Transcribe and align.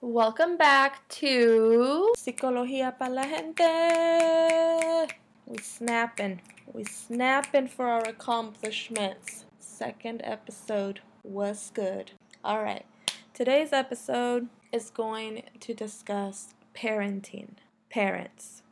Welcome 0.00 0.56
back 0.56 1.08
to 1.08 2.12
Psicología 2.16 2.96
para 2.96 3.10
la 3.10 3.24
gente. 3.24 5.12
We 5.44 5.58
snapping. 5.58 6.40
We 6.72 6.84
snapping 6.84 7.66
for 7.66 7.86
our 7.86 8.08
accomplishments. 8.08 9.44
Second 9.58 10.20
episode 10.22 11.00
was 11.24 11.72
good. 11.74 12.12
All 12.44 12.62
right. 12.62 12.86
Today's 13.34 13.72
episode 13.72 14.48
is 14.72 14.90
going 14.90 15.42
to 15.58 15.74
discuss 15.74 16.54
parenting. 16.76 17.56
Parents. 17.90 18.62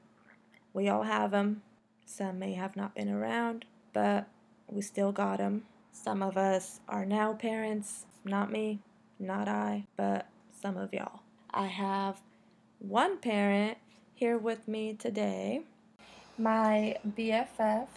We 0.73 0.89
all 0.89 1.03
have 1.03 1.33
them. 1.33 1.63
Some 2.05 2.39
may 2.39 2.53
have 2.55 2.77
not 2.77 2.95
been 2.95 3.09
around, 3.09 3.65
but 3.93 4.29
we 4.69 4.81
still 4.81 5.11
got 5.11 5.39
them. 5.39 5.65
Some 5.91 6.23
of 6.23 6.37
us 6.37 6.79
are 6.89 7.05
now 7.05 7.33
parents. 7.33 8.07
Not 8.25 8.53
me, 8.53 8.79
not 9.19 9.49
I, 9.49 9.87
but 9.97 10.29
some 10.61 10.77
of 10.77 10.93
y'all. 10.93 11.21
I 11.51 11.67
have 11.67 12.21
one 12.79 13.19
parent 13.19 13.79
here 14.15 14.39
with 14.39 14.67
me 14.67 14.95
today, 14.95 15.63
my 16.39 16.97
BFF, 17.17 17.89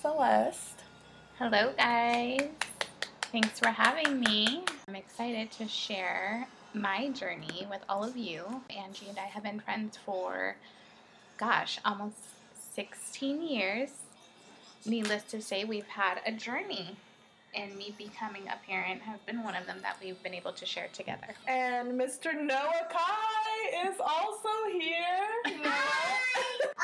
Celeste. 0.00 0.82
Hello, 1.38 1.72
guys. 1.76 2.48
Thanks 3.30 3.58
for 3.58 3.68
having 3.68 4.20
me. 4.20 4.64
I'm 4.88 4.96
excited 4.96 5.50
to 5.52 5.66
share 5.66 6.46
my 6.74 7.10
journey 7.10 7.66
with 7.70 7.80
all 7.88 8.04
of 8.04 8.16
you. 8.16 8.62
Angie 8.70 9.08
and 9.08 9.18
I 9.18 9.26
have 9.26 9.44
been 9.44 9.60
friends 9.60 9.96
for, 10.04 10.56
gosh, 11.38 11.78
almost 11.84 12.16
16 12.74 13.42
years. 13.42 13.90
Needless 14.84 15.22
to 15.24 15.40
say, 15.40 15.64
we've 15.64 15.86
had 15.86 16.20
a 16.26 16.32
journey 16.32 16.96
and 17.54 17.76
me 17.76 17.94
becoming 17.98 18.42
a 18.48 18.58
parent 18.66 19.02
has 19.02 19.20
been 19.26 19.42
one 19.42 19.54
of 19.54 19.66
them 19.66 19.78
that 19.82 19.96
we've 20.02 20.20
been 20.22 20.34
able 20.34 20.52
to 20.52 20.66
share 20.66 20.88
together. 20.92 21.28
And 21.46 22.00
Mr. 22.00 22.34
Noah 22.34 22.86
Kai 22.90 23.88
is 23.88 23.96
also 24.00 24.48
here. 24.72 25.62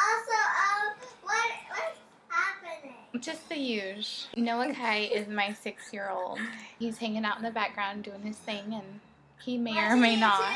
Also, 0.01 0.39
um, 0.39 1.09
what 1.23 1.51
what's 1.71 1.99
happening? 2.29 2.95
Just 3.21 3.49
the 3.49 3.57
usual. 3.57 4.31
Noah 4.37 4.73
Kai 4.73 4.99
is 5.13 5.27
my 5.27 5.53
six 5.53 5.93
year 5.93 6.09
old. 6.11 6.39
He's 6.79 6.99
hanging 6.99 7.25
out 7.25 7.37
in 7.37 7.43
the 7.43 7.51
background 7.51 8.05
doing 8.05 8.23
his 8.23 8.37
thing, 8.37 8.75
and 8.75 9.01
he 9.41 9.59
may 9.59 9.77
or 9.79 9.97
may 9.97 10.15
not. 10.17 10.53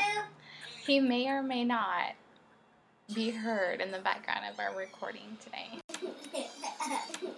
He 0.85 0.99
may 0.99 1.27
or 1.27 1.43
may 1.43 1.65
not 1.65 2.13
be 3.13 3.31
heard 3.31 3.81
in 3.81 3.91
the 3.91 3.99
background 3.99 4.45
of 4.51 4.59
our 4.59 4.75
recording 4.77 5.37
today. 5.43 5.79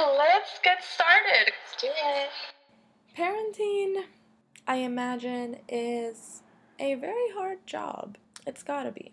Let's 0.00 0.58
get 0.62 0.82
started. 0.82 1.52
Let's 1.52 1.80
do 1.80 1.88
it. 1.88 2.30
Parenting, 3.16 4.04
I 4.66 4.76
imagine, 4.76 5.58
is 5.68 6.42
a 6.78 6.94
very 6.94 7.30
hard 7.34 7.66
job. 7.66 8.16
It's 8.46 8.62
gotta 8.62 8.90
be. 8.90 9.12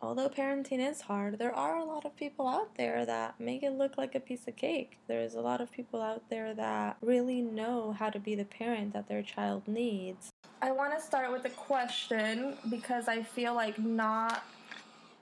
Although 0.00 0.28
parenting 0.30 0.78
is 0.78 1.02
hard, 1.02 1.38
there 1.38 1.54
are 1.54 1.76
a 1.76 1.84
lot 1.84 2.06
of 2.06 2.16
people 2.16 2.48
out 2.48 2.76
there 2.76 3.04
that 3.04 3.38
make 3.38 3.62
it 3.62 3.72
look 3.72 3.98
like 3.98 4.14
a 4.14 4.20
piece 4.20 4.48
of 4.48 4.56
cake. 4.56 4.98
There's 5.08 5.34
a 5.34 5.40
lot 5.40 5.60
of 5.60 5.70
people 5.70 6.00
out 6.00 6.22
there 6.30 6.54
that 6.54 6.96
really 7.02 7.42
know 7.42 7.94
how 7.98 8.08
to 8.08 8.18
be 8.18 8.34
the 8.34 8.46
parent 8.46 8.94
that 8.94 9.08
their 9.08 9.22
child 9.22 9.64
needs. 9.66 10.30
I 10.62 10.70
want 10.70 10.96
to 10.96 11.04
start 11.04 11.30
with 11.32 11.44
a 11.44 11.50
question 11.50 12.56
because 12.70 13.08
I 13.08 13.22
feel 13.22 13.54
like 13.54 13.78
not 13.78 14.42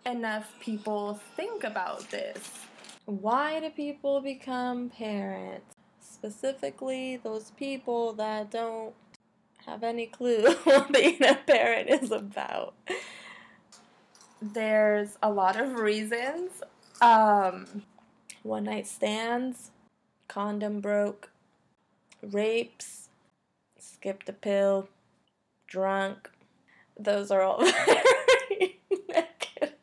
enough 0.07 0.55
people 0.61 1.15
think 1.35 1.65
about 1.65 2.09
this. 2.11 2.68
Why 3.09 3.59
do 3.59 3.71
people 3.71 4.21
become 4.21 4.91
parents? 4.91 5.75
Specifically, 5.99 7.17
those 7.17 7.53
people 7.53 8.13
that 8.13 8.51
don't 8.51 8.93
have 9.65 9.83
any 9.83 10.05
clue 10.05 10.53
what 10.65 10.93
being 10.93 11.25
a 11.25 11.35
parent 11.35 11.89
is 11.89 12.13
about. 12.13 12.75
There's 14.43 15.17
a 15.23 15.31
lot 15.31 15.59
of 15.59 15.79
reasons. 15.79 16.51
Um, 17.01 17.83
one 18.43 18.65
night 18.65 18.87
stands, 18.87 19.71
condom 20.29 20.81
broke, 20.81 21.31
rapes, 22.21 23.09
skipped 23.79 24.29
a 24.29 24.35
pill, 24.35 24.87
drunk. 25.67 26.29
Those 27.01 27.31
are 27.31 27.41
all 27.41 27.65
very 27.65 28.81
negative. 29.09 29.77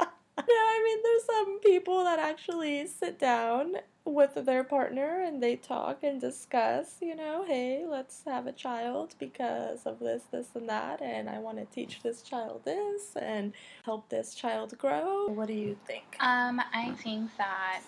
yeah, 0.00 0.06
I 0.48 0.82
mean, 0.82 0.98
there's 1.02 1.24
some 1.26 1.60
people 1.72 2.04
that 2.04 2.18
actually 2.18 2.86
sit 2.86 3.18
down 3.18 3.76
with 4.04 4.34
their 4.44 4.62
partner 4.62 5.22
and 5.22 5.42
they 5.42 5.56
talk 5.56 6.02
and 6.02 6.20
discuss, 6.20 6.96
you 7.00 7.16
know, 7.16 7.46
hey, 7.48 7.86
let's 7.88 8.22
have 8.26 8.46
a 8.46 8.52
child 8.52 9.14
because 9.18 9.86
of 9.86 9.98
this, 9.98 10.24
this, 10.30 10.48
and 10.54 10.68
that, 10.68 11.00
and 11.00 11.30
I 11.30 11.38
want 11.38 11.56
to 11.56 11.64
teach 11.64 12.02
this 12.02 12.20
child 12.20 12.60
this 12.66 13.16
and 13.16 13.54
help 13.86 14.06
this 14.10 14.34
child 14.34 14.76
grow. 14.76 15.28
What 15.28 15.48
do 15.48 15.54
you 15.54 15.78
think? 15.86 16.04
Um, 16.20 16.60
I 16.74 16.90
think 17.02 17.30
that 17.38 17.80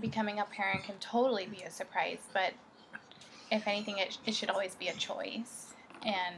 becoming 0.00 0.40
a 0.40 0.44
parent 0.44 0.82
can 0.82 0.96
totally 0.98 1.46
be 1.46 1.62
a 1.62 1.70
surprise, 1.70 2.18
but 2.34 2.54
if 3.52 3.68
anything, 3.68 3.98
it, 3.98 4.18
it 4.26 4.34
should 4.34 4.50
always 4.50 4.74
be 4.74 4.88
a 4.88 4.94
choice 4.94 5.74
and 6.04 6.34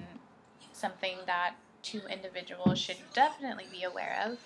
something 0.74 1.16
that 1.24 1.54
two 1.82 2.02
individuals 2.10 2.78
should 2.78 2.98
definitely 3.14 3.64
be 3.72 3.84
aware 3.84 4.22
of. 4.26 4.38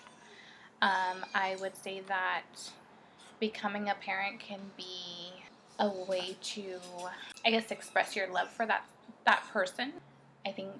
Um, 0.82 1.24
I 1.34 1.56
would 1.60 1.76
say 1.76 2.02
that 2.08 2.70
becoming 3.40 3.88
a 3.88 3.94
parent 3.94 4.40
can 4.40 4.60
be 4.76 5.32
a 5.78 5.88
way 5.88 6.36
to, 6.40 6.78
I 7.44 7.50
guess, 7.50 7.70
express 7.70 8.14
your 8.14 8.30
love 8.30 8.48
for 8.50 8.66
that 8.66 8.86
that 9.24 9.44
person. 9.52 9.92
I 10.46 10.52
think 10.52 10.72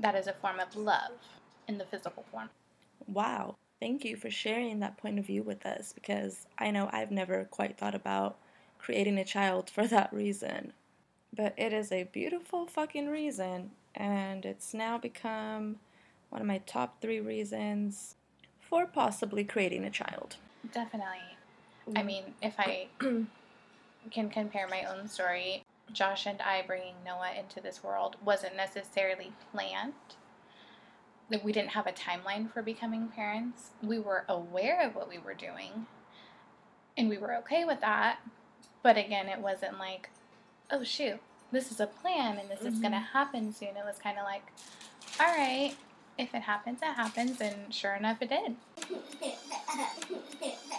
that 0.00 0.14
is 0.14 0.26
a 0.26 0.32
form 0.32 0.60
of 0.60 0.74
love 0.76 1.12
in 1.66 1.78
the 1.78 1.84
physical 1.84 2.24
form. 2.30 2.50
Wow. 3.06 3.56
Thank 3.80 4.04
you 4.04 4.16
for 4.16 4.30
sharing 4.30 4.80
that 4.80 4.96
point 4.96 5.18
of 5.18 5.26
view 5.26 5.44
with 5.44 5.64
us 5.64 5.92
because 5.92 6.46
I 6.58 6.72
know 6.72 6.90
I've 6.92 7.12
never 7.12 7.44
quite 7.44 7.78
thought 7.78 7.94
about 7.94 8.38
creating 8.78 9.18
a 9.18 9.24
child 9.24 9.70
for 9.70 9.86
that 9.88 10.12
reason. 10.12 10.72
But 11.34 11.54
it 11.56 11.72
is 11.72 11.92
a 11.92 12.04
beautiful 12.04 12.66
fucking 12.66 13.08
reason, 13.08 13.70
and 13.94 14.46
it's 14.46 14.72
now 14.72 14.96
become 14.96 15.76
one 16.30 16.40
of 16.40 16.46
my 16.46 16.58
top 16.58 17.00
three 17.00 17.20
reasons 17.20 18.16
for 18.68 18.86
possibly 18.86 19.44
creating 19.44 19.84
a 19.84 19.90
child. 19.90 20.36
Definitely. 20.72 21.18
I 21.96 22.02
mean, 22.02 22.24
if 22.42 22.54
I 22.58 22.88
can 24.10 24.28
compare 24.30 24.68
my 24.68 24.84
own 24.84 25.08
story, 25.08 25.64
Josh 25.92 26.26
and 26.26 26.40
I 26.42 26.62
bringing 26.66 26.94
Noah 27.04 27.32
into 27.38 27.60
this 27.60 27.82
world 27.82 28.16
wasn't 28.24 28.56
necessarily 28.56 29.32
planned. 29.52 29.94
We 31.42 31.52
didn't 31.52 31.70
have 31.70 31.86
a 31.86 31.92
timeline 31.92 32.52
for 32.52 32.62
becoming 32.62 33.08
parents. 33.08 33.70
We 33.82 33.98
were 33.98 34.24
aware 34.28 34.86
of 34.86 34.94
what 34.94 35.08
we 35.08 35.18
were 35.18 35.34
doing, 35.34 35.86
and 36.96 37.08
we 37.08 37.18
were 37.18 37.36
okay 37.36 37.64
with 37.64 37.80
that. 37.80 38.20
But 38.82 38.96
again, 38.96 39.28
it 39.28 39.38
wasn't 39.38 39.78
like, 39.78 40.08
oh 40.70 40.84
shoot, 40.84 41.20
this 41.52 41.70
is 41.70 41.80
a 41.80 41.86
plan 41.86 42.38
and 42.38 42.50
this 42.50 42.60
is 42.60 42.78
going 42.78 42.92
to 42.92 42.98
mm-hmm. 42.98 43.18
happen 43.18 43.52
soon. 43.52 43.68
It 43.68 43.84
was 43.84 43.98
kind 43.98 44.18
of 44.18 44.24
like, 44.24 44.42
all 45.20 45.26
right, 45.26 45.74
if 46.18 46.34
it 46.34 46.42
happens, 46.42 46.80
it 46.82 46.94
happens. 46.94 47.40
And 47.40 47.72
sure 47.72 47.94
enough, 47.94 48.18
it 48.20 48.30
did. 48.30 48.56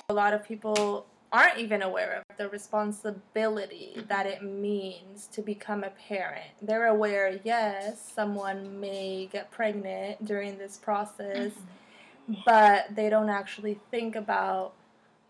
A 0.09 0.13
lot 0.13 0.33
of 0.33 0.45
people 0.45 1.05
aren't 1.31 1.59
even 1.59 1.81
aware 1.81 2.23
of 2.29 2.37
the 2.37 2.49
responsibility 2.49 4.03
that 4.07 4.25
it 4.25 4.43
means 4.43 5.27
to 5.27 5.41
become 5.41 5.83
a 5.83 5.91
parent. 5.91 6.47
They're 6.61 6.87
aware, 6.87 7.39
yes, 7.43 8.11
someone 8.15 8.79
may 8.79 9.29
get 9.31 9.51
pregnant 9.51 10.25
during 10.25 10.57
this 10.57 10.77
process, 10.77 11.51
mm-hmm. 11.51 12.33
but 12.45 12.95
they 12.95 13.09
don't 13.09 13.29
actually 13.29 13.79
think 13.91 14.15
about 14.15 14.73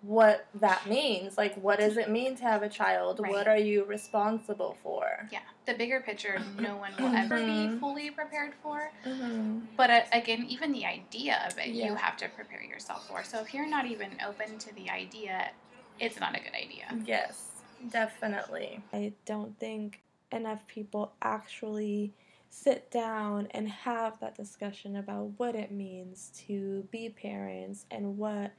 what 0.02 0.46
that 0.56 0.88
means. 0.88 1.38
Like, 1.38 1.56
what 1.56 1.80
does 1.80 1.98
it 1.98 2.10
mean 2.10 2.36
to 2.38 2.44
have 2.44 2.64
a 2.64 2.70
child? 2.70 3.20
Right. 3.20 3.32
What 3.32 3.48
are 3.50 3.58
you 3.58 3.84
responsible 3.84 4.78
for? 4.82 5.28
Yeah, 5.32 5.40
the 5.70 5.78
bigger 5.78 6.00
picture, 6.02 6.42
no 6.58 6.78
one 6.78 6.92
will 7.00 7.16
ever 7.16 7.38
be 7.46 7.68
Mhm. 7.68 7.80
fully 7.80 8.10
prepared 8.10 8.54
for. 8.56 8.92
Mm-hmm. 9.06 9.60
But 9.78 9.90
uh, 9.92 10.02
again, 10.12 10.46
even 10.50 10.72
the 10.72 10.86
idea 10.86 11.44
of 11.48 11.58
it, 11.60 11.68
Yeah. 11.68 11.86
you 11.88 11.96
have 11.96 12.18
to 12.18 12.28
prepare 12.30 12.64
yourself 12.64 13.08
for. 13.08 13.24
So 13.24 13.40
if 13.40 13.54
you're 13.54 13.68
not 13.70 13.86
even 13.86 14.18
open 14.26 14.58
to 14.60 14.74
the 14.74 14.90
idea, 14.90 15.52
it's 16.00 16.20
not 16.20 16.36
a 16.36 16.40
good 16.40 16.56
idea. 16.56 16.88
Yes, 17.06 17.62
definitely. 17.90 18.82
I 18.92 19.14
don't 19.26 19.58
think 19.60 20.02
enough 20.32 20.66
people 20.68 21.14
actually 21.22 22.14
sit 22.50 22.90
down 22.90 23.48
and 23.52 23.70
have 23.70 24.20
that 24.20 24.34
discussion 24.36 24.96
about 24.96 25.34
what 25.38 25.56
it 25.56 25.72
means 25.72 26.32
to 26.48 26.88
be 26.92 27.10
parents 27.10 27.86
and 27.92 28.18
what 28.18 28.54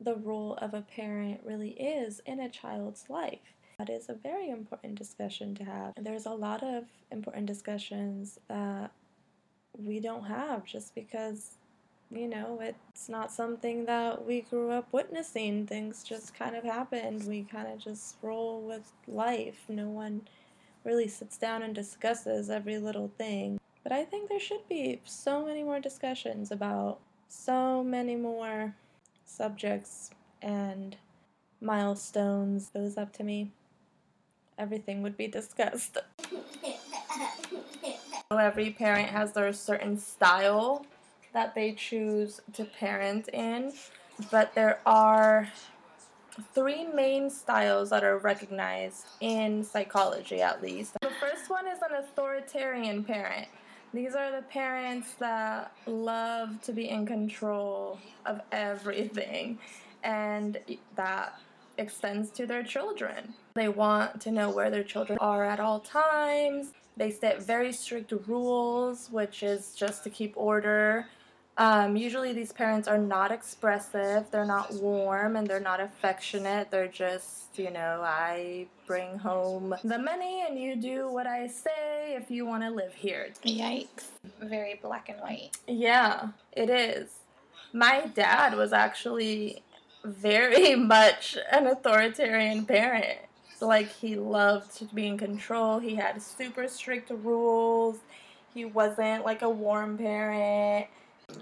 the 0.00 0.16
role 0.16 0.54
of 0.56 0.74
a 0.74 0.82
parent 0.82 1.40
really 1.44 1.70
is 1.70 2.20
in 2.26 2.40
a 2.40 2.48
child's 2.48 3.08
life. 3.08 3.54
That 3.82 3.90
is 3.92 4.08
a 4.08 4.14
very 4.14 4.48
important 4.48 4.94
discussion 4.94 5.56
to 5.56 5.64
have. 5.64 5.94
There's 5.96 6.26
a 6.26 6.30
lot 6.30 6.62
of 6.62 6.84
important 7.10 7.46
discussions 7.46 8.38
that 8.46 8.92
we 9.76 9.98
don't 9.98 10.22
have 10.22 10.64
just 10.64 10.94
because 10.94 11.56
you 12.08 12.28
know, 12.28 12.60
it's 12.62 13.08
not 13.08 13.32
something 13.32 13.86
that 13.86 14.24
we 14.24 14.42
grew 14.42 14.70
up 14.70 14.92
witnessing. 14.92 15.66
Things 15.66 16.04
just 16.04 16.32
kind 16.32 16.54
of 16.54 16.62
happened. 16.62 17.26
We 17.26 17.42
kind 17.42 17.66
of 17.66 17.78
just 17.78 18.18
roll 18.22 18.60
with 18.60 18.92
life. 19.08 19.64
No 19.68 19.88
one 19.88 20.28
really 20.84 21.08
sits 21.08 21.36
down 21.36 21.64
and 21.64 21.74
discusses 21.74 22.50
every 22.50 22.78
little 22.78 23.10
thing. 23.18 23.58
But 23.82 23.90
I 23.90 24.04
think 24.04 24.28
there 24.28 24.38
should 24.38 24.68
be 24.68 25.00
so 25.04 25.44
many 25.44 25.64
more 25.64 25.80
discussions 25.80 26.52
about 26.52 27.00
so 27.26 27.82
many 27.82 28.14
more 28.14 28.76
subjects 29.24 30.10
and 30.40 30.94
milestones. 31.60 32.70
It 32.74 32.78
was 32.78 32.96
up 32.96 33.12
to 33.14 33.24
me, 33.24 33.50
everything 34.58 35.02
would 35.02 35.16
be 35.16 35.26
discussed. 35.26 35.98
Every 38.30 38.70
parent 38.70 39.08
has 39.08 39.32
their 39.32 39.52
certain 39.52 39.98
style 39.98 40.86
that 41.32 41.54
they 41.54 41.72
choose 41.72 42.40
to 42.54 42.64
parent 42.64 43.28
in, 43.28 43.72
but 44.30 44.54
there 44.54 44.80
are 44.86 45.48
three 46.54 46.84
main 46.86 47.28
styles 47.28 47.90
that 47.90 48.04
are 48.04 48.18
recognized 48.18 49.04
in 49.20 49.62
psychology, 49.62 50.40
at 50.40 50.62
least. 50.62 50.94
The 51.02 51.10
first 51.20 51.50
one 51.50 51.66
is 51.66 51.78
an 51.82 51.94
authoritarian 51.96 53.04
parent. 53.04 53.48
These 53.92 54.14
are 54.14 54.30
the 54.30 54.42
parents 54.42 55.12
that 55.18 55.72
love 55.86 56.62
to 56.62 56.72
be 56.72 56.88
in 56.88 57.04
control 57.04 57.98
of 58.24 58.40
everything, 58.50 59.58
and 60.02 60.58
that 60.96 61.38
extends 61.78 62.30
to 62.30 62.46
their 62.46 62.62
children. 62.62 63.34
They 63.54 63.68
want 63.68 64.20
to 64.22 64.30
know 64.30 64.50
where 64.50 64.70
their 64.70 64.84
children 64.84 65.18
are 65.20 65.44
at 65.44 65.60
all 65.60 65.80
times. 65.80 66.72
They 66.96 67.10
set 67.10 67.42
very 67.42 67.72
strict 67.72 68.12
rules, 68.26 69.08
which 69.10 69.42
is 69.42 69.74
just 69.74 70.04
to 70.04 70.10
keep 70.10 70.34
order. 70.36 71.06
Um, 71.58 71.96
usually, 71.96 72.32
these 72.32 72.52
parents 72.52 72.88
are 72.88 72.98
not 72.98 73.30
expressive, 73.30 74.30
they're 74.30 74.46
not 74.46 74.72
warm, 74.74 75.36
and 75.36 75.46
they're 75.46 75.60
not 75.60 75.80
affectionate. 75.80 76.70
They're 76.70 76.88
just, 76.88 77.58
you 77.58 77.70
know, 77.70 78.00
I 78.02 78.68
bring 78.86 79.18
home 79.18 79.74
the 79.84 79.98
money 79.98 80.44
and 80.48 80.58
you 80.58 80.76
do 80.76 81.10
what 81.10 81.26
I 81.26 81.46
say 81.46 82.14
if 82.16 82.30
you 82.30 82.46
want 82.46 82.62
to 82.62 82.70
live 82.70 82.94
here. 82.94 83.28
Yikes. 83.44 84.06
Very 84.40 84.78
black 84.82 85.10
and 85.10 85.20
white. 85.20 85.50
Yeah, 85.66 86.28
it 86.52 86.70
is. 86.70 87.10
My 87.74 88.06
dad 88.14 88.54
was 88.54 88.72
actually 88.72 89.62
very 90.04 90.74
much 90.94 91.36
an 91.50 91.66
authoritarian 91.66 92.64
parent. 92.66 93.18
Like, 93.60 93.88
he 93.88 94.16
loved 94.16 94.76
to 94.78 94.86
be 94.86 95.06
in 95.06 95.16
control, 95.18 95.78
he 95.78 95.94
had 95.94 96.20
super 96.20 96.66
strict 96.66 97.10
rules, 97.10 97.98
he 98.54 98.64
wasn't 98.64 99.24
like 99.24 99.42
a 99.42 99.48
warm 99.48 99.96
parent. 99.96 100.86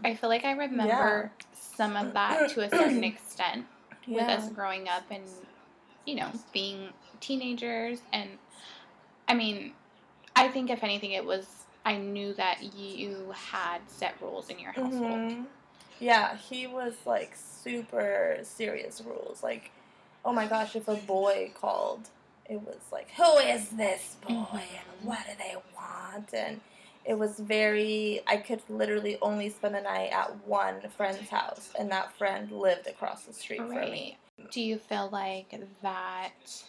I 0.04 0.14
feel 0.14 0.28
like 0.28 0.44
I 0.44 0.52
remember 0.52 1.30
some 1.54 1.96
of 1.96 2.12
that 2.14 2.50
to 2.50 2.60
a 2.60 2.70
certain 2.70 3.04
extent 3.04 3.66
with 4.08 4.28
us 4.28 4.48
growing 4.50 4.88
up 4.88 5.04
and, 5.10 5.22
you 6.04 6.14
know, 6.14 6.30
being 6.52 6.90
teenagers. 7.20 8.00
And 8.12 8.30
I 9.28 9.34
mean, 9.34 9.72
I 10.36 10.48
think 10.48 10.70
if 10.70 10.82
anything, 10.84 11.12
it 11.12 11.24
was, 11.24 11.46
I 11.84 11.96
knew 11.96 12.34
that 12.34 12.62
you 12.74 13.32
had 13.34 13.78
set 13.86 14.14
rules 14.20 14.50
in 14.50 14.58
your 14.58 14.72
household. 14.72 15.32
Mhm. 15.32 15.46
Yeah, 16.00 16.36
he 16.36 16.66
was 16.66 16.94
like 17.04 17.34
super 17.36 18.38
serious 18.42 19.00
rules. 19.04 19.42
Like, 19.42 19.70
oh 20.24 20.32
my 20.32 20.46
gosh, 20.46 20.74
if 20.74 20.88
a 20.88 20.96
boy 20.96 21.52
called, 21.60 22.08
it 22.48 22.60
was 22.60 22.80
like, 22.90 23.10
who 23.12 23.36
is 23.38 23.68
this 23.70 24.16
boy 24.26 24.34
Mhm. 24.34 24.54
and 24.54 25.06
what 25.06 25.18
do 25.26 25.32
they 25.38 25.54
want? 25.76 26.32
And 26.34 26.60
it 27.04 27.14
was 27.14 27.38
very, 27.38 28.22
I 28.26 28.38
could 28.38 28.62
literally 28.68 29.18
only 29.22 29.50
spend 29.50 29.74
the 29.74 29.80
night 29.82 30.10
at 30.12 30.46
one 30.46 30.80
friend's 30.90 31.28
house, 31.30 31.70
and 31.78 31.90
that 31.92 32.12
friend 32.16 32.50
lived 32.50 32.86
across 32.86 33.24
the 33.24 33.32
street 33.32 33.58
from 33.58 33.90
me. 33.90 34.18
Do 34.50 34.60
you 34.60 34.78
feel 34.78 35.08
like 35.10 35.54
that 35.82 36.64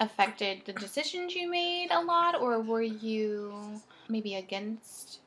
affected 0.00 0.62
the 0.64 0.72
decisions 0.72 1.34
you 1.34 1.50
made 1.50 1.90
a 1.90 2.00
lot, 2.00 2.40
or 2.40 2.60
were 2.60 2.82
you 2.82 3.80
maybe 4.08 4.34
against? 4.36 5.20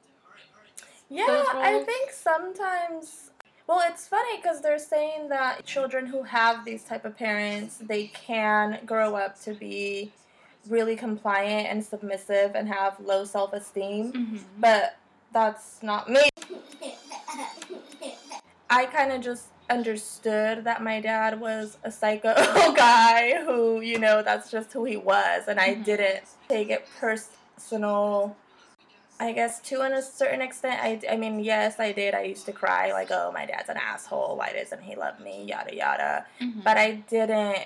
Yeah, 1.11 1.25
I 1.55 1.83
think 1.85 2.11
sometimes. 2.11 3.31
Well, 3.67 3.81
it's 3.87 4.07
funny 4.07 4.37
because 4.37 4.61
they're 4.61 4.79
saying 4.79 5.27
that 5.29 5.65
children 5.65 6.05
who 6.05 6.23
have 6.23 6.63
these 6.63 6.83
type 6.83 7.03
of 7.03 7.17
parents, 7.17 7.77
they 7.77 8.07
can 8.07 8.79
grow 8.85 9.15
up 9.15 9.39
to 9.41 9.53
be 9.53 10.13
really 10.69 10.95
compliant 10.95 11.67
and 11.67 11.83
submissive 11.83 12.55
and 12.55 12.67
have 12.69 12.97
low 13.01 13.25
self 13.25 13.51
esteem. 13.51 14.13
Mm-hmm. 14.13 14.37
But 14.59 14.95
that's 15.33 15.83
not 15.83 16.09
me. 16.09 16.21
I 18.69 18.85
kind 18.85 19.11
of 19.11 19.19
just 19.21 19.47
understood 19.69 20.63
that 20.63 20.81
my 20.81 21.01
dad 21.01 21.39
was 21.41 21.77
a 21.83 21.91
psycho 21.91 22.33
guy 22.73 23.43
who, 23.43 23.81
you 23.81 23.99
know, 23.99 24.21
that's 24.21 24.49
just 24.49 24.71
who 24.71 24.85
he 24.85 24.95
was. 24.95 25.43
And 25.49 25.59
I 25.59 25.75
Mhm. 25.75 25.83
didn't 25.83 26.23
take 26.47 26.69
it 26.69 26.87
personal. 26.99 28.35
I 29.21 29.33
guess 29.33 29.59
to 29.69 29.81
a 29.81 30.01
certain 30.01 30.41
extent, 30.41 30.79
I, 30.81 30.99
I 31.09 31.15
mean, 31.15 31.39
yes, 31.41 31.79
I 31.79 31.91
did. 31.91 32.15
I 32.15 32.23
used 32.23 32.45
to 32.47 32.51
cry, 32.51 32.91
like, 32.91 33.09
oh, 33.11 33.31
my 33.31 33.45
dad's 33.45 33.69
an 33.69 33.77
asshole. 33.77 34.35
Why 34.37 34.51
doesn't 34.51 34.81
he 34.81 34.95
love 34.95 35.19
me? 35.19 35.45
Yada, 35.45 35.75
yada. 35.75 36.25
Mm-hmm. 36.41 36.61
But 36.61 36.77
I 36.77 36.91
didn't, 37.07 37.65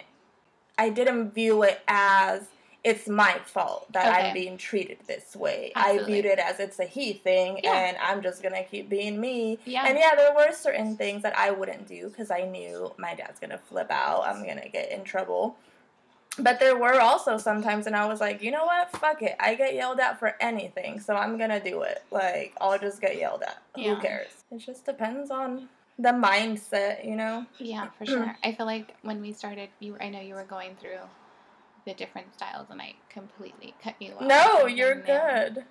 I 0.78 0.90
didn't 0.90 1.34
view 1.34 1.64
it 1.64 1.80
as 1.88 2.48
it's 2.84 3.08
my 3.08 3.40
fault 3.46 3.92
that 3.94 4.06
Okay. 4.06 4.28
I'm 4.28 4.34
being 4.34 4.58
treated 4.58 4.98
this 5.08 5.36
way. 5.36 5.72
Absolutely. 5.76 6.04
I 6.04 6.06
viewed 6.22 6.26
it 6.26 6.40
as 6.40 6.60
it's 6.60 6.78
a 6.80 6.84
he 6.86 7.14
thing, 7.14 7.60
Yeah. 7.64 7.72
and 7.74 7.98
I'm 7.98 8.22
just 8.22 8.44
gonna 8.44 8.64
keep 8.64 8.90
being 8.90 9.20
me. 9.20 9.58
yeah. 9.66 9.86
And 9.88 9.98
yeah, 9.98 10.14
there 10.16 10.36
were 10.36 10.52
certain 10.52 10.96
things 10.98 11.24
that 11.24 11.36
I 11.38 11.50
wouldn't 11.52 11.88
do 11.88 12.10
because 12.10 12.30
I 12.30 12.42
knew 12.42 12.94
my 12.98 13.16
dad's 13.16 13.40
gonna 13.40 13.58
flip 13.58 13.90
out. 13.90 14.28
I'm 14.28 14.46
gonna 14.46 14.70
get 14.70 14.92
in 14.92 15.04
trouble. 15.04 15.56
But 16.38 16.60
there 16.60 16.78
were 16.78 17.00
also 17.00 17.38
sometimes, 17.38 17.88
and 17.88 17.96
I 17.96 18.06
was 18.08 18.20
like, 18.20 18.42
you 18.42 18.52
know 18.52 18.66
what? 18.66 18.92
Fuck 18.92 19.22
it. 19.22 19.36
I 19.40 19.56
get 19.56 19.74
yelled 19.74 20.00
at 20.00 20.20
for 20.20 20.36
anything, 20.42 21.00
so 21.00 21.16
I'm 21.16 21.38
gonna 21.38 21.64
do 21.64 21.84
it. 21.84 22.04
Like, 22.12 22.54
I'll 22.60 22.78
just 22.78 23.00
get 23.00 23.18
yelled 23.18 23.44
at. 23.44 23.62
Yeah. 23.76 23.96
Who 23.96 24.02
cares? 24.02 24.32
It 24.52 24.60
just 24.60 24.86
depends 24.86 25.32
on 25.32 25.70
the 25.98 26.10
mindset, 26.10 27.06
you 27.06 27.16
know? 27.16 27.46
Yeah, 27.58 27.88
for 27.98 28.06
sure. 28.06 28.36
I 28.44 28.52
feel 28.52 28.66
like 28.66 28.96
when 29.02 29.22
we 29.22 29.32
started, 29.32 29.70
you 29.80 29.96
i 30.02 30.10
know 30.10 30.20
you 30.20 30.36
were 30.36 30.44
going 30.44 30.76
through 30.80 31.00
the 31.86 31.94
different 31.94 32.34
styles, 32.34 32.68
and 32.70 32.82
I 32.82 32.96
completely 33.10 33.74
cut 33.82 33.96
you 34.00 34.14
off. 34.14 34.22
No, 34.22 34.66
you're 34.66 34.96
good. 34.96 35.64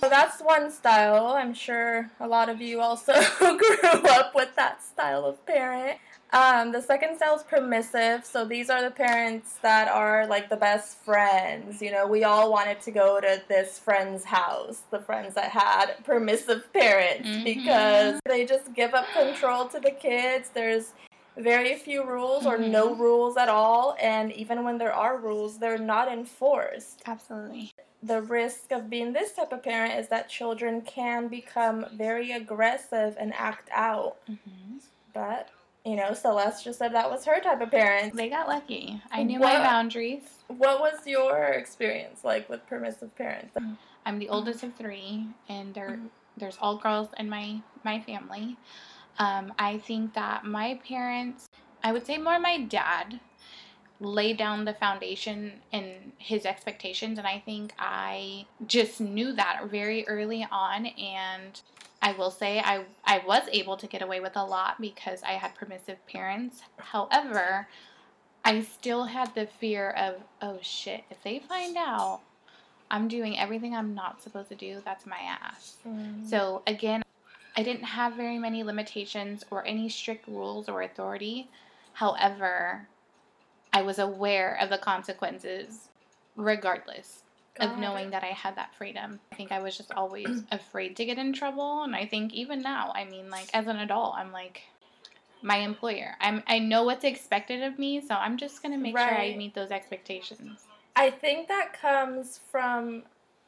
So 0.00 0.08
that's 0.08 0.40
one 0.40 0.70
style. 0.70 1.26
I'm 1.26 1.54
sure 1.54 2.10
a 2.18 2.26
lot 2.26 2.48
of 2.48 2.60
you 2.60 2.80
also 2.80 3.12
grew 3.38 4.00
up 4.08 4.34
with 4.34 4.56
that 4.56 4.82
style 4.82 5.24
of 5.24 5.44
parent. 5.46 5.98
Um, 6.32 6.70
the 6.70 6.80
second 6.80 7.16
style 7.16 7.36
is 7.36 7.42
permissive. 7.42 8.24
So 8.24 8.44
these 8.44 8.70
are 8.70 8.82
the 8.82 8.90
parents 8.90 9.56
that 9.62 9.88
are 9.88 10.26
like 10.26 10.48
the 10.48 10.56
best 10.56 10.98
friends. 10.98 11.82
You 11.82 11.90
know, 11.90 12.06
we 12.06 12.22
all 12.24 12.52
wanted 12.52 12.80
to 12.82 12.90
go 12.92 13.20
to 13.20 13.42
this 13.48 13.78
friend's 13.78 14.24
house, 14.24 14.82
the 14.90 15.00
friends 15.00 15.34
that 15.34 15.50
had 15.50 16.04
permissive 16.04 16.72
parents, 16.72 17.28
Mhm. 17.28 17.44
because 17.44 18.20
they 18.26 18.46
just 18.46 18.72
give 18.74 18.94
up 18.94 19.06
control 19.12 19.66
to 19.68 19.80
the 19.80 19.90
kids. 19.90 20.50
There's 20.50 20.92
very 21.36 21.74
few 21.76 22.04
rules 22.04 22.46
or 22.46 22.58
no 22.58 22.90
Mhm. 22.94 22.98
rules 23.00 23.36
at 23.36 23.48
all. 23.48 23.96
And 24.00 24.32
even 24.32 24.62
when 24.62 24.78
there 24.78 24.92
are 24.92 25.16
rules, 25.16 25.58
they're 25.58 25.78
not 25.78 26.06
enforced 26.10 27.02
Absolutely. 27.06 27.72
the 28.02 28.22
risk 28.22 28.72
of 28.72 28.88
being 28.88 29.12
this 29.12 29.32
type 29.32 29.52
of 29.52 29.62
parent 29.62 29.94
is 29.98 30.08
that 30.08 30.28
children 30.28 30.80
can 30.82 31.28
become 31.28 31.86
very 31.92 32.30
aggressive 32.32 33.16
and 33.18 33.32
act 33.34 33.68
out. 33.72 34.16
hmm 34.26 34.78
But, 35.12 35.48
you 35.84 35.96
know, 35.96 36.12
Celeste 36.12 36.64
just 36.64 36.78
said 36.78 36.94
that 36.94 37.10
was 37.10 37.24
her 37.24 37.40
type 37.40 37.60
of 37.60 37.70
parents. 37.70 38.16
They 38.16 38.28
got 38.28 38.48
lucky. 38.48 39.00
I 39.10 39.22
knew 39.22 39.38
my 39.38 39.58
boundaries. 39.58 40.22
What 40.48 40.80
was 40.80 41.06
your 41.06 41.38
experience 41.44 42.24
like 42.24 42.48
with 42.48 42.66
permissive 42.66 43.14
parents? 43.16 43.56
I'm 44.04 44.18
the 44.18 44.28
oldest 44.28 44.62
of 44.62 44.74
three, 44.74 45.26
and 45.48 45.74
there 45.74 45.90
Mhm. 45.90 46.10
there's 46.36 46.58
all 46.60 46.76
girls 46.76 47.08
in 47.18 47.28
my 47.28 47.60
my 47.84 48.00
family. 48.00 48.56
Um, 49.18 49.52
I 49.58 49.78
think 49.78 50.14
that 50.14 50.44
my 50.44 50.80
parents, 50.86 51.46
I 51.82 51.92
would 51.92 52.06
say 52.06 52.16
more 52.18 52.38
my 52.38 52.58
dad, 52.58 53.20
laid 54.00 54.38
down 54.38 54.64
the 54.64 54.72
foundation 54.74 55.60
and 55.72 56.12
his 56.18 56.46
expectations, 56.46 57.18
and 57.18 57.26
I 57.26 57.38
think 57.40 57.74
I 57.78 58.46
just 58.66 59.00
knew 59.00 59.32
that 59.34 59.66
very 59.66 60.06
early 60.08 60.46
on. 60.50 60.86
And 60.86 61.60
I 62.02 62.12
will 62.12 62.30
say 62.30 62.60
I 62.60 62.84
I 63.04 63.22
was 63.26 63.42
able 63.52 63.76
to 63.76 63.86
get 63.86 64.02
away 64.02 64.20
with 64.20 64.36
a 64.36 64.44
lot 64.44 64.80
because 64.80 65.22
I 65.22 65.32
had 65.32 65.54
permissive 65.54 66.04
parents. 66.06 66.62
However, 66.78 67.68
I 68.44 68.62
still 68.62 69.04
had 69.04 69.34
the 69.34 69.46
fear 69.46 69.90
of 69.90 70.16
oh 70.40 70.58
shit 70.62 71.04
if 71.10 71.22
they 71.22 71.38
find 71.38 71.76
out 71.76 72.20
I'm 72.90 73.06
doing 73.06 73.38
everything 73.38 73.74
I'm 73.74 73.94
not 73.94 74.22
supposed 74.22 74.48
to 74.48 74.54
do, 74.56 74.82
that's 74.84 75.06
my 75.06 75.18
ass. 75.18 75.76
Mm. 75.86 76.28
So 76.28 76.62
again, 76.66 77.02
I 77.56 77.62
didn't 77.62 77.84
have 77.84 78.14
very 78.14 78.38
many 78.38 78.64
limitations 78.64 79.44
or 79.50 79.64
any 79.66 79.88
strict 79.88 80.26
rules 80.26 80.68
or 80.68 80.82
authority. 80.82 81.48
However, 81.92 82.88
I 83.72 83.82
was 83.82 83.98
aware 83.98 84.58
of 84.60 84.70
the 84.70 84.78
consequences 84.78 85.88
regardless 86.36 87.22
of 87.60 87.78
knowing 87.78 88.10
that 88.10 88.22
I 88.24 88.28
had 88.28 88.56
that 88.56 88.74
freedom. 88.74 89.20
I 89.32 89.36
think 89.36 89.52
I 89.52 89.60
was 89.60 89.76
just 89.76 89.92
always 89.92 90.42
afraid 90.52 90.96
to 90.96 91.04
get 91.04 91.18
in 91.18 91.32
trouble 91.32 91.82
and 91.82 91.94
I 91.94 92.06
think 92.06 92.32
even 92.32 92.62
now, 92.62 92.92
I 92.94 93.04
mean 93.04 93.30
like 93.30 93.48
as 93.54 93.66
an 93.66 93.76
adult, 93.76 94.14
I'm 94.16 94.32
like 94.32 94.62
my 95.42 95.56
employer. 95.56 96.16
I'm 96.20 96.42
I 96.46 96.58
know 96.58 96.84
what's 96.84 97.04
expected 97.04 97.62
of 97.62 97.78
me, 97.78 98.00
so 98.00 98.14
I'm 98.14 98.36
just 98.36 98.62
going 98.62 98.72
to 98.72 98.78
make 98.78 98.98
sure 98.98 99.08
I 99.08 99.34
meet 99.36 99.54
those 99.54 99.70
expectations. 99.70 100.66
I 100.96 101.10
think 101.10 101.48
that 101.48 101.72
comes 101.72 102.40
from 102.50 103.04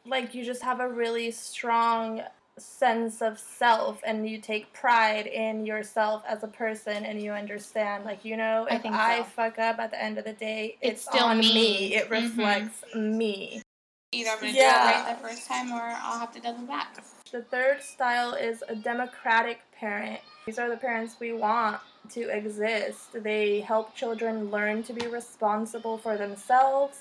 like 0.06 0.34
you 0.34 0.44
just 0.44 0.62
have 0.62 0.80
a 0.80 0.88
really 0.88 1.30
strong 1.30 2.22
sense 2.58 3.22
of 3.22 3.38
self 3.38 4.00
and 4.06 4.28
you 4.28 4.38
take 4.38 4.72
pride 4.72 5.26
in 5.26 5.64
yourself 5.64 6.22
as 6.28 6.42
a 6.42 6.48
person 6.48 7.04
and 7.04 7.20
you 7.20 7.32
understand 7.32 8.04
like 8.04 8.24
you 8.24 8.36
know 8.36 8.66
I 8.70 8.76
if 8.76 8.82
think 8.82 8.94
I, 8.94 9.18
so. 9.18 9.24
fuck 9.24 9.58
up 9.58 9.78
at 9.78 9.90
the 9.90 10.02
end 10.02 10.18
of 10.18 10.24
the 10.24 10.34
day 10.34 10.76
it's, 10.82 11.00
It's 11.00 11.08
still 11.08 11.34
me. 11.34 11.54
me, 11.54 11.94
it 11.94 12.10
Mhm. 12.10 12.10
reflects 12.10 12.84
me 12.94 13.62
Either 14.12 14.30
I'm 14.30 14.40
gonna 14.40 14.52
Yeah. 14.52 14.82
do 14.84 14.88
it 14.88 15.04
right 15.08 15.16
the 15.18 15.28
first 15.28 15.46
time, 15.48 15.72
or 15.72 15.80
I'll 15.80 16.18
have 16.20 16.32
to 16.32 16.40
double 16.40 16.66
back. 16.66 16.96
the 17.30 17.42
third 17.42 17.82
style 17.82 18.34
is 18.34 18.62
a 18.68 18.76
democratic 18.76 19.60
parent 19.72 20.20
these 20.44 20.58
are 20.58 20.68
the 20.68 20.76
parents 20.76 21.16
we 21.18 21.32
want 21.32 21.80
to 22.10 22.28
exist 22.28 23.12
they 23.14 23.60
help 23.60 23.94
children 23.94 24.50
learn 24.50 24.82
to 24.82 24.92
be 24.92 25.06
responsible 25.06 25.96
for 25.96 26.18
themselves 26.18 26.98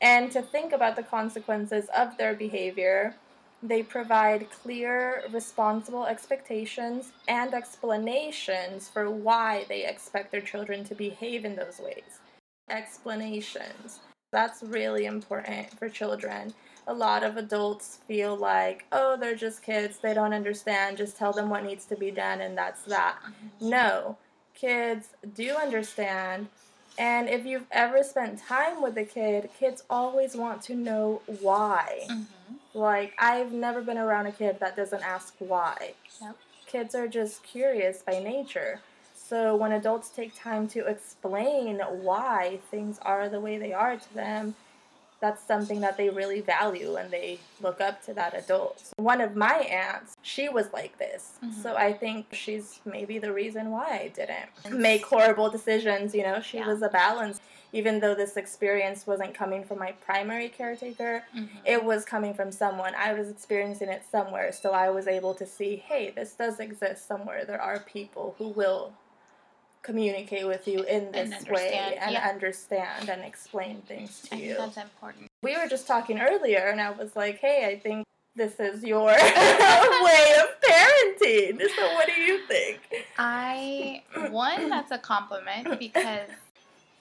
and 0.00 0.32
to 0.32 0.42
think 0.42 0.72
about 0.72 0.96
the 0.96 1.02
consequences 1.04 1.88
of 1.96 2.16
their 2.16 2.34
behavior 2.34 3.14
They 3.62 3.82
provide 3.82 4.50
clear, 4.50 5.22
responsible 5.30 6.06
expectations 6.06 7.12
and 7.28 7.52
explanations 7.54 8.88
for 8.88 9.10
why 9.10 9.66
they 9.68 9.84
expect 9.84 10.32
their 10.32 10.40
children 10.40 10.82
to 10.84 10.94
behave 10.94 11.44
in 11.44 11.56
those 11.56 11.78
ways. 11.78 12.20
Explanations. 12.70 14.00
That's 14.32 14.62
really 14.62 15.06
important 15.06 15.76
for 15.78 15.88
children. 15.88 16.54
A 16.86 16.94
lot 16.94 17.22
of 17.22 17.36
adults 17.36 17.98
feel 18.06 18.36
like, 18.36 18.86
oh, 18.92 19.16
they're 19.16 19.34
just 19.34 19.62
kids, 19.62 19.98
they 19.98 20.14
don't 20.14 20.32
understand, 20.32 20.96
just 20.96 21.16
tell 21.16 21.32
them 21.32 21.48
what 21.48 21.64
needs 21.64 21.84
to 21.86 21.96
be 21.96 22.10
done, 22.10 22.40
and 22.40 22.56
that's 22.56 22.82
that. 22.84 23.18
No, 23.60 24.16
kids 24.54 25.08
do 25.34 25.54
understand. 25.54 26.48
And 26.98 27.28
if 27.28 27.46
you've 27.46 27.66
ever 27.70 28.02
spent 28.02 28.40
time 28.40 28.82
with 28.82 28.96
a 28.98 29.04
kid, 29.04 29.50
kids 29.58 29.84
always 29.88 30.36
want 30.36 30.62
to 30.62 30.74
know 30.74 31.22
why. 31.40 32.06
Mm-hmm. 32.10 32.78
Like, 32.78 33.14
I've 33.18 33.52
never 33.52 33.82
been 33.82 33.98
around 33.98 34.26
a 34.26 34.32
kid 34.32 34.58
that 34.60 34.76
doesn't 34.76 35.02
ask 35.02 35.34
why. 35.38 35.94
Yep. 36.20 36.36
Kids 36.66 36.94
are 36.94 37.08
just 37.08 37.42
curious 37.42 38.02
by 38.02 38.20
nature. 38.22 38.80
So, 39.30 39.54
when 39.54 39.70
adults 39.70 40.08
take 40.08 40.34
time 40.34 40.66
to 40.70 40.86
explain 40.88 41.78
why 41.78 42.58
things 42.68 42.98
are 43.02 43.28
the 43.28 43.38
way 43.38 43.58
they 43.58 43.72
are 43.72 43.96
to 43.96 44.14
them, 44.14 44.56
that's 45.20 45.46
something 45.46 45.80
that 45.82 45.96
they 45.96 46.08
really 46.10 46.40
value 46.40 46.96
and 46.96 47.12
they 47.12 47.38
look 47.62 47.80
up 47.80 48.02
to 48.06 48.14
that 48.14 48.34
adult. 48.34 48.82
One 48.96 49.20
of 49.20 49.36
my 49.36 49.54
aunts, 49.70 50.14
she 50.22 50.48
was 50.48 50.72
like 50.72 50.98
this. 50.98 51.38
Mhm. 51.44 51.52
So 51.62 51.76
I 51.76 51.92
think 51.92 52.34
she's 52.34 52.80
maybe 52.84 53.20
the 53.20 53.32
reason 53.32 53.70
why 53.70 53.88
I 54.04 54.08
didn't 54.08 54.48
make 54.80 55.06
horrible 55.06 55.48
decisions. 55.48 56.12
You 56.12 56.24
know, 56.24 56.40
she 56.40 56.58
Yeah. 56.58 56.66
was 56.66 56.82
a 56.82 56.88
balance. 56.88 57.38
Even 57.72 58.00
though 58.00 58.16
this 58.16 58.36
experience 58.36 59.06
wasn't 59.06 59.32
coming 59.32 59.62
from 59.62 59.78
my 59.78 59.92
primary 59.92 60.48
caretaker, 60.48 61.22
Mm-hmm. 61.36 61.58
it 61.64 61.84
was 61.84 62.04
coming 62.04 62.34
from 62.34 62.50
someone. 62.50 62.96
I 62.96 63.12
was 63.12 63.28
experiencing 63.28 63.90
it 63.90 64.02
somewhere. 64.10 64.50
So 64.50 64.72
I 64.72 64.90
was 64.90 65.06
able 65.06 65.34
to 65.34 65.46
see 65.46 65.76
hey, 65.76 66.10
this 66.10 66.32
does 66.34 66.58
exist 66.58 67.06
somewhere. 67.06 67.44
There 67.44 67.62
are 67.62 67.78
people 67.78 68.34
who 68.38 68.48
will 68.48 68.92
communicate 69.82 70.46
with 70.46 70.66
you 70.68 70.82
in 70.84 71.10
this 71.12 71.32
And 71.32 71.48
way 71.48 71.96
and 72.00 72.12
yeah. 72.12 72.28
understand 72.28 73.08
and 73.08 73.22
explain 73.22 73.82
things 73.82 74.22
to 74.28 74.34
I 74.36 74.38
you 74.38 74.54
that's 74.56 74.76
important. 74.76 75.26
we 75.42 75.56
were 75.56 75.66
just 75.68 75.86
talking 75.86 76.20
earlier, 76.20 76.66
and 76.68 76.80
I 76.80 76.90
was 76.90 77.16
like, 77.16 77.38
"Hey, 77.38 77.66
I 77.66 77.78
think 77.78 78.04
this 78.36 78.60
is 78.60 78.84
your 78.84 79.06
way 79.06 80.34
of 80.42 80.48
parenting." 80.62 81.60
So, 81.76 81.94
what 81.94 82.06
do 82.06 82.12
you 82.20 82.46
think? 82.46 82.80
I 83.18 84.02
one 84.30 84.68
that's 84.68 84.90
a 84.90 84.98
compliment 84.98 85.78
because 85.78 86.28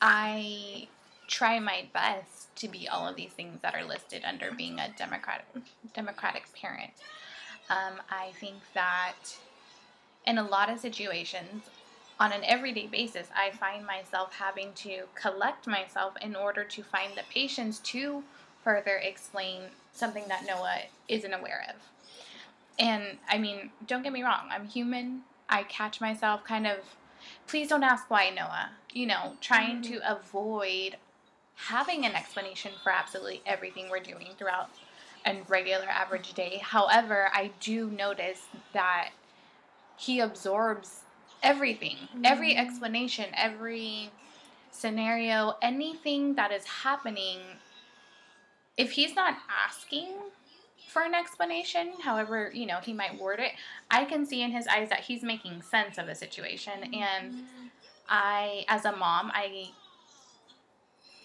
I 0.02 0.88
try 1.28 1.60
my 1.60 1.86
best 1.94 2.56
to 2.58 2.68
be 2.68 2.88
all 2.88 3.08
of 3.08 3.16
these 3.16 3.32
things 3.32 3.62
that 3.62 3.76
are 3.76 3.84
listed 3.84 4.24
under 4.26 4.52
being 4.52 4.80
a 4.80 4.90
democratic 4.98 5.46
democratic 5.94 6.44
parent. 6.54 6.92
Um, 7.70 8.02
I 8.10 8.32
think 8.40 8.56
that 8.74 9.14
in 10.26 10.38
a 10.38 10.44
lot 10.44 10.70
of 10.72 10.80
situations, 10.80 11.64
on 12.20 12.34
an 12.34 12.44
everyday 12.44 12.88
basis, 12.88 13.28
I 13.36 13.52
find 13.52 13.86
myself 13.86 14.34
having 14.34 14.74
to 14.76 15.04
collect 15.16 15.68
myself 15.68 16.14
in 16.22 16.36
order 16.36 16.64
to 16.66 16.84
find 16.84 17.14
the 17.16 17.24
patience 17.32 17.80
to 17.80 18.24
further 18.64 18.98
explain 18.98 19.64
something 19.94 20.26
that 20.28 20.46
Noah 20.46 20.82
isn't 21.08 21.34
aware 21.34 21.66
of. 21.70 21.76
And 22.78 23.18
I 23.30 23.38
mean, 23.38 23.72
don't 23.88 24.04
get 24.04 24.14
me 24.14 24.24
wrong, 24.24 24.50
I'm 24.52 24.68
human. 24.68 25.22
I 25.48 25.64
catch 25.64 26.02
myself 26.02 26.44
kind 26.44 26.68
of, 26.68 26.78
please 27.48 27.70
don't 27.70 27.84
ask 27.84 28.10
why, 28.10 28.30
Noah. 28.30 28.72
You 28.92 29.08
know, 29.08 29.34
trying 29.42 29.82
to 29.84 30.00
mm-hmm. 30.00 30.12
avoid 30.12 30.98
having 31.56 32.06
an 32.06 32.16
explanation 32.16 32.72
for 32.84 32.92
absolutely 32.92 33.42
everything 33.46 33.90
we're 33.90 34.00
doing 34.00 34.30
throughout 34.38 34.70
a 35.26 35.38
regular 35.48 35.88
average 35.88 36.34
day. 36.34 36.62
However, 36.64 37.30
I 37.34 37.52
do 37.60 37.90
notice 37.90 38.44
that 38.74 39.10
he 39.98 40.22
absorbs 40.22 41.02
everything, 41.44 41.98
every 42.24 42.54
Mhm. 42.54 42.60
explanation, 42.60 43.30
every 43.34 44.12
scenario, 44.72 45.58
anything 45.62 46.36
that 46.36 46.52
is 46.52 46.66
happening. 46.66 47.60
If 48.78 48.92
he's 48.92 49.16
not 49.16 49.38
asking 49.50 50.16
for 50.88 51.04
an 51.04 51.14
explanation, 51.14 51.94
however, 52.02 52.52
you 52.54 52.66
know, 52.66 52.80
he 52.80 52.94
might 52.94 53.20
word 53.20 53.40
it, 53.40 53.54
I 53.92 54.06
can 54.06 54.26
see 54.26 54.42
in 54.42 54.52
his 54.52 54.68
eyes 54.68 54.90
that 54.90 55.02
he's 55.02 55.24
making 55.24 55.62
sense 55.62 55.98
of 55.98 56.08
a 56.08 56.16
situation. 56.16 56.94
And 56.94 57.48
I, 58.08 58.66
as 58.68 58.86
a 58.86 58.96
mom, 58.96 59.32
I 59.34 59.72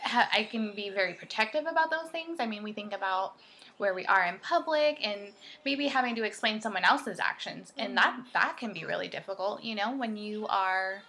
ha- 0.04 0.28
I 0.32 0.44
can 0.44 0.74
be 0.74 0.90
very 0.90 1.14
protective 1.14 1.66
about 1.66 1.90
those 1.90 2.10
things. 2.10 2.38
I 2.40 2.46
mean, 2.46 2.62
we 2.62 2.72
think 2.72 2.92
about 2.92 3.34
where 3.76 3.94
we 3.94 4.06
are 4.06 4.24
in 4.24 4.38
public 4.38 5.04
and 5.04 5.32
maybe 5.64 5.88
having 5.88 6.14
to 6.14 6.22
explain 6.22 6.60
someone 6.60 6.84
else's 6.84 7.18
actions, 7.18 7.72
and 7.76 7.96
mm-hmm. 7.96 7.96
that 7.96 8.20
that 8.32 8.56
can 8.56 8.72
be 8.72 8.84
really 8.84 9.08
difficult. 9.08 9.64
You 9.64 9.74
know, 9.74 9.96
when 9.96 10.16
you 10.16 10.46
are 10.46 11.02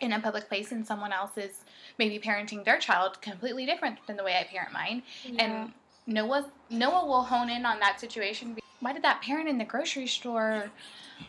in 0.00 0.12
a 0.12 0.20
public 0.20 0.48
place 0.48 0.72
and 0.72 0.86
someone 0.86 1.12
else 1.12 1.36
is 1.36 1.60
maybe 1.98 2.18
parenting 2.18 2.64
their 2.64 2.78
child 2.78 3.20
completely 3.20 3.64
different 3.64 3.98
than 4.06 4.16
the 4.16 4.24
way 4.24 4.36
I 4.38 4.44
parent 4.44 4.72
mine, 4.72 5.02
and 5.38 5.72
Noah 6.06 6.46
Noah 6.70 7.06
will 7.06 7.22
hone 7.22 7.50
in 7.50 7.64
on 7.66 7.80
that 7.80 8.00
situation. 8.00 8.56
Why 8.80 8.92
did 8.92 9.02
that 9.02 9.22
parent 9.22 9.48
in 9.48 9.58
the 9.58 9.64
grocery 9.64 10.06
store 10.06 10.70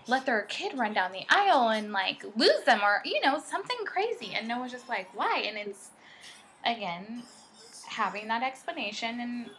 let 0.08 0.26
their 0.26 0.42
kid 0.44 0.78
run 0.78 0.94
down 0.94 1.12
the 1.12 1.26
aisle 1.30 1.70
and 1.70 1.92
like 1.92 2.26
lose 2.36 2.64
them 2.66 2.82
or 2.84 3.02
you 3.06 3.22
know 3.22 3.40
something 3.40 3.78
crazy? 3.86 4.34
And 4.34 4.48
Noah's 4.48 4.72
just 4.72 4.90
like, 4.90 5.08
why? 5.16 5.44
And 5.48 5.58
it's 5.58 5.90
again 6.66 7.24
having 7.88 8.28
that 8.28 8.44
explanation 8.44 9.20
and. 9.20 9.50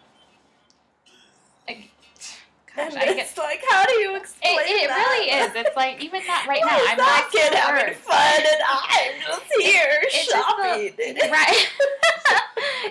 Gosh, 2.77 2.93
and 2.93 2.99
I 2.99 3.05
it's 3.07 3.33
get, 3.35 3.39
like, 3.43 3.63
how 3.71 3.87
do 3.87 3.95
you 3.95 4.17
explain 4.17 4.59
it, 4.61 4.69
it 4.85 4.89
that? 4.89 4.97
really 5.09 5.31
is. 5.31 5.67
It's 5.67 5.75
like 5.77 6.03
even 6.05 6.21
not 6.27 6.47
right 6.47 6.61
now. 6.65 6.77
I'm 6.79 6.99
that 6.99 7.23
like 7.25 7.33
kid 7.33 7.55
having 7.55 7.87
words. 7.87 7.99
fun, 8.01 8.39
and 8.39 8.63
I'm 8.69 9.21
just 9.27 9.45
here 9.59 9.99
it's 10.03 10.27
just 10.27 10.57
the- 10.59 11.15
shopping. 11.23 11.31
right. 11.33 11.69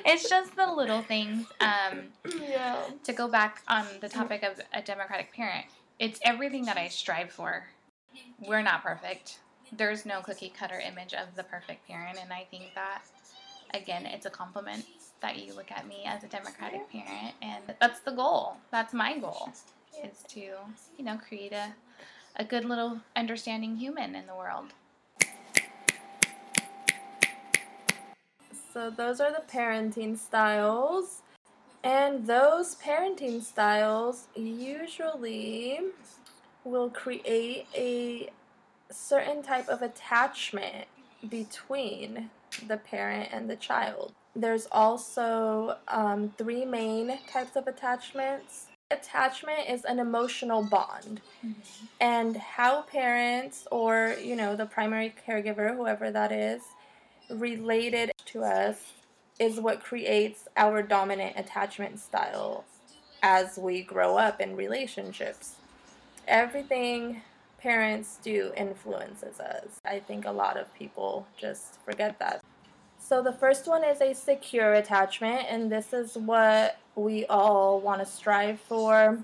it's 0.06 0.28
just 0.28 0.56
the 0.56 0.66
little 0.74 1.02
things. 1.04 1.46
Um, 1.62 2.06
yeah. 2.42 2.82
to 3.04 3.14
go 3.14 3.28
back 3.28 3.62
on 3.68 3.86
the 4.02 4.10
topic 4.10 4.42
of 4.42 4.60
a 4.74 4.82
democratic 4.82 5.32
parent, 5.34 5.68
it's 6.00 6.20
everything 6.24 6.66
that 6.66 6.78
I 6.78 6.88
strive 6.88 7.32
for. 7.32 7.66
We're 8.40 8.64
not 8.64 8.82
perfect. 8.82 9.38
There's 9.72 10.04
no 10.04 10.22
cookie 10.22 10.52
cutter 10.58 10.80
image 10.80 11.14
of 11.14 11.36
the 11.36 11.44
perfect 11.44 11.88
parent, 11.88 12.18
and 12.20 12.34
I 12.34 12.48
think 12.50 12.72
that 12.74 13.04
again, 13.76 14.06
it's 14.06 14.26
a 14.26 14.30
compliment 14.30 14.86
that 15.22 15.38
you 15.38 15.54
look 15.54 15.72
at 15.72 15.88
me 15.88 16.04
as 16.06 16.24
a 16.24 16.28
democratic 16.28 16.90
parent, 16.92 17.34
and 17.42 17.64
that's 17.80 18.00
the 18.02 18.12
goal. 18.12 18.58
That's 18.72 18.94
my 18.94 19.18
goal, 19.18 19.50
is 20.04 20.24
to 20.30 20.40
you 20.40 21.06
know 21.06 21.18
create 21.18 21.54
a 21.54 21.74
a 22.38 22.44
good 22.44 22.66
little 22.66 23.00
understanding 23.16 23.78
human 23.78 24.16
in 24.16 24.26
the 24.28 24.36
world. 24.36 24.74
So 28.74 28.90
those 28.90 29.22
are 29.22 29.32
the 29.32 29.44
parenting 29.50 30.18
styles. 30.18 31.22
And 31.84 32.26
those 32.26 32.76
parenting 32.76 33.44
styles 33.44 34.28
usually 34.36 35.80
will 36.64 36.90
create 36.90 37.68
a 37.76 38.30
certain 38.92 39.44
type 39.44 39.70
of 39.70 39.82
attachment 39.82 40.88
between 41.30 42.32
the 42.68 42.78
parent 42.78 43.30
and 43.32 43.50
the 43.50 43.56
child. 43.56 44.14
There's 44.36 44.68
also 44.72 45.78
um, 45.88 46.34
three 46.38 46.66
main 46.66 47.20
types 47.28 47.56
of 47.56 47.68
attachments. 47.68 48.68
Attachment 48.92 49.70
is 49.70 49.86
an 49.86 50.00
emotional 50.00 50.64
bond 50.64 51.22
and 52.00 52.38
how 52.38 52.82
parents 52.84 53.68
or 53.72 54.16
you 54.22 54.36
know 54.36 54.56
the 54.56 54.66
primary 54.66 55.14
caregiver 55.28 55.76
whoever 55.76 56.12
that 56.12 56.32
is 56.32 56.62
related 57.30 58.12
to 58.26 58.44
us 58.44 58.94
is 59.40 59.60
what 59.60 59.84
creates 59.84 60.48
our 60.56 60.82
dominant 60.82 61.34
attachment 61.38 62.00
style 62.00 62.64
as 63.24 63.58
we 63.58 63.82
grow 63.82 64.18
up 64.18 64.40
in 64.40 64.56
relationships 64.56 65.56
everything 66.28 67.22
parents 67.70 68.20
do 68.24 68.52
influences 68.66 69.40
us 69.40 69.70
i 69.86 69.98
think 70.08 70.26
a 70.26 70.32
lot 70.32 70.56
of 70.62 70.66
people 70.82 71.26
just 71.38 71.80
forget 71.86 72.18
that 72.20 72.42
So 73.08 73.22
the 73.22 73.34
first 73.34 73.68
one 73.68 73.84
is 73.84 74.02
a 74.02 74.16
secure 74.16 74.74
attachment, 74.74 75.46
and 75.48 75.72
this 75.72 75.94
is 75.94 76.18
what 76.18 76.80
we 76.96 77.28
all 77.28 77.80
want 77.80 78.00
to 78.02 78.06
strive 78.08 78.60
for. 78.60 79.20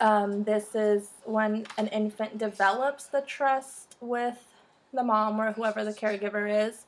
Um, 0.00 0.42
this 0.42 0.74
is 0.74 1.10
when 1.24 1.64
an 1.78 1.86
infant 1.88 2.38
develops 2.38 3.04
the 3.04 3.20
trust 3.20 3.94
with 4.00 4.44
the 4.92 5.04
mom 5.04 5.40
or 5.40 5.52
whoever 5.52 5.84
the 5.84 5.92
caregiver 5.92 6.68
is. 6.68 6.84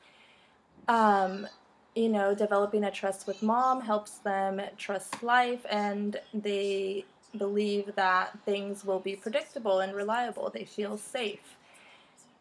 Um, 0.88 1.46
you 1.94 2.08
know, 2.08 2.34
developing 2.34 2.82
a 2.82 2.90
trust 2.90 3.28
with 3.28 3.40
mom 3.40 3.80
helps 3.80 4.18
them 4.18 4.60
trust 4.76 5.22
life 5.22 5.64
and 5.70 6.20
they 6.48 7.04
believe 7.38 7.94
that 7.96 8.38
things 8.44 8.84
will 8.84 9.00
be 9.00 9.16
predictable 9.16 9.80
and 9.80 9.94
reliable. 9.94 10.50
They 10.50 10.64
feel 10.64 10.96
safe. 10.96 11.56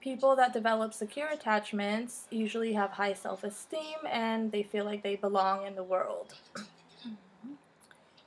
People 0.01 0.35
that 0.35 0.53
develop 0.53 0.93
secure 0.93 1.27
attachments 1.29 2.27
usually 2.29 2.73
have 2.73 2.91
high 2.91 3.13
self 3.13 3.43
esteem 3.43 3.97
and 4.09 4.51
they 4.51 4.63
feel 4.63 4.85
like 4.85 5.03
they 5.03 5.15
belong 5.15 5.65
in 5.65 5.75
the 5.75 5.83
world. 5.83 6.33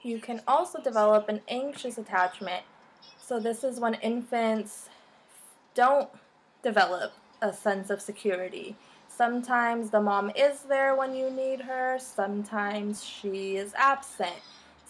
You 0.02 0.18
can 0.18 0.40
also 0.46 0.80
develop 0.80 1.28
an 1.28 1.40
anxious 1.48 1.98
attachment. 1.98 2.62
So, 3.20 3.40
this 3.40 3.64
is 3.64 3.80
when 3.80 3.94
infants 3.94 4.88
don't 5.74 6.08
develop 6.62 7.12
a 7.42 7.52
sense 7.52 7.90
of 7.90 8.00
security. 8.00 8.76
Sometimes 9.08 9.90
the 9.90 10.00
mom 10.00 10.30
is 10.36 10.60
there 10.62 10.94
when 10.94 11.14
you 11.14 11.30
need 11.30 11.62
her, 11.62 11.98
sometimes 11.98 13.02
she 13.02 13.56
is 13.56 13.72
absent. 13.74 14.42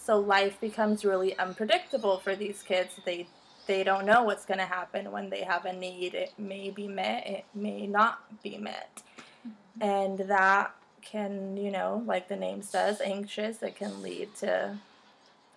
So 0.07 0.17
life 0.17 0.57
becomes 0.61 1.03
really 1.03 1.37
unpredictable 1.37 2.19
for 2.19 2.33
these 2.33 2.63
kids. 2.63 2.93
They 3.03 3.27
they 3.65 3.83
don't 3.83 4.05
know 4.05 4.23
what's 4.23 4.45
going 4.45 4.59
to 4.59 4.65
happen 4.65 5.11
when 5.11 5.29
they 5.29 5.41
have 5.41 5.65
a 5.65 5.73
need. 5.73 6.13
It 6.13 6.31
may 6.37 6.69
be 6.69 6.87
met, 6.87 7.27
it 7.27 7.43
may 7.53 7.85
not 7.87 8.41
be 8.41 8.57
met. 8.57 9.03
Mm-hmm. 9.45 9.83
And 9.83 10.19
that 10.29 10.73
can, 11.01 11.57
you 11.57 11.71
know, 11.71 12.03
like 12.05 12.29
the 12.29 12.37
name 12.37 12.61
says, 12.61 13.01
anxious, 13.01 13.61
it 13.61 13.75
can 13.75 14.01
lead 14.01 14.33
to 14.35 14.77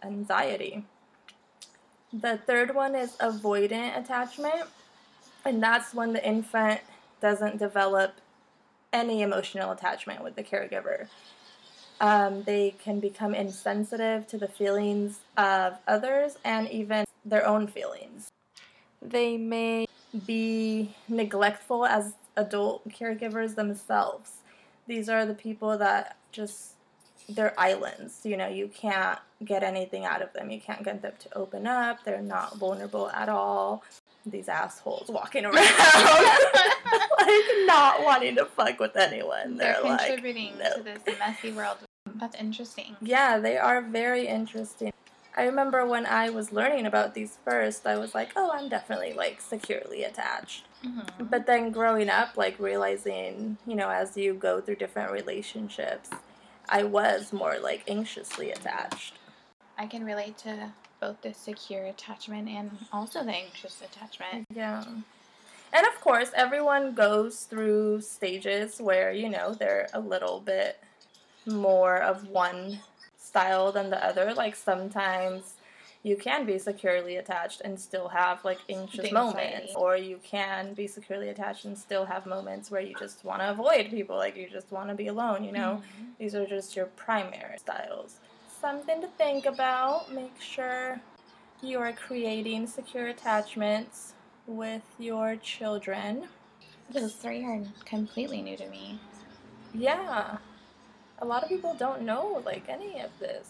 anxiety. 0.02 0.84
The 2.12 2.38
third 2.38 2.74
one 2.74 2.96
is 2.96 3.12
avoidant 3.18 3.96
attachment, 4.00 4.64
and 5.44 5.62
that's 5.62 5.94
when 5.94 6.12
the 6.12 6.26
infant 6.26 6.80
doesn't 7.20 7.58
develop 7.58 8.14
any 8.92 9.22
emotional 9.22 9.70
attachment 9.70 10.24
with 10.24 10.34
the 10.34 10.42
caregiver. 10.42 11.06
Um, 12.00 12.42
they 12.44 12.74
can 12.82 12.98
become 12.98 13.34
insensitive 13.34 14.26
to 14.28 14.38
the 14.38 14.48
feelings 14.48 15.20
of 15.36 15.74
others 15.86 16.38
and 16.44 16.68
even 16.70 17.04
their 17.24 17.46
own 17.46 17.66
feelings. 17.66 18.28
They 19.02 19.36
may 19.36 19.86
be 20.26 20.94
neglectful 21.08 21.86
as 21.86 22.14
adult 22.36 22.88
caregivers 22.88 23.54
themselves. 23.54 24.32
These 24.86 25.08
are 25.08 25.26
the 25.26 25.34
people 25.34 25.78
that 25.78 26.16
just, 26.32 26.72
they're 27.28 27.54
islands. 27.58 28.20
You 28.24 28.36
know, 28.36 28.48
you 28.48 28.68
can't 28.68 29.18
get 29.44 29.62
anything 29.62 30.04
out 30.04 30.22
of 30.22 30.32
them. 30.32 30.50
You 30.50 30.60
can't 30.60 30.82
get 30.82 31.02
them 31.02 31.12
to 31.18 31.36
open 31.36 31.66
up. 31.66 32.04
They're 32.04 32.22
not 32.22 32.56
vulnerable 32.58 33.10
at 33.10 33.28
all. 33.28 33.84
These 34.26 34.48
assholes 34.48 35.08
walking 35.08 35.44
around, 35.46 35.54
like 35.56 37.44
not 37.64 38.04
wanting 38.04 38.36
to 38.36 38.44
fuck 38.44 38.78
with 38.78 38.96
anyone. 38.96 39.56
They're, 39.56 39.78
They're, 39.82 39.96
contributing 39.96 40.58
like, 40.58 40.74
to 40.74 40.82
this 40.82 41.18
messy 41.18 41.52
world. 41.52 41.78
That's 42.20 42.36
interesting. 42.36 42.96
Yeah, 43.00 43.38
they 43.38 43.56
are 43.56 43.80
very 43.80 44.28
interesting. 44.28 44.92
I 45.36 45.44
remember 45.44 45.86
when 45.86 46.04
I 46.04 46.28
was 46.28 46.52
learning 46.52 46.86
about 46.86 47.14
these 47.14 47.38
first, 47.44 47.86
I 47.86 47.96
was 47.96 48.14
like, 48.14 48.32
oh, 48.36 48.50
I'm 48.52 48.68
definitely 48.68 49.14
like 49.14 49.40
securely 49.40 50.04
attached. 50.04 50.64
Mm-hmm. 50.84 51.24
But 51.24 51.46
then 51.46 51.70
growing 51.70 52.10
up, 52.10 52.36
like 52.36 52.58
realizing, 52.58 53.56
you 53.66 53.74
know, 53.74 53.88
as 53.88 54.16
you 54.16 54.34
go 54.34 54.60
through 54.60 54.76
different 54.76 55.12
relationships, 55.12 56.10
I 56.68 56.82
was 56.82 57.32
more 57.32 57.58
like 57.58 57.84
anxiously 57.88 58.50
attached. 58.50 59.14
I 59.78 59.86
can 59.86 60.04
relate 60.04 60.36
to 60.38 60.72
both 61.00 61.22
the 61.22 61.32
secure 61.32 61.86
attachment 61.86 62.48
and 62.48 62.70
also 62.92 63.24
the 63.24 63.32
anxious 63.32 63.80
attachment. 63.80 64.46
Yeah. 64.54 64.84
And 65.72 65.86
of 65.86 66.00
course, 66.00 66.32
everyone 66.34 66.94
goes 66.94 67.44
through 67.44 68.02
stages 68.02 68.80
where, 68.80 69.12
you 69.12 69.30
know, 69.30 69.54
they're 69.54 69.88
a 69.94 70.00
little 70.00 70.40
bit 70.40 70.82
more 71.50 71.96
of 71.98 72.28
one 72.28 72.80
style 73.16 73.72
than 73.72 73.90
the 73.90 74.04
other. 74.04 74.32
Like 74.34 74.56
sometimes 74.56 75.54
you 76.02 76.16
can 76.16 76.46
be 76.46 76.58
securely 76.58 77.16
attached 77.16 77.60
and 77.62 77.78
still 77.78 78.08
have 78.08 78.44
like 78.44 78.60
anxious 78.68 79.10
moments, 79.12 79.74
or 79.74 79.96
you 79.96 80.18
can 80.22 80.72
be 80.74 80.86
securely 80.86 81.28
attached 81.28 81.64
and 81.66 81.76
still 81.76 82.06
have 82.06 82.24
moments 82.26 82.70
where 82.70 82.80
you 82.80 82.94
just 82.94 83.24
want 83.24 83.40
to 83.42 83.50
avoid 83.50 83.90
people, 83.90 84.16
like 84.16 84.36
you 84.36 84.48
just 84.48 84.72
want 84.72 84.88
to 84.88 84.94
be 84.94 85.08
alone, 85.08 85.44
you 85.44 85.52
know? 85.52 85.82
Mhm. 85.82 86.14
These 86.18 86.34
are 86.34 86.46
just 86.46 86.74
your 86.74 86.86
primary 86.86 87.58
styles. 87.58 88.20
Something 88.60 89.00
to 89.02 89.08
think 89.08 89.46
about. 89.46 90.10
Make 90.12 90.40
sure 90.40 91.00
you 91.62 91.78
are 91.80 91.92
creating 91.92 92.66
secure 92.66 93.08
attachments 93.08 94.14
with 94.46 94.82
your 94.98 95.36
children. 95.36 96.28
Those 96.92 97.14
three 97.14 97.44
are 97.44 97.60
completely 97.84 98.42
new 98.42 98.56
to 98.56 98.68
me. 98.68 98.98
Yeah. 99.72 100.38
A 101.20 101.24
lot 101.26 101.42
of 101.42 101.48
people 101.48 101.74
don't 101.78 102.02
know 102.02 102.42
like 102.46 102.68
any 102.68 103.00
of 103.00 103.10
this. 103.18 103.48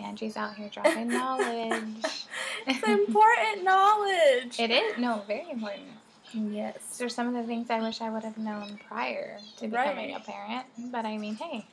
Angie's 0.00 0.36
out 0.36 0.54
here 0.54 0.68
dropping 0.68 1.08
knowledge. 1.08 2.04
It's 2.66 2.86
important 2.86 3.64
knowledge. 3.64 4.58
It 4.60 4.70
is 4.70 4.98
no 4.98 5.22
very 5.26 5.48
important. 5.50 5.86
Yes. 6.34 6.74
These 6.90 7.02
are 7.02 7.08
some 7.08 7.28
of 7.28 7.34
the 7.34 7.44
things 7.44 7.70
I 7.70 7.80
wish 7.80 8.00
I 8.02 8.10
would 8.10 8.24
have 8.24 8.36
known 8.36 8.78
prior 8.88 9.38
to 9.58 9.68
becoming 9.68 10.12
Right. 10.12 10.20
a 10.20 10.30
parent. 10.30 10.66
But 10.92 11.06
I 11.06 11.16
mean, 11.16 11.36
hey, 11.36 11.64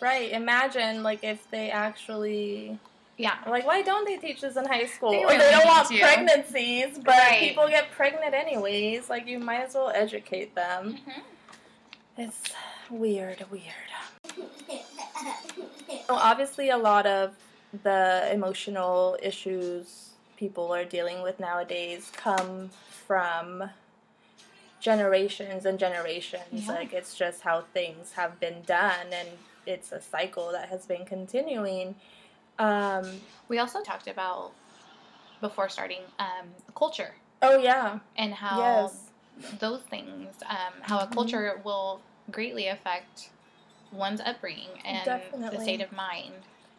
Right. 0.00 0.30
Imagine 0.30 1.02
like 1.02 1.24
if 1.24 1.50
they 1.50 1.70
actually 1.70 2.78
yeah, 3.16 3.36
like 3.48 3.66
why 3.66 3.82
don't 3.82 4.04
they 4.06 4.16
teach 4.16 4.40
this 4.42 4.56
in 4.56 4.64
high 4.64 4.86
school? 4.86 5.10
They 5.10 5.24
or 5.24 5.28
really 5.28 5.38
they 5.38 5.50
don't 5.50 5.66
want 5.66 5.88
to. 5.88 5.98
pregnancies, 5.98 6.98
but 6.98 7.08
Right. 7.08 7.40
people 7.40 7.66
get 7.68 7.90
pregnant 7.90 8.32
anyways. 8.34 9.10
Like 9.10 9.26
you 9.26 9.38
might 9.40 9.62
as 9.62 9.74
well 9.74 9.90
educate 9.94 10.54
them. 10.54 10.98
Mm-hmm. 10.98 11.20
It's 12.18 12.42
weird, 12.92 13.44
weird. 13.50 13.64
So 16.06 16.14
obviously, 16.14 16.70
a 16.70 16.76
lot 16.76 17.06
of 17.06 17.34
the 17.82 18.28
emotional 18.32 19.16
issues 19.22 20.10
people 20.36 20.74
are 20.74 20.84
dealing 20.84 21.22
with 21.22 21.40
nowadays 21.40 22.10
come 22.14 22.70
from 23.06 23.70
generations 24.80 25.64
and 25.64 25.78
generations. 25.78 26.42
Yeah. 26.52 26.72
Like 26.72 26.92
it's 26.92 27.14
just 27.14 27.40
how 27.42 27.62
things 27.72 28.12
have 28.12 28.38
been 28.40 28.62
done, 28.66 29.06
and 29.12 29.28
it's 29.66 29.92
a 29.92 30.00
cycle 30.00 30.52
that 30.52 30.68
has 30.68 30.86
been 30.86 31.04
continuing. 31.04 31.94
Um, 32.58 33.20
We 33.48 33.58
also 33.58 33.82
talked 33.82 34.08
about 34.08 34.52
before 35.40 35.68
starting 35.68 36.02
um, 36.18 36.48
culture 36.76 37.14
oh 37.42 37.58
yeah, 37.58 37.98
and 38.16 38.32
how 38.32 38.58
yes, 38.58 39.10
those 39.58 39.80
things, 39.82 40.34
um, 40.48 40.74
how 40.82 41.00
a 41.00 41.06
culture 41.06 41.60
will 41.64 42.00
greatly 42.32 42.66
affect 42.66 43.30
one's 43.92 44.20
upbringing 44.20 44.70
and 44.84 45.22
the 45.50 45.60
state 45.60 45.80
of 45.82 45.92
mind. 45.92 46.32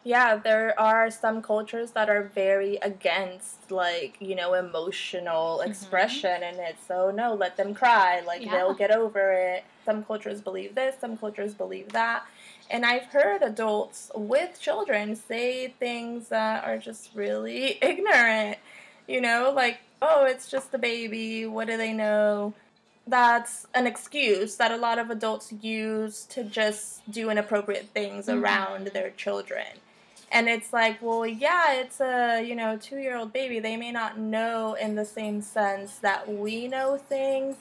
yeah. 0.04 0.36
There 0.36 0.78
are 0.80 1.10
some 1.12 1.42
cultures 1.42 1.92
that 1.92 2.10
are 2.10 2.24
very 2.24 2.76
against, 2.78 3.72
like 3.72 4.18
you 4.20 4.36
know, 4.36 4.54
emotional 4.54 5.60
Mhm. 5.60 5.68
expression, 5.70 6.44
and 6.44 6.58
it's 6.60 6.89
oh 6.89 7.12
no, 7.12 7.34
let 7.36 7.56
them 7.56 7.74
cry, 7.74 8.22
like 8.26 8.42
Yeah. 8.42 8.52
they'll 8.52 8.74
get 8.74 8.92
over 8.92 9.32
it. 9.32 9.63
Some 9.86 10.04
cultures 10.04 10.42
believe 10.42 10.76
this, 10.76 10.96
some 11.00 11.18
cultures 11.18 11.54
believe 11.54 11.89
that. 11.94 12.24
And 12.70 12.86
I've 12.86 13.06
heard 13.06 13.42
adults 13.44 14.10
with 14.16 14.60
children 14.60 15.16
say 15.16 15.70
things 15.80 16.30
that 16.30 16.63
are 16.63 16.78
just 16.78 17.13
really 17.13 17.78
ignorant. 17.82 18.58
You 19.08 19.22
know, 19.22 19.52
like, 19.54 19.80
oh, 20.02 20.26
it's 20.26 20.50
just 20.50 20.74
a 20.74 20.78
baby. 20.78 21.46
What 21.46 21.68
do 21.68 21.78
they 21.78 21.94
know? 21.94 22.54
That's 23.06 23.68
an 23.74 23.86
excuse 23.86 24.56
that 24.58 24.72
a 24.72 24.78
lot 24.78 24.98
of 24.98 25.10
adults 25.10 25.52
use 25.62 26.26
to 26.28 26.44
just 26.44 27.10
do 27.12 27.30
inappropriate 27.30 27.89
things 27.94 28.28
Mhm. 28.28 28.42
around 28.42 28.88
their 28.88 29.10
children. 29.12 29.66
And 30.32 30.48
it's 30.50 30.74
like, 30.74 30.98
well, 31.02 31.26
yeah, 31.28 31.74
it's 31.74 32.00
a, 32.02 32.42
you 32.42 32.56
know, 32.56 32.78
two 32.78 32.98
year 32.98 33.16
old 33.16 33.34
baby. 33.34 33.60
They 33.60 33.76
may 33.78 33.92
not 33.92 34.18
know 34.18 34.74
in 34.74 34.96
the 34.96 35.06
same 35.06 35.42
sense 35.42 35.98
that 36.00 36.28
we 36.28 36.68
know 36.68 36.98
things. 36.98 37.58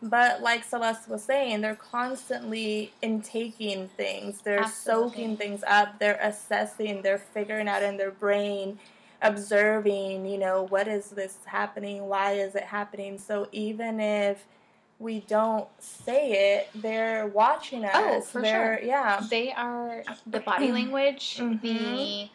But 0.00 0.42
like 0.42 0.64
Celeste 0.64 1.08
was 1.08 1.24
saying, 1.24 1.62
they're 1.62 1.74
constantly 1.74 2.92
intaking 3.02 3.88
things. 3.96 4.42
They're 4.42 4.60
Absolutely. 4.60 5.10
soaking 5.10 5.36
things 5.38 5.64
up. 5.66 5.98
They're 5.98 6.18
assessing. 6.20 7.02
They're 7.02 7.18
figuring 7.18 7.68
out 7.68 7.82
in 7.82 7.96
their 7.96 8.10
brain, 8.10 8.78
observing, 9.22 10.26
you 10.26 10.38
know, 10.38 10.62
what 10.62 10.88
is 10.88 11.10
this 11.10 11.38
happening? 11.46 12.06
Why 12.08 12.32
is 12.32 12.54
it 12.54 12.64
happening? 12.64 13.18
So 13.18 13.48
even 13.52 13.98
if 13.98 14.44
we 14.98 15.20
don't 15.20 15.68
say 15.78 16.56
it, 16.58 16.70
they're 16.74 17.26
watching 17.26 17.84
us. 17.84 17.92
Oh, 17.94 18.20
for 18.20 18.42
they're, 18.42 18.80
Yeah. 18.82 19.22
They 19.28 19.52
are 19.52 20.02
the 20.26 20.40
body 20.40 20.70
language, 20.72 21.36
Mhm. 21.38 21.60
the 21.60 22.30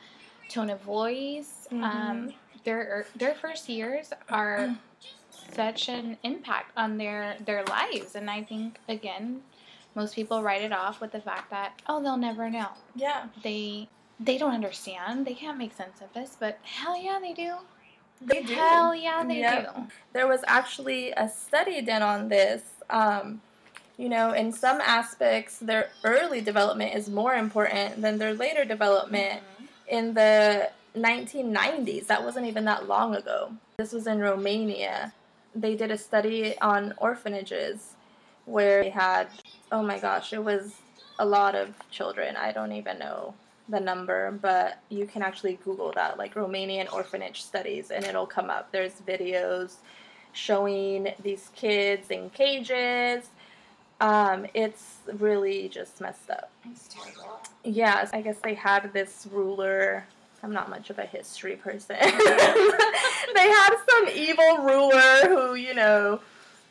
tone 0.49 0.69
of 0.69 0.81
voice. 0.81 1.67
Um, 1.71 1.81
Mhm. 1.81 2.33
their 2.63 3.05
their 3.15 3.33
first 3.35 3.69
years 3.69 4.11
are 4.29 4.75
such 5.53 5.89
an 5.89 6.17
impact 6.23 6.71
on 6.77 6.97
their 6.97 7.37
their 7.39 7.63
lives, 7.65 8.15
and 8.15 8.29
I 8.29 8.43
think 8.43 8.79
again, 8.87 9.43
most 9.95 10.13
people 10.15 10.43
write 10.43 10.61
it 10.61 10.71
off 10.73 10.99
with 11.01 11.11
the 11.11 11.21
fact 11.21 11.49
that 11.51 11.81
oh 11.87 12.01
they'll 12.01 12.17
never 12.17 12.49
know. 12.49 12.69
Yeah. 12.95 13.27
They 13.41 13.87
they 14.19 14.37
don't 14.37 14.53
understand. 14.53 15.25
They 15.25 15.33
can't 15.33 15.57
make 15.57 15.73
sense 15.73 16.01
of 16.01 16.11
this, 16.13 16.35
but 16.37 16.59
hell 16.63 17.01
yeah 17.01 17.19
they 17.19 17.31
do. 17.33 17.55
They 18.21 18.43
do. 18.43 18.53
Hell 18.53 18.95
yeah 18.95 19.23
they 19.23 19.39
Yep. 19.39 19.75
do. 19.75 19.87
There 20.13 20.27
was 20.27 20.41
actually 20.47 21.11
a 21.11 21.29
study 21.29 21.81
done 21.81 22.01
on 22.01 22.29
this. 22.29 22.63
Um, 22.89 23.41
you 23.97 24.09
know, 24.09 24.31
in 24.31 24.51
some 24.51 24.79
aspects, 24.81 25.59
their 25.59 25.89
early 26.03 26.41
development 26.41 26.95
is 26.95 27.09
more 27.09 27.33
important 27.33 28.01
than 28.01 28.17
their 28.17 28.33
later 28.33 28.65
development. 28.65 29.41
Mhm. 29.41 29.67
In 29.87 30.13
the 30.13 30.69
1990s, 30.95 32.07
that 32.07 32.23
wasn't 32.23 32.45
even 32.45 32.65
that 32.65 32.87
long 32.87 33.15
ago. 33.15 33.53
This 33.77 33.91
was 33.91 34.07
in 34.07 34.19
Romania. 34.19 35.13
They 35.55 35.75
did 35.75 35.91
a 35.91 35.97
study 35.97 36.57
on 36.59 36.93
orphanages 36.97 37.93
where 38.45 38.83
they 38.83 38.89
had, 38.89 39.27
oh 39.71 39.81
my 39.83 39.99
gosh, 39.99 40.33
it 40.33 40.43
was 40.43 40.75
a 41.17 41.25
lot 41.25 41.55
of 41.55 41.73
children. 41.89 42.35
I 42.37 42.51
don't 42.51 42.71
even 42.71 42.99
know 42.99 43.33
the 43.69 43.79
number, 43.79 44.31
but 44.41 44.79
you 44.89 45.05
can 45.05 45.21
actually 45.21 45.59
Google 45.63 45.91
that, 45.93 46.17
like 46.17 46.35
Romanian 46.35 46.91
orphanage 46.91 47.43
studies, 47.43 47.91
and 47.91 48.03
it'll 48.05 48.27
come 48.27 48.49
up. 48.49 48.71
There's 48.71 48.93
videos 49.07 49.75
showing 50.33 51.13
these 51.21 51.49
kids 51.55 52.09
in 52.09 52.29
cages. 52.31 53.29
Um, 54.01 54.45
it's 54.53 54.97
really 55.17 55.69
just 55.69 55.99
messed 55.99 56.29
up. 56.29 56.49
It's 56.65 56.87
terrible. 56.87 57.39
Yeah, 57.63 58.07
I 58.13 58.21
guess 58.21 58.37
they 58.43 58.53
had 58.53 58.93
this 58.93 59.27
ruler. 59.31 60.05
I'm 60.41 60.53
not 60.53 60.69
much 60.69 60.89
of 60.89 60.99
a 60.99 61.05
history 61.05 61.57
person. 61.57 61.97
they 61.99 62.09
had 62.09 63.75
some 63.89 64.09
evil 64.13 64.59
ruler 64.59 65.27
who, 65.27 65.55
you 65.55 65.73
know, 65.73 66.21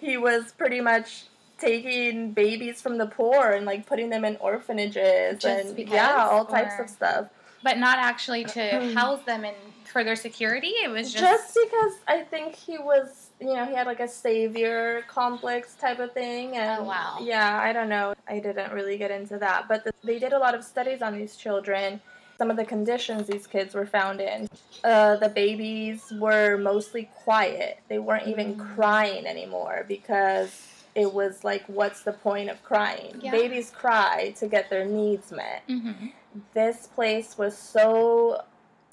he 0.00 0.16
was 0.16 0.52
pretty 0.52 0.80
much 0.80 1.24
taking 1.59 2.33
babies 2.33 2.81
from 2.81 2.99
the 2.99 3.07
poor 3.07 3.53
and 3.53 3.66
like 3.66 3.87
putting 3.87 4.11
them 4.11 4.25
in 4.25 4.37
orphanages 4.37 5.40
Just 5.40 5.66
and 5.68 5.77
because, 5.77 5.92
yeah, 5.92 6.27
all 6.31 6.44
types 6.47 6.75
of 6.79 6.88
stuff. 6.88 7.27
But 7.62 7.79
not 7.79 7.99
actually 7.99 8.44
to 8.44 8.92
house 8.94 9.25
them 9.25 9.44
in 9.44 9.55
for 9.85 10.05
their 10.05 10.16
security. 10.16 10.68
It 10.85 10.90
was 10.90 11.12
just, 11.12 11.25
Just 11.25 11.55
because 11.55 11.92
I 12.07 12.23
think 12.23 12.55
he 12.55 12.79
was, 12.79 13.31
you 13.40 13.55
know, 13.55 13.64
he 13.66 13.75
had 13.75 13.87
like 13.87 14.01
a 14.01 14.07
savior 14.09 15.03
complex 15.09 15.75
type 15.75 15.99
of 15.99 16.12
thing. 16.12 16.57
And 16.57 16.83
Oh, 16.83 16.85
wow. 16.85 17.16
Yeah, 17.21 17.59
I 17.61 17.73
don't 17.73 17.88
know. 17.88 18.14
I 18.29 18.38
didn't 18.38 18.73
really 18.73 18.97
get 18.99 19.11
into 19.11 19.38
that. 19.38 19.66
But 19.68 19.85
the, 19.85 19.90
they 20.05 20.18
did 20.18 20.33
a 20.33 20.38
lot 20.38 20.55
of 20.55 20.62
studies 20.62 21.03
on 21.03 21.18
these 21.18 21.37
children, 21.37 22.01
some 22.37 22.51
of 22.51 22.57
the 22.57 22.64
conditions 22.64 23.27
these 23.27 23.47
kids 23.49 23.75
were 23.75 23.87
found 23.87 24.21
in. 24.21 24.47
Uh, 24.85 25.16
the 25.16 25.29
babies 25.29 26.12
were 26.21 26.57
mostly 26.59 27.11
quiet, 27.25 27.79
they 27.88 27.99
weren't 27.99 28.29
even 28.29 28.55
Mm. 28.55 28.75
crying 28.77 29.27
anymore 29.27 29.85
because. 29.88 30.67
It 30.98 31.14
was 31.14 31.44
like, 31.44 31.64
what's 31.66 32.02
the 32.02 32.12
point 32.12 32.50
of 32.50 32.62
crying? 32.64 33.20
Yeah. 33.22 33.30
Babies 33.30 33.70
cry 33.70 34.34
to 34.40 34.46
get 34.48 34.68
their 34.68 34.84
needs 34.84 35.30
met 35.30 35.62
Mhm. 35.68 36.12
this 36.54 36.87
place 36.88 37.38
was 37.38 37.56
so 37.56 38.42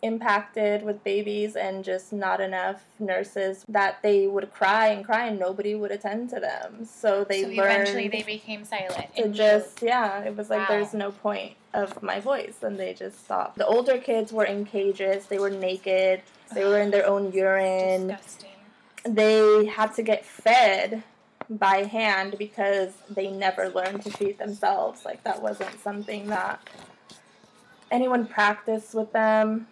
impacted 0.02 0.84
with 0.84 1.04
babies 1.04 1.56
and 1.56 1.84
just 1.84 2.14
not 2.14 2.40
enough 2.40 2.84
nurses 3.00 3.66
that 3.68 3.94
they 4.04 4.28
would 4.28 4.54
cry 4.54 4.88
and 4.90 5.04
cry 5.04 5.26
and 5.26 5.40
nobody 5.40 5.74
would 5.74 5.90
attend 5.92 6.30
to 6.30 6.40
them. 6.40 6.86
So 6.86 7.24
they 7.24 7.42
so 7.44 7.50
eventually 7.50 8.08
they 8.08 8.22
became 8.22 8.64
silent. 8.66 9.08
and 9.18 9.34
just 9.34 9.82
yeah, 9.82 10.22
it 10.24 10.36
was 10.38 10.50
like 10.52 10.60
Wow. 10.70 10.76
there's 10.76 10.94
no 10.94 11.12
point 11.12 11.54
of 11.74 12.04
my 12.04 12.20
voice 12.20 12.58
and 12.62 12.78
they 12.80 12.94
just 12.94 13.24
stopped. 13.26 13.58
The 13.58 13.66
older 13.66 13.98
kids 13.98 14.32
were 14.32 14.46
in 14.46 14.66
cages, 14.66 15.26
they 15.26 15.40
were 15.40 15.50
naked, 15.50 16.22
they 16.54 16.66
were 16.66 16.80
in 16.80 16.92
their 16.92 17.08
own 17.08 17.32
urine. 17.32 18.08
disgusting. 18.10 18.50
They 19.06 19.66
had 19.66 19.94
to 19.96 20.04
get 20.04 20.24
fed 20.26 21.04
by 21.50 21.84
hand 21.84 22.36
because 22.38 22.94
they 23.10 23.30
never 23.30 23.70
learned 23.70 24.02
to 24.04 24.12
feed 24.12 24.38
themselves. 24.38 25.06
Like 25.06 25.24
that 25.24 25.42
wasn't 25.42 25.80
something 25.82 26.28
that 26.28 26.60
anyone 27.92 28.26
practiced 28.26 28.94
with 28.94 29.12
them. 29.14 29.68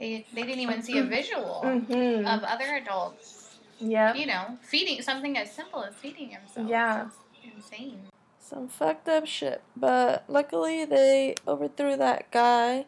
They, 0.00 0.26
they 0.34 0.42
didn't 0.42 0.60
even 0.60 0.82
see 0.82 0.98
a 0.98 1.04
visual 1.04 1.62
Mm-hmm. 1.64 2.26
of 2.26 2.42
other 2.42 2.74
adults, 2.76 3.56
Yeah. 3.78 4.12
you 4.14 4.26
know, 4.26 4.58
feeding 4.62 5.00
something 5.02 5.38
as 5.38 5.52
simple 5.52 5.82
as 5.84 5.94
feeding 5.94 6.30
themselves. 6.30 6.68
Yeah. 6.68 7.06
It's 7.06 7.54
insane. 7.56 8.00
Some 8.40 8.68
fucked 8.68 9.08
up 9.08 9.26
shit. 9.26 9.62
But 9.76 10.24
luckily 10.28 10.84
they 10.84 11.36
overthrew 11.46 11.96
that 11.96 12.30
guy. 12.30 12.86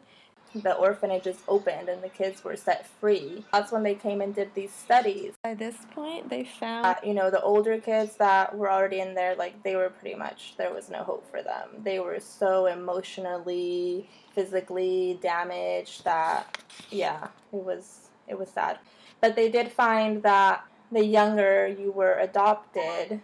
The 0.63 0.73
orphanages 0.73 1.37
opened 1.47 1.89
and 1.89 2.01
the 2.01 2.09
kids 2.09 2.43
were 2.43 2.55
set 2.55 2.87
free. 2.99 3.45
That's 3.51 3.71
when 3.71 3.83
they 3.83 3.95
came 3.95 4.21
and 4.21 4.33
did 4.33 4.53
these 4.53 4.71
studies. 4.71 5.33
By 5.43 5.53
this 5.53 5.75
point, 5.91 6.29
they 6.29 6.43
found 6.43 6.85
that, 6.85 7.05
you 7.05 7.13
know, 7.13 7.29
the 7.29 7.41
older 7.41 7.79
kids 7.79 8.15
that 8.17 8.57
were 8.57 8.71
already 8.71 8.99
in 8.99 9.13
there, 9.13 9.35
like, 9.35 9.63
they 9.63 9.75
were 9.75 9.89
pretty 9.89 10.15
much, 10.15 10.55
there 10.57 10.73
was 10.73 10.89
no 10.89 11.03
hope 11.03 11.29
for 11.29 11.41
them. 11.41 11.69
They 11.83 11.99
were 11.99 12.19
so 12.19 12.65
emotionally, 12.65 14.09
physically 14.33 15.19
damaged 15.21 16.03
that, 16.05 16.61
yeah, 16.89 17.27
it 17.53 17.63
was, 17.63 18.09
it 18.27 18.37
was 18.37 18.49
sad. 18.49 18.79
But 19.21 19.35
they 19.35 19.49
did 19.49 19.71
find 19.71 20.23
that 20.23 20.63
the 20.91 21.05
younger 21.05 21.67
you 21.67 21.91
were 21.91 22.15
adopted, 22.19 23.21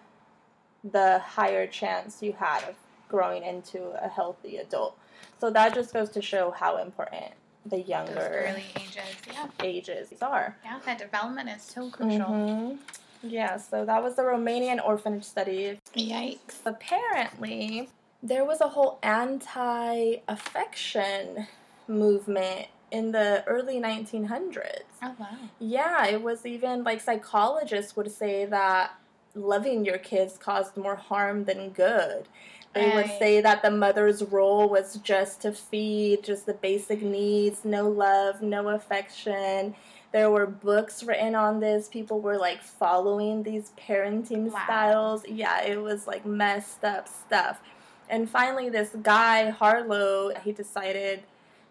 the 0.84 1.20
higher 1.20 1.66
chance 1.68 2.22
you 2.22 2.34
had 2.34 2.64
of 2.64 2.76
growing 3.08 3.44
into 3.44 3.82
a 4.04 4.10
healthy 4.10 4.58
adult. 4.58 4.98
So 5.40 5.50
that 5.52 5.74
just 5.74 5.94
goes 5.94 6.10
to 6.12 6.22
show 6.22 6.52
how 6.52 6.78
important 6.78 7.34
the 7.66 7.78
Those 7.78 7.88
younger 7.88 8.46
early 8.50 8.66
ages. 8.76 9.04
Yeah. 9.32 9.48
ages 9.62 10.14
are. 10.22 10.58
Yeah, 10.64 10.80
that 10.86 10.98
development 10.98 11.50
is 11.50 11.62
so 11.64 11.90
crucial. 11.90 12.28
Mhm. 12.28 12.80
Yeah, 13.22 13.58
so 13.58 13.86
that 13.86 14.04
was 14.04 14.16
the 14.16 14.24
Romanian 14.24 14.86
orphanage 14.86 15.24
study. 15.24 15.80
Yikes. 15.96 16.60
Apparently, 16.66 17.90
there 18.22 18.44
was 18.44 18.60
a 18.62 18.68
whole 18.70 19.00
anti 19.02 20.18
affection 20.28 21.48
movement 21.88 22.68
in 22.92 23.12
the 23.12 23.44
early 23.48 23.80
1900s. 23.80 24.84
Oh, 25.02 25.16
wow. 25.20 25.28
Yeah, 25.60 26.06
it 26.08 26.22
was 26.22 26.46
even 26.46 26.84
like 26.84 27.02
psychologists 27.02 27.96
would 27.96 28.12
say 28.12 28.46
that 28.46 28.92
loving 29.36 29.84
your 29.86 29.98
kids 29.98 30.38
caused 30.38 30.78
more 30.78 30.96
harm 30.96 31.46
than 31.46 31.70
good. 31.72 32.28
They 32.74 32.90
would 32.90 33.08
say 33.20 33.40
that 33.42 33.62
the 33.62 33.70
mother's 33.70 34.24
role 34.24 34.68
was 34.68 34.96
just 34.96 35.42
to 35.42 35.52
feed 35.52 36.24
just 36.24 36.46
the 36.46 36.54
basic 36.56 37.02
needs, 37.02 37.64
no 37.64 37.88
love, 37.88 38.42
no 38.42 38.70
affection. 38.70 39.76
There 40.12 40.30
were 40.32 40.46
books 40.48 41.04
written 41.04 41.36
on 41.36 41.60
this. 41.60 41.88
People 41.88 42.20
were 42.20 42.38
like 42.38 42.64
following 42.64 43.44
these 43.44 43.72
parenting 43.78 44.52
Wow. 44.52 44.62
styles. 44.64 45.28
Yeah, 45.28 45.62
it 45.64 45.82
was 45.82 46.08
like 46.08 46.26
messed 46.26 46.84
up 46.84 47.08
stuff. 47.08 47.62
And 48.10 48.30
finally, 48.30 48.70
this 48.70 48.90
guy, 49.02 49.50
Harlow, 49.50 50.32
he 50.44 50.52
decided 50.52 51.24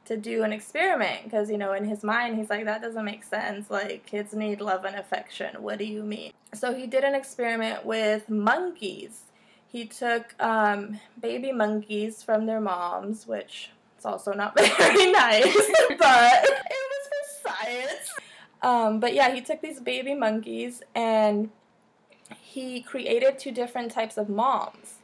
to 0.05 0.17
do 0.17 0.43
an 0.43 0.53
experiment 0.53 1.25
because, 1.25 1.51
you 1.51 1.59
know, 1.59 1.73
in 1.73 1.85
his 1.85 2.03
mind, 2.03 2.37
he's 2.37 2.51
like, 2.51 2.65
that 2.65 2.83
doesn't 2.83 3.05
make 3.05 3.23
sense. 3.23 3.71
Like, 3.71 4.07
kids 4.07 4.33
need 4.35 4.61
love 4.61 4.85
and 4.85 4.97
affection. 4.97 5.63
What 5.63 5.79
do 5.79 5.85
you 5.85 6.03
mean? 6.03 6.33
So 6.55 6.75
he 6.75 6.87
did 6.87 7.05
an 7.05 7.15
experiment 7.15 7.85
with 7.85 8.29
monkeys. 8.29 9.23
He 9.73 9.87
took 9.87 10.35
um, 10.39 11.01
baby 11.21 11.51
monkeys 11.51 12.23
from 12.23 12.45
their 12.47 12.61
moms, 12.61 13.27
which 13.27 13.71
is 13.99 14.05
also 14.05 14.33
not 14.35 14.55
very 14.79 15.11
nice, 15.11 15.45
but 15.99 16.45
it 16.45 16.83
was 16.93 17.09
for 17.09 17.49
science. 17.49 18.11
Um, 18.63 19.01
but 19.01 19.15
yeah, 19.15 19.31
he 19.35 19.41
took 19.41 19.61
these 19.63 19.81
baby 19.81 20.15
monkeys 20.15 20.83
and 20.95 21.51
he 22.41 22.83
created 22.83 23.39
two 23.39 23.51
different 23.51 23.91
types 23.93 24.17
of 24.19 24.29
moms. 24.29 24.97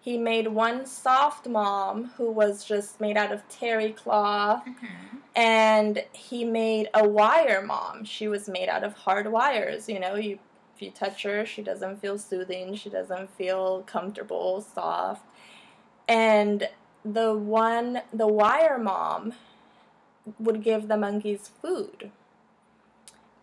He 0.00 0.16
made 0.18 0.48
one 0.48 0.86
soft 0.86 1.46
mom 1.48 2.12
who 2.16 2.30
was 2.30 2.64
just 2.64 3.00
made 3.00 3.16
out 3.16 3.30
of 3.32 3.46
terry 3.48 3.92
cloth, 3.92 4.64
Mhm. 4.66 5.18
and 5.36 6.04
he 6.12 6.44
made 6.44 6.88
a 6.94 7.06
wire 7.06 7.62
mom. 7.62 8.04
She 8.04 8.26
was 8.28 8.48
made 8.48 8.68
out 8.68 8.82
of 8.82 8.94
hard 8.94 9.30
wires. 9.30 9.88
You 9.88 10.00
know, 10.00 10.14
you 10.16 10.38
you 10.82 10.90
touch 10.90 11.22
her, 11.22 11.46
she 11.46 11.62
doesn't 11.62 12.00
feel 12.00 12.18
soothing. 12.18 12.74
She 12.74 12.90
doesn't 12.90 13.30
feel 13.30 13.82
comfortable, 13.82 14.60
soft. 14.60 15.24
And 16.08 16.68
the 17.04 17.34
one, 17.34 18.02
the 18.12 18.26
wire 18.26 18.78
mom, 18.78 19.34
would 20.38 20.62
give 20.62 20.88
the 20.88 20.96
monkeys 20.96 21.50
food. 21.60 22.10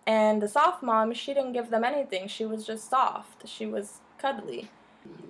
And 0.06 0.42
the 0.42 0.48
soft 0.48 0.82
mom, 0.82 1.14
she 1.14 1.34
didn't 1.34 1.54
give 1.54 1.70
them 1.70 1.84
anything. 1.84 2.28
She 2.28 2.46
was 2.46 2.66
just 2.66 2.90
soft. 2.90 3.48
She 3.48 3.66
was 3.66 4.00
cuddly. 4.18 4.70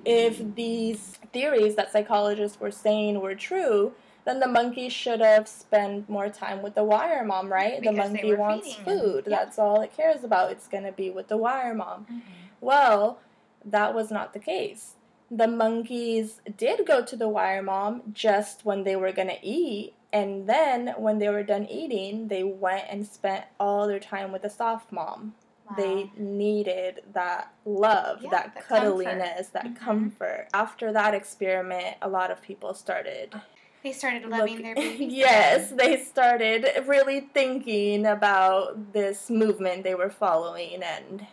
If 0.06 0.56
these 0.56 1.20
theories 1.34 1.76
that 1.76 1.92
psychologists 1.92 2.60
were 2.60 2.72
saying 2.72 3.20
were 3.20 3.36
true, 3.36 3.94
then 4.26 4.40
the 4.40 4.48
monkey 4.48 4.90
should 4.90 5.22
have 5.22 5.48
spent 5.48 6.10
more 6.10 6.30
time 6.30 6.62
with 6.62 6.76
the 6.76 6.84
wire 6.84 7.24
mom, 7.24 7.52
right? 7.52 7.76
the 7.82 7.90
Because 7.92 8.12
they 8.12 8.22
monkey 8.24 8.34
wants 8.36 8.76
food. 8.76 9.24
Yeah. 9.28 9.38
That's 9.40 9.58
all 9.60 9.82
it 9.82 9.96
cares 9.96 10.24
about. 10.24 10.52
It's 10.52 10.68
going 10.68 10.84
to 10.84 10.92
be 10.92 11.10
with 11.10 11.28
the 11.30 11.38
wire 11.38 11.74
mom. 11.74 12.06
Mhm. 12.12 12.22
Well, 12.62 13.20
that 13.66 13.94
was 13.94 14.12
not 14.12 14.34
the 14.34 14.40
case. 14.40 14.96
The 15.32 15.48
monkeys 15.48 16.42
did 16.58 16.86
go 16.86 17.04
to 17.04 17.16
the 17.16 17.30
wire 17.30 17.62
mom 17.62 18.04
just 18.14 18.66
when 18.66 18.84
they 18.84 18.96
were 18.96 19.12
going 19.12 19.28
to 19.28 19.40
eat, 19.46 19.94
and 20.12 20.48
then 20.48 20.94
when 20.98 21.20
they 21.20 21.30
were 21.30 21.44
done 21.44 21.66
eating, 21.68 22.30
they 22.30 22.44
went 22.44 22.86
and 22.90 23.06
spent 23.06 23.46
all 23.60 23.88
their 23.88 24.00
time 24.00 24.32
with 24.32 24.42
the 24.42 24.50
soft 24.50 24.92
mom. 24.92 25.36
They 25.78 26.10
needed 26.18 27.04
that 27.14 27.54
love, 27.64 28.24
Yeah, 28.24 28.32
that 28.32 28.56
the 28.56 28.62
cuddliness, 28.64 29.52
that 29.52 29.66
Mhm. 29.66 29.76
comfort. 29.76 30.48
After 30.52 30.92
that 30.92 31.14
experiment, 31.14 31.98
a 32.02 32.10
lot 32.10 32.32
of 32.32 32.42
people 32.42 32.74
started 32.74 33.40
They 33.84 33.94
started 33.94 34.26
loving 34.26 34.56
look- 34.56 34.64
their 34.64 34.76
babies. 34.76 35.14
yes, 35.14 35.72
they 35.72 36.04
started 36.04 36.66
really 36.86 37.22
thinking 37.22 38.06
about 38.06 38.94
this 38.94 39.30
movement 39.30 39.84
they 39.84 39.96
were 39.96 40.10
following 40.10 40.84
and 40.84 41.26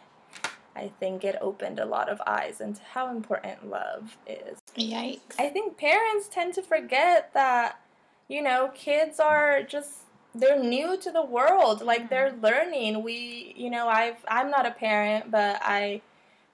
I 0.77 0.91
think 1.01 1.25
it 1.25 1.39
opened 1.41 1.81
a 1.81 1.87
lot 1.87 2.11
of 2.11 2.21
eyes 2.27 2.61
into 2.61 2.83
how 2.83 3.11
important 3.11 3.71
love 3.71 4.19
is. 4.27 4.59
Yikes. 4.77 5.21
I 5.39 5.49
think 5.49 5.79
parents 5.79 6.29
tend 6.29 6.53
to 6.55 6.63
forget 6.63 7.33
that, 7.33 7.81
you 8.29 8.43
know, 8.43 8.71
kids 8.75 9.19
are 9.19 9.63
just 9.63 10.01
they're 10.35 10.63
new 10.63 10.99
to 10.99 11.11
the 11.11 11.25
world. 11.25 11.81
Like 11.81 12.01
mm-hmm. 12.01 12.09
they're 12.11 12.35
learning. 12.43 13.03
We, 13.03 13.55
you 13.57 13.71
know, 13.71 13.89
I've 13.89 14.19
I'm 14.29 14.51
not 14.51 14.67
a 14.67 14.71
parent, 14.71 15.31
but 15.31 15.59
I 15.63 16.03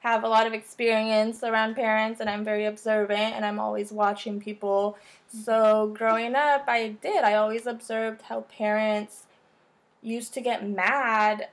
have 0.01 0.25
a 0.25 0.29
lot 0.29 0.47
of 0.47 0.53
experience 0.53 1.43
around 1.45 1.77
parents 1.77 2.21
and 2.21 2.29
I'm 2.29 2.45
very 2.45 2.65
observant 2.65 3.35
and 3.35 3.45
I'm 3.45 3.59
always 3.61 3.93
watching 3.93 4.41
people. 4.41 4.99
So 5.33 5.93
growing 5.97 6.35
up, 6.35 6.65
I 6.69 6.97
did. 7.01 7.25
I 7.25 7.35
always 7.35 7.67
observed 7.67 8.23
how 8.23 8.43
parents 8.43 9.27
used 10.03 10.35
to 10.35 10.41
get 10.41 10.69
mad 10.69 11.49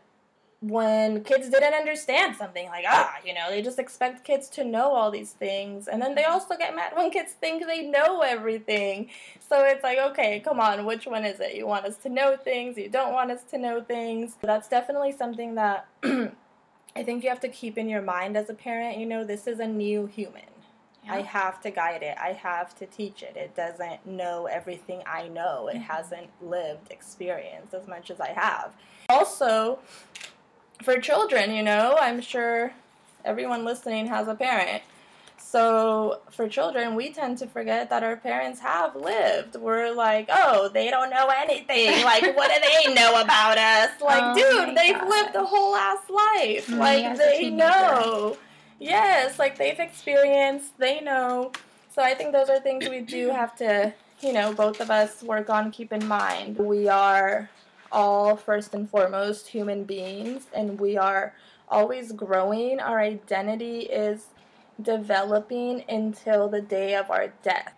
when 0.61 1.23
kids 1.23 1.49
didn't 1.49 1.73
understand 1.73 2.35
something 2.35 2.67
like 2.67 2.83
ah 2.85 3.15
you 3.23 3.33
know 3.33 3.49
they 3.49 3.61
just 3.61 3.79
expect 3.79 4.25
kids 4.25 4.49
to 4.49 4.65
know 4.65 4.91
all 4.91 5.09
these 5.11 5.31
things. 5.31 5.87
And 5.87 6.01
then 6.01 6.15
they 6.15 6.25
also 6.25 6.57
get 6.57 6.75
mad 6.75 6.91
when 6.95 7.11
kids 7.11 7.31
think 7.31 7.65
they 7.65 7.83
know 7.83 8.21
everything. 8.21 9.09
So 9.39 9.63
it's 9.63 9.83
like 9.83 9.97
okay 10.11 10.41
come 10.41 10.59
on 10.59 10.85
which 10.85 11.05
one 11.07 11.23
is 11.23 11.39
it? 11.39 11.55
You 11.55 11.65
want 11.65 11.85
us 11.85 11.95
to 11.97 12.09
know 12.09 12.35
things? 12.35 12.77
You 12.77 12.89
don't 12.89 13.13
want 13.13 13.31
us 13.31 13.43
to 13.51 13.57
know 13.57 13.81
things? 13.81 14.35
That's 14.41 14.67
definitely 14.67 15.13
something 15.13 15.55
that 15.55 15.87
i 16.95 17.03
think 17.03 17.23
you 17.23 17.29
have 17.29 17.39
to 17.39 17.49
keep 17.49 17.77
in 17.77 17.87
your 17.87 18.01
mind 18.01 18.35
as 18.35 18.49
a 18.49 18.53
parent 18.53 18.97
you 18.97 19.05
know 19.05 19.23
this 19.23 19.47
is 19.47 19.59
a 19.59 19.67
new 19.67 20.07
human 20.07 20.48
I 21.09 21.21
have 21.21 21.61
to 21.61 21.71
guide 21.71 22.03
it. 22.03 22.17
I 22.21 22.33
have 22.33 22.75
to 22.79 22.85
teach 22.85 23.23
it. 23.23 23.35
It 23.35 23.55
doesn't 23.55 24.05
know 24.05 24.45
everything 24.45 25.01
I 25.05 25.27
know. 25.27 25.67
It 25.67 25.77
Mhm. 25.77 25.83
hasn't 25.87 26.29
lived 26.41 26.91
experience 26.91 27.73
as 27.73 27.87
much 27.87 28.11
as 28.11 28.19
I 28.21 28.29
have. 28.29 28.71
Also, 29.09 29.79
for 30.83 30.99
children, 30.99 31.51
you 31.51 31.63
know, 31.63 31.97
I'm 31.99 32.21
sure 32.21 32.73
everyone 33.25 33.65
listening 33.65 34.07
has 34.07 34.27
a 34.27 34.35
parent. 34.35 34.83
So, 35.37 36.19
for 36.29 36.47
children, 36.47 36.93
we 36.95 37.09
tend 37.11 37.39
to 37.39 37.47
forget 37.47 37.89
that 37.89 38.03
our 38.03 38.17
parents 38.17 38.59
have 38.59 38.95
lived. 38.95 39.55
We're 39.55 39.91
like, 39.91 40.27
oh, 40.31 40.67
they 40.69 40.91
don't 40.91 41.09
know 41.09 41.27
anything. 41.29 42.03
Like, 42.03 42.21
what 42.35 42.51
do 42.53 42.61
they 42.61 42.93
know 42.93 43.19
about 43.19 43.57
us? 43.57 43.89
Like, 43.99 44.21
Oh 44.23 44.35
dude, 44.35 44.75
they've 44.77 45.01
lived 45.01 45.35
a 45.35 45.43
whole 45.43 45.75
ass 45.75 46.07
life. 46.09 46.69
Me 46.69 46.77
like, 46.77 47.17
they 47.17 47.49
know. 47.49 48.37
Yes, 48.79 49.37
like 49.37 49.57
they've 49.57 49.79
experienced, 49.79 50.77
they 50.77 51.01
know. 51.01 51.51
So 51.93 52.01
I 52.01 52.13
think 52.13 52.31
those 52.31 52.49
are 52.49 52.59
things 52.59 52.87
we 52.87 53.01
do 53.01 53.29
have 53.31 53.55
to, 53.57 53.93
you 54.21 54.33
know, 54.33 54.53
both 54.53 54.79
of 54.81 54.89
us 54.89 55.21
work 55.21 55.49
on, 55.49 55.71
keep 55.71 55.91
in 55.91 56.07
mind. 56.07 56.57
We 56.57 56.87
are 56.87 57.49
all, 57.91 58.35
first 58.35 58.73
and 58.73 58.89
foremost, 58.89 59.47
human 59.49 59.83
beings, 59.83 60.47
and 60.53 60.79
we 60.79 60.97
are 60.97 61.33
always 61.67 62.11
growing. 62.13 62.79
Our 62.79 62.99
identity 62.99 63.81
is 63.81 64.27
developing 64.81 65.83
until 65.89 66.47
the 66.47 66.61
day 66.61 66.95
of 66.95 67.11
our 67.11 67.27
death. 67.43 67.73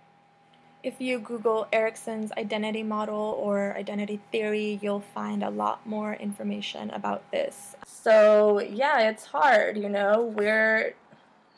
If 0.83 0.99
you 0.99 1.19
Google 1.19 1.67
Erikson's 1.71 2.31
identity 2.31 2.81
model 2.81 3.37
or 3.39 3.75
identity 3.77 4.19
theory, 4.31 4.79
you'll 4.81 5.03
find 5.13 5.43
a 5.43 5.49
lot 5.49 5.85
more 5.85 6.13
information 6.15 6.89
about 6.89 7.29
this. 7.31 7.75
So, 7.85 8.59
yeah, 8.59 9.09
it's 9.09 9.25
hard, 9.25 9.77
you 9.77 9.89
know. 9.89 10.33
We're 10.35 10.95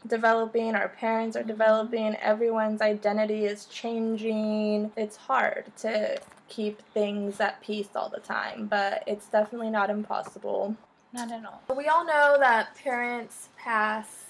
developing, 0.05 0.75
our 0.75 0.89
parents 0.89 1.37
are 1.37 1.43
developing, 1.43 2.15
everyone's 2.17 2.81
identity 2.81 3.45
is 3.45 3.65
changing. 3.65 4.91
It's 4.97 5.15
hard 5.15 5.71
to 5.77 6.19
keep 6.49 6.81
things 6.93 7.39
at 7.39 7.61
peace 7.61 7.89
all 7.95 8.09
the 8.09 8.19
time, 8.19 8.67
but 8.67 9.03
it's 9.07 9.27
definitely 9.27 9.69
not 9.69 9.89
impossible. 9.89 10.75
Not 11.13 11.31
at 11.31 11.45
all. 11.45 11.61
We 11.75 11.87
all 11.87 12.05
know 12.05 12.35
that 12.39 12.75
parents 12.75 13.49
pass 13.57 14.25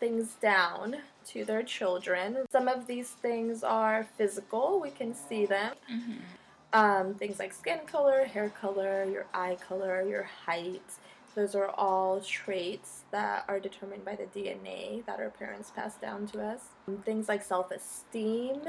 things 0.00 0.34
down 0.40 0.96
to 1.32 1.44
their 1.44 1.62
children. 1.62 2.38
Some 2.50 2.68
of 2.68 2.86
these 2.86 3.10
things 3.10 3.62
are 3.62 4.06
physical, 4.16 4.80
we 4.80 4.90
can 4.90 5.14
see 5.14 5.46
them. 5.46 5.74
Mm-hmm. 5.92 6.12
Um, 6.72 7.14
things 7.14 7.38
like 7.38 7.52
skin 7.54 7.80
color, 7.86 8.24
hair 8.24 8.50
color, 8.50 9.04
your 9.04 9.26
eye 9.32 9.56
color, 9.66 10.06
your 10.06 10.24
height. 10.24 10.82
Those 11.34 11.54
are 11.54 11.70
all 11.70 12.20
traits 12.20 13.02
that 13.10 13.44
are 13.48 13.60
determined 13.60 14.04
by 14.04 14.16
the 14.16 14.24
DNA 14.24 15.04
that 15.06 15.18
our 15.20 15.30
parents 15.30 15.70
pass 15.74 15.94
down 15.96 16.26
to 16.28 16.42
us. 16.44 16.60
Things 17.04 17.28
like 17.28 17.42
self 17.42 17.70
esteem 17.70 18.60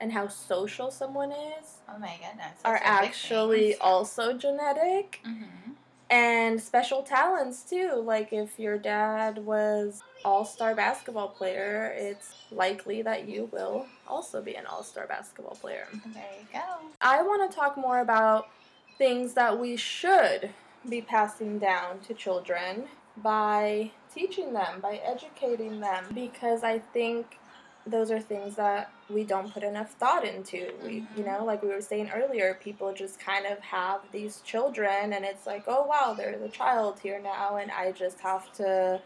and 0.00 0.12
how 0.12 0.28
social 0.28 0.90
someone 0.92 1.32
is 1.32 1.78
Oh 1.88 1.98
my 1.98 2.14
goodness. 2.18 2.60
are 2.64 2.78
actually 2.82 3.74
also 3.76 4.32
genetic. 4.36 5.20
Mm-hmm. 5.26 5.72
And 6.10 6.60
special 6.60 7.02
talents 7.02 7.62
too. 7.62 8.02
Like 8.04 8.32
if 8.32 8.58
your 8.58 8.78
dad 8.78 9.38
was 9.44 10.02
all-star 10.24 10.74
basketball 10.74 11.28
player, 11.28 11.94
it's 11.96 12.34
likely 12.50 13.02
that 13.02 13.28
you 13.28 13.48
will 13.52 13.86
also 14.06 14.42
be 14.42 14.54
an 14.54 14.66
all-star 14.66 15.06
basketball 15.06 15.56
player. 15.56 15.86
There 15.92 16.24
you 16.40 16.46
go. 16.52 16.88
I 17.00 17.22
want 17.22 17.50
to 17.50 17.56
talk 17.56 17.76
more 17.76 18.00
about 18.00 18.48
things 18.96 19.34
that 19.34 19.58
we 19.58 19.76
should 19.76 20.50
be 20.88 21.00
passing 21.00 21.58
down 21.58 22.00
to 22.00 22.14
children 22.14 22.84
by 23.16 23.90
teaching 24.12 24.52
them, 24.52 24.80
by 24.80 25.00
educating 25.04 25.80
them 25.80 26.04
because 26.14 26.62
I 26.62 26.78
think 26.78 27.38
those 27.86 28.10
are 28.10 28.20
things 28.20 28.56
that 28.56 28.92
we 29.08 29.24
don't 29.24 29.52
put 29.52 29.62
enough 29.62 29.94
thought 29.94 30.24
into. 30.24 30.72
We, 30.84 31.06
you 31.16 31.24
know, 31.24 31.44
like 31.44 31.62
we 31.62 31.68
were 31.68 31.80
saying 31.80 32.10
earlier, 32.14 32.58
people 32.62 32.92
just 32.92 33.18
kind 33.18 33.46
of 33.46 33.58
have 33.60 34.00
these 34.12 34.40
children 34.42 35.12
and 35.12 35.24
it's 35.24 35.46
like, 35.46 35.64
"Oh 35.66 35.86
wow, 35.86 36.14
there's 36.16 36.42
a 36.42 36.48
child 36.48 36.98
here 37.00 37.20
now 37.20 37.56
and 37.56 37.70
I 37.70 37.92
just 37.92 38.20
have 38.20 38.52
to 38.54 39.00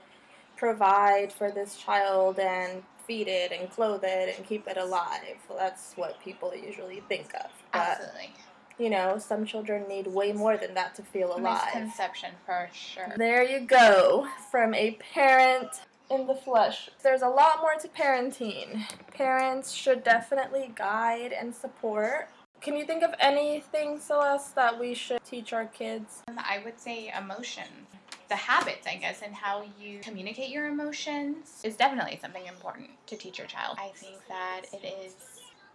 provide 0.67 1.31
for 1.33 1.51
this 1.51 1.77
child 1.77 2.39
and 2.39 2.83
feed 3.07 3.27
it 3.27 3.51
and 3.53 3.69
clothe 3.71 4.05
it 4.05 4.27
and 4.37 4.47
keep 4.47 4.65
it 4.69 4.77
alive." 4.77 5.37
Well, 5.49 5.59
that's 5.59 5.85
what 5.97 6.21
people 6.23 6.55
usually 6.55 7.01
think 7.09 7.29
of. 7.35 7.51
But 7.73 7.99
Absolutely. 7.99 8.31
you 8.79 8.91
know, 8.91 9.19
some 9.19 9.45
children 9.45 9.89
need 9.89 10.07
way 10.07 10.33
more 10.33 10.57
than 10.57 10.73
that 10.75 10.95
to 10.97 11.03
feel 11.03 11.31
alive. 11.37 11.63
Misconception 11.75 12.31
for 12.47 12.69
sure. 12.73 13.13
There 13.17 13.43
you 13.43 13.61
go, 13.61 14.29
from 14.51 14.73
a 14.75 14.93
parent 15.15 15.71
in 16.11 16.27
the 16.27 16.35
flesh. 16.35 16.91
There's 17.03 17.23
a 17.23 17.29
lot 17.29 17.61
more 17.61 17.75
to 17.81 17.89
parenting. 17.89 18.85
Parents 19.13 19.73
should 19.73 20.05
definitely 20.05 20.73
guide 20.77 21.33
and 21.33 21.55
support. 21.55 22.29
Can 22.61 22.77
you 22.77 22.85
think 22.85 23.03
of 23.03 23.13
anything, 23.19 23.99
Celeste, 23.99 24.55
that 24.55 24.79
we 24.79 24.95
should 24.95 25.25
teach 25.25 25.53
our 25.53 25.65
kids? 25.67 26.23
Um, 26.29 26.39
I 26.39 26.61
would 26.65 26.79
say 26.79 27.13
emotions. 27.19 27.89
The 28.29 28.37
habits, 28.37 28.87
I 28.87 28.97
guess, 28.97 29.21
and 29.23 29.35
how 29.35 29.65
you 29.81 30.01
communicate 30.01 30.51
your 30.51 30.67
emotions 30.69 31.61
is 31.65 31.77
definitely 31.77 32.19
something 32.21 32.47
important 32.47 32.91
to 33.09 33.17
teach 33.17 33.39
your 33.39 33.47
child. 33.47 33.77
I 33.79 33.91
think 33.95 34.17
that 34.29 34.63
it 34.73 34.87
is 34.87 35.15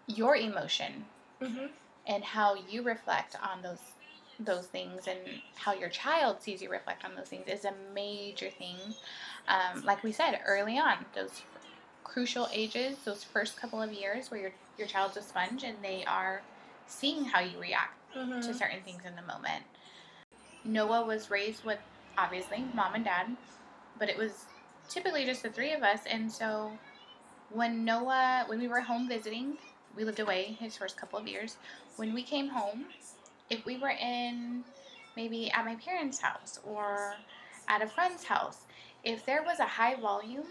your 0.08 0.36
emotion 0.36 1.06
Mm-hmm. 1.42 1.68
and 2.08 2.24
how 2.24 2.56
you 2.68 2.82
reflect 2.82 3.36
on 3.44 3.62
those 3.62 3.78
those 4.40 4.66
things 4.68 5.08
and 5.08 5.20
how 5.56 5.74
your 5.74 5.90
child 5.90 6.42
sees 6.42 6.62
you 6.64 6.70
reflect 6.70 7.04
on 7.06 7.16
those 7.16 7.28
things 7.28 7.48
is 7.48 7.64
a 7.66 7.74
major 7.94 8.50
thing. 8.50 8.76
Um, 9.48 9.84
like 9.84 10.04
we 10.04 10.12
said 10.12 10.40
early 10.46 10.78
on, 10.80 11.06
those 11.14 11.42
crucial 12.04 12.48
ages, 12.52 12.98
those 13.06 13.24
first 13.24 13.58
couple 13.60 13.82
of 13.82 13.92
years 13.94 14.32
where 14.32 14.40
your 14.40 14.52
your 14.80 14.88
child's 14.88 15.18
a 15.18 15.22
sponge 15.22 15.64
and 15.64 15.78
they 15.84 16.04
are 16.06 16.42
seeing 16.88 17.26
how 17.26 17.40
you 17.40 17.60
react 17.60 17.94
Mm-hmm. 18.18 18.42
to 18.42 18.54
certain 18.54 18.82
things 18.84 19.04
in 19.06 19.16
the 19.16 19.22
moment. 19.22 19.64
Noah 20.64 21.06
was 21.06 21.30
raised 21.30 21.64
with 21.64 21.78
obviously 22.18 22.64
mom 22.74 22.96
and 22.96 23.04
dad, 23.06 23.28
but 24.00 24.10
it 24.10 24.18
was 24.18 24.46
typically 24.90 25.26
just 25.26 25.44
the 25.44 25.50
three 25.50 25.74
of 25.74 25.84
us. 25.84 26.02
And 26.10 26.32
so 26.32 26.72
when 27.50 27.86
Noah, 27.86 28.46
when 28.48 28.60
we 28.60 28.68
were 28.68 28.82
home 28.82 29.08
visiting, 29.08 29.58
we 29.96 30.04
lived 30.04 30.20
away 30.20 30.58
his 30.60 30.78
first 30.78 30.98
couple 30.98 31.20
of 31.20 31.28
years. 31.28 31.58
When 31.96 32.14
we 32.14 32.24
came 32.24 32.50
home, 32.50 32.86
if 33.50 33.66
we 33.66 33.78
were 33.78 33.90
in 34.02 34.64
maybe 35.16 35.50
at 35.52 35.66
my 35.66 35.76
parents' 35.76 36.20
house 36.20 36.60
or 36.64 37.16
at 37.68 37.82
a 37.82 37.88
friend's 37.88 38.24
house, 38.24 38.60
if 39.04 39.26
there 39.26 39.44
was 39.44 39.60
a 39.60 39.66
high 39.66 39.96
volume 39.96 40.46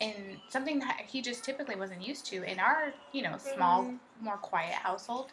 and 0.00 0.38
something 0.48 0.78
that 0.80 1.02
he 1.06 1.20
just 1.22 1.44
typically 1.44 1.76
wasn't 1.76 2.06
used 2.06 2.26
to 2.26 2.42
in 2.42 2.58
our, 2.58 2.94
you 3.12 3.22
know, 3.22 3.36
small, 3.38 3.84
Mhm. 3.84 3.98
more 4.20 4.36
quiet 4.38 4.74
household, 4.74 5.32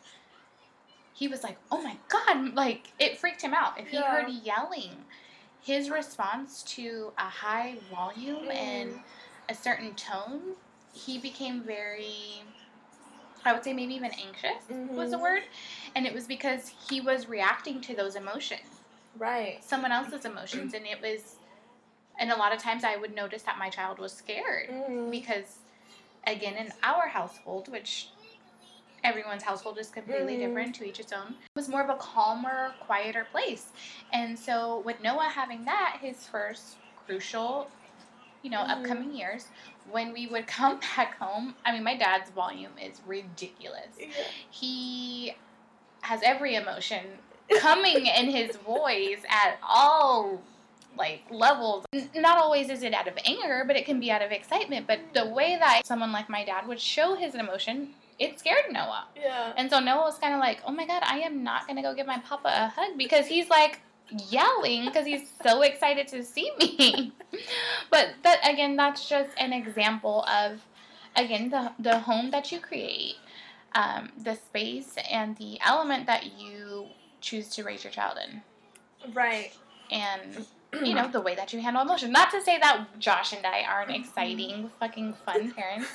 he 1.13 1.28
was 1.28 1.43
like, 1.43 1.58
"Oh 1.72 1.82
my 1.82 1.98
god!" 2.08 2.54
Like 2.56 2.91
it 3.00 3.17
freaked 3.17 3.41
him 3.41 3.54
out. 3.54 3.80
If 3.80 3.88
he 3.89 3.98
Yeah. 3.98 4.10
heard 4.12 4.30
yelling, 4.30 5.06
his 5.62 5.89
response 5.89 6.63
to 6.63 7.12
a 7.17 7.24
high 7.24 7.76
volume 7.91 8.50
and 8.52 9.00
a 9.50 9.56
certain 9.56 9.93
tone, 9.95 10.56
he 10.93 11.17
became 11.17 11.62
very. 11.62 12.43
I 13.45 13.54
would 13.54 13.63
say 13.63 13.72
maybe 13.74 13.93
even 13.95 14.12
anxious 14.12 14.63
was 14.91 15.12
the 15.12 15.17
Mhm. 15.17 15.22
word, 15.22 15.43
and 15.95 16.06
it 16.06 16.13
was 16.13 16.28
because 16.28 16.74
he 16.89 17.00
was 17.02 17.28
reacting 17.28 17.80
to 17.82 17.95
those 17.95 18.15
emotions. 18.15 18.62
Right. 19.17 19.62
someone 19.63 19.91
else's 19.91 20.24
emotions 20.24 20.74
and 20.74 20.86
it 20.86 21.02
was 21.02 21.36
and 22.19 22.32
a 22.32 22.36
lot 22.38 22.54
of 22.54 22.62
times 22.62 22.84
I 22.84 22.95
would 22.95 23.13
notice 23.13 23.41
that 23.43 23.58
my 23.58 23.69
child 23.69 23.98
was 24.00 24.13
scared 24.13 24.69
Mhm. 24.69 25.10
because 25.12 25.58
again 26.28 26.56
in 26.56 26.72
our 26.84 27.08
household 27.08 27.67
which 27.69 28.10
everyone's 29.03 29.43
household 29.43 29.77
is 29.79 29.89
completely 29.89 30.35
Mhm. 30.35 30.39
different 30.47 30.75
to 30.75 30.85
each 30.88 30.99
its 30.99 31.12
own 31.13 31.29
it 31.29 31.55
was 31.55 31.69
more 31.69 31.81
of 31.81 31.89
a 31.89 31.95
calmer 31.95 32.73
quieter 32.85 33.25
place 33.31 33.67
and 34.13 34.38
so 34.38 34.79
with 34.79 34.99
noah 35.01 35.29
having 35.29 35.65
that 35.65 35.97
his 36.01 36.27
first 36.27 36.77
crucial 37.05 37.69
you 38.41 38.49
know 38.49 38.59
Mhm. 38.63 38.69
upcoming 38.69 39.13
years 39.13 39.47
when 39.91 40.12
we 40.13 40.27
would 40.27 40.47
come 40.59 40.79
back 40.95 41.17
home 41.17 41.55
i 41.65 41.71
mean 41.71 41.83
my 41.83 41.95
dad's 41.95 42.29
volume 42.31 42.71
is 42.81 43.01
ridiculous 43.05 43.95
Yeah. 43.99 44.07
he 44.49 45.35
has 46.01 46.21
every 46.23 46.55
emotion 46.55 47.17
coming 47.59 48.05
in 48.05 48.29
his 48.29 48.55
voice 48.75 49.21
at 49.29 49.57
all 49.62 50.41
like 50.97 51.21
levels 51.29 51.85
N- 51.93 52.09
not 52.15 52.38
always 52.38 52.69
is 52.69 52.83
it 52.83 52.93
out 52.93 53.07
of 53.07 53.17
anger 53.25 53.63
but 53.65 53.75
it 53.75 53.85
can 53.85 53.99
be 53.99 54.12
out 54.12 54.21
of 54.21 54.31
excitement 54.31 54.88
but 54.88 54.99
the 55.13 55.25
way 55.25 55.55
that 55.57 55.85
someone 55.85 56.12
like 56.12 56.29
my 56.29 56.43
dad 56.43 56.67
would 56.67 56.79
show 56.79 57.15
his 57.15 57.35
emotion 57.35 57.93
it 58.19 58.38
scared 58.39 58.65
noah 58.71 59.05
Yeah. 59.15 59.53
and 59.58 59.69
so 59.69 59.79
noah 59.79 60.01
was 60.01 60.17
kind 60.19 60.34
of 60.34 60.39
like 60.39 60.62
oh 60.65 60.71
my 60.71 60.86
god 60.86 61.01
i 61.05 61.19
am 61.19 61.43
not 61.43 61.65
going 61.67 61.77
to 61.77 61.82
go 61.82 61.93
give 61.95 62.08
my 62.08 62.19
papa 62.19 62.49
a 62.49 62.67
hug 62.67 62.97
because 62.97 63.27
he's 63.27 63.49
like 63.49 63.79
yelling 64.29 64.86
because 64.86 65.05
he's 65.05 65.29
so 65.43 65.62
excited 65.62 66.08
to 66.10 66.23
see 66.23 66.51
me 66.60 67.12
but 67.91 68.10
that 68.23 68.39
again 68.43 68.75
that's 68.75 69.08
just 69.08 69.29
an 69.38 69.53
example 69.53 70.23
of 70.25 70.62
again 71.15 71.49
the, 71.49 71.71
the 71.79 71.99
home 71.99 72.32
that 72.32 72.51
you 72.51 72.60
create 72.60 73.15
um, 73.75 74.10
the 74.23 74.34
space 74.36 74.95
and 75.12 75.38
the 75.38 75.60
element 75.63 76.08
that 76.08 76.39
you 76.39 76.88
choose 77.21 77.49
to 77.49 77.63
raise 77.63 77.84
your 77.84 77.91
child 77.93 78.17
in 78.27 78.41
Right. 79.13 79.51
and 79.91 80.45
you 80.73 80.93
know 80.93 81.03
mm-hmm. 81.03 81.12
the 81.12 81.21
way 81.21 81.34
that 81.34 81.51
you 81.51 81.60
handle 81.60 81.82
emotion 81.82 82.12
not 82.12 82.29
to 82.29 82.39
say 82.41 82.60
that 82.60 82.86
josh 82.99 83.34
and 83.34 83.43
i 83.45 83.63
aren't 83.63 83.89
exciting 83.89 84.51
mm-hmm. 84.51 84.67
fucking 84.79 85.13
fun 85.25 85.51
parents 85.55 85.88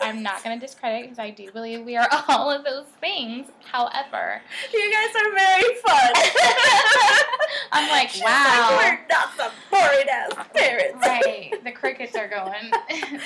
i'm 0.00 0.22
not 0.22 0.42
going 0.42 0.58
to 0.58 0.66
discredit 0.66 1.02
because 1.02 1.18
i 1.18 1.28
do 1.30 1.50
believe 1.52 1.84
we 1.84 1.96
are 1.96 2.08
all 2.28 2.50
of 2.50 2.64
those 2.64 2.86
things 3.00 3.46
however 3.64 4.40
You 4.72 4.90
guys 4.90 5.14
are 5.16 5.32
very 5.34 5.74
fun. 5.76 6.12
i'm 7.72 7.90
like 7.90 8.08
She's 8.08 8.22
wow 8.22 8.78
we're 8.78 8.98
not 9.10 9.28
some 9.36 9.52
boring 9.70 10.08
ass 10.08 10.32
parents. 10.54 11.06
right 11.06 11.52
the 11.64 11.72
crickets 11.72 12.16
are 12.16 12.28
going 12.28 12.70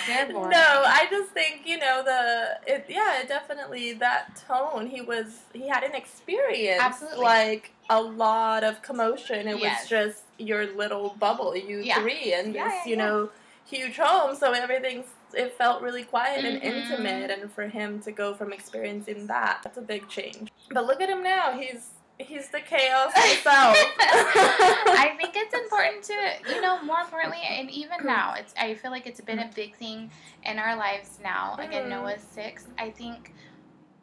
they're 0.06 0.26
boring 0.32 0.50
No, 0.50 0.82
I 0.86 1.06
just 1.10 1.30
think 1.30 1.62
you 1.64 1.78
know 1.78 2.02
the 2.04 2.72
it. 2.72 2.86
Yeah, 2.88 3.22
definitely 3.26 3.94
that 3.94 4.42
tone. 4.48 4.86
He 4.86 5.00
was 5.00 5.40
he 5.52 5.68
had 5.68 5.82
an 5.84 5.94
experience. 5.94 6.80
Absolutely. 6.80 7.24
like 7.24 7.72
a 7.90 8.00
lot 8.00 8.64
of 8.64 8.82
commotion. 8.82 9.48
It 9.48 9.58
Yes. 9.58 9.82
was 9.82 9.88
just 9.88 10.22
your 10.38 10.66
little 10.66 11.16
bubble, 11.18 11.56
you 11.56 11.78
Yeah. 11.80 12.00
three, 12.00 12.32
and 12.34 12.54
Yeah, 12.54 12.68
this 12.68 12.86
you 12.86 12.96
know 12.96 13.30
huge 13.64 13.96
home. 13.96 14.34
So 14.36 14.52
everything's 14.52 15.06
it 15.34 15.52
felt 15.58 15.82
really 15.82 16.04
quiet 16.04 16.44
and 16.44 16.56
Mhm. 16.60 16.64
intimate, 16.64 17.30
and 17.30 17.52
for 17.52 17.66
him 17.66 18.00
to 18.02 18.12
go 18.12 18.32
from 18.34 18.52
experiencing 18.52 19.26
that, 19.26 19.60
that's 19.64 19.76
a 19.76 19.82
big 19.82 20.08
change. 20.08 20.48
But 20.70 20.86
look 20.86 21.00
at 21.00 21.08
him 21.08 21.22
now. 21.22 21.52
He's 21.58 21.90
he's 22.18 22.48
the 22.50 22.60
chaos 22.60 23.12
himself. 23.28 23.76
I 23.98 25.14
think 25.20 25.34
it's 25.36 25.52
important 25.54 26.02
to, 26.04 26.54
you 26.54 26.60
know, 26.62 26.80
more 26.82 27.00
importantly, 27.00 27.42
and 27.46 27.70
even 27.70 27.98
now, 28.04 28.34
it's. 28.38 28.54
I 28.58 28.74
feel 28.74 28.90
like 28.90 29.06
it's 29.06 29.20
been 29.20 29.38
a 29.40 29.50
big 29.54 29.74
thing 29.76 30.10
in 30.44 30.58
our 30.58 30.76
lives 30.76 31.18
now. 31.22 31.56
Again, 31.58 31.84
Mhm. 31.84 31.88
Noah's 31.90 32.22
six. 32.22 32.64
I 32.78 32.90
think 32.90 33.34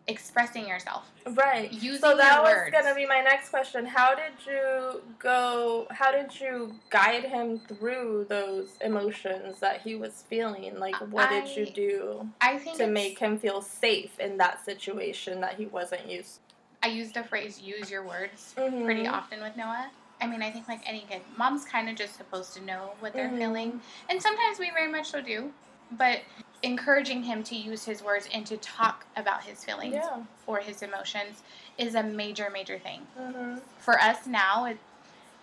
expressing 0.08 0.68
yourself, 0.68 1.10
Right. 1.32 1.72
using 1.72 2.00
So 2.00 2.18
that 2.18 2.42
was 2.44 2.54
words. 2.56 2.72
gonna 2.72 2.94
be 2.96 3.06
my 3.06 3.22
next 3.22 3.50
question. 3.50 3.86
How 3.86 4.14
did 4.14 4.34
you 4.46 5.02
go? 5.20 5.88
How 5.92 6.12
did 6.12 6.38
you 6.40 6.76
guide 6.90 7.24
him 7.24 7.60
through 7.60 8.26
those 8.30 8.78
emotions 8.82 9.60
that 9.60 9.82
he 9.82 9.96
was 9.96 10.24
feeling? 10.30 10.78
Like, 10.78 10.96
what 10.96 11.30
did 11.30 11.48
you 11.56 11.66
do 11.68 12.30
I 12.42 12.58
think 12.58 12.78
to 12.78 12.88
make 12.88 13.18
him 13.20 13.38
feel 13.38 13.62
safe 13.62 14.20
in 14.20 14.38
that 14.38 14.64
situation 14.66 15.40
that 15.42 15.56
he 15.56 15.66
wasn't 15.68 16.10
used? 16.10 16.40
I 16.82 16.88
use 16.88 17.14
the 17.14 17.24
phrase 17.24 17.62
"use 17.62 17.90
your 17.90 18.04
words" 18.04 18.54
to? 18.56 18.84
pretty 18.84 19.08
often 19.08 19.42
with 19.42 19.56
Noah. 19.56 19.90
I 20.20 20.28
mean, 20.28 20.42
I 20.42 20.52
think 20.52 20.68
like 20.68 20.82
any 20.86 21.02
kid, 21.10 21.22
mom's 21.38 21.64
kind 21.66 21.90
of 21.90 21.96
just 21.96 22.16
supposed 22.18 22.54
to 22.56 22.62
know 22.62 22.92
what 23.00 23.14
they're 23.14 23.30
Mhm. 23.30 23.38
feeling, 23.38 23.82
and 24.10 24.22
sometimes 24.22 24.60
we 24.60 24.70
very 24.72 24.92
much 24.92 25.10
so 25.12 25.22
do. 25.22 25.54
But 25.92 26.22
encouraging 26.64 27.24
him 27.24 27.44
to 27.44 27.56
use 27.56 27.84
his 27.86 28.02
words 28.02 28.28
and 28.34 28.46
to 28.48 28.58
talk 28.58 29.06
about 29.18 29.44
his 29.44 29.64
feelings 29.64 29.94
Yeah. 29.96 30.24
or 30.48 30.60
his 30.60 30.82
emotions 30.82 31.44
is 31.78 31.94
a 31.96 32.04
major, 32.04 32.50
major 32.52 32.80
thing. 32.80 33.02
hmm 33.18 33.58
for 33.80 34.00
us 34.00 34.26
now 34.26 34.64
it, 34.66 34.78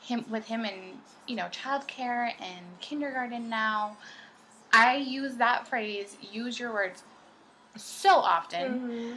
him 0.00 0.24
with 0.30 0.46
him 0.46 0.64
in 0.64 0.98
you 1.26 1.36
know 1.36 1.44
childcare 1.52 2.32
and 2.40 2.64
kindergarten 2.80 3.50
now 3.50 3.96
i 4.72 4.96
use 4.96 5.34
that 5.36 5.68
phrase 5.68 6.16
use 6.32 6.58
your 6.58 6.72
words 6.72 7.02
so 7.76 8.14
often. 8.16 8.78
Hmm 8.80 9.12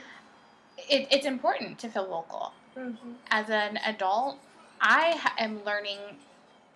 it, 0.89 1.07
it's 1.11 1.25
important 1.25 1.77
to 1.79 1.87
feel 1.87 2.05
vocal. 2.07 2.51
Hmm 2.75 2.91
as 3.31 3.49
an 3.49 3.77
adult 3.85 4.37
i 4.81 5.17
am 5.37 5.63
learning 5.63 5.99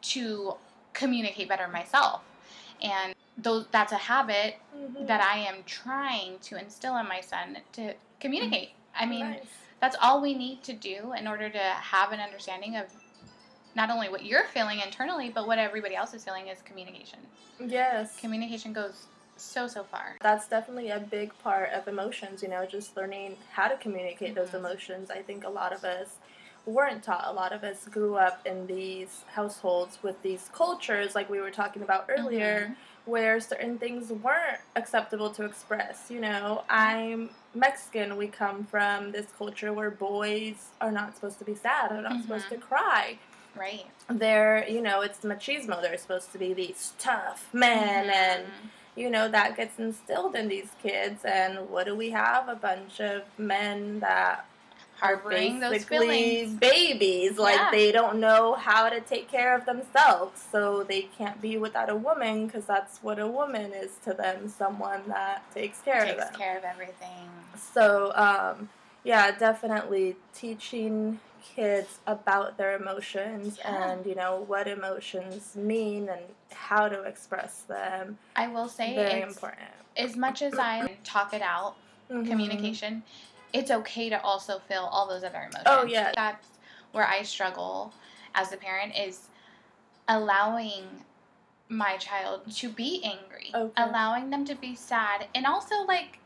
to 0.02 0.54
communicate 0.94 1.50
better 1.50 1.68
myself. 1.68 2.22
And 2.82 3.14
those 3.38 3.66
that's 3.72 3.92
a 3.92 3.98
habit 3.98 4.56
that 5.02 5.22
i 5.22 5.38
am 5.38 5.64
trying 5.66 6.40
to 6.40 6.60
instill 6.60 6.98
in 6.98 7.08
my 7.08 7.22
son 7.22 7.58
to 7.72 7.94
communicate 8.20 8.70
i 8.96 9.06
mean 9.06 9.30
Nice. 9.32 9.46
that's 9.80 9.96
all 10.02 10.22
we 10.22 10.34
need 10.34 10.64
to 10.64 10.74
do 10.74 11.14
in 11.18 11.28
order 11.28 11.50
to 11.50 11.60
have 11.60 12.12
an 12.12 12.20
understanding 12.20 12.76
of 12.78 12.86
not 13.76 13.92
only 13.92 14.10
what 14.10 14.26
you're 14.26 14.46
feeling 14.46 14.80
internally, 14.80 15.30
but 15.30 15.46
what 15.46 15.60
everybody 15.60 15.96
else 15.96 16.12
is 16.16 16.24
feeling 16.24 16.48
is 16.48 16.64
communication. 16.64 17.20
Yes. 17.64 18.20
Communication 18.20 18.74
goes 18.74 19.06
so, 19.36 19.68
so 19.68 19.84
far. 19.84 20.18
That's 20.20 20.48
definitely 20.48 20.90
a 20.90 21.00
big 21.00 21.32
part 21.44 21.70
of 21.74 21.88
emotions, 21.88 22.42
you 22.42 22.50
know, 22.50 22.66
just 22.66 22.98
learning 22.98 23.38
how 23.52 23.68
to 23.68 23.78
communicate 23.78 24.34
those 24.34 24.50
Mhm. 24.50 24.56
emotions. 24.60 25.12
I 25.12 25.22
think 25.22 25.44
a 25.44 25.50
lot 25.50 25.74
of 25.74 25.84
us 25.84 26.16
weren't 26.66 27.04
taught. 27.04 27.26
A 27.28 27.32
lot 27.32 27.54
of 27.54 27.64
us 27.64 27.86
grew 27.88 28.16
up 28.16 28.46
in 28.48 28.66
these 28.66 29.24
households 29.28 30.02
with 30.02 30.20
these 30.24 30.50
cultures, 30.54 31.14
like 31.14 31.30
we 31.30 31.40
were 31.40 31.52
talking 31.52 31.84
about 31.84 32.06
earlier, 32.10 32.76
where 33.08 33.40
certain 33.40 33.78
things 33.78 34.10
weren't 34.12 34.60
acceptable 34.76 35.30
to 35.32 35.46
express. 35.46 36.08
You 36.10 36.20
know, 36.22 36.64
I'm 36.70 37.30
Mexican. 37.56 38.18
We 38.18 38.28
come 38.28 38.66
from 38.66 39.12
this 39.12 39.28
culture 39.38 39.74
where 39.74 39.90
boys 39.90 40.56
are 40.82 40.92
not 40.92 41.16
supposed 41.16 41.40
to 41.40 41.46
be 41.46 41.56
sad, 41.56 41.92
They're 41.92 42.02
not 42.02 42.22
supposed 42.22 42.46
Mhm. 42.48 42.50
to 42.50 42.58
cry. 42.58 43.18
Right. 43.56 43.86
They're, 44.10 44.68
you 44.70 44.82
know, 44.82 45.02
it's 45.02 45.20
machismo. 45.22 45.82
They're 45.82 45.98
supposed 45.98 46.32
to 46.34 46.38
be 46.38 46.54
these 46.54 46.94
tough 47.00 47.48
men 47.54 48.10
and 48.10 48.46
Mhm. 48.46 48.70
you 48.96 49.10
know 49.10 49.28
that 49.28 49.56
gets 49.56 49.78
instilled 49.80 50.36
in 50.36 50.48
these 50.48 50.70
kids 50.82 51.24
and 51.24 51.70
what 51.70 51.86
do 51.86 51.96
we 51.96 52.10
have 52.12 52.48
a 52.50 52.56
bunch 52.56 53.00
of 53.00 53.24
men 53.38 54.00
that 54.02 54.46
harboring 55.00 55.60
those 55.60 55.84
feelings. 55.86 56.54
babies 56.60 57.38
like 57.38 57.56
Yeah. 57.56 57.70
they 57.72 57.92
don't 57.92 58.20
know 58.20 58.54
how 58.56 58.90
to 58.90 59.00
take 59.00 59.30
care 59.30 59.56
of 59.56 59.66
themselves 59.66 60.44
so 60.52 60.84
they 60.84 61.04
can't 61.18 61.40
be 61.42 61.58
without 61.58 61.90
a 61.90 61.96
woman 61.96 62.48
because 62.48 62.66
that's 62.66 63.00
what 63.04 63.20
a 63.20 63.28
woman 63.28 63.74
is 63.74 63.92
to 64.06 64.14
them 64.14 64.48
someone 64.50 65.04
that 65.08 65.44
takes 65.54 65.80
care 65.82 66.02
of 66.04 66.18
them. 66.18 66.28
Takes 66.28 66.38
care 66.38 66.58
of 66.58 66.64
everything. 66.64 67.30
so 67.74 68.12
um, 68.16 68.70
yeah 69.04 69.32
definitely 69.38 70.16
teaching 70.34 71.20
kids 71.56 72.00
about 72.08 72.58
their 72.58 72.76
emotions 72.76 73.58
Yeah. 73.60 73.92
and 73.92 74.06
you 74.06 74.16
know 74.16 74.44
what 74.48 74.68
emotions 74.68 75.56
mean 75.56 76.10
and 76.10 76.22
how 76.52 76.88
to 76.90 77.04
express 77.04 77.62
them 77.62 78.18
I 78.36 78.48
will 78.48 78.68
say 78.68 78.96
very 78.96 79.22
it's, 79.22 79.36
important 79.36 79.70
as 79.96 80.16
much 80.16 80.42
as 80.42 80.60
I 80.60 80.98
talk 81.04 81.34
it 81.34 81.42
out, 81.42 81.76
Mhm. 82.12 82.28
communication, 82.28 83.04
it's 83.54 83.72
okay 83.72 84.10
to 84.10 84.22
also 84.22 84.60
feel 84.60 84.90
all 84.92 85.08
those 85.08 85.24
other 85.24 85.40
emotions. 85.40 85.64
Oh, 85.66 85.86
yeah. 85.86 86.12
That's 86.16 86.48
where 86.92 87.08
I 87.08 87.24
struggle 87.24 87.94
as 88.36 88.52
a 88.54 88.58
parent 88.58 88.94
is 88.98 89.28
allowing 90.08 90.84
my 91.70 91.98
child 91.98 92.50
to 92.56 92.70
be 92.70 93.04
angry, 93.04 93.52
Okay. 93.54 93.74
allowing 93.84 94.30
them 94.30 94.46
to 94.46 94.56
be 94.56 94.76
sad, 94.76 95.28
and 95.36 95.46
also 95.46 95.76
like, 95.86 96.20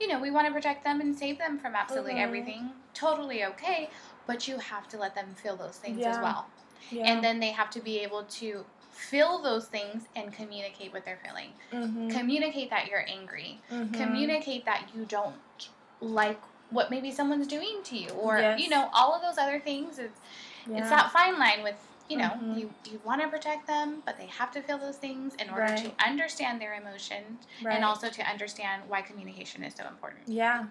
you 0.00 0.06
know, 0.06 0.20
we 0.20 0.30
want 0.30 0.46
to 0.46 0.52
protect 0.52 0.84
them 0.84 1.00
and 1.00 1.16
save 1.16 1.38
them 1.38 1.58
from 1.58 1.74
absolutely 1.74 2.14
Mhm. 2.14 2.18
everything. 2.22 2.70
Totally 2.94 3.44
okay, 3.44 3.90
but 4.26 4.46
you 4.46 4.58
have 4.58 4.88
to 4.88 4.98
let 4.98 5.14
them 5.14 5.34
feel 5.34 5.56
those 5.56 5.78
things 5.78 6.06
as 6.06 6.18
well. 6.18 6.48
Yeah. 6.90 7.06
And 7.12 7.24
then 7.24 7.40
they 7.40 7.50
have 7.50 7.70
to 7.70 7.80
be 7.80 8.00
able 8.00 8.24
to 8.24 8.64
feel 8.92 9.38
those 9.42 9.66
things 9.66 10.06
and 10.14 10.32
communicate 10.32 10.92
what 10.92 11.04
they're 11.04 11.18
feeling. 11.24 11.52
Mhm. 11.72 12.10
Communicate 12.10 12.70
that 12.70 12.86
you're 12.86 13.04
angry 13.08 13.60
Mhm. 13.70 13.92
communicate 13.94 14.64
that 14.64 14.88
you 14.94 15.04
don't 15.06 15.68
like 16.00 16.40
what 16.74 16.90
maybe 16.90 17.10
someone's 17.12 17.46
doing 17.46 17.80
to 17.84 17.96
you 17.96 18.08
or 18.10 18.38
Yes. 18.38 18.60
you 18.60 18.68
know 18.68 18.90
all 18.92 19.14
of 19.14 19.22
those 19.22 19.38
other 19.38 19.58
things 19.60 19.98
it's, 19.98 20.20
Yeah. 20.68 20.78
it's 20.78 20.90
that 20.90 21.10
fine 21.12 21.38
line 21.38 21.62
with 21.62 21.76
you 22.08 22.16
know 22.18 22.30
Mhm. 22.30 22.58
you, 22.58 22.74
you 22.90 23.00
want 23.04 23.22
to 23.22 23.28
protect 23.28 23.66
them 23.66 24.02
but 24.04 24.18
they 24.18 24.26
have 24.26 24.50
to 24.52 24.60
feel 24.60 24.76
those 24.78 24.96
things 24.96 25.34
in 25.36 25.48
order 25.50 25.74
to 25.76 25.92
understand 26.04 26.60
their 26.60 26.74
emotions 26.74 27.46
Right. 27.62 27.74
and 27.76 27.84
also 27.84 28.08
to 28.10 28.22
understand 28.22 28.82
why 28.88 29.00
communication 29.02 29.62
is 29.64 29.74
so 29.74 29.86
important 29.86 30.28
Yeah. 30.28 30.66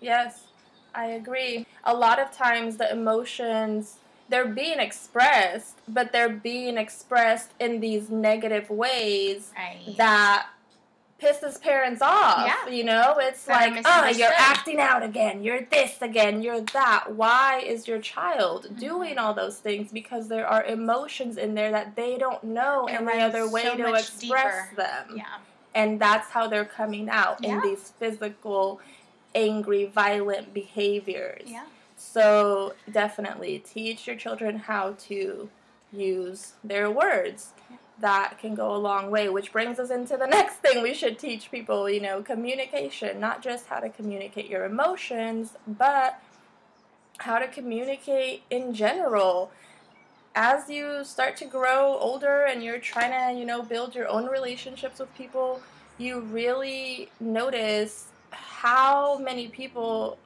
Yes. 0.00 0.46
I 0.94 1.06
agree. 1.06 1.66
A 1.84 1.94
lot 1.94 2.18
of 2.18 2.32
times 2.32 2.76
the 2.76 2.90
emotions 2.90 3.98
they're 4.28 4.46
being 4.46 4.78
expressed, 4.80 5.76
but 5.86 6.10
they're 6.12 6.28
being 6.28 6.78
expressed 6.78 7.50
in 7.60 7.80
these 7.80 8.08
negative 8.10 8.70
ways 8.70 9.52
Right. 9.56 9.94
that 9.98 10.46
pisses 11.22 11.60
parents 11.60 12.02
off. 12.02 12.46
Yeah. 12.46 12.68
You 12.72 12.84
know, 12.84 13.16
it's 13.18 13.46
like, 13.48 13.60
oh, 13.60 13.66
you're 13.66 13.74
misunderstood." 13.82 14.32
acting 14.38 14.80
out 14.80 15.02
again. 15.02 15.42
You're 15.44 15.62
this 15.70 16.02
again. 16.02 16.42
You're 16.42 16.60
that. 16.72 17.14
Why 17.14 17.60
is 17.60 17.86
your 17.86 18.00
child 18.00 18.64
Mm-hmm. 18.64 18.78
doing 18.88 19.18
all 19.18 19.32
those 19.34 19.58
things? 19.58 19.92
Because 19.92 20.28
there 20.28 20.46
are 20.46 20.64
emotions 20.64 21.36
in 21.36 21.54
there 21.54 21.70
that 21.70 21.94
they 21.96 22.18
don't 22.18 22.42
know 22.44 22.86
It 22.88 22.94
any 23.00 23.20
other 23.22 23.48
way 23.48 23.62
so 23.62 23.76
to 23.76 23.94
express 23.94 24.68
deeper. 24.70 24.82
them. 24.82 25.16
yeah. 25.16 25.36
And 25.74 25.98
that's 26.00 26.28
how 26.30 26.48
they're 26.48 26.64
coming 26.66 27.08
out 27.08 27.38
Yeah. 27.40 27.54
in 27.54 27.60
these 27.62 27.92
physical, 27.98 28.80
angry, 29.34 29.86
violent 29.86 30.52
behaviors. 30.52 31.44
Yeah. 31.46 31.64
So 31.96 32.74
definitely 32.90 33.58
teach 33.60 34.06
your 34.06 34.16
children 34.16 34.56
how 34.58 34.96
to 35.08 35.48
use 35.92 36.52
their 36.64 36.90
words. 36.90 37.52
Yeah. 37.70 37.76
That 38.00 38.38
can 38.38 38.54
go 38.54 38.74
a 38.74 38.78
long 38.78 39.10
way, 39.10 39.28
which 39.28 39.52
brings 39.52 39.78
us 39.78 39.90
into 39.90 40.16
the 40.16 40.26
next 40.26 40.56
thing 40.56 40.82
we 40.82 40.94
should 40.94 41.18
teach 41.18 41.50
people, 41.50 41.88
you 41.88 42.00
know, 42.00 42.22
communication. 42.22 43.20
Not 43.20 43.42
just 43.42 43.66
how 43.66 43.78
to 43.80 43.88
communicate 43.88 44.48
your 44.48 44.64
emotions, 44.64 45.54
but 45.66 46.20
how 47.18 47.38
to 47.38 47.46
communicate 47.46 48.42
in 48.50 48.74
general. 48.74 49.52
As 50.34 50.70
you 50.70 51.04
start 51.04 51.36
to 51.36 51.44
grow 51.44 51.98
older 51.98 52.44
and 52.44 52.62
you're 52.62 52.78
trying 52.78 53.12
to, 53.12 53.38
you 53.38 53.44
know, 53.44 53.62
build 53.62 53.94
your 53.94 54.08
own 54.08 54.26
relationships 54.26 54.98
with 54.98 55.14
people, 55.14 55.60
you 55.98 56.20
really 56.20 57.10
notice 57.20 58.06
how 58.30 59.18
many 59.18 59.48
people 59.48 60.18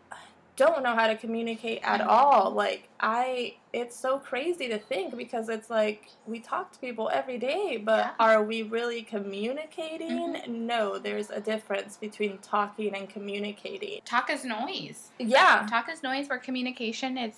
don't 0.56 0.82
know 0.82 0.94
how 0.94 1.06
to 1.06 1.16
communicate 1.16 1.80
at 1.82 2.00
Mhm. 2.00 2.06
all. 2.08 2.50
Like 2.50 2.88
I 3.00 3.56
it's 3.72 3.94
so 3.94 4.18
crazy 4.18 4.68
to 4.68 4.78
think 4.78 5.14
because 5.16 5.50
it's 5.50 5.68
like 5.68 6.08
we 6.26 6.40
talk 6.40 6.72
to 6.72 6.78
people 6.78 7.10
every 7.12 7.36
day, 7.36 7.76
but 7.76 7.98
Yeah. 7.98 8.10
are 8.18 8.42
we 8.42 8.62
really 8.62 9.02
communicating? 9.02 10.08
Mhm. 10.34 10.48
No, 10.48 10.98
there's 10.98 11.28
a 11.30 11.40
difference 11.40 11.98
between 11.98 12.38
talking 12.38 12.94
and 12.94 13.08
communicating. 13.08 14.00
Talk 14.06 14.30
is 14.30 14.44
noise. 14.44 15.10
Yeah, 15.18 15.66
Talk 15.68 15.90
is 15.90 16.02
noise 16.02 16.28
where 16.28 16.38
communication 16.38 17.18
is, 17.18 17.34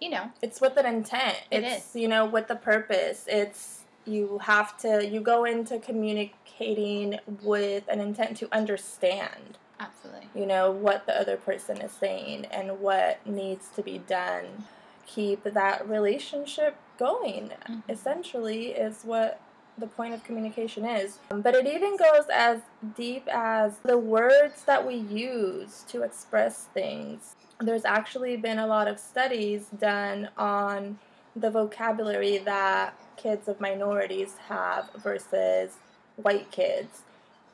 you 0.00 0.10
know, 0.10 0.30
it's 0.42 0.60
with 0.60 0.76
an 0.76 0.86
intent. 0.86 1.38
It 1.52 1.62
it's 1.62 1.94
is. 1.94 1.96
you 2.02 2.08
know 2.08 2.24
with 2.26 2.48
the 2.48 2.56
purpose. 2.56 3.24
It's 3.28 3.84
you 4.04 4.38
have 4.42 4.76
to 4.78 5.06
you 5.06 5.20
go 5.20 5.44
into 5.44 5.78
communicating 5.78 7.18
with 7.42 7.84
an 7.88 8.00
intent 8.00 8.36
to 8.38 8.48
understand. 8.52 9.58
Absolutely. 9.80 10.28
you 10.34 10.46
know 10.46 10.70
what 10.70 11.06
the 11.06 11.18
other 11.18 11.36
person 11.36 11.80
is 11.80 11.92
saying 11.92 12.44
and 12.46 12.80
what 12.80 13.24
needs 13.26 13.68
to 13.76 13.82
be 13.82 13.98
done. 13.98 14.64
Keep 15.06 15.44
that 15.44 15.88
relationship 15.88 16.76
going. 16.98 17.50
Mhm. 17.68 17.82
essentially 17.88 18.68
is 18.68 19.02
what 19.04 19.38
the 19.78 19.86
point 19.86 20.14
of 20.14 20.24
communication 20.24 20.86
is. 20.86 21.18
Um, 21.30 21.42
but 21.42 21.54
it 21.54 21.66
even 21.66 21.96
goes 21.98 22.24
as 22.32 22.62
deep 22.96 23.28
as 23.28 23.76
the 23.84 23.98
words 23.98 24.64
that 24.64 24.86
we 24.86 24.94
use 24.94 25.84
to 25.88 26.02
express 26.02 26.64
things. 26.72 27.36
There's 27.60 27.84
actually 27.84 28.38
been 28.38 28.58
a 28.58 28.66
lot 28.66 28.88
of 28.88 28.98
studies 28.98 29.66
done 29.78 30.30
on 30.38 30.98
the 31.34 31.50
vocabulary 31.50 32.38
that 32.38 32.94
kids 33.18 33.48
of 33.48 33.60
minorities 33.60 34.36
have 34.48 34.88
versus 34.94 35.76
white 36.16 36.50
kids. 36.50 37.02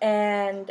And 0.01 0.71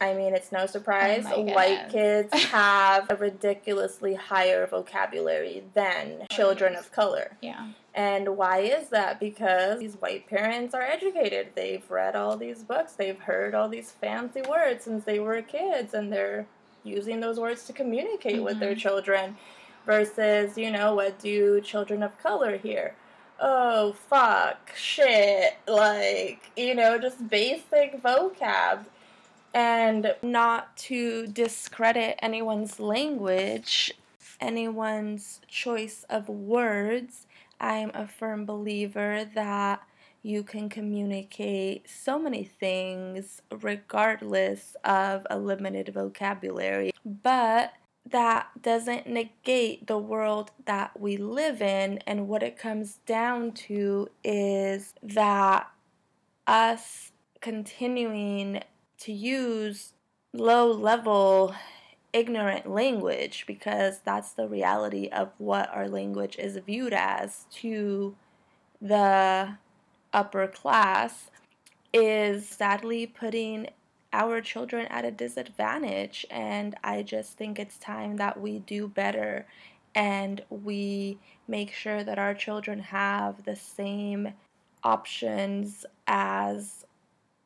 I 0.00 0.14
mean, 0.14 0.34
it's 0.34 0.52
no 0.52 0.66
surprise 0.66 1.24
Oh 1.28 1.42
white 1.42 1.88
kids 1.90 2.32
have 2.50 3.10
a 3.10 3.16
ridiculously 3.16 4.14
higher 4.14 4.66
vocabulary 4.66 5.64
than 5.74 6.26
children 6.30 6.76
of 6.76 6.92
color. 6.92 7.36
Yeah. 7.42 7.68
And 7.94 8.36
why 8.36 8.58
is 8.60 8.90
that? 8.90 9.18
Because 9.18 9.80
these 9.80 9.94
white 9.94 10.28
parents 10.28 10.72
are 10.74 10.82
educated. 10.82 11.48
They've 11.56 11.88
read 11.90 12.14
all 12.14 12.36
these 12.36 12.62
books, 12.62 12.92
they've 12.92 13.18
heard 13.18 13.54
all 13.54 13.68
these 13.68 13.90
fancy 13.90 14.42
words 14.42 14.84
since 14.84 15.04
they 15.04 15.18
were 15.18 15.42
kids, 15.42 15.94
and 15.94 16.12
they're 16.12 16.46
using 16.84 17.18
those 17.20 17.40
words 17.40 17.64
to 17.64 17.72
communicate 17.72 18.40
with 18.42 18.60
their 18.60 18.74
Mhm. 18.74 18.78
children. 18.78 19.36
Versus, 19.86 20.58
you 20.58 20.70
know, 20.70 20.94
what 20.94 21.18
do 21.18 21.60
children 21.62 22.02
of 22.02 22.16
color 22.22 22.58
hear? 22.58 22.94
Oh, 23.40 23.92
fuck, 23.92 24.72
shit, 24.76 25.54
like, 25.66 26.50
you 26.56 26.74
know, 26.74 26.98
just 26.98 27.26
basic 27.30 28.02
vocab. 28.02 28.84
And 29.54 30.14
not 30.22 30.76
to 30.78 31.26
discredit 31.26 32.18
anyone's 32.20 32.78
language, 32.78 33.92
anyone's 34.40 35.40
choice 35.48 36.04
of 36.08 36.28
words, 36.28 37.26
I'm 37.60 37.90
a 37.94 38.06
firm 38.06 38.44
believer 38.44 39.24
that 39.34 39.82
you 40.22 40.42
can 40.42 40.68
communicate 40.68 41.88
so 41.88 42.18
many 42.18 42.44
things 42.44 43.40
regardless 43.62 44.76
of 44.84 45.26
a 45.30 45.38
limited 45.38 45.88
vocabulary. 45.88 46.92
But 47.04 47.72
that 48.10 48.48
doesn't 48.62 49.06
negate 49.06 49.86
the 49.86 49.98
world 49.98 50.50
that 50.66 50.98
we 50.98 51.16
live 51.16 51.60
in, 51.60 51.98
and 52.06 52.28
what 52.28 52.42
it 52.42 52.58
comes 52.58 52.98
down 53.06 53.52
to 53.52 54.08
is 54.24 54.94
that 55.02 55.70
us 56.46 57.12
continuing 57.40 58.62
to 59.00 59.12
use 59.12 59.92
low 60.32 60.70
level 60.70 61.54
ignorant 62.12 62.68
language 62.70 63.44
because 63.46 64.00
that's 64.04 64.32
the 64.32 64.48
reality 64.48 65.08
of 65.08 65.30
what 65.38 65.70
our 65.74 65.88
language 65.88 66.36
is 66.38 66.56
viewed 66.66 66.92
as 66.92 67.44
to 67.50 68.16
the 68.80 69.56
upper 70.12 70.46
class 70.46 71.30
is 71.92 72.48
sadly 72.48 73.06
putting 73.06 73.68
our 74.12 74.40
children 74.40 74.86
at 74.86 75.04
a 75.04 75.10
disadvantage. 75.10 76.24
And 76.30 76.74
I 76.82 77.02
just 77.02 77.36
think 77.36 77.58
it's 77.58 77.78
time 77.78 78.16
that 78.16 78.40
we 78.40 78.60
do 78.60 78.88
better 78.88 79.46
and 79.94 80.42
we 80.50 81.18
make 81.46 81.72
sure 81.72 82.04
that 82.04 82.18
our 82.18 82.34
children 82.34 82.78
have 82.78 83.44
the 83.44 83.56
same 83.56 84.32
options 84.82 85.84
as 86.06 86.84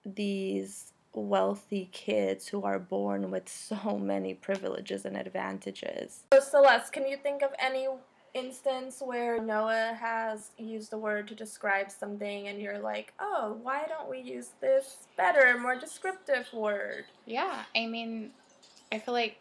these 0.04 0.91
wealthy 1.14 1.88
kids 1.92 2.48
who 2.48 2.62
are 2.62 2.78
born 2.78 3.30
with 3.30 3.48
so 3.48 3.98
many 4.02 4.34
privileges 4.34 5.04
and 5.04 5.16
advantages. 5.16 6.24
So, 6.32 6.40
Celeste, 6.40 6.92
can 6.92 7.06
you 7.06 7.16
think 7.16 7.42
of 7.42 7.50
any 7.58 7.88
instance 8.34 9.02
where 9.04 9.42
Noah 9.42 9.96
has 10.00 10.52
used 10.56 10.92
a 10.92 10.98
word 10.98 11.28
to 11.28 11.34
describe 11.34 11.90
something 11.90 12.48
and 12.48 12.60
you're 12.60 12.78
like, 12.78 13.12
oh, 13.20 13.58
why 13.62 13.84
don't 13.88 14.08
we 14.08 14.20
use 14.20 14.50
this 14.60 15.06
better, 15.16 15.58
more 15.58 15.76
descriptive 15.76 16.48
word? 16.52 17.04
Yeah. 17.26 17.62
I 17.76 17.86
mean, 17.86 18.30
I 18.90 18.98
feel 18.98 19.14
like 19.14 19.38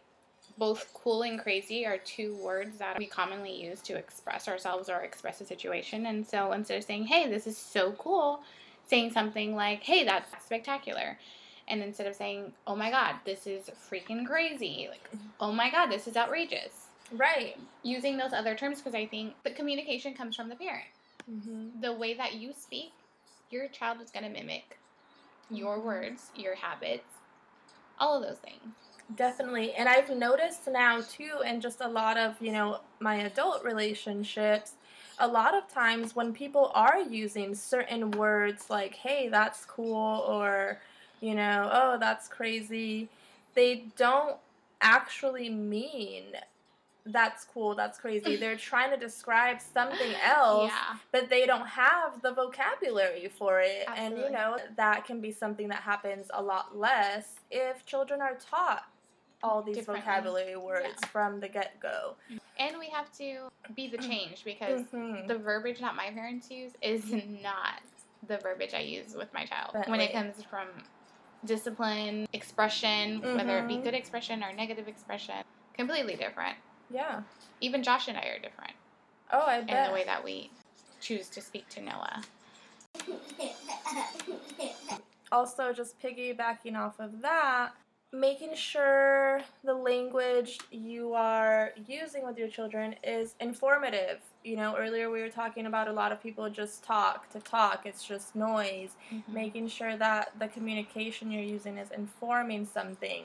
both 0.57 0.93
cool 0.93 1.23
and 1.23 1.39
crazy 1.39 1.85
are 1.85 1.97
two 1.97 2.35
words 2.35 2.77
that 2.77 2.97
we 2.97 3.05
commonly 3.05 3.63
use 3.63 3.81
to 3.81 3.95
express 3.95 4.47
ourselves 4.47 4.89
or 4.89 5.01
express 5.01 5.41
a 5.41 5.45
situation. 5.45 6.05
And 6.05 6.27
so 6.27 6.51
instead 6.51 6.77
of 6.77 6.83
saying, 6.83 7.05
hey, 7.05 7.29
this 7.29 7.47
is 7.47 7.57
so 7.57 7.93
cool, 7.93 8.41
saying 8.87 9.11
something 9.11 9.55
like, 9.55 9.81
hey, 9.83 10.03
that's 10.03 10.29
spectacular. 10.43 11.17
And 11.67 11.81
instead 11.81 12.07
of 12.07 12.15
saying, 12.15 12.53
oh 12.67 12.75
my 12.75 12.91
God, 12.91 13.15
this 13.25 13.47
is 13.47 13.69
freaking 13.89 14.25
crazy, 14.25 14.87
like, 14.89 15.09
oh 15.39 15.51
my 15.51 15.69
God, 15.69 15.87
this 15.87 16.07
is 16.07 16.17
outrageous. 16.17 16.87
Right. 17.11 17.57
Using 17.83 18.17
those 18.17 18.33
other 18.33 18.55
terms 18.55 18.79
because 18.79 18.95
I 18.95 19.05
think 19.05 19.33
the 19.43 19.51
communication 19.51 20.13
comes 20.13 20.35
from 20.35 20.49
the 20.49 20.55
parent. 20.55 20.87
Mm-hmm. 21.29 21.81
The 21.81 21.93
way 21.93 22.13
that 22.13 22.35
you 22.35 22.53
speak, 22.53 22.91
your 23.49 23.67
child 23.67 23.99
is 24.01 24.11
going 24.11 24.23
to 24.23 24.29
mimic 24.29 24.77
your 25.49 25.77
Mhm. 25.77 25.83
words, 25.83 26.31
your 26.35 26.55
habits, 26.55 27.13
all 27.99 28.15
of 28.15 28.27
those 28.27 28.39
things. 28.39 28.73
Definitely. 29.15 29.73
And 29.73 29.89
I've 29.89 30.09
noticed 30.09 30.67
now 30.67 31.01
too 31.01 31.41
in 31.45 31.59
just 31.59 31.81
a 31.81 31.87
lot 31.87 32.17
of, 32.17 32.41
you 32.41 32.53
know, 32.53 32.79
my 32.99 33.15
adult 33.15 33.63
relationships, 33.63 34.75
a 35.19 35.27
lot 35.27 35.53
of 35.53 35.67
times 35.67 36.15
when 36.15 36.33
people 36.33 36.71
are 36.73 36.99
using 37.01 37.53
certain 37.53 38.11
words 38.11 38.69
like, 38.69 38.95
hey, 38.95 39.27
that's 39.27 39.65
cool, 39.65 40.23
or, 40.27 40.79
you 41.21 41.35
know, 41.35 41.69
oh, 41.71 41.97
that's 41.99 42.27
crazy, 42.27 43.07
they 43.53 43.85
don't 43.95 44.37
actually 44.81 45.49
mean 45.49 46.33
that's 47.05 47.45
cool, 47.45 47.73
that's 47.75 47.97
crazy. 47.99 48.35
They're 48.35 48.55
trying 48.71 48.91
to 48.91 48.97
describe 48.97 49.59
something 49.59 50.13
else 50.23 50.71
Yeah. 50.71 50.97
but 51.11 51.29
they 51.29 51.45
don't 51.47 51.65
have 51.67 52.21
the 52.21 52.31
vocabulary 52.31 53.27
for 53.27 53.59
it. 53.59 53.85
And 53.95 54.17
you 54.17 54.29
know, 54.29 54.57
that 54.77 55.05
can 55.05 55.19
be 55.19 55.31
something 55.31 55.67
that 55.69 55.79
happens 55.81 56.27
a 56.33 56.41
lot 56.41 56.77
less 56.77 57.35
if 57.49 57.85
children 57.85 58.21
are 58.21 58.35
taught 58.35 58.83
all 59.43 59.63
these 59.63 59.85
vocabulary 59.85 60.55
words 60.55 60.99
Yeah. 61.01 61.07
from 61.07 61.39
the 61.39 61.47
get 61.47 61.79
go. 61.79 62.15
And 62.59 62.77
we 62.77 62.89
have 62.89 63.11
to 63.17 63.47
be 63.75 63.87
the 63.87 63.97
change 63.97 64.43
because 64.45 64.83
Mhm. 64.93 65.27
the 65.27 65.37
verbiage 65.39 65.79
that 65.79 65.95
my 65.95 66.11
parents 66.11 66.51
use 66.51 66.73
is 66.83 67.03
not 67.41 67.81
the 68.27 68.37
verbiage 68.37 68.75
I 68.75 68.81
use 68.81 69.15
with 69.15 69.33
my 69.33 69.45
child. 69.45 69.75
When 69.87 69.99
it 70.01 70.13
comes 70.13 70.43
from 70.43 70.67
discipline, 71.45 72.27
expression, 72.33 73.21
whether 73.35 73.59
it 73.59 73.67
be 73.67 73.75
Mhm. 73.77 73.83
good 73.83 73.93
expression 73.93 74.43
or 74.43 74.53
negative 74.53 74.87
expression, 74.87 75.43
completely 75.73 76.15
different. 76.15 76.57
Yeah. 76.89 77.23
Even 77.61 77.83
Josh 77.83 78.07
and 78.07 78.17
I 78.17 78.23
are 78.25 78.39
different. 78.39 78.73
Oh, 79.31 79.41
I 79.45 79.61
bet. 79.61 79.69
in 79.69 79.83
the 79.87 79.93
way 79.93 80.03
that 80.03 80.23
we 80.23 80.51
choose 80.99 81.29
to 81.29 81.41
speak 81.41 81.67
to 81.69 81.81
Noah. 81.81 82.23
also 85.31 85.71
just 85.71 85.97
piggybacking 86.01 86.77
off 86.77 86.99
of 86.99 87.21
that 87.21 87.71
making 88.11 88.53
sure 88.53 89.41
the 89.63 89.73
language 89.73 90.59
you 90.69 91.13
are 91.13 91.71
using 91.87 92.25
with 92.25 92.37
your 92.37 92.49
children 92.49 92.93
is 93.03 93.35
informative 93.39 94.19
you 94.43 94.55
know 94.55 94.75
earlier 94.75 95.09
we 95.09 95.21
were 95.21 95.29
talking 95.29 95.65
about 95.65 95.87
a 95.87 95.91
lot 95.93 96.11
of 96.11 96.21
people 96.21 96.49
just 96.49 96.83
talk 96.83 97.29
to 97.31 97.39
talk. 97.39 97.85
It's 97.85 98.03
just 98.03 98.35
noise. 98.35 98.95
Mm-hmm. 99.13 99.33
making 99.33 99.67
sure 99.67 99.97
that 99.97 100.31
the 100.39 100.47
communication 100.47 101.31
you're 101.31 101.43
using 101.43 101.77
is 101.77 101.91
informing 101.91 102.65
something. 102.65 103.23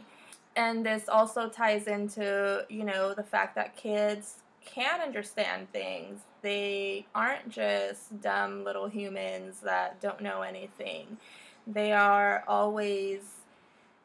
And 0.57 0.85
this 0.85 1.09
also 1.09 1.49
ties 1.49 1.87
into 1.87 2.65
you 2.69 2.85
know 2.85 3.15
the 3.15 3.23
fact 3.23 3.55
that 3.57 3.77
kids 3.77 4.37
can 4.65 5.01
understand 5.01 5.73
things. 5.73 6.21
They 6.43 7.07
aren't 7.15 7.49
just 7.49 8.21
dumb 8.21 8.65
little 8.65 8.89
humans 8.89 9.61
that 9.61 10.01
don't 10.01 10.21
know 10.21 10.43
anything. 10.43 11.17
They 11.67 11.93
are 11.93 12.45
always 12.47 13.23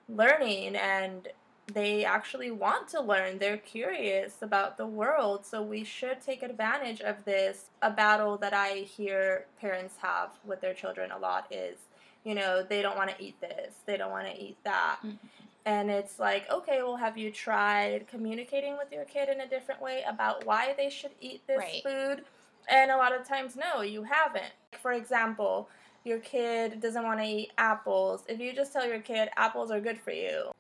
learning 0.10 0.76
and 0.76 1.28
they 1.74 2.06
actually 2.06 2.52
want 2.52 2.88
to 2.90 3.02
learn. 3.02 3.38
They're 3.38 3.58
curious 3.58 4.42
about 4.42 4.78
the 4.78 4.86
world. 4.88 5.46
So 5.46 5.62
we 5.62 5.84
should 5.84 6.22
take 6.22 6.44
advantage 6.44 7.02
of 7.02 7.24
this. 7.26 7.70
A 7.82 7.92
battle 7.92 8.38
that 8.38 8.54
I 8.54 8.78
hear 8.80 9.46
parents 9.60 9.96
have 10.02 10.30
with 10.46 10.62
their 10.62 10.74
children 10.74 11.12
a 11.12 11.18
lot 11.18 11.48
is, 11.52 11.78
you 12.24 12.36
know, 12.36 12.64
they 12.64 12.82
don't 12.82 12.98
want 12.98 13.10
to 13.10 13.24
eat 13.24 13.40
this, 13.42 13.76
they 13.86 13.98
don't 13.98 14.12
want 14.12 14.28
to 14.28 14.40
eat 14.40 14.58
that. 14.64 15.00
Mhm. 15.04 15.18
And 15.66 15.92
it's 15.92 16.20
like, 16.20 16.50
okay, 16.50 16.82
well, 16.82 16.96
have 16.96 17.18
you 17.18 17.32
tried 17.32 18.08
communicating 18.08 18.78
with 18.78 18.92
your 18.92 19.06
kid 19.06 19.30
in 19.30 19.42
a 19.42 19.48
different 19.48 19.82
way 19.82 20.04
about 20.08 20.46
why 20.46 20.74
they 20.76 20.90
should 20.90 21.12
eat 21.20 21.46
this 21.46 21.60
Right. 21.60 21.84
food? 21.84 22.26
And 22.68 22.90
a 22.90 22.98
lot 22.98 23.14
of 23.14 23.28
times, 23.28 23.56
no, 23.56 23.82
you 23.82 24.04
haven't. 24.04 24.54
For 24.80 24.94
example, 24.94 25.70
your 26.04 26.20
kid 26.20 26.80
doesn't 26.80 27.04
want 27.04 27.20
to 27.20 27.26
eat 27.26 27.52
apples. 27.58 28.24
If 28.28 28.40
you 28.40 28.54
just 28.54 28.74
tell 28.74 28.88
your 28.88 29.02
kid 29.02 29.30
apples 29.36 29.70
are 29.70 29.80
good 29.80 30.00
for 30.02 30.12
you, 30.12 30.52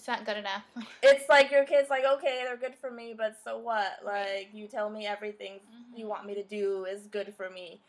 It's 0.00 0.08
not 0.08 0.24
good 0.24 0.38
enough. 0.38 0.62
it's 1.02 1.28
like 1.28 1.50
your 1.50 1.66
kid's 1.66 1.90
like, 1.90 2.04
okay, 2.06 2.40
they're 2.42 2.56
good 2.56 2.74
for 2.74 2.90
me, 2.90 3.14
but 3.14 3.36
so 3.44 3.58
what? 3.58 3.98
Like, 4.02 4.48
you 4.54 4.66
tell 4.66 4.88
me 4.88 5.06
everything 5.06 5.60
you 5.94 6.04
mm-hmm. 6.04 6.08
want 6.08 6.24
me 6.24 6.34
to 6.36 6.42
do 6.42 6.86
is 6.86 7.06
good 7.06 7.34
for 7.36 7.50
me. 7.50 7.82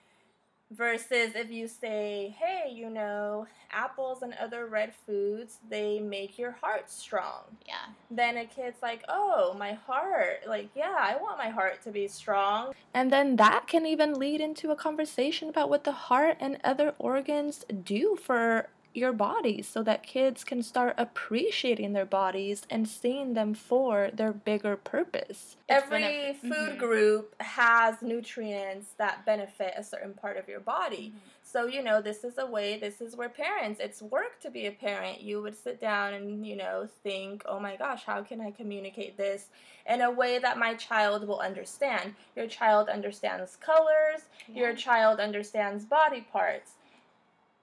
Versus 0.72 1.36
if 1.36 1.49
you 1.49 1.70
say, 1.70 2.36
hey, 2.38 2.70
you 2.70 2.89
know, 2.89 3.47
apples 3.72 4.24
and 4.24 4.34
other 4.41 4.66
red 4.66 4.93
foods, 5.05 5.59
they 5.70 6.01
make 6.01 6.38
your 6.38 6.51
heart 6.51 6.91
strong. 6.91 7.43
yeah. 7.66 7.93
Then 8.09 8.36
a 8.36 8.45
kid's 8.45 8.82
like, 8.82 9.03
oh, 9.07 9.55
my 9.57 9.72
heart. 9.72 10.41
Like, 10.45 10.68
yeah, 10.76 10.97
I 10.99 11.16
want 11.16 11.38
my 11.38 11.49
heart 11.49 11.82
to 11.84 11.91
be 11.91 12.09
strong. 12.09 12.74
And 12.93 13.09
then 13.09 13.38
that 13.38 13.68
can 13.68 13.86
even 13.86 14.16
lead 14.16 14.41
into 14.41 14.72
a 14.72 14.76
conversation 14.76 15.47
about 15.47 15.70
what 15.70 15.86
the 15.86 15.93
heart 15.93 16.36
and 16.41 16.57
other 16.62 16.93
organs 16.99 17.64
do 17.86 18.18
for 18.22 18.68
your 18.94 19.14
body 19.14 19.62
so 19.62 19.84
that 19.84 20.04
kids 20.04 20.44
can 20.44 20.62
start 20.62 20.96
appreciating 20.98 21.94
their 21.94 22.06
bodies 22.06 22.64
and 22.70 22.88
seeing 22.88 23.34
them 23.34 23.54
for 23.54 24.10
their 24.14 24.34
bigger 24.34 24.76
purpose. 24.76 25.56
Every 25.70 26.02
benef- 26.02 26.36
food 26.42 26.52
mhm. 26.52 26.78
group 26.78 27.42
has 27.42 28.02
nutrients 28.02 28.94
that 28.98 29.26
benefit 29.26 29.74
a 29.78 29.84
certain 29.84 30.14
part 30.14 30.38
of 30.38 30.48
your 30.48 30.60
body. 30.60 31.14
So, 31.44 31.66
you 31.66 31.84
know, 31.84 32.02
this 32.02 32.24
is 32.24 32.38
a 32.38 32.46
way, 32.46 32.80
this 32.80 33.02
is 33.02 33.16
where 33.16 33.30
parents, 33.30 33.80
it's 33.80 34.02
work 34.02 34.39
to 34.42 34.50
be 34.50 34.68
a 34.68 34.72
parent. 34.72 35.22
You 35.22 35.42
would 35.42 35.56
sit 35.56 35.82
down 35.82 36.14
and, 36.14 36.46
you 36.46 36.56
know, 36.56 36.88
think, 37.04 37.44
oh 37.46 37.60
my 37.60 37.76
gosh, 37.76 38.04
how 38.04 38.22
can 38.24 38.39
I 38.39 38.52
communicate 38.52 39.18
this 39.18 39.48
in 39.88 40.02
a 40.02 40.12
way 40.12 40.39
that 40.39 40.58
my 40.58 40.76
child 40.76 41.28
will 41.28 41.39
understand? 41.39 42.16
Your 42.36 42.48
child 42.48 42.89
understands 42.89 43.58
colors, 43.58 44.22
your 44.48 44.74
child 44.76 45.20
understands 45.20 45.86
body 45.86 46.26
parts. 46.32 46.74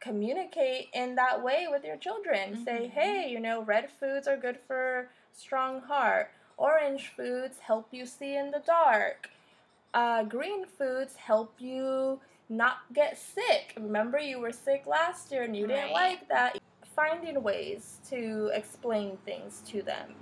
Communicate 0.01 0.89
in 0.93 1.15
that 1.17 1.43
way 1.43 1.67
with 1.71 1.85
your 1.85 1.97
children. 1.97 2.57
Say, 2.65 2.87
Mhm. 2.87 2.91
hey, 2.91 3.29
you 3.29 3.41
know, 3.41 3.63
red 3.63 3.91
foods 3.91 4.29
are 4.29 4.37
good 4.37 4.59
for 4.67 5.11
strong 5.33 5.81
heart. 5.81 6.31
Orange 6.57 7.09
foods 7.09 7.59
help 7.59 7.89
you 7.93 8.07
see 8.07 8.37
in 8.37 8.51
the 8.51 8.61
dark. 8.61 9.31
Uh, 9.95 10.23
green 10.25 10.65
foods 10.67 11.17
help 11.17 11.61
you 11.61 12.21
not 12.49 12.79
get 12.93 13.19
sick. 13.19 13.75
Remember, 13.77 14.19
you 14.19 14.39
were 14.39 14.53
sick 14.53 14.87
last 14.87 15.33
year 15.33 15.43
and 15.43 15.57
you 15.57 15.67
didn't 15.67 15.93
like 15.93 16.29
that. 16.29 16.59
Finding 16.95 17.43
ways 17.43 18.01
to 18.09 18.51
explain 18.55 19.17
things 19.19 19.63
to 19.69 19.83
them 19.83 20.15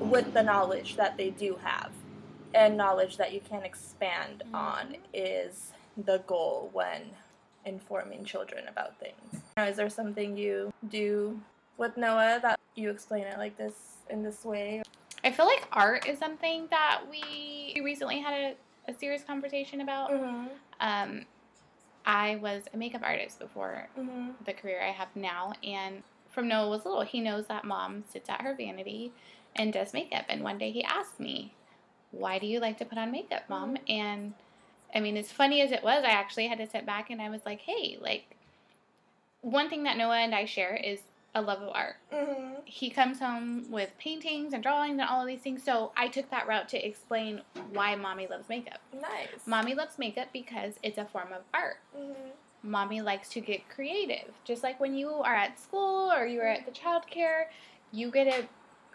with 0.00 0.32
the 0.34 0.42
knowledge 0.42 0.96
that 0.96 1.16
they 1.16 1.30
do 1.30 1.56
have 1.62 1.90
and 2.54 2.76
knowledge 2.76 3.16
that 3.16 3.32
you 3.32 3.40
can 3.40 3.62
expand 3.62 4.42
on 4.52 4.92
Mhm. 4.92 5.00
is 5.12 5.72
the 5.96 6.18
goal 6.18 6.70
when 6.72 7.16
informing 7.64 8.24
children 8.24 8.66
about 8.68 8.98
things. 8.98 9.42
Now, 9.56 9.64
is 9.64 9.76
there 9.76 9.90
something 9.90 10.36
you 10.36 10.72
do 10.88 11.40
with 11.78 11.96
Noah 11.96 12.38
that 12.42 12.58
you 12.74 12.90
explain 12.90 13.24
it 13.24 13.38
like 13.38 13.56
this 13.56 13.74
in 14.10 14.22
this 14.22 14.44
way? 14.44 14.82
I 15.24 15.30
feel 15.30 15.46
like 15.46 15.66
art 15.72 16.06
is 16.06 16.18
something 16.18 16.66
that 16.70 17.02
we 17.10 17.80
recently 17.84 18.20
had 18.20 18.34
a, 18.34 18.90
a 18.90 18.94
serious 18.94 19.22
conversation 19.22 19.80
about. 19.80 20.10
Mm-hmm. 20.10 20.46
Um, 20.80 21.26
I 22.04 22.36
was 22.36 22.64
a 22.74 22.76
makeup 22.76 23.02
artist 23.04 23.38
before 23.38 23.88
Mm-hmm. 23.98 24.30
the 24.44 24.52
career 24.52 24.82
I 24.82 24.90
have 24.90 25.14
now, 25.14 25.52
and 25.62 26.02
from 26.30 26.48
Noah 26.48 26.68
was 26.68 26.84
little, 26.84 27.02
he 27.02 27.20
knows 27.20 27.46
that 27.46 27.64
mom 27.64 28.04
sits 28.08 28.28
at 28.28 28.40
her 28.40 28.54
vanity 28.56 29.12
and 29.54 29.72
does 29.72 29.92
makeup. 29.92 30.24
And 30.28 30.42
one 30.42 30.58
day 30.58 30.72
he 30.72 30.82
asked 30.82 31.20
me, 31.20 31.54
"Why 32.10 32.38
do 32.38 32.46
you 32.46 32.58
like 32.58 32.78
to 32.78 32.84
put 32.84 32.98
on 32.98 33.12
makeup, 33.12 33.42
mom?" 33.48 33.76
And 33.88 34.34
I 34.94 35.00
mean, 35.00 35.16
as 35.16 35.32
funny 35.32 35.60
as 35.62 35.72
it 35.72 35.82
was, 35.82 36.04
I 36.04 36.10
actually 36.10 36.48
had 36.48 36.58
to 36.58 36.68
sit 36.68 36.84
back 36.86 37.10
and 37.10 37.20
I 37.20 37.30
was 37.30 37.40
like, 37.46 37.60
"Hey, 37.60 37.98
like, 38.00 38.36
one 39.40 39.68
thing 39.68 39.84
that 39.84 39.96
Noah 39.96 40.18
and 40.18 40.34
I 40.34 40.44
share 40.44 40.76
is 40.76 41.00
a 41.34 41.40
love 41.40 41.62
of 41.62 41.70
art. 41.74 41.96
Mm-hmm. 42.12 42.54
He 42.64 42.90
comes 42.90 43.18
home 43.18 43.70
with 43.70 43.90
paintings 43.98 44.52
and 44.52 44.62
drawings 44.62 44.98
and 44.98 45.08
all 45.08 45.22
of 45.22 45.26
these 45.26 45.40
things. 45.40 45.62
So 45.62 45.92
I 45.96 46.08
took 46.08 46.30
that 46.30 46.46
route 46.46 46.68
to 46.70 46.86
explain 46.86 47.40
why 47.72 47.94
mommy 47.94 48.26
loves 48.26 48.48
makeup. 48.48 48.80
Nice. 48.92 49.46
Mommy 49.46 49.74
loves 49.74 49.98
makeup 49.98 50.28
because 50.32 50.74
it's 50.82 50.98
a 50.98 51.06
form 51.06 51.28
of 51.32 51.42
art. 51.54 51.78
Mm-hmm. 51.96 52.70
Mommy 52.70 53.00
likes 53.00 53.28
to 53.30 53.40
get 53.40 53.68
creative. 53.68 54.30
Just 54.44 54.62
like 54.62 54.78
when 54.78 54.94
you 54.94 55.08
are 55.08 55.34
at 55.34 55.58
school 55.58 56.12
or 56.12 56.26
you're 56.26 56.46
at 56.46 56.66
the 56.66 56.72
child 56.72 57.06
care, 57.08 57.50
you 57.92 58.10
get 58.10 58.26
a 58.26 58.46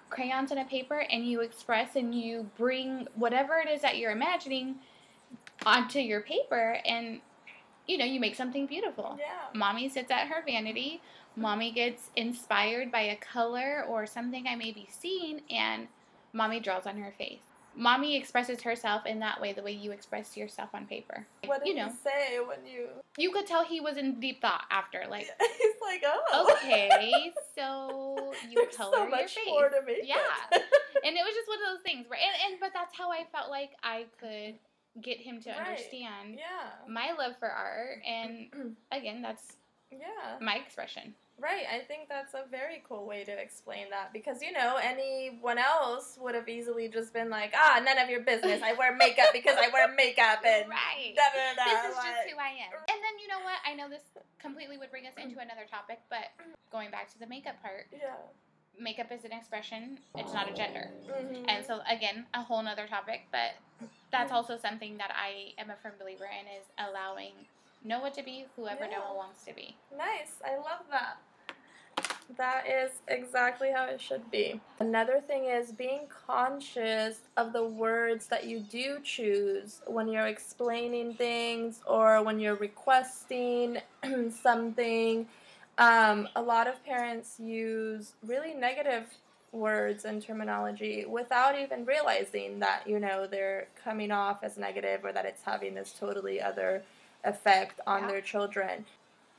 crayons 0.10 0.52
and 0.52 0.60
a 0.60 0.66
paper 0.66 1.06
and 1.10 1.28
you 1.28 1.42
express 1.42 1.98
and 1.98 2.16
you 2.16 2.50
bring 2.56 3.08
whatever 3.16 3.58
it 3.58 3.68
is 3.68 3.82
that 3.82 3.98
you're 3.98 4.12
imagining 4.12 4.76
onto 5.66 6.00
your 6.00 6.22
paper 6.22 6.78
and 6.86 7.22
you 7.88 7.98
know, 7.98 8.06
you 8.06 8.20
make 8.20 8.36
something 8.36 8.68
beautiful. 8.68 9.18
Yeah. 9.18 9.58
Mommy 9.58 9.90
sits 9.90 10.12
at 10.12 10.28
her 10.28 10.44
vanity. 10.46 11.02
Mommy 11.36 11.72
gets 11.72 12.10
inspired 12.16 12.92
by 12.92 13.02
a 13.02 13.16
color 13.16 13.86
or 13.88 14.06
something 14.06 14.46
I 14.48 14.56
may 14.56 14.72
be 14.72 14.88
seeing, 14.92 15.42
and 15.50 15.88
mommy 16.34 16.60
draws 16.60 16.86
on 16.86 16.98
her 16.98 17.14
face. 17.18 17.40
Mommy 17.76 18.18
expresses 18.18 18.64
herself 18.64 19.06
in 19.06 19.20
that 19.20 19.40
way, 19.40 19.54
the 19.54 19.62
way 19.62 19.72
you 19.72 19.92
express 19.92 20.36
yourself 20.36 20.70
on 20.74 20.88
paper. 20.88 21.28
What 21.46 21.60
did 21.60 21.70
you 21.70 21.76
know, 21.76 21.86
you 21.86 21.94
say 22.04 22.40
when 22.40 22.66
you? 22.66 22.88
you 23.20 23.32
could 23.32 23.46
tell 23.46 23.64
he 23.64 23.80
was 23.80 23.98
in 23.98 24.20
deep 24.20 24.42
thought 24.42 24.64
after, 24.72 25.04
like, 25.10 25.28
He's 25.40 25.76
like, 25.80 26.04
oh. 26.04 26.56
okay, 26.58 27.32
so 27.56 28.34
you 28.50 28.56
There's 28.56 28.76
color 28.76 28.94
so 28.94 29.02
your 29.04 29.10
much 29.12 29.36
face. 29.36 29.46
more 29.46 29.70
to 29.70 29.82
make. 29.86 30.00
Yeah. 30.04 30.16
and 30.52 31.16
it 31.16 31.24
was 31.24 31.36
just 31.36 31.48
one 31.48 31.60
of 31.60 31.78
those 31.78 31.84
things, 31.84 32.08
right? 32.10 32.20
And, 32.20 32.54
and 32.54 32.60
but 32.60 32.72
that's 32.74 32.98
how 32.98 33.12
I 33.12 33.28
felt 33.32 33.52
like 33.52 33.70
I 33.84 34.06
could 34.20 34.56
get 35.02 35.20
him 35.20 35.42
to 35.42 35.50
Right. 35.50 35.60
understand 35.60 36.36
yeah. 36.38 36.70
my 36.88 37.12
love 37.18 37.34
for 37.40 37.50
art, 37.50 38.00
and 38.06 38.76
again, 38.92 39.22
that's 39.22 39.58
Yeah. 39.92 40.38
my 40.42 40.56
expression. 40.56 41.16
Right. 41.40 41.66
I 41.72 41.86
think 41.86 42.10
that's 42.10 42.34
a 42.34 42.50
very 42.50 42.82
cool 42.90 43.06
way 43.06 43.24
to 43.24 43.32
explain 43.32 43.92
that 43.92 44.12
because 44.12 44.42
you 44.42 44.52
know 44.52 44.78
anyone 44.82 45.60
else 45.60 46.18
would 46.20 46.34
have 46.34 46.50
easily 46.50 46.88
just 46.90 47.14
been 47.14 47.30
like, 47.30 47.54
ah, 47.56 47.80
none 47.86 48.00
of 48.00 48.10
your 48.10 48.22
business. 48.22 48.60
I 48.64 48.74
wear 48.74 48.96
makeup 48.96 49.30
because 49.34 49.56
I 49.56 49.70
wear 49.72 49.88
makeup 49.94 50.42
and 50.44 50.68
right. 50.70 51.14
da 51.16 51.22
da 51.30 51.54
da. 51.54 51.64
this 51.84 51.92
is 51.92 51.96
like- 51.96 52.06
just 52.08 52.30
who 52.34 52.40
I 52.40 52.50
am. 52.58 52.74
And 52.90 52.98
then 53.06 53.16
you 53.22 53.28
know 53.28 53.38
what? 53.46 53.60
I 53.70 53.76
know 53.76 53.88
this 53.88 54.02
completely 54.40 54.80
would 54.80 54.90
bring 54.90 55.06
us 55.06 55.14
into 55.22 55.38
another 55.38 55.68
topic, 55.70 56.00
but 56.10 56.34
going 56.72 56.90
back 56.90 57.12
to 57.14 57.20
the 57.20 57.28
makeup 57.28 57.62
part, 57.62 57.86
Yeah. 57.94 58.16
Makeup 58.80 59.12
is 59.12 59.24
an 59.26 59.32
expression. 59.32 60.00
It's 60.16 60.34
not 60.34 60.50
a 60.50 60.54
gender. 60.54 60.92
Mhm. 61.08 61.46
And 61.48 61.66
so 61.66 61.82
again, 61.90 62.26
a 62.34 62.42
whole 62.42 62.62
nother 62.62 62.88
topic, 62.88 63.28
but 63.32 63.52
that's 64.12 64.32
also 64.32 64.58
something 64.58 64.98
that 64.98 65.12
I 65.16 65.54
am 65.58 65.70
a 65.70 65.76
firm 65.76 65.94
believer 66.00 66.26
in 66.26 66.48
is 66.48 66.66
allowing 66.78 67.34
Noah 67.84 68.12
to 68.12 68.24
be 68.24 68.46
whoever 68.56 68.86
Yeah. 68.86 68.98
Noah 69.00 69.16
wants 69.16 69.44
to 69.46 69.54
be. 69.54 69.76
Nice. 69.96 70.42
I 70.46 70.56
love 70.58 70.84
that. 70.90 71.18
That 72.36 72.68
is 72.68 72.92
exactly 73.08 73.72
how 73.72 73.86
it 73.86 74.02
should 74.02 74.30
be. 74.30 74.60
Another 74.80 75.22
thing 75.22 75.46
is 75.46 75.72
being 75.72 76.08
conscious 76.08 77.22
of 77.38 77.54
the 77.54 77.64
words 77.64 78.28
that 78.28 78.44
you 78.44 78.60
do 78.60 79.00
choose 79.00 79.82
when 79.88 80.08
you're 80.10 80.28
explaining 80.28 81.16
things 81.16 81.82
or 81.88 82.22
when 82.22 82.40
you're 82.40 82.56
requesting 82.56 83.82
something. 84.32 85.28
Um, 85.78 86.28
a 86.36 86.42
lot 86.42 86.68
of 86.68 86.84
parents 86.84 87.40
use 87.40 88.14
really 88.26 88.54
negative 88.54 89.06
words 89.52 90.06
and 90.06 90.22
terminology 90.22 91.06
without 91.06 91.58
even 91.58 91.86
realizing 91.86 92.60
that 92.60 92.84
you 92.86 93.00
know 93.00 93.26
they're 93.28 93.68
coming 93.82 94.12
off 94.12 94.44
as 94.44 94.58
negative 94.58 95.06
or 95.06 95.14
that 95.14 95.26
it's 95.26 95.42
having 95.44 95.74
this 95.74 95.94
totally 95.98 96.42
other 96.42 96.84
effect 97.24 97.80
on 97.88 98.02
Yeah. 98.02 98.08
their 98.08 98.22
children 98.22 98.86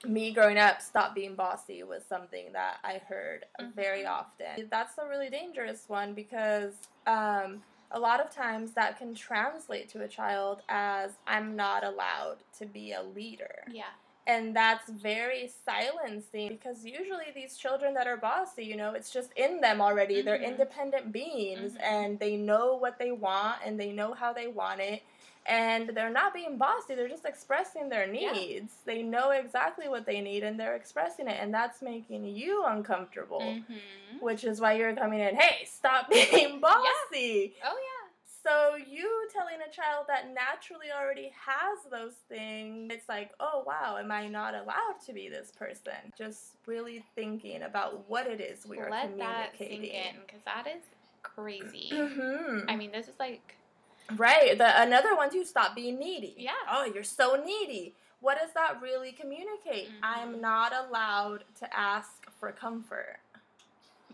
me 0.06 0.32
growing 0.32 0.56
up 0.56 0.80
stop 0.80 1.14
being 1.14 1.34
bossy 1.34 1.82
was 1.82 2.04
something 2.04 2.52
that 2.52 2.78
i 2.82 2.98
heard 3.06 3.44
very 3.74 4.02
Mhm. 4.04 4.10
often 4.10 4.68
that's 4.70 4.96
a 4.96 5.06
really 5.06 5.28
dangerous 5.28 5.88
one 5.88 6.14
because 6.14 6.74
um, 7.06 7.62
a 7.90 7.98
lot 8.00 8.18
of 8.20 8.30
times 8.30 8.72
that 8.72 8.96
can 8.96 9.14
translate 9.14 9.88
to 9.90 10.02
a 10.02 10.08
child 10.08 10.62
as 10.70 11.12
i'm 11.26 11.54
not 11.54 11.84
allowed 11.84 12.38
to 12.58 12.64
be 12.64 12.92
a 12.92 13.02
leader 13.02 13.64
Yeah. 13.70 13.90
And 14.28 14.56
that's 14.56 14.90
very 14.90 15.50
silencing 15.66 16.50
because 16.50 16.84
usually 16.86 17.26
these 17.34 17.56
children 17.58 17.94
that 17.94 18.06
are 18.08 18.18
bossy 18.18 18.64
you 18.64 18.76
know 18.76 18.92
it's 18.94 19.10
just 19.12 19.32
in 19.36 19.60
them 19.62 19.80
already 19.82 20.22
they're 20.22 20.38
Mhm. 20.38 20.46
independent 20.52 21.12
beings 21.12 21.74
Mhm. 21.74 21.82
and 21.84 22.20
they 22.20 22.36
know 22.36 22.76
what 22.76 22.98
they 22.98 23.12
want 23.12 23.58
and 23.66 23.80
they 23.80 23.92
know 23.92 24.14
how 24.14 24.32
they 24.32 24.48
want 24.48 24.80
it 24.80 25.02
and 25.46 25.90
they're 25.90 26.10
not 26.10 26.34
being 26.34 26.58
bossy 26.58 26.94
they're 26.94 27.08
just 27.08 27.26
expressing 27.26 27.88
their 27.90 28.06
Yeah. 28.12 28.32
needs 28.32 28.74
they 28.86 29.02
know 29.02 29.30
exactly 29.32 29.88
what 29.88 30.06
they 30.06 30.20
need 30.22 30.44
and 30.44 30.60
they're 30.60 30.76
expressing 30.76 31.28
it 31.28 31.38
and 31.42 31.52
that's 31.54 31.82
making 31.82 32.24
you 32.26 32.64
uncomfortable 32.66 33.40
Mm-hmm. 33.42 34.18
which 34.20 34.44
is 34.44 34.60
why 34.60 34.74
you're 34.74 34.94
coming 34.96 35.20
in 35.20 35.36
hey 35.36 35.64
stop 35.66 36.10
being 36.10 36.60
bossy 36.60 37.56
Oh 37.64 37.78
yeah. 37.90 37.97
So 38.48 38.76
you 38.76 39.28
telling 39.32 39.56
a 39.60 39.70
child 39.70 40.06
that 40.08 40.32
naturally 40.32 40.86
already 40.96 41.32
has 41.46 41.78
those 41.90 42.14
things, 42.28 42.90
it's 42.92 43.08
like, 43.08 43.30
oh 43.40 43.62
wow, 43.66 43.96
am 43.98 44.10
I 44.10 44.26
not 44.28 44.54
allowed 44.54 44.96
to 45.06 45.12
be 45.12 45.28
this 45.28 45.50
person? 45.50 45.92
Just 46.16 46.52
really 46.66 47.04
thinking 47.14 47.62
about 47.62 48.08
what 48.08 48.26
it 48.26 48.40
is 48.40 48.66
we 48.66 48.78
are 48.78 48.90
Let 48.90 49.16
that 49.18 49.50
sink 49.58 49.70
communicating. 49.72 50.14
in 50.16 50.20
because 50.26 50.40
that 50.44 50.66
is 50.66 50.82
crazy. 51.22 51.90
Mhm. 51.92 52.64
I 52.68 52.76
mean, 52.76 52.90
this 52.92 53.06
is 53.08 53.14
like 53.18 53.54
Right. 54.16 54.56
The 54.56 54.80
another 54.80 55.14
one 55.14 55.30
too. 55.30 55.44
Stop 55.44 55.74
being 55.76 55.98
needy. 55.98 56.34
Yeah. 56.38 56.52
Oh, 56.70 56.84
you're 56.86 57.04
so 57.04 57.42
needy. 57.44 57.94
What 58.20 58.38
does 58.40 58.50
that 58.54 58.80
really 58.80 59.12
communicate? 59.12 59.90
Mhm. 59.90 59.98
I'm 60.02 60.40
not 60.40 60.72
allowed 60.72 61.44
to 61.60 61.76
ask 61.76 62.26
for 62.40 62.50
comfort. 62.52 63.18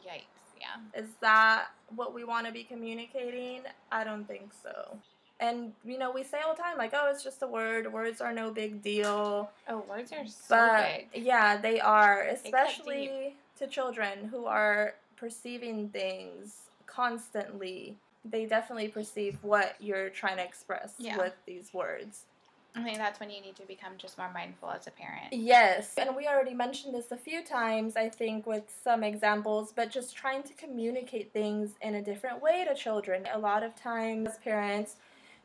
yikes. 0.04 0.24
Yeah. 0.60 1.00
Is 1.00 1.08
that 1.20 1.68
what 1.96 2.14
we 2.14 2.24
want 2.24 2.46
to 2.46 2.52
be 2.52 2.64
communicating? 2.64 3.62
I 3.92 4.04
don't 4.04 4.26
think 4.26 4.50
so. 4.62 4.98
And 5.40 5.72
you 5.84 5.98
know, 5.98 6.10
we 6.12 6.22
say 6.22 6.38
all 6.46 6.54
the 6.54 6.62
time, 6.62 6.78
like, 6.78 6.92
oh, 6.94 7.10
it's 7.10 7.24
just 7.24 7.42
a 7.42 7.46
word. 7.46 7.92
Words 7.92 8.20
are 8.20 8.32
no 8.32 8.50
big 8.50 8.82
deal. 8.82 9.50
Oh, 9.68 9.84
words 9.88 10.12
are 10.12 10.26
so 10.26 10.56
But 10.56 11.10
big. 11.12 11.24
yeah, 11.24 11.56
they 11.56 11.80
are, 11.80 12.22
especially 12.22 13.34
to 13.58 13.66
children 13.66 14.28
who 14.30 14.46
are 14.46 14.94
perceiving 15.16 15.88
things 15.88 16.56
constantly. 16.86 17.96
They 18.24 18.46
definitely 18.46 18.88
perceive 18.88 19.36
what 19.42 19.76
you're 19.80 20.08
trying 20.08 20.36
to 20.36 20.44
express 20.44 20.94
Yeah. 20.98 21.18
with 21.18 21.34
these 21.46 21.74
words. 21.74 22.24
I 22.76 22.82
think 22.82 22.98
that's 22.98 23.20
when 23.20 23.30
you 23.30 23.40
need 23.40 23.54
to 23.56 23.66
become 23.66 23.92
just 23.98 24.18
more 24.18 24.30
mindful 24.32 24.70
as 24.70 24.86
a 24.88 24.90
parent. 24.90 25.32
Yes, 25.32 25.94
and 25.96 26.16
we 26.16 26.26
already 26.26 26.54
mentioned 26.54 26.92
this 26.92 27.12
a 27.12 27.16
few 27.16 27.44
times, 27.44 27.96
I 27.96 28.08
think, 28.08 28.46
with 28.46 28.64
some 28.82 29.04
examples, 29.04 29.72
but 29.74 29.92
just 29.92 30.16
trying 30.16 30.42
to 30.42 30.52
communicate 30.54 31.32
things 31.32 31.74
in 31.80 31.94
a 31.94 32.02
different 32.02 32.42
way 32.42 32.64
to 32.64 32.74
children. 32.74 33.28
A 33.32 33.38
lot 33.38 33.62
of 33.62 33.76
times, 33.76 34.30
parents, 34.42 34.96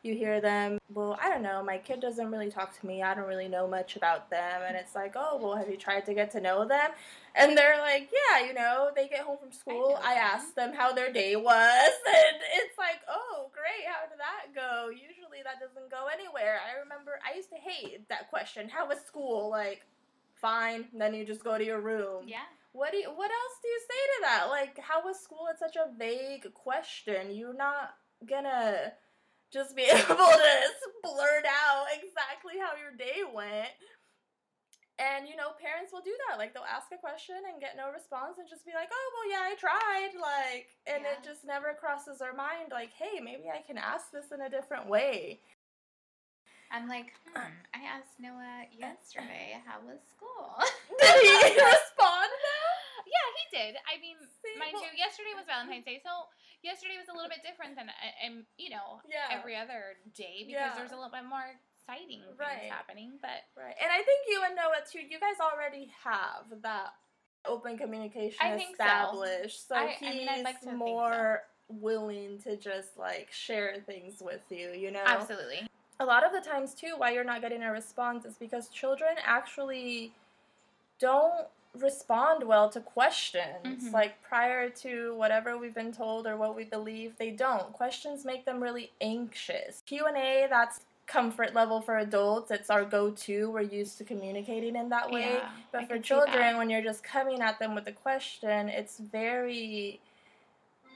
you 0.02 0.14
hear 0.14 0.40
them, 0.40 0.78
well, 0.92 1.18
I 1.22 1.28
don't 1.28 1.42
know, 1.42 1.62
my 1.62 1.78
kid 1.78 2.00
doesn't 2.00 2.30
really 2.30 2.50
talk 2.50 2.78
to 2.80 2.86
me, 2.86 3.02
I 3.02 3.14
don't 3.14 3.28
really 3.28 3.48
know 3.48 3.66
much 3.66 3.96
about 3.96 4.30
them. 4.30 4.62
And 4.66 4.76
it's 4.76 4.94
like, 4.94 5.14
oh, 5.16 5.38
well, 5.40 5.56
have 5.56 5.68
you 5.68 5.76
tried 5.76 6.06
to 6.06 6.14
get 6.14 6.30
to 6.32 6.40
know 6.40 6.66
them? 6.66 6.90
And 7.34 7.56
they're 7.56 7.78
like, 7.78 8.10
yeah, 8.12 8.46
you 8.46 8.54
know, 8.54 8.90
they 8.94 9.08
get 9.08 9.20
home 9.20 9.38
from 9.38 9.52
school, 9.52 9.90
know 9.90 10.00
I, 10.02 10.14
ask 10.14 10.54
them 10.54 10.72
how 10.72 10.92
their 10.92 11.12
day 11.12 11.36
was, 11.36 11.92
and 12.06 12.36
it's 12.56 12.78
like, 12.78 13.00
oh, 13.08 13.50
great, 13.52 13.86
how 13.86 14.08
did 14.08 14.18
that 14.18 14.54
go? 14.54 14.88
Usually 14.88 15.42
that 15.44 15.60
doesn't 15.60 15.90
go 15.90 16.06
anywhere. 16.12 16.58
I 16.66 16.80
remember 16.80 17.20
I 17.28 17.36
used 17.36 17.50
to 17.50 17.56
hate 17.56 18.08
that 18.08 18.30
question, 18.30 18.68
how 18.68 18.88
was 18.88 18.98
school? 19.00 19.50
Like, 19.50 19.86
fine, 20.34 20.86
then 20.96 21.14
you 21.14 21.24
just 21.24 21.44
go 21.44 21.58
to 21.58 21.64
your 21.64 21.80
room. 21.80 22.24
Yeah. 22.26 22.48
What 22.72 22.92
do 22.92 22.98
you, 22.98 23.08
what 23.08 23.30
else 23.30 23.58
do 23.62 23.68
you 23.68 23.80
say 23.80 23.86
to 23.86 24.20
that? 24.22 24.46
Like, 24.48 24.78
how 24.78 25.04
was 25.04 25.18
school? 25.18 25.48
It's 25.50 25.58
such 25.58 25.76
a 25.76 25.90
vague 25.98 26.52
question. 26.54 27.34
You're 27.34 27.54
not 27.54 27.94
gonna 28.28 28.92
just 29.52 29.76
be 29.76 29.82
able 29.90 30.30
to 30.30 30.50
blurt 31.02 31.46
out 31.46 31.86
exactly 31.90 32.58
how 32.58 32.78
your 32.78 32.94
day 32.96 33.26
went. 33.26 33.74
And 35.00 35.24
you 35.26 35.34
know, 35.34 35.56
parents 35.56 35.92
will 35.92 36.04
do 36.04 36.12
that. 36.28 36.36
Like 36.36 36.52
they'll 36.52 36.68
ask 36.68 36.92
a 36.92 37.00
question 37.00 37.40
and 37.48 37.60
get 37.60 37.76
no 37.76 37.88
response 37.88 38.36
and 38.36 38.48
just 38.48 38.68
be 38.68 38.76
like, 38.76 38.92
"Oh, 38.92 39.06
well, 39.16 39.28
yeah, 39.32 39.48
I 39.48 39.56
tried." 39.56 40.12
Like, 40.12 40.68
and 40.84 41.08
it 41.08 41.24
just 41.24 41.40
never 41.40 41.72
crosses 41.72 42.20
their 42.20 42.36
mind 42.36 42.68
like, 42.70 42.92
"Hey, 42.92 43.16
maybe 43.16 43.48
I 43.48 43.64
can 43.64 43.78
ask 43.78 44.12
this 44.12 44.28
in 44.28 44.44
a 44.44 44.52
different 44.52 44.86
way." 44.88 45.40
I'm 46.70 46.86
like, 46.86 47.12
hmm, 47.26 47.40
I 47.74 47.82
asked 47.82 48.20
Noah 48.20 48.68
yesterday, 48.78 49.58
how 49.66 49.80
was 49.82 49.98
school? 50.14 50.54
Did 51.00 51.20
he 51.24 51.56
he 53.40 53.56
did. 53.56 53.76
I 53.88 54.00
mean, 54.00 54.16
See, 54.44 54.58
mind 54.58 54.72
well- 54.74 54.84
you, 54.84 54.90
yesterday 54.96 55.32
was 55.36 55.46
Valentine's 55.46 55.84
Day, 55.84 56.00
so 56.04 56.28
yesterday 56.62 56.96
was 57.00 57.08
a 57.08 57.14
little 57.16 57.30
bit 57.30 57.42
different 57.42 57.76
than, 57.76 57.88
uh, 57.88 58.26
um, 58.26 58.46
you 58.58 58.70
know, 58.70 59.00
Yeah. 59.08 59.28
every 59.30 59.56
other 59.56 59.96
day 60.14 60.44
because 60.44 60.72
Yeah. 60.72 60.74
there's 60.76 60.92
a 60.92 60.96
little 60.96 61.10
bit 61.10 61.24
more 61.24 61.58
exciting 61.74 62.22
things 62.22 62.38
Right. 62.38 62.70
happening. 62.70 63.18
But 63.22 63.44
Right. 63.56 63.76
And 63.80 63.90
I 63.90 64.02
think 64.02 64.28
you 64.28 64.42
and 64.44 64.54
Noah 64.54 64.84
too, 64.86 65.00
you 65.00 65.18
guys 65.18 65.40
already 65.40 65.86
have 66.04 66.46
that 66.62 66.94
open 67.46 67.78
communication 67.78 68.36
I 68.44 68.56
think 68.56 68.76
so. 68.76 68.84
established. 68.84 69.66
So, 69.66 69.74
I- 69.74 69.84
I 69.84 69.92
he's 69.94 70.14
mean, 70.16 70.28
I'd 70.28 70.44
like 70.44 70.60
to 70.60 70.66
think 70.66 70.72
so. 70.72 70.76
more 70.76 71.48
willing 71.68 72.38
to 72.42 72.56
just 72.56 72.96
like 72.98 73.30
share 73.32 73.80
things 73.80 74.20
with 74.20 74.42
you, 74.50 74.72
you 74.72 74.90
know? 74.90 75.02
absolutely, 75.06 75.66
A 76.00 76.04
lot 76.04 76.24
of 76.24 76.32
the 76.32 76.40
times 76.40 76.74
too, 76.74 76.96
why 76.96 77.10
you're 77.10 77.24
not 77.24 77.40
getting 77.40 77.62
a 77.62 77.70
response 77.70 78.24
is 78.24 78.36
because 78.38 78.68
children 78.70 79.16
actually 79.22 80.12
don't 80.98 81.48
respond 81.78 82.42
well 82.44 82.68
to 82.70 82.80
questions. 82.80 83.84
Mhm. 83.84 83.92
Like 83.92 84.20
prior 84.22 84.68
to 84.70 85.14
whatever 85.14 85.56
we've 85.56 85.74
been 85.74 85.92
told 85.92 86.26
or 86.26 86.36
what 86.36 86.56
we 86.56 86.64
believe, 86.64 87.16
they 87.16 87.30
don't. 87.30 87.72
Questions 87.72 88.24
make 88.24 88.44
them 88.44 88.62
really 88.62 88.92
anxious. 89.00 89.82
Q&A, 89.86 90.46
that's 90.50 90.80
comfort 91.06 91.54
level 91.54 91.80
for 91.80 91.98
adults. 91.98 92.50
It's 92.50 92.70
our 92.70 92.84
go-to. 92.84 93.50
We're 93.50 93.62
used 93.62 93.98
to 93.98 94.04
communicating 94.04 94.76
in 94.76 94.88
that 94.90 95.10
way. 95.10 95.34
Yeah, 95.34 95.50
but 95.72 95.82
I 95.82 95.86
for 95.86 95.98
children, 95.98 96.56
when 96.56 96.70
you're 96.70 96.82
just 96.82 97.02
coming 97.02 97.40
at 97.40 97.58
them 97.58 97.74
with 97.74 97.86
a 97.88 97.92
question, 97.92 98.68
it's 98.68 98.98
very 98.98 100.00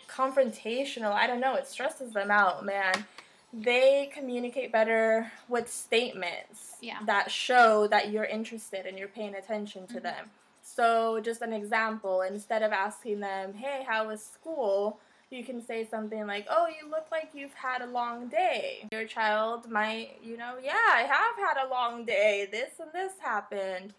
confrontational. 0.08 1.12
I 1.12 1.26
don't 1.26 1.40
know. 1.40 1.54
It 1.56 1.66
stresses 1.66 2.12
them 2.12 2.30
out, 2.30 2.64
man. 2.64 3.06
They 3.52 4.10
communicate 4.12 4.70
better 4.72 5.32
with 5.48 5.68
statements 5.70 6.76
Yeah. 6.80 6.98
that 7.06 7.30
show 7.30 7.86
that 7.88 8.10
you're 8.10 8.24
interested 8.24 8.86
and 8.86 8.98
you're 8.98 9.08
paying 9.08 9.34
attention 9.34 9.86
to 9.88 9.94
Mhm. 9.94 10.02
them. 10.02 10.30
So, 10.74 11.20
just 11.20 11.42
an 11.42 11.52
example, 11.52 12.22
instead 12.22 12.62
of 12.62 12.72
asking 12.72 13.20
them, 13.20 13.52
hey, 13.54 13.84
how 13.86 14.08
was 14.08 14.22
school? 14.24 14.98
You 15.30 15.44
can 15.44 15.60
say 15.60 15.86
something 15.86 16.26
like, 16.26 16.46
oh, 16.48 16.66
you 16.68 16.88
look 16.88 17.06
like 17.12 17.30
you've 17.34 17.54
had 17.54 17.82
a 17.82 17.86
long 17.86 18.28
day. 18.28 18.88
Your 18.90 19.04
child 19.04 19.70
might, 19.70 20.18
you 20.22 20.36
know, 20.36 20.54
yeah, 20.62 20.72
I 20.92 21.02
have 21.02 21.36
had 21.36 21.66
a 21.66 21.68
long 21.70 22.04
day. 22.06 22.48
This 22.50 22.70
and 22.80 22.90
this 22.92 23.12
happened. 23.20 23.92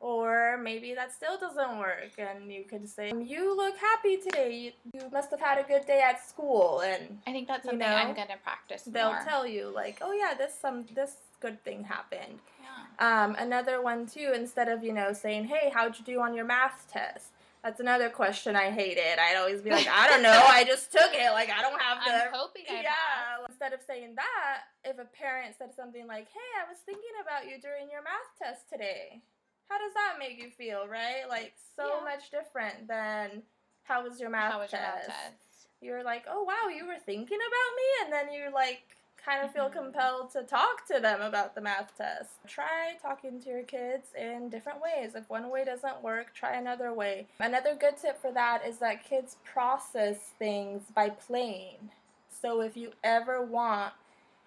Or 0.00 0.58
maybe 0.62 0.94
that 0.94 1.12
still 1.12 1.36
doesn't 1.38 1.76
work, 1.78 2.12
and 2.18 2.52
you 2.52 2.62
can 2.62 2.86
say, 2.86 3.10
um, 3.10 3.20
You 3.20 3.56
look 3.56 3.76
happy 3.76 4.16
today. 4.16 4.54
You, 4.54 4.72
you 4.94 5.10
must 5.10 5.28
have 5.32 5.40
had 5.40 5.58
a 5.58 5.64
good 5.64 5.86
day 5.86 6.00
at 6.00 6.24
school. 6.24 6.82
And 6.82 7.18
I 7.26 7.32
think 7.32 7.48
that's 7.48 7.64
You 7.64 7.70
something 7.72 7.88
know, 7.88 7.96
I'm 7.96 8.14
gonna 8.14 8.36
practice 8.44 8.82
they'll 8.82 9.12
more. 9.12 9.24
tell 9.26 9.44
you, 9.44 9.72
like, 9.74 9.98
Oh, 10.00 10.12
yeah, 10.12 10.34
this, 10.38 10.54
some, 10.60 10.84
this 10.94 11.16
good 11.40 11.62
thing 11.64 11.82
happened. 11.82 12.38
Um, 12.98 13.36
another 13.38 13.80
one 13.80 14.06
too, 14.06 14.32
instead 14.34 14.68
of, 14.68 14.82
you 14.82 14.92
know, 14.92 15.12
saying, 15.12 15.44
Hey, 15.44 15.70
how'd 15.72 15.98
you 15.98 16.04
do 16.04 16.20
on 16.20 16.34
your 16.34 16.44
math 16.44 16.86
test? 16.92 17.28
That's 17.62 17.80
another 17.80 18.08
question 18.08 18.54
I 18.56 18.70
hated. 18.70 19.18
I'd 19.18 19.36
always 19.36 19.60
be 19.62 19.70
like, 19.70 19.88
I 19.88 20.08
don't 20.08 20.22
know, 20.22 20.30
I 20.46 20.64
just 20.64 20.92
took 20.92 21.10
it. 21.12 21.30
Like, 21.32 21.50
I 21.50 21.60
don't 21.60 21.80
have 21.80 21.98
the. 22.04 22.26
I'm 22.26 22.32
hoping 22.32 22.62
I 22.70 22.82
yeah. 22.82 23.46
Instead 23.48 23.72
of 23.72 23.80
saying 23.86 24.14
that, 24.16 24.62
if 24.84 24.98
a 24.98 25.04
parent 25.04 25.54
said 25.58 25.74
something 25.74 26.06
like, 26.06 26.26
Hey, 26.28 26.50
I 26.64 26.68
was 26.68 26.78
thinking 26.86 27.10
about 27.22 27.48
you 27.50 27.60
during 27.60 27.90
your 27.90 28.02
math 28.02 28.30
test 28.40 28.68
today. 28.70 29.20
How 29.68 29.76
does 29.78 29.92
that 29.94 30.14
make 30.18 30.38
you 30.40 30.50
feel, 30.50 30.88
right? 30.88 31.28
Like, 31.28 31.52
so 31.76 31.84
Yeah. 31.98 32.04
much 32.04 32.30
different 32.30 32.88
than 32.88 33.42
how 33.82 34.02
was 34.08 34.18
your 34.20 34.30
math 34.30 34.52
How 34.52 34.60
was 34.60 34.72
your 34.72 34.80
test? 34.80 35.08
math 35.08 35.16
test? 35.16 35.68
You're 35.80 36.02
like, 36.02 36.24
oh 36.28 36.42
wow, 36.42 36.68
you 36.74 36.86
were 36.86 36.98
thinking 37.04 37.38
about 37.38 37.76
me, 37.76 37.88
and 38.04 38.12
then 38.12 38.34
you're 38.34 38.50
like 38.50 38.82
kind 39.28 39.44
of 39.44 39.52
feel 39.52 39.68
Mhm. 39.68 39.72
compelled 39.72 40.30
to 40.30 40.42
talk 40.42 40.86
to 40.86 40.98
them 41.00 41.20
about 41.20 41.54
the 41.54 41.60
math 41.60 41.94
test. 41.98 42.30
Try 42.46 42.96
talking 43.02 43.40
to 43.42 43.48
your 43.50 43.62
kids 43.62 44.14
in 44.14 44.48
different 44.48 44.80
ways. 44.80 45.14
If 45.14 45.28
one 45.28 45.50
way 45.50 45.64
doesn't 45.64 46.00
work, 46.02 46.32
try 46.34 46.52
another 46.54 46.92
way. 46.94 47.26
Another 47.38 47.74
good 47.74 47.98
tip 47.98 48.18
for 48.20 48.32
that 48.32 48.64
is 48.64 48.78
that 48.78 49.04
kids 49.04 49.36
process 49.44 50.30
things 50.38 50.84
by 50.94 51.10
playing. 51.10 51.90
So 52.30 52.62
if 52.62 52.76
you 52.76 52.92
ever 53.04 53.42
want 53.42 53.92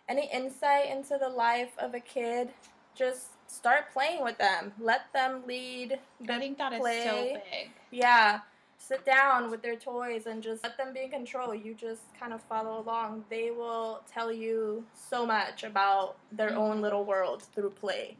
any 0.09 0.27
insight 0.31 0.87
into 0.87 1.17
the 1.19 1.29
life 1.29 1.77
of 1.77 1.93
a 1.93 1.99
kid, 1.99 2.53
just 2.95 3.27
start 3.47 3.91
playing 3.93 4.23
with 4.23 4.37
them. 4.39 4.73
Let 4.79 5.11
them 5.13 5.45
lead 5.45 5.99
the 6.19 6.33
I 6.33 6.39
think 6.39 6.57
that 6.57 6.73
is 6.73 6.79
play. 6.79 7.03
so 7.03 7.39
big. 7.51 7.71
yeah. 7.91 8.41
Sit 8.81 9.05
down 9.05 9.51
with 9.51 9.61
their 9.61 9.75
toys 9.75 10.25
and 10.25 10.41
just 10.41 10.63
let 10.63 10.75
them 10.77 10.91
be 10.93 11.01
in 11.01 11.09
control. 11.09 11.53
You 11.53 11.73
just 11.75 12.01
kind 12.19 12.33
of 12.33 12.41
follow 12.41 12.79
along. 12.81 13.25
They 13.29 13.51
will 13.51 14.01
tell 14.11 14.31
you 14.31 14.83
so 14.95 15.25
much 15.25 15.63
about 15.63 16.17
their 16.31 16.49
Mhm. 16.51 16.57
own 16.57 16.81
little 16.81 17.05
world 17.05 17.43
through 17.43 17.69
play. 17.71 18.17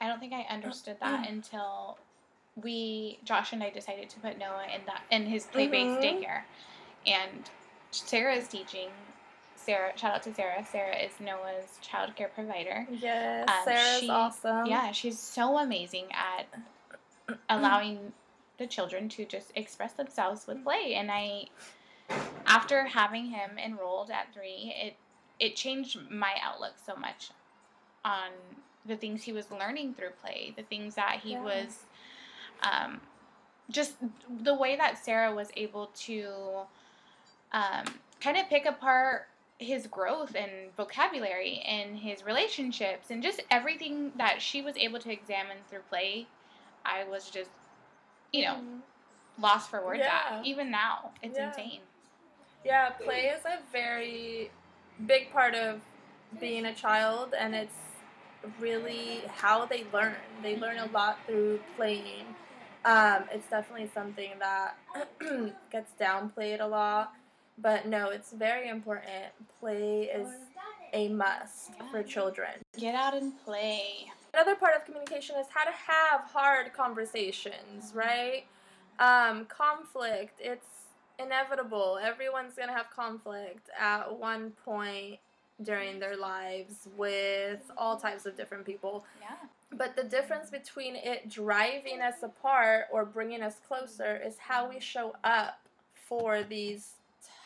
I 0.00 0.08
don't 0.08 0.20
think 0.20 0.32
I 0.34 0.42
understood 0.42 0.98
that 1.00 1.28
until 1.28 1.96
we 2.56 3.18
Josh 3.24 3.52
and 3.52 3.62
I 3.64 3.70
decided 3.70 4.10
to 4.10 4.20
put 4.20 4.36
Noah 4.38 4.66
in 4.72 4.84
that 4.86 5.02
in 5.10 5.26
his 5.26 5.46
play 5.46 5.66
based 5.66 5.98
Mhm. 6.00 6.02
daycare, 6.22 6.42
and 7.06 7.50
Sarah 7.90 8.34
is 8.34 8.46
teaching. 8.48 8.90
Sarah, 9.56 9.96
shout 9.96 10.14
out 10.16 10.22
to 10.24 10.34
Sarah. 10.34 10.62
Sarah 10.66 10.94
is 10.96 11.18
Noah's 11.20 11.78
child 11.80 12.14
care 12.16 12.28
provider. 12.28 12.86
Yes, 12.90 13.48
Um, 13.48 13.64
Sarah's 13.64 14.00
she- 14.00 14.10
awesome. 14.10 14.66
Yeah, 14.66 14.92
she's 14.92 15.18
so 15.18 15.56
amazing 15.58 16.12
at 16.12 16.46
allowing 17.48 18.12
the 18.58 18.66
children 18.66 19.08
to 19.10 19.24
just 19.24 19.52
express 19.54 19.92
themselves 19.94 20.46
with 20.46 20.62
play. 20.64 20.94
And 20.94 21.10
I, 21.10 21.46
after 22.46 22.84
having 22.84 23.26
him 23.26 23.58
enrolled 23.58 24.10
at 24.10 24.32
three, 24.32 24.74
it 24.76 24.96
it 25.40 25.56
changed 25.56 25.98
my 26.10 26.34
outlook 26.42 26.74
so 26.86 26.94
much 26.94 27.30
on 28.04 28.30
the 28.86 28.96
things 28.96 29.22
he 29.24 29.32
was 29.32 29.50
learning 29.50 29.94
through 29.94 30.10
play, 30.22 30.52
the 30.56 30.62
things 30.62 30.94
that 30.94 31.20
he 31.22 31.32
Yeah. 31.32 31.42
was, 31.42 31.84
um, 32.62 33.00
just 33.68 33.96
the 34.28 34.54
way 34.54 34.76
that 34.76 35.02
Sarah 35.04 35.34
was 35.34 35.50
able 35.56 35.88
to, 35.88 36.66
um, 37.52 37.84
kind 38.20 38.36
of 38.36 38.48
pick 38.48 38.64
apart 38.64 39.26
his 39.58 39.86
growth 39.86 40.34
and 40.34 40.72
vocabulary 40.76 41.60
and 41.60 41.98
his 41.98 42.24
relationships 42.24 43.10
and 43.10 43.22
just 43.22 43.40
everything 43.50 44.12
that 44.16 44.42
she 44.42 44.60
was 44.60 44.76
able 44.76 44.98
to 44.98 45.12
examine 45.12 45.56
through 45.70 45.80
play 45.88 46.26
i 46.84 47.04
was 47.04 47.30
just 47.30 47.50
you 48.34 48.44
know 48.44 48.56
Mhm. 48.56 48.80
lost 49.38 49.70
for 49.70 49.84
words 49.84 50.00
Yeah. 50.00 50.38
at 50.40 50.46
even 50.46 50.70
now 50.70 51.12
it's 51.22 51.38
Yeah. 51.38 51.48
insane 51.48 51.80
Yeah, 52.64 52.90
play 52.90 53.26
is 53.26 53.44
a 53.44 53.58
very 53.72 54.50
big 55.06 55.30
part 55.32 55.54
of 55.54 55.80
being 56.40 56.64
a 56.66 56.74
child, 56.74 57.34
and 57.38 57.54
it's 57.54 57.76
really 58.58 59.22
how 59.28 59.66
they 59.66 59.84
learn. 59.92 60.16
They 60.42 60.56
learn 60.56 60.78
a 60.78 60.86
lot 60.86 61.18
through 61.26 61.60
playing. 61.76 62.24
Um, 62.84 63.24
it's 63.32 63.48
definitely 63.48 63.90
something 63.94 64.30
that 64.40 64.76
gets 65.70 65.92
downplayed 66.00 66.60
a 66.60 66.66
lot, 66.66 67.12
but 67.58 67.86
no, 67.86 68.08
it's 68.10 68.32
very 68.32 68.68
important. 68.68 69.26
Play 69.60 70.04
is 70.04 70.28
a 70.92 71.08
must 71.08 71.72
for 71.90 72.02
children. 72.02 72.52
get 72.78 72.94
out 72.94 73.14
and 73.14 73.32
play 73.44 74.10
Another 74.34 74.56
part 74.56 74.74
of 74.74 74.84
communication 74.84 75.36
is 75.38 75.46
how 75.48 75.62
to 75.64 75.70
have 75.70 76.22
hard 76.22 76.72
conversations, 76.72 77.92
right? 77.94 78.44
Um, 78.98 79.44
conflict, 79.46 80.40
it's 80.40 80.66
inevitable. 81.20 82.00
Everyone's 82.02 82.54
going 82.54 82.66
to 82.68 82.74
have 82.74 82.90
conflict 82.90 83.70
at 83.78 84.12
one 84.18 84.50
point 84.64 85.18
during 85.62 86.00
their 86.00 86.16
lives 86.16 86.88
with 86.96 87.60
all 87.78 87.96
types 87.96 88.26
of 88.26 88.36
different 88.36 88.66
people. 88.66 89.04
yeah 89.20 89.36
But 89.70 89.94
the 89.94 90.02
difference 90.02 90.50
between 90.50 90.96
it 90.96 91.28
driving 91.30 92.00
us 92.00 92.16
apart 92.24 92.86
or 92.90 93.04
bringing 93.04 93.40
us 93.40 93.54
closer 93.68 94.16
is 94.16 94.36
how 94.36 94.68
we 94.68 94.80
show 94.80 95.14
up 95.22 95.60
for 95.94 96.42
these 96.42 96.94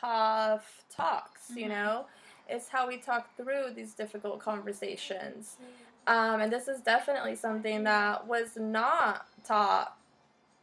tough 0.01 0.85
talks, 0.89 1.51
you 1.55 1.67
Mhm. 1.67 1.69
know? 1.69 2.07
It's 2.49 2.71
how 2.71 2.89
we 2.89 2.97
talk 2.97 3.37
through 3.37 3.73
these 3.75 3.93
difficult 3.93 4.39
conversations. 4.41 5.59
Um, 6.07 6.41
and 6.41 6.53
this 6.53 6.69
is 6.69 6.81
definitely 6.81 7.35
something 7.37 7.85
that 7.85 8.27
was 8.27 8.57
not 8.57 9.27
taught 9.47 9.95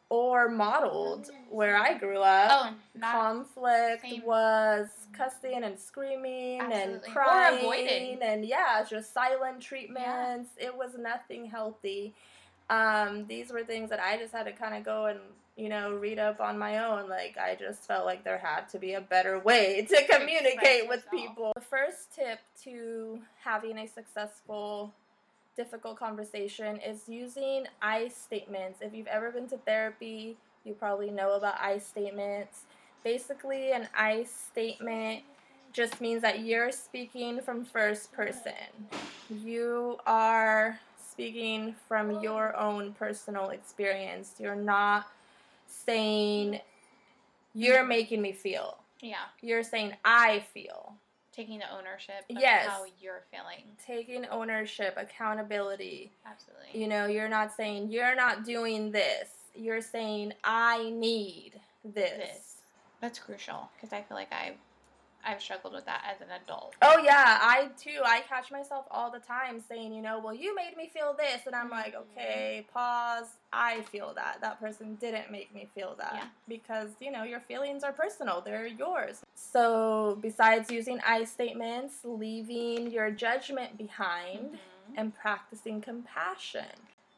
or 0.09 0.49
modeled 0.49 1.29
where 1.49 1.77
I 1.77 1.95
grew 1.97 2.19
up. 2.19 2.51
oh 2.51 2.99
Conflict 3.01 4.01
same. 4.03 4.21
was 4.25 4.88
cussing 5.13 5.63
and 5.63 5.79
screaming 5.79 6.61
and 6.61 6.73
Absolutely. 6.73 7.09
Or 7.09 7.13
crying 7.13 7.59
avoiding. 7.59 8.21
and 8.21 8.45
yeah, 8.45 8.83
just 8.88 9.13
silent 9.13 9.61
treatments. 9.61 10.51
It 10.57 10.75
was 10.75 10.91
nothing 10.97 11.45
healthy. 11.47 12.13
Um, 12.69 13.25
these 13.27 13.51
were 13.51 13.63
things 13.63 13.89
that 13.89 13.99
I 13.99 14.17
just 14.17 14.31
had 14.33 14.43
to 14.45 14.51
kind 14.51 14.75
of 14.75 14.83
go 14.83 15.05
and 15.07 15.19
you 15.55 15.69
know 15.69 15.93
read 15.93 16.19
up 16.19 16.39
on 16.39 16.57
my 16.57 16.83
own. 16.86 17.09
Like 17.09 17.38
I 17.38 17.55
just 17.55 17.83
felt 17.83 18.05
like 18.05 18.23
there 18.23 18.38
had 18.38 18.67
to 18.69 18.79
be 18.79 18.93
a 18.93 19.01
better 19.01 19.39
way 19.39 19.86
to 19.89 20.03
communicate 20.07 20.88
with 20.88 21.05
people. 21.09 21.51
The 21.55 21.61
first 21.61 22.13
tip 22.15 22.39
to 22.63 23.19
having 23.43 23.77
a 23.79 23.88
successful 23.88 24.93
difficult 25.56 25.97
conversation 25.97 26.78
is 26.78 27.08
using 27.08 27.66
I 27.82 28.10
statements. 28.10 28.80
If 28.82 28.93
you've 28.93 29.08
ever 29.08 29.32
been 29.32 29.47
to 29.49 29.58
therapy, 29.58 30.38
you 30.64 30.74
probably 30.74 31.12
know 31.12 31.34
about 31.34 31.56
I 31.60 31.78
statements. 31.78 32.64
Basically, 33.03 33.72
an 33.72 33.88
I 33.95 34.24
statement 34.24 35.24
just 35.72 36.01
means 36.01 36.22
that 36.22 36.39
you're 36.39 36.72
speaking 36.72 37.41
from 37.41 37.66
first 37.66 38.12
person. 38.14 38.53
You 39.30 39.97
are 40.06 40.80
speaking 40.97 41.76
from 41.88 42.22
your 42.22 42.56
own 42.58 42.93
personal 42.93 43.49
experience. 43.49 44.36
You're 44.39 44.56
not 44.56 45.08
saying, 45.68 46.60
you're 47.53 47.86
making 47.86 48.22
me 48.22 48.32
feel. 48.32 48.78
yeah 49.01 49.26
You're 49.41 49.64
saying, 49.64 49.93
I 50.03 50.43
feel. 50.53 50.93
Taking 51.36 51.59
the 51.59 51.69
ownership 51.75 52.23
of 52.29 52.38
Yes. 52.39 52.67
how 52.67 52.86
you're 53.01 53.23
feeling 53.31 53.63
Taking 53.86 54.25
ownership, 54.27 54.93
accountability. 54.97 56.11
absolutely 56.25 56.79
You 56.79 56.88
know, 56.88 57.07
you're 57.07 57.29
not 57.29 57.53
saying, 57.53 57.91
you're 57.91 58.15
not 58.15 58.43
doing 58.45 58.91
this. 58.91 59.29
You're 59.53 59.81
saying, 59.81 60.33
I 60.43 60.89
need 60.91 61.53
this. 61.83 62.11
this 62.11 62.51
that's 63.01 63.19
crucial 63.19 63.69
because 63.75 63.93
i 63.93 64.01
feel 64.01 64.15
like 64.17 64.31
i've 64.33 64.55
i've 65.26 65.41
struggled 65.41 65.73
with 65.73 65.86
that 65.86 66.03
as 66.09 66.21
an 66.21 66.28
adult 66.43 66.73
Oh, 66.82 66.99
yeah, 67.03 67.39
I 67.41 67.69
too. 67.80 68.01
I 68.03 68.21
catch 68.21 68.51
myself 68.51 68.86
all 68.91 69.09
the 69.11 69.19
time 69.19 69.59
saying, 69.59 69.91
you 69.93 70.01
know, 70.01 70.19
well, 70.19 70.34
you 70.34 70.53
made 70.55 70.76
me 70.78 70.88
feel 70.88 71.15
this. 71.17 71.45
And 71.47 71.55
I'm 71.55 71.69
like, 71.69 71.93
Mhm. 71.95 72.01
okay, 72.11 72.67
pause. 72.71 73.28
I 73.51 73.82
feel 73.84 74.13
that. 74.13 74.39
That 74.41 74.59
person 74.59 74.95
didn't 74.95 75.32
make 75.32 75.53
me 75.53 75.67
feel 75.73 75.95
that. 75.95 76.13
Yeah. 76.13 76.28
Because, 76.47 76.91
you 76.99 77.11
know, 77.11 77.23
your 77.23 77.39
feelings 77.39 77.84
are 77.84 77.91
personal, 77.93 78.41
they're 78.41 78.67
yours. 78.67 79.21
So, 79.36 80.17
besides 80.21 80.69
using 80.71 80.99
I 81.05 81.23
statements, 81.23 81.95
leaving 82.03 82.91
your 82.91 83.09
judgment 83.09 83.78
behind 83.78 84.53
Mhm. 84.55 84.97
and 84.97 85.15
practicing 85.15 85.82
compassion. 85.82 86.69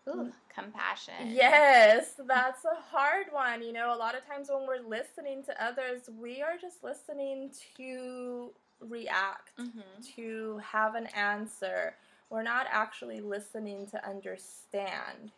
Ooh, 0.07 0.31
compassion 0.53 1.13
Yes, 1.33 2.13
that's 2.27 2.65
a 2.65 2.75
hard 2.89 3.27
one. 3.31 3.61
You 3.61 3.73
know, 3.73 3.93
a 3.93 3.97
lot 3.97 4.15
of 4.15 4.25
times 4.25 4.49
when 4.49 4.67
we're 4.67 4.87
listening 4.87 5.43
to 5.43 5.63
others, 5.63 6.09
we 6.19 6.41
are 6.41 6.57
just 6.59 6.83
listening 6.83 7.51
to 7.77 8.51
react, 8.79 9.51
hmm 9.57 9.81
to 10.15 10.59
have 10.59 10.93
an 10.93 11.07
answer. 11.07 11.95
We're 12.29 12.43
not 12.43 12.67
actually 12.69 13.19
listening 13.19 13.87
to 13.87 14.07
understand. 14.07 15.31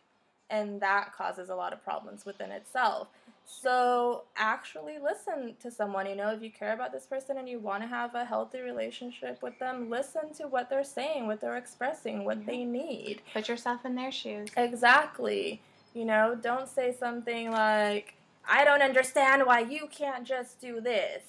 And 0.50 0.80
that 0.80 1.14
causes 1.16 1.48
a 1.48 1.54
lot 1.54 1.72
of 1.72 1.82
problems 1.82 2.26
within 2.26 2.50
itself. 2.50 3.08
So, 3.52 4.24
actually 4.36 4.98
listen 5.02 5.54
to 5.60 5.70
someone. 5.72 6.06
You 6.06 6.14
know, 6.14 6.30
if 6.30 6.40
you 6.40 6.50
care 6.50 6.72
about 6.72 6.92
this 6.92 7.04
person 7.04 7.36
and 7.36 7.48
you 7.48 7.58
want 7.58 7.82
to 7.82 7.88
have 7.88 8.14
a 8.14 8.24
healthy 8.24 8.60
relationship 8.60 9.42
with 9.42 9.58
them, 9.58 9.90
listen 9.90 10.32
to 10.34 10.44
what 10.46 10.70
they're 10.70 10.84
saying, 10.84 11.26
what 11.26 11.40
they're 11.40 11.56
expressing, 11.56 12.24
what 12.24 12.46
they 12.46 12.64
need. 12.64 13.22
put 13.32 13.48
yourself 13.48 13.84
in 13.84 13.96
their 13.96 14.12
shoes 14.12 14.48
Exactly. 14.56 15.60
You 15.94 16.04
know, 16.04 16.38
don't 16.40 16.68
say 16.68 16.94
something 16.98 17.50
like, 17.50 18.14
I 18.48 18.64
don't 18.64 18.82
understand 18.82 19.44
why 19.44 19.60
you 19.60 19.88
can't 19.90 20.24
just 20.24 20.60
do 20.60 20.80
this. 20.80 21.24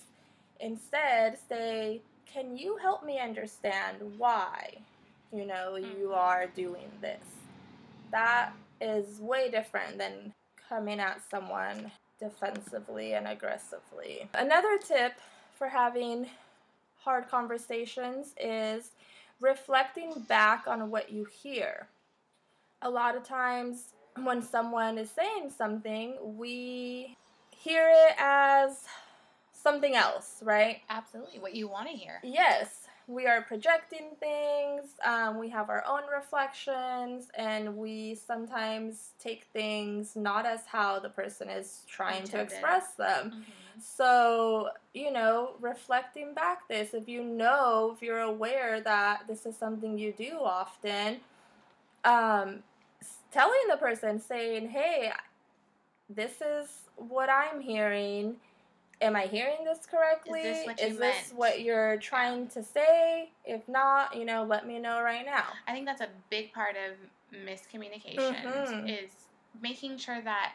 Instead, 0.59 1.37
say, 1.49 2.01
Can 2.31 2.55
you 2.55 2.77
help 2.77 3.03
me 3.03 3.19
understand 3.19 3.97
why, 4.17 4.77
you 5.33 5.45
know, 5.45 5.75
you 5.75 6.09
Mhm. 6.09 6.15
are 6.17 6.47
doing 6.47 6.89
this? 7.01 7.25
That 8.11 8.53
is 8.79 9.19
way 9.19 9.49
different 9.51 9.97
than 9.97 10.33
coming 10.69 10.99
at 11.01 11.21
someone 11.29 11.91
defensively 12.21 13.13
and 13.15 13.27
aggressively. 13.27 14.29
Another 14.33 14.77
tip 14.77 15.13
for 15.57 15.67
having 15.67 16.27
hard 16.99 17.27
conversations 17.27 18.33
is 18.39 18.91
reflecting 19.41 20.13
back 20.29 20.67
on 20.67 20.89
what 20.91 21.11
you 21.11 21.25
hear 21.25 21.87
a 22.81 22.89
lot 22.89 23.15
of 23.15 23.23
times 23.23 23.93
when 24.23 24.41
someone 24.41 24.97
is 24.97 25.09
saying 25.09 25.51
something, 25.55 26.17
we 26.37 27.15
hear 27.51 27.87
it 27.89 28.15
as 28.17 28.85
something 29.53 29.95
else, 29.95 30.41
right? 30.43 30.81
absolutely 30.89 31.39
what 31.39 31.55
you 31.55 31.67
want 31.67 31.87
to 31.89 31.95
hear 31.95 32.19
Yes, 32.23 32.87
we 33.11 33.27
are 33.27 33.41
projecting 33.41 34.11
things, 34.19 34.91
um, 35.05 35.37
we 35.37 35.49
have 35.49 35.69
our 35.69 35.83
own 35.85 36.03
reflections, 36.11 37.27
and 37.35 37.75
we 37.77 38.15
sometimes 38.15 39.11
take 39.19 39.45
things 39.53 40.15
not 40.15 40.45
as 40.45 40.61
how 40.65 40.99
the 40.99 41.09
person 41.09 41.49
is 41.49 41.83
trying 41.87 42.23
to 42.25 42.39
express 42.39 42.93
them. 42.93 43.31
Mhm. 43.31 43.81
So, 43.81 44.69
you 44.93 45.11
know, 45.11 45.55
reflecting 45.59 46.33
back 46.33 46.67
this, 46.67 46.93
if 46.93 47.07
you 47.09 47.23
know, 47.23 47.91
if 47.95 48.01
you're 48.01 48.19
aware 48.19 48.79
that 48.81 49.27
this 49.27 49.45
is 49.45 49.57
something 49.57 49.97
you 49.97 50.11
do 50.13 50.39
often, 50.39 51.21
um, 52.03 52.63
telling 53.31 53.67
the 53.69 53.77
person, 53.77 54.19
saying, 54.19 54.69
hey, 54.69 55.11
this 56.09 56.41
is 56.41 56.67
what 56.95 57.29
I'm 57.29 57.61
hearing. 57.61 58.39
Am 59.01 59.15
I 59.15 59.23
hearing 59.23 59.63
this 59.65 59.85
correctly? 59.89 60.41
Is 60.41 60.59
this 60.59 60.65
what 60.67 60.79
you 60.79 60.87
Is 60.87 60.97
this 60.97 61.33
what 61.35 61.61
you're 61.61 61.97
trying 61.97 62.47
to 62.49 62.63
say? 62.63 63.31
If 63.43 63.67
not, 63.67 64.15
you 64.15 64.25
know, 64.25 64.43
let 64.43 64.67
me 64.67 64.77
know 64.77 65.01
right 65.01 65.25
now. 65.25 65.45
I 65.67 65.73
think 65.73 65.87
that's 65.87 66.01
a 66.01 66.09
big 66.29 66.53
part 66.53 66.75
of 66.75 66.97
miscommunication 67.35 68.43
Mhm. 68.43 69.03
is 69.03 69.11
making 69.59 69.97
sure 69.97 70.21
that 70.21 70.53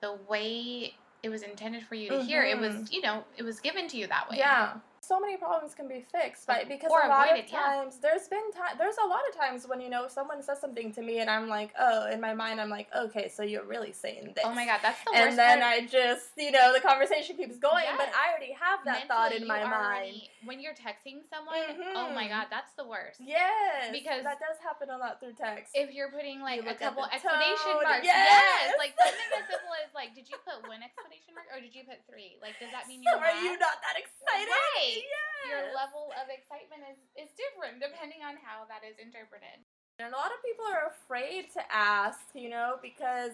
the 0.00 0.12
way 0.28 0.94
it 1.22 1.28
was 1.28 1.42
intended 1.42 1.86
for 1.86 1.94
you 1.94 2.10
to 2.10 2.20
hear 2.20 2.42
it 2.42 2.58
was, 2.58 2.92
you 2.92 3.00
know, 3.00 3.24
it 3.36 3.42
was 3.42 3.60
given 3.60 3.88
to 3.88 3.96
you 3.96 4.06
that 4.08 4.28
way. 4.28 4.36
Yeah. 4.38 4.74
So 5.04 5.18
many 5.18 5.36
problems 5.36 5.74
can 5.74 5.88
be 5.88 6.00
fixed, 6.14 6.46
right? 6.48 6.66
Because 6.68 6.92
Or 6.92 7.02
a 7.02 7.08
lot 7.08 7.32
of 7.36 7.36
yeah. 7.50 7.58
times 7.58 7.98
there's 7.98 8.28
been 8.28 8.52
time 8.52 8.78
there's 8.78 8.94
a 9.02 9.06
lot 9.06 9.20
of 9.28 9.34
times 9.34 9.66
when 9.66 9.80
you 9.80 9.90
know 9.90 10.06
someone 10.06 10.40
says 10.46 10.60
something 10.60 10.92
to 10.94 11.02
me 11.02 11.18
and 11.18 11.28
I'm 11.28 11.48
like, 11.48 11.74
oh, 11.76 12.06
in 12.08 12.20
my 12.20 12.34
mind 12.34 12.60
I'm 12.60 12.70
like, 12.70 12.86
okay, 12.94 13.26
so 13.28 13.42
you're 13.42 13.64
really 13.66 13.90
saying 13.90 14.30
this. 14.36 14.44
Oh 14.46 14.54
my 14.54 14.64
god, 14.64 14.78
that's 14.80 15.02
the 15.02 15.10
worst 15.10 15.26
and 15.34 15.38
then 15.38 15.58
part. 15.58 15.74
I 15.74 15.86
just, 15.90 16.30
you 16.38 16.52
know, 16.54 16.70
the 16.72 16.78
conversation 16.78 17.34
keeps 17.36 17.58
going, 17.58 17.82
but 17.98 18.14
I 18.14 18.30
already 18.30 18.54
have 18.54 18.78
that 18.86 19.08
thought 19.10 19.32
in 19.34 19.42
my 19.44 19.66
mind. 19.66 19.74
already- 19.74 20.30
When 20.46 20.60
you're 20.62 20.74
texting 20.78 21.26
someone, 21.26 21.58
oh 21.98 22.14
my 22.14 22.26
Mhm. 22.26 22.38
god, 22.38 22.46
that's 22.50 22.70
the 22.78 22.86
worst. 22.86 23.18
Yes, 23.18 23.90
Because- 23.90 24.22
that 24.22 24.38
does 24.38 24.58
happen 24.62 24.88
a 24.88 24.98
lot 24.98 25.18
through 25.18 25.34
text. 25.34 25.74
If 25.74 25.90
you're 25.90 26.10
putting 26.14 26.40
like 26.40 26.62
You 26.62 26.70
a 26.70 26.74
couple 26.78 27.02
exclamation 27.10 27.74
marks, 27.82 28.06
yes. 28.06 28.72
like 28.78 28.94
something 28.96 29.30
as 29.34 29.50
simple 29.50 29.74
as 29.82 29.90
like, 29.98 30.14
did 30.14 30.30
you 30.30 30.36
put 30.46 30.62
one 30.68 30.78
exclamation 30.82 31.34
mark 31.34 31.46
or 31.52 31.58
did 31.60 31.74
you 31.74 31.82
put 31.82 31.98
three? 32.06 32.38
Like, 32.40 32.54
does 32.62 32.70
that 32.70 32.86
mean 32.86 33.02
you're 33.06 33.18
are 33.18 33.34
you 33.42 33.58
not 33.58 33.82
that 33.82 33.98
excited? 33.98 34.46
Right. 34.46 34.91
Yes. 35.00 35.48
Your 35.48 35.74
level 35.74 36.12
of 36.20 36.28
excitement 36.28 36.82
is 36.90 36.98
is 37.16 37.30
different 37.34 37.80
depending 37.80 38.22
on 38.22 38.36
how 38.42 38.64
that 38.68 38.86
is 38.88 38.96
interpreted. 38.98 39.58
And 39.98 40.12
a 40.12 40.16
lot 40.16 40.30
of 40.32 40.42
people 40.42 40.64
are 40.66 40.90
afraid 40.90 41.50
to 41.52 41.60
ask, 41.70 42.20
you 42.34 42.48
know, 42.48 42.76
because 42.82 43.32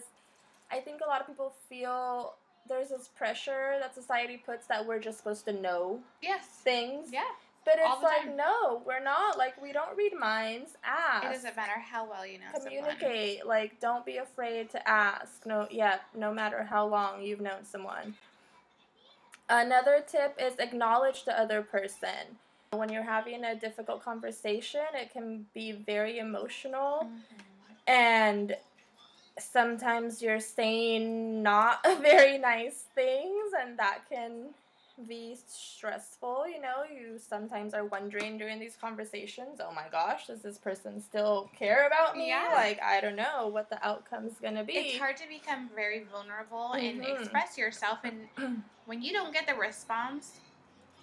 I 0.71 0.79
think 0.79 1.01
a 1.01 1.07
lot 1.07 1.21
of 1.21 1.27
people 1.27 1.53
feel 1.69 2.35
there's 2.67 2.89
this 2.89 3.07
pressure 3.07 3.77
that 3.79 3.95
society 3.95 4.37
puts 4.37 4.67
that 4.67 4.85
we're 4.85 4.99
just 4.99 5.17
supposed 5.17 5.45
to 5.45 5.53
know 5.53 5.99
Yes. 6.21 6.45
things. 6.63 7.09
Yeah. 7.11 7.21
But 7.65 7.75
it's 7.77 8.03
like, 8.03 8.23
time. 8.23 8.37
no, 8.37 8.81
we're 8.85 9.03
not. 9.03 9.37
Like, 9.37 9.61
we 9.61 9.71
don't 9.73 9.95
read 9.95 10.13
minds. 10.17 10.71
Ask. 10.83 11.25
It 11.25 11.31
doesn't 11.33 11.55
matter 11.55 11.79
how 11.79 12.09
well 12.09 12.25
you 12.25 12.39
know 12.39 12.45
someone. 12.53 12.71
Communicate. 12.71 13.45
Like, 13.45 13.79
don't 13.79 14.05
be 14.05 14.17
afraid 14.17 14.69
to 14.71 14.89
ask. 14.89 15.45
No, 15.45 15.67
yeah, 15.69 15.99
no 16.15 16.33
matter 16.33 16.63
how 16.63 16.87
long 16.87 17.21
you've 17.21 17.41
known 17.41 17.63
someone. 17.65 18.15
Another 19.49 20.03
tip 20.05 20.35
is 20.39 20.59
acknowledge 20.59 21.25
the 21.25 21.37
other 21.39 21.61
person. 21.61 22.37
When 22.71 22.89
you're 22.91 23.03
having 23.03 23.43
a 23.43 23.55
difficult 23.55 24.03
conversation, 24.03 24.81
it 24.93 25.11
can 25.11 25.47
be 25.53 25.71
very 25.71 26.19
emotional 26.19 27.05
Mhm. 27.05 27.21
and 27.87 28.57
sometimes 29.39 30.21
you're 30.21 30.39
saying 30.39 31.41
not 31.41 31.83
very 32.01 32.37
nice 32.37 32.83
things 32.93 33.51
and 33.59 33.77
that 33.79 33.99
can 34.09 34.53
be 35.07 35.37
stressful 35.47 36.47
you 36.47 36.59
know 36.61 36.83
you 36.91 37.17
sometimes 37.17 37.73
are 37.73 37.85
wondering 37.85 38.37
during 38.37 38.59
these 38.59 38.75
conversations 38.75 39.59
oh 39.63 39.73
my 39.73 39.85
gosh 39.91 40.27
does 40.27 40.41
this 40.41 40.57
person 40.57 40.99
still 41.01 41.49
care 41.57 41.87
about 41.87 42.17
me 42.17 42.27
Yeah. 42.29 42.49
like 42.53 42.81
i 42.81 42.99
don't 43.01 43.15
know 43.15 43.47
what 43.47 43.69
the 43.69 43.85
outcome's 43.85 44.39
gonna 44.39 44.63
be 44.63 44.73
It's 44.73 44.97
hard 44.97 45.17
to 45.17 45.27
become 45.27 45.69
very 45.75 46.03
vulnerable 46.03 46.73
and 46.73 47.01
Mhm. 47.01 47.11
express 47.19 47.57
yourself 47.57 47.99
and 48.03 48.27
when 48.85 49.01
you 49.01 49.13
don't 49.13 49.33
get 49.33 49.47
the 49.47 49.55
response 49.55 50.39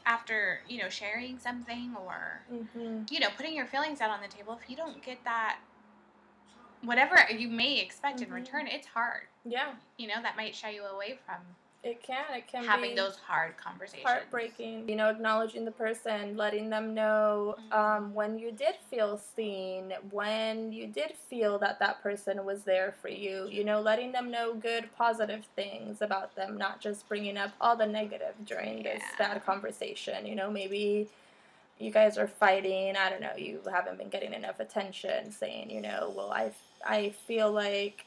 after, 0.05 0.61
you 0.69 0.79
know, 0.81 0.89
sharing 0.89 1.39
something 1.39 1.95
or 1.99 2.45
hmm 2.49 3.03
you 3.11 3.21
know, 3.21 3.29
putting 3.37 3.55
your 3.55 3.67
feelings 3.67 4.01
out 4.01 4.11
on 4.11 4.21
the 4.21 4.29
table, 4.29 4.59
if 4.61 4.69
you 4.71 4.77
don't 4.77 5.03
get 5.03 5.23
that 5.25 5.59
whatever 6.83 7.17
you 7.31 7.49
may 7.49 7.79
expect 7.81 8.21
in 8.21 8.29
Mhm. 8.29 8.35
return, 8.35 8.67
it's 8.67 8.87
hard. 8.87 9.29
yeah 9.45 9.75
You 9.97 10.09
know, 10.09 10.21
that 10.23 10.37
might 10.37 10.55
shy 10.55 10.71
you 10.71 10.85
away 10.85 11.19
from 11.25 11.37
it 11.87 12.03
can 12.03 12.25
it 12.35 12.47
can 12.49 12.65
having 12.65 12.95
those 12.95 13.17
hard 13.17 13.57
conversations. 13.57 14.05
heartbreaking. 14.05 14.89
You 14.89 14.97
know, 14.97 15.09
acknowledging 15.09 15.65
the 15.65 15.71
person, 15.71 16.37
letting 16.37 16.69
them 16.69 16.95
know 16.95 17.57
Mhm. 17.73 17.77
um, 17.77 18.15
when 18.15 18.39
you 18.39 18.51
did 18.51 18.75
feel 18.91 19.17
seen, 19.17 19.93
when 20.11 20.73
you 20.73 20.87
did 20.89 21.13
feel 21.13 21.59
that 21.61 21.79
that 21.79 22.03
person 22.03 22.45
was 22.45 22.65
there 22.65 22.93
for 23.01 23.09
you. 23.09 23.47
You 23.49 23.65
know, 23.65 23.81
letting 23.81 24.13
them 24.13 24.31
know 24.31 24.55
good, 24.55 24.95
positive 24.97 25.45
things 25.55 26.03
about 26.03 26.35
them, 26.35 26.57
not 26.59 26.81
just 26.81 27.09
bringing 27.09 27.37
up 27.37 27.53
all 27.61 27.77
the 27.77 27.87
negative 27.87 28.35
during 28.45 28.83
this 28.83 29.03
Yeah. 29.03 29.17
bad 29.35 29.45
conversation. 29.47 30.27
You 30.27 30.35
know, 30.35 30.51
maybe 30.51 31.09
you 31.79 31.91
guys 31.91 32.19
are 32.19 32.27
fighting. 32.27 32.97
I 32.97 33.11
don't 33.11 33.21
know. 33.21 33.37
You 33.37 33.61
haven't 33.71 33.99
been 33.99 34.09
getting 34.09 34.33
enough 34.35 34.61
attention. 34.61 35.31
Saying, 35.31 35.71
you 35.71 35.81
know, 35.81 36.13
well, 36.17 36.33
I 36.33 36.53
I 36.85 37.11
feel 37.11 37.53
like 37.53 38.05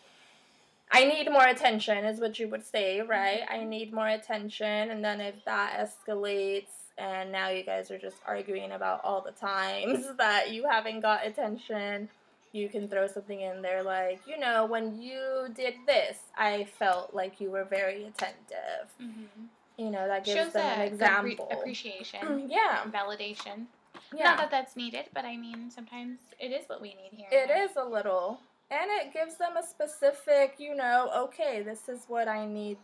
I 0.92 1.06
need 1.06 1.32
more 1.32 1.46
attention, 1.46 2.04
is 2.06 2.20
what 2.20 2.40
you 2.40 2.48
would 2.50 2.66
say, 2.66 3.02
right? 3.02 3.42
I 3.50 3.64
need 3.64 3.94
more 3.94 4.08
attention. 4.08 4.90
And 4.90 5.04
then 5.04 5.22
if 5.22 5.36
that 5.46 5.78
escalates 5.80 6.68
and 6.98 7.32
now 7.32 7.50
you 7.50 7.64
guys 7.64 7.92
are 7.92 7.98
just 7.98 8.18
arguing 8.26 8.72
about 8.72 9.02
all 9.04 9.22
the 9.22 9.32
times 9.32 10.06
that 10.18 10.52
you 10.52 10.68
haven't 10.68 11.02
got 11.02 11.26
attention, 11.26 12.10
you 12.52 12.68
can 12.70 12.88
throw 12.88 13.08
something 13.08 13.42
in 13.42 13.62
there 13.62 13.84
like, 13.84 14.20
you 14.26 14.40
know, 14.40 14.66
when 14.66 15.00
you 15.00 15.48
did 15.54 15.76
this, 15.86 16.18
I 16.38 16.66
felt 16.78 17.14
like 17.14 17.40
you 17.40 17.52
were 17.52 17.66
very 17.66 18.06
attentive. 18.06 18.90
Mm-hmm. 19.02 19.46
You 19.78 19.92
know, 19.92 20.08
that 20.08 20.26
gives 20.26 20.38
Shows 20.38 20.54
them 20.54 20.66
an 20.66 20.72
a 20.88 20.90
good 20.90 21.00
re- 21.00 21.32
example. 21.34 21.50
appreciation, 21.52 22.48
yeah. 22.50 22.84
validation. 22.92 23.68
Yeah. 24.14 24.24
Not 24.24 24.38
that 24.40 24.52
that's 24.52 24.76
needed, 24.76 25.06
but 25.14 25.24
I 25.26 25.38
mean, 25.38 25.70
sometimes 25.70 26.20
it 26.40 26.48
is 26.48 26.68
what 26.68 26.82
we 26.82 26.90
need 26.90 27.12
here. 27.12 27.28
It 27.32 27.50
is 27.50 27.78
a 27.78 27.84
little. 27.84 28.40
And 28.72 28.90
it 29.02 29.14
gives 29.14 29.36
them 29.36 29.58
a 29.58 29.64
specific, 29.64 30.56
you 30.60 30.76
know, 30.76 31.12
okay, 31.16 31.62
this 31.64 31.90
is 31.90 32.06
what 32.08 32.28
I 32.28 32.46
need 32.46 32.78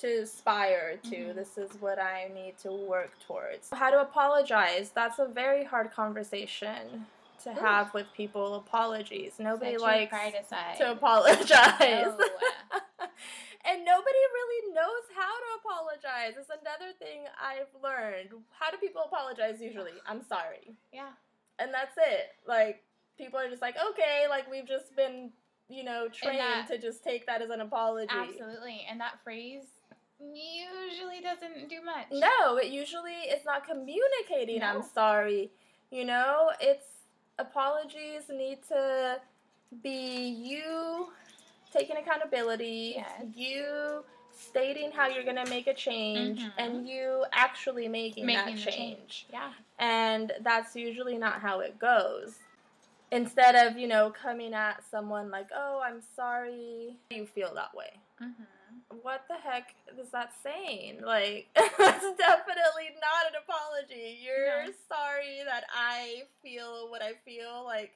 to 0.00 0.22
aspire 0.22 0.96
to. 1.04 1.16
Mhm. 1.16 1.34
This 1.34 1.58
is 1.58 1.70
what 1.80 1.98
I 1.98 2.28
need 2.34 2.58
to 2.58 2.72
work 2.72 3.12
towards. 3.26 3.70
How 3.70 3.90
to 3.90 4.00
apologize. 4.00 4.90
That's 4.90 5.18
a 5.18 5.26
very 5.26 5.64
hard 5.64 5.92
conversation 5.92 7.06
to 7.44 7.50
Ooh. 7.50 7.54
have 7.54 7.92
with 7.94 8.06
people. 8.14 8.56
Apologies. 8.56 9.38
Nobody 9.38 9.72
your 9.72 9.80
likes 9.80 10.10
to 10.78 10.92
apologize. 10.92 12.14
No. 12.18 12.18
and 13.64 13.84
nobody 13.84 14.22
really 14.34 14.74
knows 14.74 15.04
how 15.14 15.32
to 15.38 15.60
apologize. 15.60 16.34
It's 16.38 16.50
another 16.50 16.92
thing 16.98 17.26
I've 17.40 17.68
learned. 17.82 18.30
How 18.58 18.70
do 18.70 18.78
people 18.78 19.02
apologize 19.02 19.60
usually? 19.60 19.92
I'm 20.06 20.22
sorry 20.22 20.74
yeah. 20.92 21.10
and 21.58 21.72
that's 21.72 21.96
it. 21.98 22.34
Like 22.46 22.82
people 23.20 23.38
are 23.38 23.48
just 23.48 23.62
like, 23.62 23.76
okay, 23.90 24.24
like 24.28 24.50
we've 24.50 24.66
just 24.66 24.94
been, 24.96 25.30
you 25.68 25.84
know, 25.84 26.08
trained 26.08 26.38
that- 26.40 26.68
to 26.68 26.78
just 26.78 27.04
take 27.04 27.26
that 27.26 27.42
as 27.42 27.50
an 27.50 27.60
apology. 27.60 28.08
Absolutely. 28.10 28.86
And 28.88 29.00
that 29.00 29.22
phrase 29.22 29.64
usually 30.20 31.20
doesn't 31.20 31.68
do 31.68 31.80
much. 31.82 32.06
No, 32.12 32.56
it 32.56 32.68
usually 32.68 33.12
is 33.34 33.44
not 33.44 33.66
communicating. 33.66 34.62
I'm 34.62 34.82
sorry. 34.82 35.50
You 35.90 36.04
know, 36.04 36.50
it's 36.60 36.86
apologies 37.38 38.28
need 38.28 38.58
to 38.68 39.20
be 39.82 40.28
you 40.28 41.08
taking 41.72 41.96
accountability, 41.96 42.94
Yes. 42.96 43.22
you 43.34 44.04
stating 44.32 44.90
how 44.90 45.06
you're 45.06 45.22
gonna 45.24 45.46
make 45.48 45.66
a 45.66 45.74
change, 45.74 46.40
Mhm. 46.40 46.52
and 46.58 46.88
you 46.88 47.24
actually 47.32 47.88
making, 47.88 48.26
Making 48.26 48.56
that 48.56 48.62
change. 48.62 48.76
change. 48.76 49.26
Yeah. 49.32 49.52
And 49.78 50.32
that's 50.40 50.74
usually 50.74 51.16
not 51.18 51.40
how 51.40 51.60
it 51.60 51.78
goes. 51.78 52.38
Instead 53.12 53.56
of, 53.56 53.76
you 53.76 53.88
know, 53.88 54.10
coming 54.10 54.54
at 54.54 54.82
someone 54.90 55.30
like, 55.30 55.48
oh, 55.54 55.80
I'm 55.84 56.00
sorry 56.14 56.96
you 57.10 57.26
feel 57.26 57.52
that 57.54 57.74
way. 57.74 57.90
Mm-hmm. 58.22 58.96
What 59.02 59.24
the 59.28 59.34
heck 59.36 59.74
is 60.00 60.10
that 60.10 60.32
saying? 60.42 61.00
Like, 61.04 61.48
that's 61.54 61.76
definitely 62.16 62.90
not 63.00 63.26
an 63.28 63.36
apology. 63.44 64.18
You're 64.24 64.66
No. 64.66 64.72
sorry 64.88 65.40
that 65.44 65.64
I 65.74 66.22
feel 66.42 66.88
what 66.88 67.02
I 67.02 67.12
feel. 67.24 67.64
Like, 67.64 67.92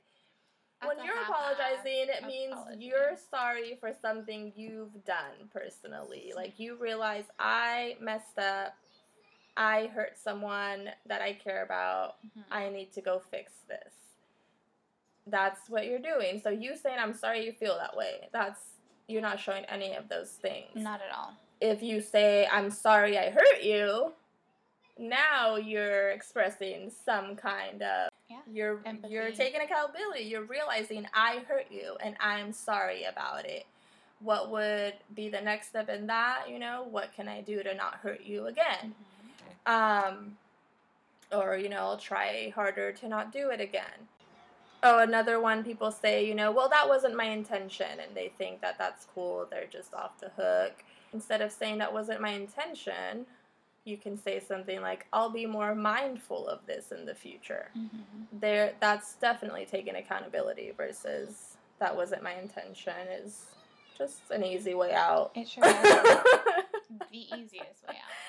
when 0.85 0.97
you're 1.05 1.21
apologizing, 1.23 2.09
it 2.09 2.27
means 2.27 2.53
apology. 2.53 2.85
you're 2.85 3.17
sorry 3.31 3.77
for 3.81 3.93
something 4.03 4.53
you've 4.57 5.05
done 5.05 5.49
personally. 5.53 6.33
Like, 6.35 6.59
you 6.59 6.77
realize 6.77 7.25
I 7.39 7.97
messed 8.01 8.39
up. 8.39 8.75
I 9.57 9.87
hurt 9.95 10.19
someone 10.19 10.91
that 11.07 11.23
I 11.23 11.35
care 11.35 11.63
about. 11.63 12.17
Mhm. 12.27 12.43
I 12.51 12.69
need 12.71 12.93
to 12.95 13.01
go 13.01 13.21
fix 13.31 13.53
this. 13.69 13.95
That's 15.27 15.69
what 15.69 15.87
you're 15.87 15.99
doing. 15.99 16.41
So 16.43 16.51
you 16.51 16.77
saying 16.77 16.99
I'm 17.01 17.15
sorry 17.15 17.45
you 17.45 17.53
feel 17.53 17.77
that 17.79 17.97
way. 17.97 18.29
That's 18.33 18.61
you're 19.09 19.23
not 19.23 19.39
showing 19.41 19.65
any 19.67 19.95
of 19.95 20.09
those 20.09 20.31
things. 20.31 20.69
Not 20.75 21.01
at 21.01 21.15
all. 21.17 21.35
If 21.61 21.83
you 21.83 22.01
say 22.01 22.47
I'm 22.51 22.71
sorry 22.71 23.19
I 23.19 23.31
hurt 23.31 23.63
you, 23.63 24.13
now 24.99 25.57
you're 25.57 26.11
expressing 26.11 26.91
some 27.05 27.37
kind 27.37 27.83
of 27.83 28.11
Yeah. 28.29 28.41
you're 28.53 28.81
Empathy. 28.85 29.13
you're 29.15 29.31
taking 29.33 29.61
accountability. 29.61 30.25
You're 30.25 30.45
realizing 30.45 31.07
I 31.15 31.39
hurt 31.49 31.67
you 31.71 31.97
and 32.01 32.17
I'm 32.21 32.53
sorry 32.53 33.05
about 33.05 33.45
it. 33.47 33.67
What 34.21 34.51
would 34.51 34.95
be 35.15 35.29
the 35.29 35.41
next 35.41 35.69
step 35.69 35.89
in 35.89 36.07
that? 36.07 36.49
You 36.49 36.59
know, 36.59 36.87
what 36.91 37.13
can 37.15 37.29
I 37.29 37.41
do 37.41 37.63
to 37.63 37.75
not 37.75 37.97
hurt 37.97 38.23
you 38.23 38.47
again? 38.47 38.95
Mhm. 39.67 39.71
um, 40.07 40.37
or 41.33 41.57
you 41.57 41.69
know, 41.71 41.79
I'll 41.79 41.97
try 41.97 42.51
harder 42.55 42.93
to 42.93 43.09
not 43.09 43.33
do 43.33 43.51
it 43.51 43.61
again. 43.61 44.09
Oh, 44.87 44.99
another 44.99 45.41
one 45.41 45.65
people 45.65 45.91
say, 45.91 46.27
you 46.27 46.35
know, 46.35 46.53
well, 46.53 46.69
that 46.69 46.87
wasn't 46.87 47.17
my 47.17 47.25
intention, 47.25 47.87
and 47.91 48.15
they 48.15 48.31
think 48.37 48.61
that 48.61 48.77
that's 48.79 49.07
cool. 49.15 49.49
They're 49.51 49.67
just 49.67 49.95
off 49.95 50.21
the 50.21 50.31
hook. 50.37 50.85
Instead 51.15 51.41
of 51.41 51.51
saying 51.51 51.79
that 51.79 51.93
wasn't 51.93 52.21
my 52.21 52.31
intention, 52.31 53.25
you 53.85 53.97
can 53.97 54.19
say 54.19 54.41
something 54.41 54.83
like, 54.83 55.07
I'll 55.11 55.31
be 55.31 55.47
more 55.47 55.75
mindful 55.75 56.47
of 56.49 56.67
this 56.67 56.93
in 56.93 57.07
the 57.07 57.15
future. 57.15 57.71
Mm-hmm. 57.77 58.39
There, 58.41 58.75
that's 58.81 59.15
definitely 59.15 59.67
taking 59.71 59.97
accountability 59.97 60.73
versus 60.77 61.57
that 61.79 61.97
wasn't 61.97 62.23
my 62.23 62.35
intention 62.35 62.95
is 63.23 63.47
just 63.97 64.31
an 64.31 64.45
easy 64.45 64.75
way 64.75 64.93
out. 64.93 65.31
It 65.35 65.49
sure 65.49 65.65
is 65.65 65.73
the 67.11 67.19
easiest 67.19 67.87
way 67.89 67.97
out. 67.97 68.24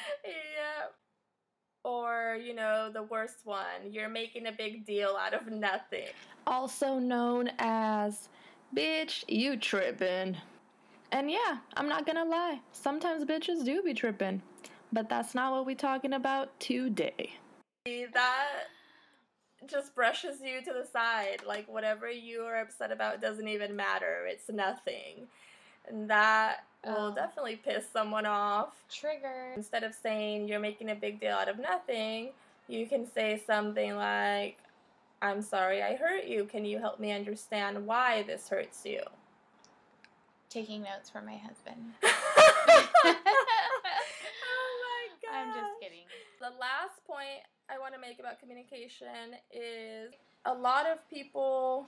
Or, 1.85 2.35
you 2.43 2.55
know, 2.55 2.89
the 2.91 3.03
worst 3.03 3.45
one, 3.45 3.91
you're 3.91 4.09
making 4.09 4.47
a 4.47 4.51
big 4.51 4.87
deal 4.87 5.15
out 5.21 5.35
of 5.35 5.45
nothing. 5.45 6.07
Also 6.47 6.97
known 6.97 7.51
as, 7.59 8.27
bitch, 8.75 9.23
you 9.27 9.55
tripping 9.55 10.35
And 11.11 11.29
yeah, 11.29 11.59
I'm 11.77 11.87
not 11.87 12.07
gonna 12.07 12.25
lie, 12.25 12.59
sometimes 12.71 13.23
bitches 13.23 13.63
do 13.63 13.83
be 13.83 13.93
tripping 13.93 14.41
But 14.91 15.09
that's 15.09 15.35
not 15.35 15.51
what 15.51 15.67
we're 15.67 15.75
talking 15.75 16.13
about 16.13 16.59
today. 16.59 17.33
That 17.85 18.49
just 19.67 19.93
brushes 19.93 20.39
you 20.43 20.61
to 20.63 20.73
the 20.73 20.87
side. 20.91 21.43
Like, 21.45 21.67
whatever 21.71 22.09
you 22.09 22.41
are 22.41 22.61
upset 22.61 22.91
about 22.91 23.21
doesn't 23.21 23.47
even 23.47 23.75
matter. 23.75 24.25
It's 24.27 24.49
nothing. 24.49 25.27
And 25.87 26.09
that 26.09 26.63
will 26.85 27.07
Oh. 27.11 27.15
definitely 27.15 27.55
piss 27.57 27.85
someone 27.91 28.25
off. 28.25 28.75
Trigger. 28.89 29.51
Instead 29.55 29.83
of 29.83 29.93
saying 29.93 30.47
you're 30.47 30.59
making 30.59 30.89
a 30.91 30.95
big 30.95 31.19
deal 31.19 31.33
out 31.35 31.49
of 31.49 31.57
nothing, 31.59 32.31
you 32.67 32.87
can 32.87 33.05
say 33.11 33.41
something 33.45 33.95
like, 33.95 34.57
I'm 35.21 35.41
sorry 35.41 35.81
I 35.81 35.95
hurt 35.95 36.25
you. 36.25 36.45
Can 36.45 36.65
you 36.65 36.79
help 36.79 36.99
me 36.99 37.11
understand 37.11 37.85
why 37.85 38.23
this 38.23 38.47
hurts 38.49 38.85
you? 38.85 39.01
Taking 40.49 40.83
notes 40.83 41.09
for 41.09 41.21
my 41.21 41.35
husband. 41.35 41.93
oh 42.03 43.15
my 44.83 45.07
god. 45.23 45.33
I'm 45.33 45.53
just 45.53 45.79
kidding. 45.81 46.05
The 46.39 46.49
last 46.59 47.05
point 47.07 47.41
I 47.69 47.79
want 47.79 47.93
to 47.93 47.99
make 47.99 48.19
about 48.19 48.39
communication 48.39 49.35
is 49.51 50.13
a 50.45 50.53
lot 50.53 50.85
of 50.85 50.99
people 51.09 51.87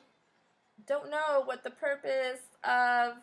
don't 0.87 1.09
know 1.09 1.41
what 1.45 1.63
the 1.63 1.69
purpose 1.71 2.39
of 2.63 3.13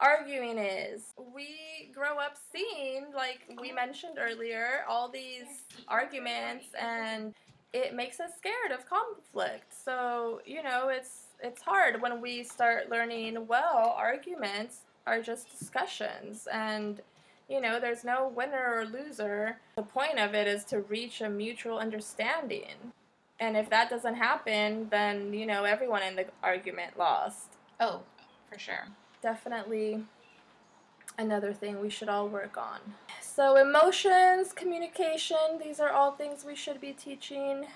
arguing 0.00 0.58
is. 0.58 1.12
We 1.34 1.90
grow 1.94 2.18
up 2.18 2.36
seeing, 2.52 3.06
like 3.14 3.40
we 3.60 3.72
mentioned 3.72 4.18
earlier, 4.18 4.84
all 4.88 5.08
these 5.08 5.64
arguments 5.88 6.66
and 6.80 7.34
it 7.72 7.94
makes 7.94 8.18
us 8.18 8.32
scared 8.36 8.72
of 8.72 8.88
conflict. 8.88 9.72
So, 9.72 10.40
you 10.44 10.62
know, 10.62 10.88
it's 10.88 11.26
it's 11.42 11.62
hard 11.62 12.02
when 12.02 12.20
we 12.20 12.42
start 12.42 12.90
learning 12.90 13.46
well, 13.46 13.94
arguments 13.96 14.82
are 15.06 15.22
just 15.22 15.58
discussions 15.58 16.46
and 16.52 17.00
you 17.48 17.60
know, 17.60 17.80
there's 17.80 18.04
no 18.04 18.28
winner 18.28 18.76
or 18.76 18.84
loser. 18.86 19.58
The 19.74 19.82
point 19.82 20.20
of 20.20 20.34
it 20.34 20.46
is 20.46 20.64
to 20.66 20.80
reach 20.82 21.20
a 21.20 21.28
mutual 21.28 21.78
understanding. 21.78 22.92
And 23.40 23.56
if 23.56 23.68
that 23.70 23.90
doesn't 23.90 24.14
happen, 24.14 24.86
then, 24.90 25.34
you 25.34 25.46
know, 25.46 25.64
everyone 25.64 26.02
in 26.04 26.14
the 26.14 26.26
argument 26.44 26.96
lost. 26.96 27.56
Oh, 27.80 28.02
for 28.50 28.58
sure. 28.58 28.86
Definitely 29.22 30.04
another 31.18 31.52
thing 31.52 31.80
we 31.80 31.90
should 31.90 32.08
all 32.08 32.28
work 32.28 32.56
on. 32.56 32.80
So, 33.20 33.56
emotions, 33.56 34.52
communication, 34.52 35.58
these 35.62 35.80
are 35.80 35.90
all 35.90 36.12
things 36.12 36.44
we 36.44 36.56
should 36.56 36.80
be 36.80 36.92
teaching 36.92 37.66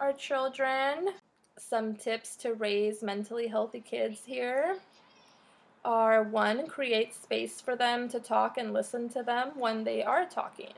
our 0.00 0.12
children. 0.12 1.10
Some 1.58 1.94
tips 1.94 2.36
to 2.36 2.54
raise 2.54 3.02
mentally 3.02 3.48
healthy 3.48 3.80
kids 3.80 4.22
here 4.24 4.76
are 5.84 6.22
one, 6.22 6.66
create 6.66 7.14
space 7.14 7.60
for 7.60 7.76
them 7.76 8.08
to 8.08 8.20
talk 8.20 8.58
and 8.58 8.72
listen 8.72 9.08
to 9.10 9.22
them 9.22 9.52
when 9.56 9.84
they 9.84 10.02
are 10.02 10.26
talking. 10.26 10.74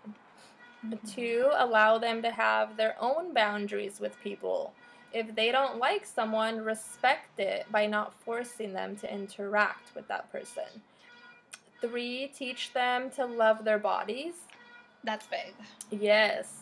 Two, 1.06 1.50
allow 1.56 1.98
them 1.98 2.22
to 2.22 2.30
have 2.30 2.76
their 2.76 2.96
own 3.00 3.34
boundaries 3.34 4.00
with 4.00 4.20
people. 4.22 4.72
If 5.12 5.34
they 5.34 5.50
don't 5.50 5.78
like 5.78 6.06
someone, 6.06 6.64
respect 6.64 7.38
it 7.38 7.66
by 7.70 7.86
not 7.86 8.14
forcing 8.24 8.72
them 8.72 8.96
to 8.96 9.12
interact 9.12 9.94
with 9.94 10.06
that 10.08 10.30
person. 10.30 10.82
Three, 11.80 12.28
teach 12.28 12.72
them 12.72 13.10
to 13.12 13.24
love 13.24 13.64
their 13.64 13.78
bodies. 13.78 14.34
That's 15.02 15.26
big. 15.26 15.54
Yes. 15.90 16.60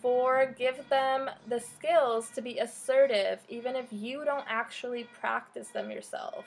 Four, 0.00 0.54
give 0.58 0.88
them 0.88 1.30
the 1.48 1.60
skills 1.60 2.28
to 2.30 2.42
be 2.42 2.58
assertive 2.58 3.38
even 3.48 3.76
if 3.76 3.86
you 3.90 4.24
don't 4.24 4.44
actually 4.48 5.04
practice 5.20 5.68
them 5.68 5.90
yourself. 5.90 6.44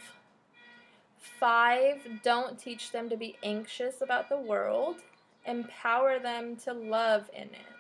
Five, 1.40 2.06
don't 2.24 2.60
teach 2.60 2.92
them 2.92 3.10
to 3.10 3.18
be 3.18 3.38
anxious 3.44 4.02
about 4.02 4.30
the 4.30 4.38
world. 4.38 4.98
Empower 5.46 6.20
them 6.20 6.56
to 6.58 6.74
love 6.74 7.30
in 7.34 7.44
it. 7.44 7.75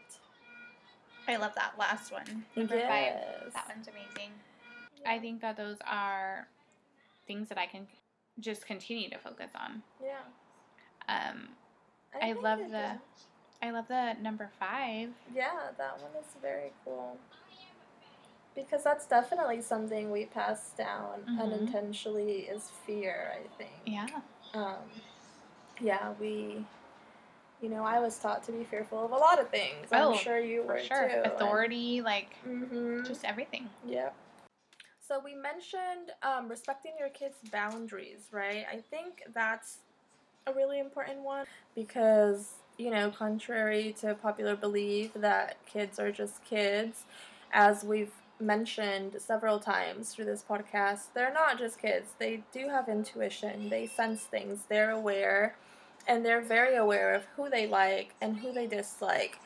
I 1.27 1.37
love 1.37 1.53
that 1.55 1.73
last 1.77 2.11
one. 2.11 2.45
Number 2.55 2.79
five. 2.79 2.89
yes. 2.89 3.53
That 3.53 3.67
one's 3.67 3.87
amazing. 3.87 4.31
I 5.05 5.19
think 5.19 5.41
that 5.41 5.57
those 5.57 5.77
are 5.87 6.47
things 7.27 7.49
that 7.49 7.57
I 7.57 7.65
can 7.65 7.87
just 8.39 8.65
continue 8.65 9.09
to 9.09 9.17
focus 9.17 9.51
on. 9.59 9.81
Yeah. 10.03 10.19
Um, 11.07 11.49
I 12.15 12.19
think 12.33 12.41
love 12.43 12.59
the- 12.59 12.67
does. 12.69 12.99
I 13.61 13.71
love 13.71 13.87
the 13.87 14.13
number 14.21 14.49
five. 14.59 15.09
Yeah, 15.33 15.71
that 15.77 15.99
one 16.01 16.11
is 16.19 16.27
very 16.41 16.71
cool. 16.83 17.17
Because 18.53 18.83
that's 18.83 19.05
definitely 19.07 19.61
something 19.61 20.11
we 20.11 20.25
pass 20.25 20.71
down 20.71 21.23
Mhm. 21.27 21.41
unintentionally 21.41 22.41
is 22.41 22.69
fear, 22.85 23.33
I 23.33 23.47
think. 23.57 23.71
Yeah. 23.85 24.07
um, 24.53 24.77
yeah, 25.81 26.11
we, 26.19 26.65
you 27.65 27.71
know, 27.71 27.83
I 27.83 27.99
was 27.99 28.19
taught 28.19 28.43
to 28.43 28.51
be 28.51 28.63
fearful 28.63 29.03
of 29.03 29.11
a 29.11 29.15
lot 29.15 29.41
of 29.41 29.49
things. 29.49 29.87
Oh, 29.91 30.11
I'm 30.11 30.17
sure 30.19 30.37
you 30.37 30.61
were 30.61 30.77
sure. 30.77 31.09
too. 31.09 31.21
Authority, 31.23 31.99
like 32.01 32.35
hmm 32.43 33.03
just 33.03 33.25
everything. 33.25 33.67
Yep. 33.87 34.15
So 35.01 35.19
we 35.23 35.33
mentioned 35.33 36.11
um, 36.21 36.47
respecting 36.47 36.91
your 36.99 37.09
kids' 37.09 37.37
boundaries, 37.51 38.27
right? 38.31 38.65
I 38.71 38.81
think 38.91 39.23
that's 39.33 39.79
a 40.45 40.53
really 40.53 40.77
important 40.79 41.21
one 41.21 41.45
because 41.73 42.53
you 42.77 42.91
know, 42.91 43.09
contrary 43.09 43.95
to 44.01 44.13
popular 44.13 44.55
belief 44.55 45.13
that 45.15 45.57
kids 45.65 45.97
are 45.97 46.11
just 46.11 46.43
kids, 46.45 47.05
as 47.51 47.83
we've 47.83 48.11
mentioned 48.39 49.15
several 49.17 49.59
times 49.59 50.13
through 50.13 50.25
this 50.25 50.43
podcast, 50.47 51.05
they're 51.15 51.33
not 51.33 51.57
just 51.57 51.79
kids. 51.81 52.11
They 52.19 52.43
do 52.51 52.69
have 52.69 52.89
intuition. 52.89 53.69
They 53.69 53.87
sense 53.87 54.21
things. 54.21 54.65
They're 54.69 54.91
aware, 54.91 55.55
and 56.07 56.25
they're 56.25 56.41
very 56.41 56.75
aware 56.75 57.13
of 57.13 57.25
who 57.35 57.49
they 57.49 57.67
like 57.67 58.13
and 58.21 58.37
who 58.37 58.51
they 58.51 58.67
dislike. 58.67 59.39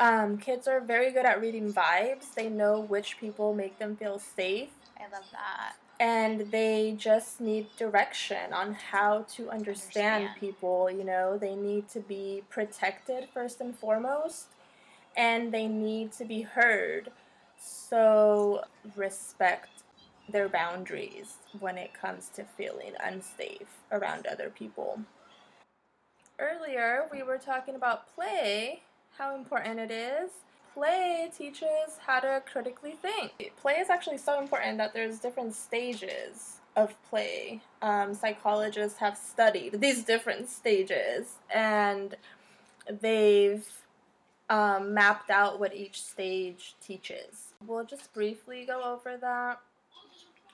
Um, 0.00 0.38
kids 0.38 0.66
are 0.66 0.80
very 0.80 1.12
good 1.12 1.26
at 1.26 1.40
reading 1.40 1.72
vibes. 1.72 2.34
They 2.34 2.48
know 2.48 2.80
which 2.80 3.18
people 3.18 3.54
make 3.54 3.78
them 3.78 3.96
feel 3.96 4.18
safe, 4.18 4.70
I 4.98 5.02
love 5.12 5.24
that. 5.32 5.74
and 6.00 6.50
they 6.50 6.94
just 6.98 7.40
need 7.40 7.66
direction 7.76 8.52
on 8.52 8.74
how 8.74 9.24
to 9.36 9.50
understand, 9.50 10.24
Understand. 10.24 10.40
people. 10.40 10.90
You 10.90 11.04
know, 11.04 11.38
they 11.38 11.54
need 11.54 11.88
to 11.90 12.00
be 12.00 12.42
protected 12.50 13.28
first 13.32 13.60
and 13.60 13.76
foremost, 13.76 14.46
and 15.16 15.52
they 15.52 15.68
need 15.68 16.10
to 16.12 16.24
be 16.24 16.42
heard. 16.42 17.10
So, 17.58 18.64
respect 18.96 19.68
their 20.28 20.48
boundaries 20.48 21.34
when 21.60 21.78
it 21.78 21.92
comes 21.94 22.28
to 22.30 22.42
feeling 22.44 22.92
unsafe 23.04 23.68
around 23.92 24.26
other 24.26 24.50
people. 24.50 25.00
Earlier, 26.42 27.06
we 27.12 27.22
were 27.22 27.38
talking 27.38 27.76
about 27.76 28.12
play, 28.16 28.82
how 29.16 29.36
important 29.36 29.78
it 29.78 29.92
is. 29.92 30.30
Play 30.74 31.30
teaches 31.36 31.98
how 32.04 32.18
to 32.18 32.42
critically 32.50 32.96
think. 33.00 33.52
Play 33.60 33.74
is 33.74 33.88
actually 33.88 34.18
so 34.18 34.40
important 34.40 34.76
that 34.78 34.92
there's 34.92 35.20
different 35.20 35.54
stages 35.54 36.56
of 36.74 37.00
play. 37.08 37.60
Um, 37.80 38.12
psychologists 38.14 38.98
have 38.98 39.16
studied 39.16 39.80
these 39.80 40.02
different 40.02 40.48
stages 40.48 41.36
and 41.54 42.16
they've 43.00 43.68
um, 44.50 44.94
mapped 44.94 45.30
out 45.30 45.60
what 45.60 45.76
each 45.76 46.02
stage 46.02 46.74
teaches. 46.84 47.52
We'll 47.64 47.84
just 47.84 48.12
briefly 48.12 48.64
go 48.66 48.82
over 48.82 49.16
that. 49.16 49.60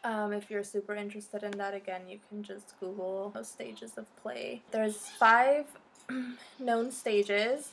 Um, 0.04 0.32
if 0.32 0.50
you're 0.50 0.64
super 0.64 0.94
interested 0.94 1.42
in 1.42 1.50
that, 1.52 1.74
again, 1.74 2.02
you 2.08 2.18
can 2.28 2.42
just 2.42 2.78
Google 2.80 3.32
stages 3.42 3.98
of 3.98 4.04
play. 4.22 4.62
There's 4.70 4.96
five 5.18 5.66
known 6.58 6.90
stages. 6.92 7.70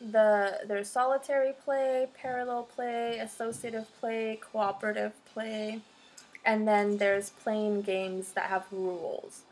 The 0.00 0.60
there's 0.66 0.88
solitary 0.88 1.52
play, 1.64 2.08
parallel 2.14 2.64
play, 2.64 3.18
associative 3.18 3.86
play, 4.00 4.38
cooperative 4.40 5.12
play, 5.32 5.80
and 6.44 6.68
then 6.68 6.98
there's 6.98 7.30
playing 7.30 7.82
games 7.82 8.32
that 8.32 8.44
have 8.44 8.66
rules. 8.70 9.42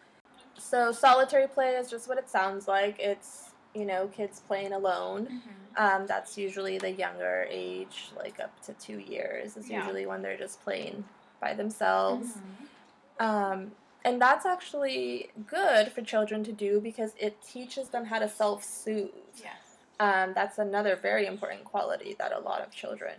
So 0.59 0.93
solitary 0.93 1.49
play 1.49 1.71
is 1.77 1.91
just 1.91 2.09
what 2.09 2.17
it 2.19 2.29
sounds 2.29 2.69
like. 2.69 2.97
It's 3.01 3.51
you 3.75 3.85
know 3.85 4.09
kids 4.09 4.41
playing 4.47 4.73
alone. 4.73 5.43
Um, 5.77 6.07
that's 6.07 6.39
usually 6.39 6.79
the 6.79 6.93
younger 6.93 7.47
age, 7.51 8.09
like 8.17 8.41
up 8.41 8.53
to 8.65 8.73
two 8.75 8.99
years, 8.99 9.57
is 9.57 9.69
Yeah. 9.69 9.81
usually 9.81 10.07
when 10.07 10.23
they're 10.23 10.39
just 10.39 10.63
playing 10.65 11.05
by 11.41 11.55
themselves. 11.55 12.29
Mm-hmm. 12.29 13.25
Um, 13.25 13.73
and 14.05 14.21
that's 14.21 14.47
actually 14.47 15.31
good 15.47 15.91
for 15.91 16.01
children 16.03 16.45
to 16.45 16.53
do 16.53 16.81
because 16.81 17.13
it 17.19 17.43
teaches 17.43 17.89
them 17.89 18.05
how 18.05 18.19
to 18.19 18.29
self 18.29 18.63
soothe. 18.63 19.11
Yes. 19.43 19.57
Um, 19.99 20.33
that's 20.35 20.59
another 20.59 20.95
very 20.95 21.27
important 21.27 21.65
quality 21.65 22.15
that 22.19 22.33
a 22.33 22.39
lot 22.39 22.61
of 22.61 22.71
children 22.71 23.15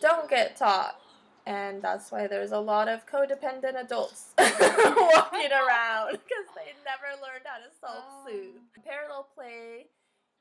don't 0.00 0.28
get 0.28 0.56
taught. 0.56 1.00
And 1.46 1.82
that's 1.82 2.12
why 2.12 2.26
there's 2.26 2.52
a 2.52 2.58
lot 2.60 2.86
of 2.88 3.06
codependent 3.06 3.80
adults 3.80 4.34
walking 4.38 5.50
around 5.50 6.12
because 6.12 6.46
they 6.54 6.70
never 6.84 7.10
learned 7.20 7.44
how 7.44 7.58
to 7.58 7.70
self 7.80 8.04
soothe. 8.24 8.60
Parallel 8.84 9.26
play 9.34 9.86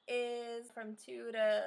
is 0.08 0.68
from 0.74 0.96
two 1.04 1.32
to 1.32 1.64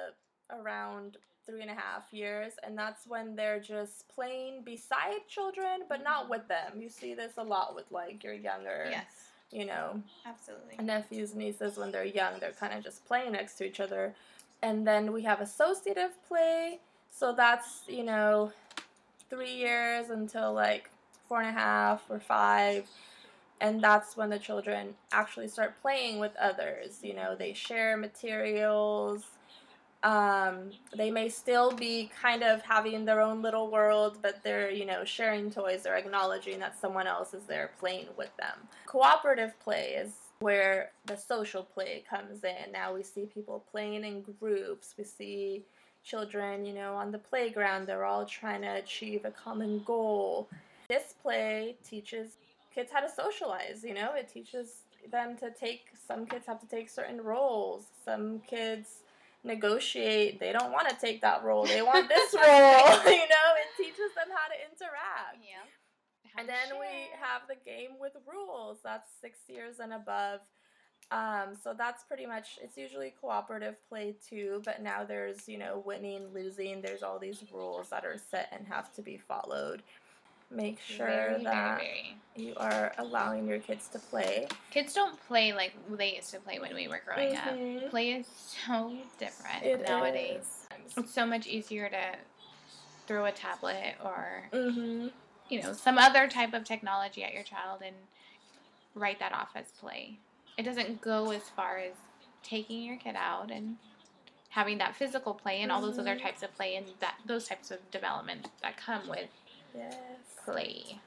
around 0.51 1.17
three 1.45 1.61
and 1.61 1.69
a 1.69 1.75
half 1.75 2.03
years, 2.11 2.53
and 2.63 2.77
that's 2.77 3.07
when 3.07 3.35
they're 3.35 3.59
just 3.59 4.07
playing 4.09 4.63
beside 4.63 5.27
children 5.27 5.81
but 5.89 6.03
not 6.03 6.23
mm-hmm. 6.23 6.31
with 6.31 6.47
them. 6.47 6.79
You 6.81 6.89
see 6.89 7.13
this 7.13 7.33
a 7.37 7.43
lot 7.43 7.75
with 7.75 7.85
like 7.91 8.23
your 8.23 8.33
younger, 8.33 8.87
Yes. 8.89 9.05
you 9.51 9.65
know, 9.65 10.01
Absolutely. 10.25 10.83
nephews, 10.83 11.35
nieces 11.35 11.77
when 11.77 11.91
they're 11.91 12.05
young, 12.05 12.39
they're 12.39 12.51
kind 12.51 12.73
of 12.73 12.83
just 12.83 13.05
playing 13.05 13.33
next 13.33 13.55
to 13.55 13.65
each 13.65 13.79
other. 13.79 14.13
And 14.61 14.87
then 14.87 15.11
we 15.11 15.23
have 15.23 15.41
associative 15.41 16.11
play. 16.27 16.79
So 17.11 17.33
that's, 17.33 17.81
you 17.87 18.03
know, 18.03 18.51
three 19.29 19.53
years 19.53 20.09
until 20.09 20.53
like 20.53 20.89
four 21.27 21.41
and 21.41 21.49
a 21.49 21.59
half 21.59 22.03
or 22.09 22.19
five. 22.19 22.85
And 23.59 23.81
that's 23.81 24.17
when 24.17 24.29
the 24.29 24.39
children 24.39 24.95
actually 25.11 25.47
start 25.47 25.81
playing 25.81 26.19
with 26.19 26.35
others. 26.37 26.99
You 27.01 27.13
know, 27.13 27.35
they 27.35 27.53
share 27.53 27.97
materials. 27.97 29.23
Um, 30.03 30.71
they 30.95 31.11
may 31.11 31.29
still 31.29 31.71
be 31.71 32.11
kind 32.21 32.43
of 32.43 32.61
having 32.61 33.05
their 33.05 33.21
own 33.21 33.41
little 33.41 33.71
world, 33.71 34.17
but 34.21 34.43
they're, 34.43 34.69
you 34.69 34.85
know, 34.85 35.05
sharing 35.05 35.49
toys 35.49 35.85
or 35.85 35.95
acknowledging 35.95 36.59
that 36.59 36.79
someone 36.79 37.07
else 37.07 37.33
is 37.33 37.43
there 37.43 37.71
playing 37.79 38.07
with 38.17 38.35
them. 38.37 38.67
Cooperative 38.85 39.57
play 39.59 39.91
is 39.91 40.11
where 40.39 40.91
the 41.05 41.15
social 41.15 41.63
play 41.63 42.03
comes 42.09 42.43
in. 42.43 42.71
Now 42.73 42.93
we 42.93 43.03
see 43.03 43.25
people 43.25 43.63
playing 43.71 44.03
in 44.03 44.25
groups. 44.41 44.93
We 44.97 45.05
see 45.05 45.63
children, 46.03 46.65
you 46.65 46.73
know, 46.73 46.95
on 46.95 47.11
the 47.11 47.19
playground. 47.19 47.87
They're 47.87 48.03
all 48.03 48.25
trying 48.25 48.61
to 48.63 48.75
achieve 48.75 49.23
a 49.23 49.31
common 49.31 49.83
goal. 49.85 50.49
This 50.89 51.13
play 51.21 51.77
teaches 51.87 52.35
kids 52.73 52.91
how 52.91 52.99
to 52.99 53.09
socialize, 53.09 53.83
you 53.83 53.93
know, 53.93 54.13
it 54.15 54.29
teaches 54.33 54.81
them 55.11 55.37
to 55.37 55.51
take, 55.51 55.85
some 56.07 56.25
kids 56.25 56.45
have 56.47 56.59
to 56.59 56.67
take 56.67 56.89
certain 56.89 57.21
roles. 57.21 57.83
Some 58.03 58.39
kids 58.47 59.02
negotiate, 59.43 60.39
they 60.39 60.51
don't 60.51 60.71
want 60.71 60.89
to 60.89 60.95
take 60.95 61.21
that 61.21 61.43
role, 61.43 61.65
they 61.65 61.81
want 61.81 62.09
this 62.09 62.33
role, 62.33 62.43
you 63.05 63.27
know, 63.27 63.49
it 63.59 63.69
teaches 63.77 64.13
them 64.15 64.29
how 64.29 64.47
to 64.47 64.57
interact. 64.71 65.37
Yeah. 65.41 65.67
And 66.37 66.49
then 66.49 66.79
we 66.79 66.87
have 67.21 67.43
the 67.47 67.55
game 67.63 67.91
with 67.99 68.13
rules. 68.25 68.79
That's 68.83 69.07
six 69.21 69.39
years 69.47 69.79
and 69.79 69.93
above. 69.93 70.39
Um, 71.11 71.55
so 71.61 71.75
that's 71.77 72.03
pretty 72.05 72.25
much 72.25 72.57
it's 72.61 72.77
usually 72.77 73.13
cooperative 73.21 73.75
play 73.87 74.15
too, 74.27 74.61
but 74.65 74.81
now 74.81 75.03
there's, 75.03 75.47
you 75.47 75.57
know, 75.57 75.83
winning, 75.85 76.29
losing, 76.33 76.81
there's 76.81 77.03
all 77.03 77.19
these 77.19 77.43
rules 77.51 77.89
that 77.89 78.05
are 78.05 78.17
set 78.31 78.49
and 78.51 78.65
have 78.67 78.91
to 78.93 79.01
be 79.01 79.17
followed. 79.17 79.83
Make 80.53 80.79
sure 80.79 81.05
very, 81.07 81.43
that 81.43 81.77
very, 81.79 82.17
very. 82.35 82.47
you 82.47 82.53
are 82.57 82.93
allowing 82.97 83.47
your 83.47 83.59
kids 83.59 83.87
to 83.89 83.99
play. 83.99 84.47
Kids 84.71 84.93
don't 84.93 85.19
play 85.27 85.53
like 85.53 85.73
they 85.89 86.15
used 86.15 86.31
to 86.31 86.39
play 86.39 86.59
when 86.59 86.73
we 86.75 86.87
were 86.87 87.01
growing 87.05 87.33
Mhm. 87.35 87.85
up. 87.85 87.89
Play 87.89 88.11
is 88.13 88.27
so 88.67 88.95
different 89.17 89.63
It 89.63 89.81
nowadays. 89.87 90.67
is. 90.85 90.97
It's 90.97 91.13
so 91.13 91.25
much 91.25 91.47
easier 91.47 91.89
to 91.89 92.15
throw 93.07 93.25
a 93.25 93.31
tablet 93.31 93.95
or 94.03 94.49
Mhm. 94.51 95.11
you 95.49 95.61
know 95.61 95.73
some 95.73 95.97
other 95.97 96.27
type 96.27 96.53
of 96.53 96.63
technology 96.63 97.23
at 97.23 97.33
your 97.33 97.43
child 97.43 97.81
and 97.81 97.95
write 98.95 99.19
that 99.19 99.33
off 99.33 99.49
as 99.55 99.71
play. 99.73 100.19
It 100.57 100.63
doesn't 100.63 101.01
go 101.01 101.31
as 101.31 101.49
far 101.49 101.77
as 101.79 101.93
taking 102.43 102.83
your 102.83 102.97
kid 102.97 103.15
out 103.17 103.49
and 103.49 103.77
having 104.49 104.77
that 104.77 104.95
physical 104.95 105.33
play 105.33 105.61
and 105.61 105.71
all 105.71 105.81
those 105.81 105.97
other 105.97 106.15
Mhm. 106.15 106.21
types 106.21 106.43
of 106.43 106.53
play 106.55 106.75
and 106.75 106.87
that 106.99 107.15
those 107.25 107.47
types 107.47 107.71
of 107.71 107.89
development 107.89 108.49
that 108.61 108.77
come 108.77 109.07
with 109.07 109.29
Yes. 109.75 109.95
play. 110.43 110.99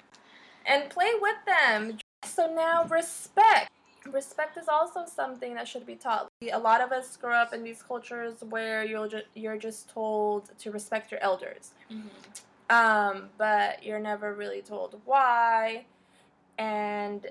and 0.66 0.90
play 0.90 1.10
with 1.20 1.36
them. 1.46 1.98
So 2.24 2.52
now 2.52 2.84
respect. 2.84 3.70
Respect 4.10 4.56
is 4.56 4.68
also 4.68 5.04
something 5.06 5.54
that 5.54 5.68
should 5.68 5.86
be 5.86 5.96
taught. 5.96 6.28
A 6.52 6.58
lot 6.58 6.80
of 6.80 6.92
us 6.92 7.16
grow 7.16 7.34
up 7.34 7.52
in 7.52 7.62
these 7.64 7.82
cultures 7.82 8.34
where 8.50 8.84
you'll 8.84 9.08
ju- 9.08 9.22
you're 9.34 9.58
just 9.58 9.88
told 9.90 10.50
to 10.58 10.70
respect 10.70 11.10
your 11.10 11.20
elders, 11.22 11.72
um, 12.70 13.30
but 13.38 13.82
you're 13.82 14.00
never 14.00 14.34
really 14.34 14.62
told 14.62 15.00
why. 15.04 15.86
And 16.58 17.26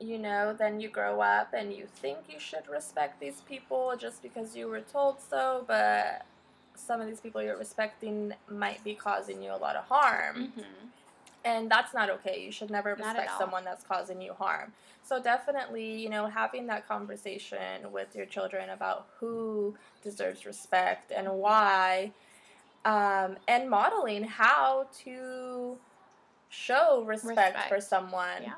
you 0.00 0.18
know, 0.18 0.52
then 0.52 0.80
you 0.80 0.88
grow 0.88 1.20
up 1.20 1.54
and 1.54 1.72
you 1.72 1.86
think 1.86 2.18
you 2.28 2.40
should 2.40 2.68
respect 2.68 3.20
these 3.20 3.40
people 3.42 3.94
just 3.98 4.22
because 4.22 4.56
you 4.56 4.68
were 4.68 4.80
told 4.80 5.20
so, 5.20 5.64
but 5.68 6.26
some 6.82 7.00
of 7.00 7.06
these 7.06 7.20
people 7.20 7.42
you're 7.42 7.56
respecting 7.58 8.32
might 8.50 8.82
be 8.84 8.94
causing 8.94 9.42
you 9.42 9.50
a 9.52 9.56
lot 9.56 9.76
of 9.76 9.84
harm 9.84 10.36
Mm-hmm. 10.36 10.86
and 11.44 11.70
that's 11.70 11.92
not 11.94 12.08
okay. 12.10 12.42
You 12.44 12.52
should 12.52 12.70
never 12.70 12.94
respect 12.94 13.30
someone 13.38 13.64
that's 13.64 13.82
causing 13.84 14.20
you 14.22 14.32
harm. 14.32 14.72
So 15.04 15.20
definitely, 15.20 15.96
you 16.00 16.08
know, 16.08 16.26
having 16.26 16.66
that 16.68 16.86
conversation 16.86 17.90
with 17.90 18.14
your 18.14 18.26
children 18.26 18.70
about 18.70 19.08
who 19.18 19.74
deserves 20.02 20.46
respect 20.46 21.10
and 21.10 21.28
why, 21.28 22.12
um, 22.84 23.36
and 23.48 23.68
modeling 23.68 24.22
how 24.24 24.86
to 25.04 25.76
show 26.48 27.02
respect, 27.04 27.38
Respect. 27.56 27.68
for 27.68 27.80
someone. 27.80 28.42
Yeah. 28.42 28.54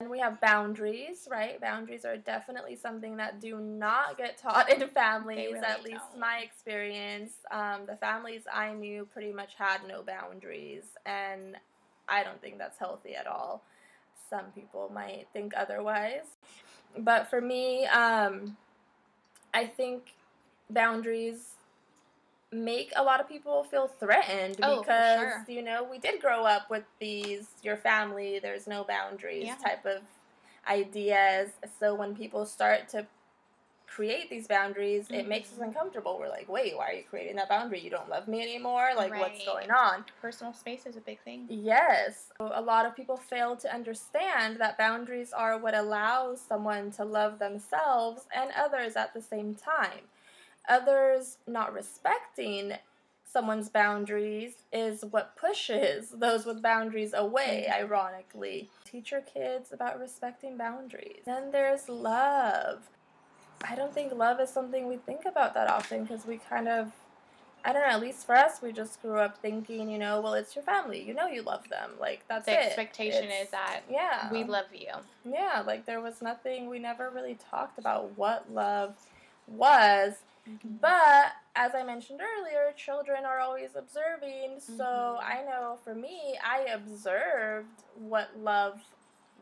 And 0.00 0.10
we 0.10 0.18
have 0.18 0.40
boundaries, 0.42 1.26
right? 1.30 1.58
Boundaries 1.58 2.04
are 2.04 2.18
definitely 2.18 2.76
something 2.76 3.16
that 3.16 3.40
do 3.40 3.58
not 3.58 4.18
get 4.18 4.36
taught 4.36 4.70
in 4.70 4.86
families, 4.88 5.52
really 5.52 5.58
at 5.58 5.82
least 5.82 6.02
don't. 6.12 6.20
my 6.20 6.40
experience. 6.44 7.32
Um, 7.50 7.86
the 7.86 7.96
families 7.96 8.42
I 8.52 8.74
knew 8.74 9.08
pretty 9.10 9.32
much 9.32 9.54
had 9.56 9.78
no 9.88 10.02
boundaries, 10.02 10.84
and 11.06 11.56
I 12.08 12.22
don't 12.22 12.40
think 12.42 12.58
that's 12.58 12.78
healthy 12.78 13.14
at 13.14 13.26
all. 13.26 13.62
Some 14.28 14.46
people 14.54 14.90
might 14.94 15.28
think 15.32 15.54
otherwise. 15.56 16.26
But 16.98 17.30
for 17.30 17.40
me, 17.40 17.86
um, 17.86 18.56
I 19.54 19.64
think 19.66 20.14
boundaries 20.68 21.55
make 22.64 22.92
a 22.96 23.02
lot 23.02 23.20
of 23.20 23.28
people 23.28 23.64
feel 23.64 23.86
threatened 23.88 24.56
Oh, 24.62 24.80
because 24.80 25.18
sure. 25.20 25.44
you 25.48 25.62
know 25.62 25.84
we 25.84 25.98
did 25.98 26.20
grow 26.20 26.44
up 26.44 26.70
with 26.70 26.84
these 27.00 27.48
your 27.62 27.76
family 27.76 28.38
there's 28.38 28.66
no 28.66 28.84
boundaries 28.84 29.44
Yeah. 29.46 29.56
type 29.56 29.84
of 29.86 30.02
ideas 30.68 31.50
so 31.78 31.94
when 31.94 32.16
people 32.16 32.44
start 32.46 32.88
to 32.90 33.06
create 33.86 34.28
these 34.28 34.46
boundaries 34.48 35.06
it 35.08 35.12
mm-hmm. 35.20 35.28
makes 35.28 35.52
us 35.52 35.58
uncomfortable 35.60 36.18
we're 36.18 36.28
like 36.28 36.48
wait 36.48 36.76
why 36.76 36.90
are 36.90 36.92
you 36.92 37.04
creating 37.08 37.36
that 37.36 37.48
boundary 37.48 37.80
you 37.80 37.88
don't 37.88 38.08
love 38.10 38.26
me 38.28 38.42
anymore 38.42 38.90
like 38.96 39.10
what's 39.12 39.44
going 39.44 39.70
on 39.70 40.04
Personal 40.20 40.52
space 40.52 40.86
is 40.86 40.96
a 40.96 41.00
big 41.00 41.20
thing. 41.20 41.46
Yes. 41.48 42.30
A 42.40 42.60
lot 42.60 42.84
of 42.84 42.96
people 42.96 43.16
fail 43.16 43.54
to 43.56 43.72
understand 43.72 44.56
that 44.58 44.76
boundaries 44.76 45.32
are 45.32 45.56
what 45.58 45.74
allows 45.74 46.40
someone 46.40 46.90
to 46.92 47.04
love 47.04 47.38
themselves 47.38 48.26
and 48.34 48.50
others 48.56 48.96
at 48.96 49.14
the 49.14 49.22
same 49.22 49.54
time. 49.54 50.00
Others 50.68 51.38
not 51.46 51.72
respecting 51.72 52.74
someone's 53.24 53.68
boundaries 53.68 54.54
is 54.72 55.04
what 55.04 55.36
pushes 55.36 56.10
those 56.10 56.46
with 56.46 56.62
boundaries 56.62 57.12
away, 57.12 57.66
Mhm. 57.68 57.74
ironically. 57.80 58.70
Teach 58.84 59.10
your 59.10 59.20
kids 59.20 59.72
about 59.72 59.98
respecting 60.00 60.56
boundaries. 60.56 61.22
Then 61.24 61.50
there's 61.50 61.88
love. 61.88 62.88
I 63.68 63.74
don't 63.74 63.92
think 63.92 64.12
love 64.12 64.40
is 64.40 64.50
something 64.50 64.86
we 64.86 64.96
think 64.96 65.24
about 65.24 65.54
that 65.54 65.68
often 65.68 66.04
because 66.04 66.24
we 66.26 66.38
kind 66.38 66.68
of 66.68 66.92
I 67.64 67.72
don't 67.72 67.82
know, 67.82 67.88
at 67.94 68.00
least 68.00 68.26
for 68.26 68.36
us, 68.36 68.62
we 68.62 68.70
just 68.70 69.02
grew 69.02 69.18
up 69.18 69.38
thinking, 69.38 69.90
you 69.90 69.98
know, 69.98 70.20
well, 70.20 70.34
it's 70.34 70.54
your 70.54 70.62
family. 70.62 71.02
You 71.02 71.14
know 71.14 71.26
you 71.26 71.42
love 71.42 71.68
them. 71.68 71.90
Like, 71.98 72.20
that's 72.28 72.46
The 72.46 72.52
it. 72.52 72.66
expectation 72.66 73.24
It's- 73.24 73.46
is 73.46 73.50
that 73.50 73.80
yeah. 73.90 74.30
we 74.30 74.44
love 74.44 74.72
you. 74.72 74.92
Yeah, 75.24 75.64
like 75.66 75.84
there 75.84 76.00
was 76.00 76.22
nothing, 76.22 76.68
we 76.68 76.78
never 76.78 77.10
really 77.10 77.34
talked 77.34 77.76
about 77.80 78.16
what 78.16 78.52
love 78.52 78.94
was. 79.48 80.18
But 80.80 81.32
as 81.54 81.74
I 81.74 81.82
mentioned 81.82 82.20
earlier, 82.20 82.72
children 82.76 83.24
are 83.24 83.40
always 83.40 83.74
observing. 83.76 84.60
So 84.60 84.84
Mhm. 84.84 85.24
I 85.24 85.42
know 85.42 85.78
for 85.82 85.94
me, 85.94 86.38
I 86.44 86.66
observed 86.72 87.82
what 87.94 88.36
love 88.38 88.82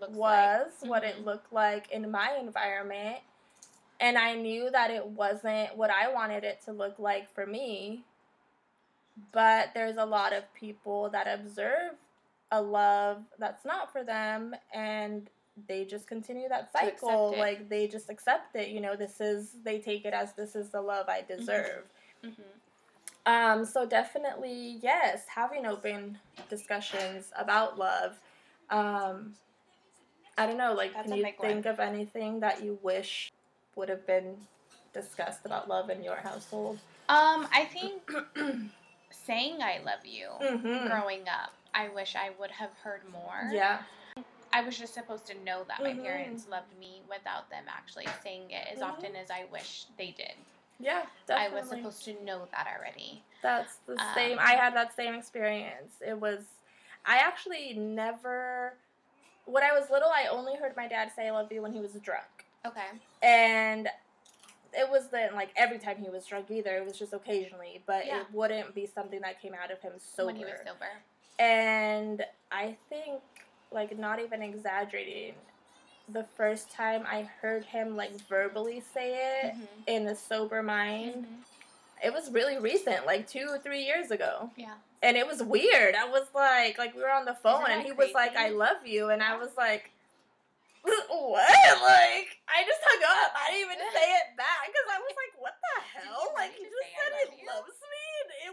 Looks 0.01 0.13
was, 0.17 0.73
like. 0.81 0.91
what 0.91 1.05
it 1.05 1.17
Mhm. 1.17 1.25
looked 1.25 1.53
like 1.53 1.91
in 1.91 2.11
my 2.11 2.37
environment. 2.37 3.23
And 4.01 4.19
I 4.19 4.35
knew 4.35 4.71
that 4.71 4.91
it 4.91 5.07
wasn't 5.07 5.77
what 5.77 5.91
I 5.91 6.09
wanted 6.13 6.45
it 6.45 6.61
to 6.63 6.73
look 6.73 6.99
like 6.99 7.29
for 7.29 7.47
me. 7.47 8.05
But 9.33 9.73
there's 9.75 9.97
a 9.97 10.05
lot 10.07 10.33
of 10.33 10.53
people 10.55 11.11
that 11.11 11.27
observe 11.27 11.97
a 12.51 12.61
love 12.61 13.25
that's 13.39 13.65
not 13.65 13.93
for 13.93 14.05
them 14.05 14.55
and 14.73 15.31
they 15.69 15.85
just 15.85 16.07
continue 16.07 16.49
that 16.49 16.73
cycle. 16.73 17.35
Like 17.37 17.69
they 17.69 17.87
just 17.87 18.11
accept 18.11 18.57
it. 18.57 18.69
You 18.69 18.81
know, 18.81 18.97
this 18.97 19.21
is, 19.21 19.57
they 19.65 19.79
take 19.79 20.05
it 20.05 20.15
as 20.15 20.33
this 20.35 20.57
is 20.57 20.71
the 20.71 20.81
love 20.81 21.09
I 21.09 21.23
deserve. 21.23 21.85
Mhm. 22.25 22.43
Um, 23.27 23.65
so 23.65 23.87
definitely, 23.87 24.79
yes, 24.83 25.25
having 25.35 25.65
open 25.65 26.19
discussions 26.51 27.33
about 27.37 27.79
love. 27.79 28.21
Um, 28.71 29.35
I 30.37 30.47
don't 30.47 30.59
know, 30.59 30.75
like, 30.75 30.93
That's 30.93 31.09
can 31.09 31.19
you 31.19 31.33
think 31.41 31.65
of 31.67 31.81
anything 31.81 32.41
that 32.41 32.63
you 32.63 32.79
wish 32.83 33.33
would 33.77 33.89
have 33.89 34.07
been 34.07 34.37
discussed 34.93 35.47
about 35.47 35.69
love 35.69 35.91
in 35.91 36.03
your 36.03 36.17
household? 36.17 36.79
Um, 37.09 37.47
I 37.53 37.65
think 37.65 38.11
saying 39.11 39.63
I 39.63 39.81
love 39.85 40.05
you 40.05 40.29
mm-hmm. 40.43 40.89
growing 40.89 41.23
up, 41.23 41.53
I 41.73 41.89
wish 41.89 42.17
I 42.17 42.31
would 42.39 42.51
have 42.51 42.71
heard 42.83 43.03
more. 43.11 43.51
Yeah. 43.53 43.79
I 44.55 44.61
was 44.63 44.79
just 44.79 44.95
supposed 44.95 45.27
to 45.27 45.35
know 45.43 45.65
that 45.65 45.83
my 45.83 45.93
Mhm. 45.93 46.05
parents 46.05 46.47
loved 46.47 46.73
me 46.79 47.03
without 47.09 47.51
them 47.51 47.65
actually 47.69 48.07
saying 48.23 48.53
it 48.53 48.69
as 48.69 48.79
Mhm. 48.79 48.89
often 48.89 49.17
as 49.17 49.29
I 49.29 49.45
wish 49.47 49.87
they 49.97 50.13
did. 50.13 50.37
Yeah, 50.79 51.07
definitely. 51.27 51.59
I 51.59 51.61
was 51.61 51.69
supposed 51.69 52.05
to 52.05 52.25
know 52.25 52.47
that 52.47 52.69
already. 52.69 53.25
That's 53.43 53.77
the 53.79 53.99
same. 54.15 54.39
Um, 54.39 54.45
I 54.47 54.53
had 54.55 54.75
that 54.77 54.95
same 54.95 55.15
experience. 55.15 56.01
It 56.01 56.19
was, 56.21 56.47
I 57.05 57.19
actually 57.19 57.75
never, 57.75 58.79
when 59.45 59.65
I 59.65 59.73
was 59.73 59.91
little, 59.91 60.09
I 60.11 60.29
only 60.29 60.55
heard 60.55 60.77
my 60.77 60.87
dad 60.87 61.11
say 61.11 61.27
I 61.27 61.31
love 61.33 61.51
you 61.51 61.61
when 61.61 61.73
he 61.73 61.81
was 61.81 61.95
drunk. 61.95 62.47
Okay. 62.65 62.87
And 63.23 63.91
it 64.73 64.89
wasn't 64.89 65.35
like 65.35 65.51
every 65.57 65.81
time 65.81 65.99
he 65.99 66.09
was 66.11 66.27
drunk 66.27 66.51
either. 66.53 66.77
It 66.77 66.85
was 66.85 66.97
just 66.97 67.13
occasionally, 67.13 67.83
but 67.87 68.07
Yeah. 68.07 68.21
it 68.21 68.31
wouldn't 68.31 68.73
be 68.73 68.87
something 68.87 69.21
that 69.23 69.41
came 69.41 69.55
out 69.55 69.73
of 69.73 69.81
him 69.81 69.99
sober. 69.99 70.27
When 70.27 70.37
he 70.37 70.45
was 70.45 70.61
sober. 70.65 71.03
And 71.41 72.25
I 72.53 72.77
think, 72.89 73.23
like, 73.75 73.99
not 73.99 74.21
even 74.21 74.41
exaggerating, 74.43 75.35
the 76.09 76.25
first 76.37 76.71
time 76.71 77.05
I 77.07 77.23
heard 77.43 77.65
him 77.65 77.97
like 77.97 78.13
verbally 78.29 78.81
say 78.81 79.15
it 79.43 79.55
Mhm. 79.55 79.69
in 79.87 80.07
a 80.07 80.15
sober 80.15 80.63
mind, 80.63 81.27
Mhm. 81.27 81.45
it 82.07 82.13
was 82.13 82.31
really 82.31 82.59
recent, 82.59 83.05
like 83.07 83.27
two 83.27 83.47
or 83.51 83.59
three 83.59 83.83
years 83.85 84.11
ago. 84.11 84.51
Yeah. 84.57 84.75
And 85.03 85.17
it 85.17 85.27
was 85.27 85.43
weird. 85.43 85.95
I 85.95 86.05
was 86.09 86.27
like, 86.35 86.79
like 86.79 86.95
we 86.95 87.03
were 87.03 87.11
on 87.11 87.25
the 87.27 87.35
phone, 87.35 87.67
and 87.71 87.83
he 87.83 87.93
was 87.93 88.13
like, 88.15 88.37
"I 88.37 88.49
love 88.49 88.87
you," 88.87 89.11
and 89.11 89.23
I 89.23 89.37
was 89.37 89.55
like, 89.57 89.91
"What?" 90.85 91.45
Like 91.85 92.29
I 92.49 92.63
just 92.65 92.81
hung 92.85 93.03
up. 93.05 93.33
I 93.37 93.51
didn't 93.53 93.73
even 93.73 93.79
say 93.97 94.09
it 94.21 94.37
back 94.37 94.65
because 94.67 94.89
I 94.93 94.99
was 95.01 95.15
like, 95.17 95.35
"What 95.43 95.57
the 95.61 95.77
hell?" 95.99 96.33
Like 96.35 96.53
he 96.55 96.65
just 96.65 96.73
just 96.73 96.85
"I 96.85 97.05
said 97.05 97.13
love 97.13 97.35
he 97.35 97.41
you"? 97.43 97.49
loves 97.49 97.77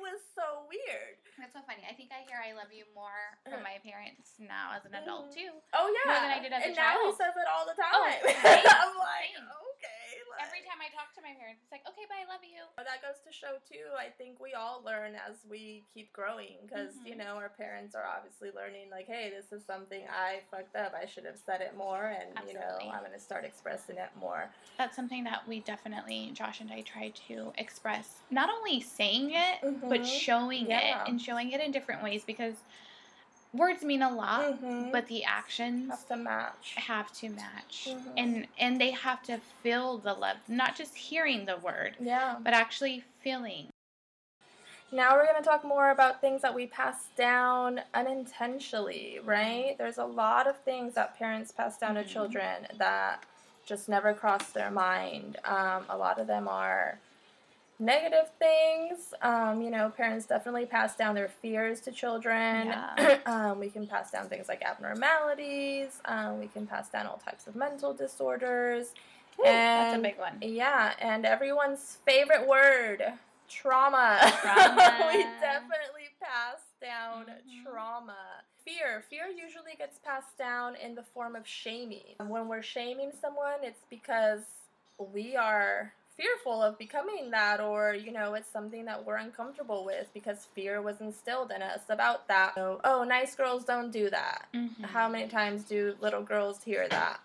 it 0.02 0.18
was 0.18 0.22
so 0.34 0.66
weird. 0.66 1.22
That's 1.38 1.54
so 1.54 1.62
funny. 1.70 1.86
I 1.86 1.94
think 1.94 2.10
I 2.10 2.26
hear 2.26 2.42
I 2.42 2.58
love 2.58 2.74
you 2.74 2.90
more 2.98 3.38
from 3.46 3.62
Uh. 3.62 3.70
my 3.70 3.78
parents 3.86 4.34
now 4.42 4.74
as 4.74 4.82
an 4.90 4.98
adult 4.98 5.30
Mhm. 5.30 5.36
too. 5.38 5.52
Oh 5.78 5.86
yeah, 5.94 6.10
more 6.10 6.22
than 6.26 6.34
I 6.34 6.42
did 6.42 6.54
as 6.54 6.66
a 6.66 6.74
child. 6.74 6.74
and 6.74 6.78
now 6.78 6.98
he 7.06 7.12
says 7.18 7.34
it 7.38 7.48
all 7.48 7.66
the 7.70 7.78
time. 7.78 7.94
Oh, 7.94 8.02
I'm 8.82 8.98
like, 8.98 9.32
same. 9.38 9.46
Okay. 9.82 10.22
Like, 10.30 10.48
Every 10.48 10.62
time 10.66 10.80
I 10.80 10.90
talk 10.96 11.14
to 11.18 11.22
my 11.22 11.34
parents, 11.38 11.62
it's 11.66 11.72
like, 11.72 11.84
okay, 11.86 12.06
but 12.08 12.18
I 12.18 12.26
love 12.30 12.42
you. 12.46 12.62
That 12.78 13.02
goes 13.02 13.20
to 13.26 13.32
show 13.34 13.60
too. 13.68 13.94
I 13.98 14.10
think 14.10 14.40
we 14.40 14.54
all 14.54 14.82
learn 14.86 15.14
as 15.16 15.44
we 15.50 15.84
keep 15.94 16.12
growing 16.14 16.58
because 16.66 16.96
you 17.06 17.14
Mhm. 17.14 17.20
know 17.26 17.34
our 17.38 17.50
parents 17.50 17.96
are 17.96 18.06
obviously 18.06 18.52
learning 18.52 18.90
like, 18.90 19.08
hey, 19.08 19.30
this 19.30 19.52
is 19.52 19.66
something 19.66 20.08
I 20.10 20.42
fucked 20.50 20.76
up. 20.76 20.94
I 20.94 21.06
should 21.06 21.26
have 21.26 21.38
said 21.38 21.62
it 21.62 21.76
more, 21.76 22.08
and 22.08 22.32
you 22.48 22.54
know 22.56 22.78
I'm 22.82 23.04
gonna 23.04 23.20
start 23.20 23.46
expressing 23.46 23.98
it 23.98 24.10
more. 24.16 24.50
That's 24.78 24.96
something 24.96 25.24
that 25.26 25.48
we 25.48 25.60
definitely, 25.62 26.32
Josh 26.34 26.62
and 26.62 26.72
I, 26.72 26.82
try 26.82 27.10
to 27.28 27.54
express. 27.58 28.22
Not 28.30 28.50
only 28.50 28.82
saying 28.82 29.32
it, 29.32 29.60
but 29.62 30.02
Mhm. 30.02 30.06
showing 30.06 30.68
Yeah. 30.72 31.04
it 31.04 31.10
and 31.10 31.22
showing 31.22 31.52
it 31.52 31.62
in 31.62 31.72
different 31.72 32.02
ways 32.04 32.24
because 32.24 32.64
words 33.54 33.84
mean 33.84 34.02
a 34.02 34.10
lot, 34.14 34.62
Mhm. 34.62 34.92
but 34.92 35.08
the 35.08 35.24
actions 35.24 35.90
have 35.90 36.08
to 36.08 36.16
match. 36.16 36.76
have 36.78 37.12
to 37.14 37.30
match 37.30 37.88
Mhm. 37.90 38.14
and 38.18 38.48
and 38.58 38.80
they 38.80 38.92
have 38.92 39.22
to 39.24 39.38
feel 39.62 39.98
the 39.98 40.14
love 40.14 40.38
not 40.48 40.76
just 40.76 40.96
hearing 40.96 41.46
the 41.46 41.58
word 41.58 41.96
Yeah. 42.00 42.38
but 42.40 42.54
actually 42.54 43.04
feeling 43.22 43.68
Now 44.94 45.16
we're 45.16 45.26
gonna 45.26 45.42
talk 45.42 45.64
more 45.64 45.92
about 45.92 46.20
things 46.20 46.42
that 46.42 46.54
we 46.54 46.68
pass 46.68 47.08
down 47.16 47.82
unintentionally, 47.94 49.20
right? 49.24 49.78
There's 49.78 49.98
a 50.00 50.04
lot 50.06 50.48
of 50.48 50.58
things 50.64 50.96
that 50.96 51.18
parents 51.18 51.50
pass 51.50 51.78
down 51.78 51.96
Mhm. 51.96 52.04
to 52.04 52.10
children 52.10 52.68
that 52.78 53.24
just 53.66 53.88
never 53.88 54.14
cross 54.14 54.52
their 54.52 54.70
mind. 54.70 55.38
Um, 55.46 55.86
a 55.90 55.96
lot 55.98 56.20
of 56.20 56.28
them 56.28 56.50
are 56.50 57.00
negative 57.82 58.30
things. 58.40 59.14
Um, 59.22 59.62
you 59.62 59.72
know, 59.72 59.90
parents 59.90 60.26
definitely 60.28 60.66
pass 60.66 60.96
down 60.96 61.16
their 61.16 61.28
fears 61.28 61.82
to 61.82 61.92
children. 61.92 62.68
Yeah. 62.68 63.18
um, 63.26 63.60
we 63.60 63.70
can 63.70 63.88
pass 63.88 64.12
down 64.12 64.30
things 64.30 64.48
like 64.48 64.62
abnormalities. 64.62 66.00
Um, 66.06 66.40
we 66.40 66.48
can 66.48 66.68
pass 66.68 66.90
down 66.90 67.08
all 67.08 67.18
types 67.18 67.48
of 67.48 67.56
mental 67.56 67.94
disorders. 67.94 68.94
Ooh, 69.40 69.44
that's 69.44 69.96
a 69.98 70.02
big 70.02 70.20
one 70.20 70.38
Yeah, 70.42 70.94
and 71.00 71.26
everyone's 71.26 71.98
favorite 72.06 72.48
word, 72.48 73.02
trauma. 73.50 74.20
Trauma. 74.42 75.10
we 75.14 75.24
definitely 75.42 76.10
pass 76.22 76.60
down 76.82 77.26
Mhm. 77.26 77.64
trauma. 77.66 78.16
Fear. 78.66 79.04
Fear 79.10 79.28
usually 79.30 79.74
gets 79.78 79.98
passed 80.00 80.38
down 80.38 80.76
in 80.76 80.94
the 80.94 81.02
form 81.02 81.36
of 81.36 81.48
shaming. 81.48 82.16
When 82.28 82.48
we're 82.48 82.62
shaming 82.62 83.12
someone, 83.20 83.64
it's 83.64 83.82
because 83.90 84.42
we 85.00 85.36
are 85.36 85.94
fearful 86.18 86.62
of 86.62 86.78
becoming 86.78 87.32
that 87.32 87.60
or 87.60 87.94
you 87.94 88.12
know 88.12 88.34
it's 88.34 88.50
something 88.52 88.86
that 88.86 89.06
we're 89.06 89.16
uncomfortable 89.16 89.84
with 89.86 90.08
because 90.14 90.48
fear 90.54 90.82
was 90.82 91.00
instilled 91.02 91.52
in 91.52 91.62
us 91.62 91.82
about 91.90 92.28
that 92.28 92.54
So, 92.56 92.80
oh 92.84 93.04
nice 93.04 93.36
girls 93.36 93.64
don't 93.66 93.92
do 93.92 94.10
that 94.10 94.48
Mhm. 94.54 94.86
how 94.86 95.08
many 95.10 95.28
times 95.28 95.64
do 95.64 95.96
little 96.02 96.22
girls 96.24 96.64
hear 96.64 96.88
that? 96.90 97.20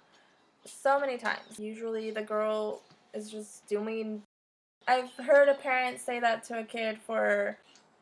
So 0.64 0.98
many 0.98 1.16
times. 1.16 1.58
Usually 1.60 2.10
the 2.10 2.22
girl 2.22 2.82
is 3.14 3.30
just 3.30 3.66
doing. 3.68 4.22
I've 4.88 5.12
heard 5.14 5.48
a 5.48 5.54
parent 5.54 6.00
say 6.00 6.18
that 6.20 6.42
to 6.44 6.58
a 6.58 6.64
kid 6.64 6.98
for 6.98 7.56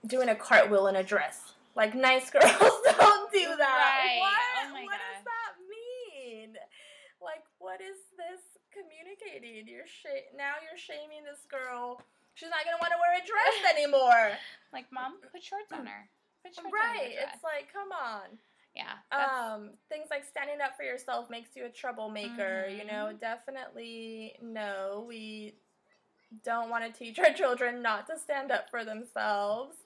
doing 0.07 0.29
a 0.31 0.35
cartwheel 0.35 0.87
in 0.87 0.97
a 0.97 1.03
dress. 1.03 1.53
Like, 1.77 1.95
nice 1.95 2.31
girls 2.37 2.45
don't 2.99 3.31
do 3.33 3.55
that. 3.57 4.01
Right. 4.01 4.19
What? 4.19 4.41
Oh 4.67 4.85
what 4.85 4.99
does 4.99 5.25
that 5.25 5.53
mean? 5.69 6.57
Like, 7.23 7.45
what 7.59 7.81
is 7.83 7.97
this 8.17 8.41
You're 9.67 9.87
sh- 9.87 10.29
now 10.37 10.55
you're 10.63 10.79
shaming 10.79 11.25
this 11.25 11.45
girl. 11.51 12.01
She's 12.35 12.51
not 12.51 12.65
gonna 12.65 12.79
want 12.81 12.93
to 12.93 12.99
wear 12.99 13.15
a 13.19 13.25
dress 13.25 13.73
anymore. 13.77 14.37
like 14.73 14.87
mom 14.93 15.19
put 15.33 15.43
shorts 15.43 15.73
on 15.73 15.87
her 15.87 16.09
put 16.43 16.55
shorts 16.55 16.67
on 16.67 16.73
right? 16.73 17.13
your 17.13 17.23
dress. 17.23 17.35
It's 17.35 17.45
like, 17.45 17.73
come 17.73 17.91
on. 17.93 18.39
yeah 18.75 19.01
Um, 19.15 19.71
things 19.89 20.09
like 20.11 20.25
standing 20.25 20.61
up 20.61 20.77
for 20.77 20.83
yourself 20.83 21.31
makes 21.31 21.51
you 21.57 21.65
a 21.67 21.71
troublemaker. 21.71 22.67
You 22.69 22.85
know, 22.85 23.13
definitely 23.19 24.35
no. 24.43 25.05
We 25.07 25.55
don't 26.45 26.71
want 26.71 26.85
to 26.85 26.99
teach 26.99 27.19
our 27.19 27.33
children 27.33 27.83
not 27.83 28.07
to 28.09 28.19
stand 28.19 28.51
up 28.51 28.69
for 28.71 28.85
themselves. 28.85 29.77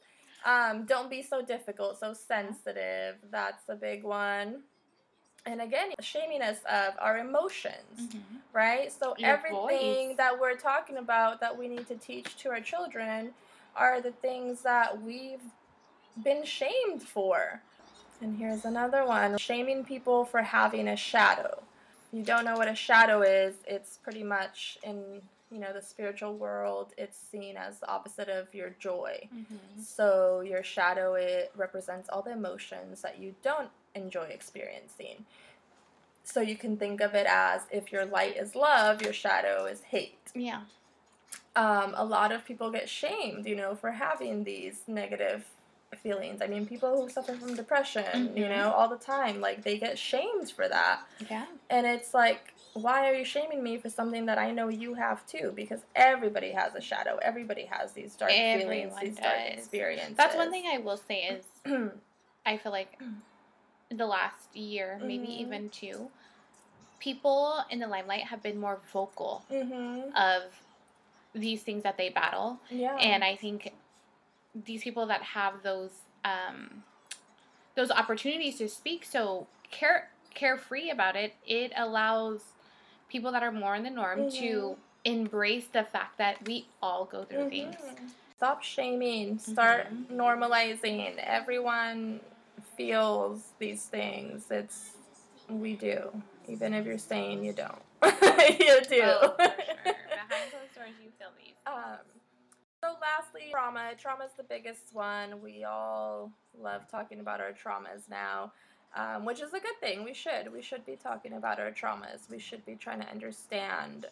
Um, 0.44 0.86
don't 0.86 1.10
be 1.10 1.22
so 1.22 1.42
difficult, 1.42 1.98
so 1.98 2.14
sensitive. 2.14 3.16
That's 3.30 3.68
a 3.68 3.74
big 3.74 4.04
one. 4.04 4.62
And 5.48 5.62
again, 5.62 5.92
shaming 6.00 6.42
us 6.42 6.58
of 6.70 6.92
our 6.98 7.16
emotions, 7.18 7.98
Mhm. 8.14 8.40
right? 8.52 8.92
So 8.92 9.14
Your 9.16 9.30
everything 9.30 10.08
voice. 10.08 10.16
that 10.18 10.38
we're 10.38 10.56
talking 10.56 10.98
about 10.98 11.40
that 11.40 11.56
we 11.56 11.68
need 11.68 11.88
to 11.88 11.96
teach 11.96 12.36
to 12.42 12.50
our 12.50 12.60
children 12.60 13.34
are 13.74 14.00
the 14.02 14.12
things 14.12 14.60
that 14.62 15.00
we've 15.00 15.40
been 16.22 16.44
shamed 16.44 17.02
for. 17.02 17.62
And 18.20 18.36
here's 18.36 18.66
another 18.66 19.06
one 19.06 19.38
shaming 19.38 19.84
people 19.86 20.26
for 20.26 20.42
having 20.42 20.86
a 20.88 20.96
shadow. 20.96 21.62
You 22.12 22.22
don't 22.22 22.44
know 22.44 22.56
what 22.56 22.68
a 22.68 22.74
shadow 22.74 23.22
is, 23.22 23.54
it's 23.66 23.96
pretty 23.98 24.24
much 24.24 24.76
in 24.82 25.22
you 25.50 25.58
know 25.58 25.72
the 25.72 25.80
spiritual 25.80 26.34
world 26.34 26.92
it's 26.98 27.16
seen 27.16 27.56
as 27.56 27.78
the 27.80 27.88
opposite 27.88 28.28
of 28.28 28.54
your 28.54 28.68
joy 28.68 29.26
Mhm. 29.34 29.80
so 29.82 30.42
your 30.42 30.62
shadow 30.62 31.14
it 31.14 31.50
represents 31.56 32.06
all 32.10 32.20
the 32.20 32.32
emotions 32.32 33.00
that 33.00 33.18
you 33.18 33.34
don't 33.40 33.70
enjoy 33.94 34.24
experiencing 34.24 35.24
so 36.24 36.40
you 36.40 36.56
can 36.56 36.76
think 36.76 37.00
of 37.00 37.14
it 37.14 37.26
as 37.28 37.62
if 37.70 37.90
your 37.92 38.04
light 38.04 38.36
is 38.36 38.54
love 38.54 39.00
your 39.02 39.12
shadow 39.12 39.64
is 39.66 39.80
hate 39.82 40.18
yeah 40.34 40.62
um, 41.56 41.92
a 41.96 42.04
lot 42.04 42.30
of 42.30 42.44
people 42.44 42.70
get 42.70 42.88
shamed, 42.88 43.44
you 43.44 43.56
know, 43.56 43.74
for 43.74 43.90
having 43.90 44.44
these 44.44 44.82
negative 44.86 45.44
feelings. 46.02 46.40
I 46.40 46.46
mean, 46.46 46.66
people 46.66 47.02
who 47.02 47.08
suffer 47.08 47.34
from 47.34 47.56
depression, 47.56 48.36
you 48.36 48.44
Mhm. 48.44 48.48
know, 48.50 48.70
all 48.72 48.88
the 48.88 48.96
time, 48.96 49.40
like 49.40 49.62
they 49.62 49.76
get 49.76 49.98
shamed 49.98 50.50
for 50.52 50.68
that. 50.68 51.00
yeah 51.28 51.46
And 51.68 51.84
it's 51.84 52.14
like, 52.14 52.52
why 52.74 53.10
are 53.10 53.14
you 53.14 53.24
shaming 53.24 53.62
me 53.62 53.76
for 53.78 53.90
something 53.90 54.26
that 54.26 54.38
I 54.38 54.52
know 54.52 54.68
you 54.68 54.94
have 54.94 55.26
too? 55.26 55.52
Because 55.56 55.80
everybody 55.96 56.52
has 56.52 56.74
a 56.76 56.80
shadow. 56.80 57.18
Everybody 57.22 57.64
has 57.64 57.92
these 57.92 58.14
dark 58.14 58.30
feelings, 58.32 58.62
Everyone 58.92 59.04
these 59.04 59.16
dark 59.18 59.38
does. 59.48 59.58
experiences. 59.58 60.16
that's 60.16 60.36
one 60.36 60.50
thing 60.52 60.64
i 60.72 60.78
will 60.78 60.96
say 60.96 61.22
is. 61.24 61.44
I 62.46 62.56
feel 62.56 62.72
like 62.72 63.00
the 63.90 64.06
last 64.06 64.54
year, 64.54 64.98
maybe 65.02 65.26
Mhm. 65.26 65.40
even 65.40 65.68
two, 65.70 66.10
people 66.98 67.64
in 67.70 67.78
the 67.78 67.86
limelight 67.86 68.24
have 68.24 68.42
been 68.42 68.58
more 68.58 68.80
vocal 68.92 69.44
mm-hmm. 69.50 70.14
of 70.16 70.42
these 71.34 71.62
things 71.62 71.82
that 71.84 71.96
they 71.96 72.08
battle. 72.08 72.58
Yeah. 72.70 72.96
And 72.96 73.22
I 73.24 73.36
think 73.36 73.72
these 74.54 74.82
people 74.82 75.06
that 75.06 75.22
have 75.22 75.62
those 75.62 75.92
um, 76.24 76.82
those 77.76 77.90
opportunities 77.92 78.58
to 78.58 78.68
speak 78.68 79.04
so 79.04 79.46
care 79.70 80.10
carefree 80.34 80.90
about 80.90 81.16
it, 81.16 81.34
it 81.46 81.72
allows 81.76 82.40
people 83.08 83.30
that 83.32 83.42
are 83.42 83.52
more 83.52 83.74
in 83.76 83.84
the 83.84 83.90
norm 83.90 84.30
to 84.30 84.76
Mhm. 84.76 84.76
embrace 85.04 85.68
the 85.68 85.84
fact 85.84 86.18
that 86.18 86.44
we 86.46 86.66
all 86.82 87.04
go 87.04 87.24
through 87.24 87.48
things. 87.50 87.76
Mhm. 87.76 88.10
Stop 88.36 88.62
shaming. 88.62 89.38
Start 89.38 89.86
Mhm. 89.90 90.06
normalizing. 90.08 91.16
Everyone 91.18 92.20
feels 92.78 93.42
these 93.58 93.84
things. 93.84 94.46
It's 94.50 94.92
we 95.50 95.74
do. 95.74 96.10
Even 96.46 96.72
if 96.72 96.86
you're 96.86 96.96
saying 96.96 97.44
you 97.44 97.52
don't. 97.52 97.82
you 98.02 98.80
do. 98.88 99.02
Oh, 99.02 99.34
sure. 99.36 99.38
Behind 99.84 100.50
closed 100.50 100.74
doors, 100.74 100.94
you 101.02 101.10
feel 101.18 101.28
these. 101.36 101.54
Um, 101.66 101.98
so 102.82 102.94
lastly, 103.00 103.48
trauma. 103.50 103.90
Trauma 103.98 104.24
is 104.24 104.30
the 104.36 104.44
biggest 104.44 104.94
one. 104.94 105.42
We 105.42 105.64
all 105.64 106.32
love 106.58 106.88
talking 106.90 107.20
about 107.20 107.40
our 107.40 107.52
traumas 107.52 108.08
now, 108.08 108.52
um, 108.96 109.24
which 109.24 109.42
is 109.42 109.52
a 109.52 109.60
good 109.60 109.78
thing. 109.80 110.04
We 110.04 110.14
should. 110.14 110.50
We 110.52 110.62
should 110.62 110.86
be 110.86 110.96
talking 110.96 111.34
about 111.34 111.58
our 111.58 111.72
traumas. 111.72 112.30
We 112.30 112.38
should 112.38 112.64
be 112.64 112.76
trying 112.76 113.00
to 113.00 113.08
understand 113.08 114.06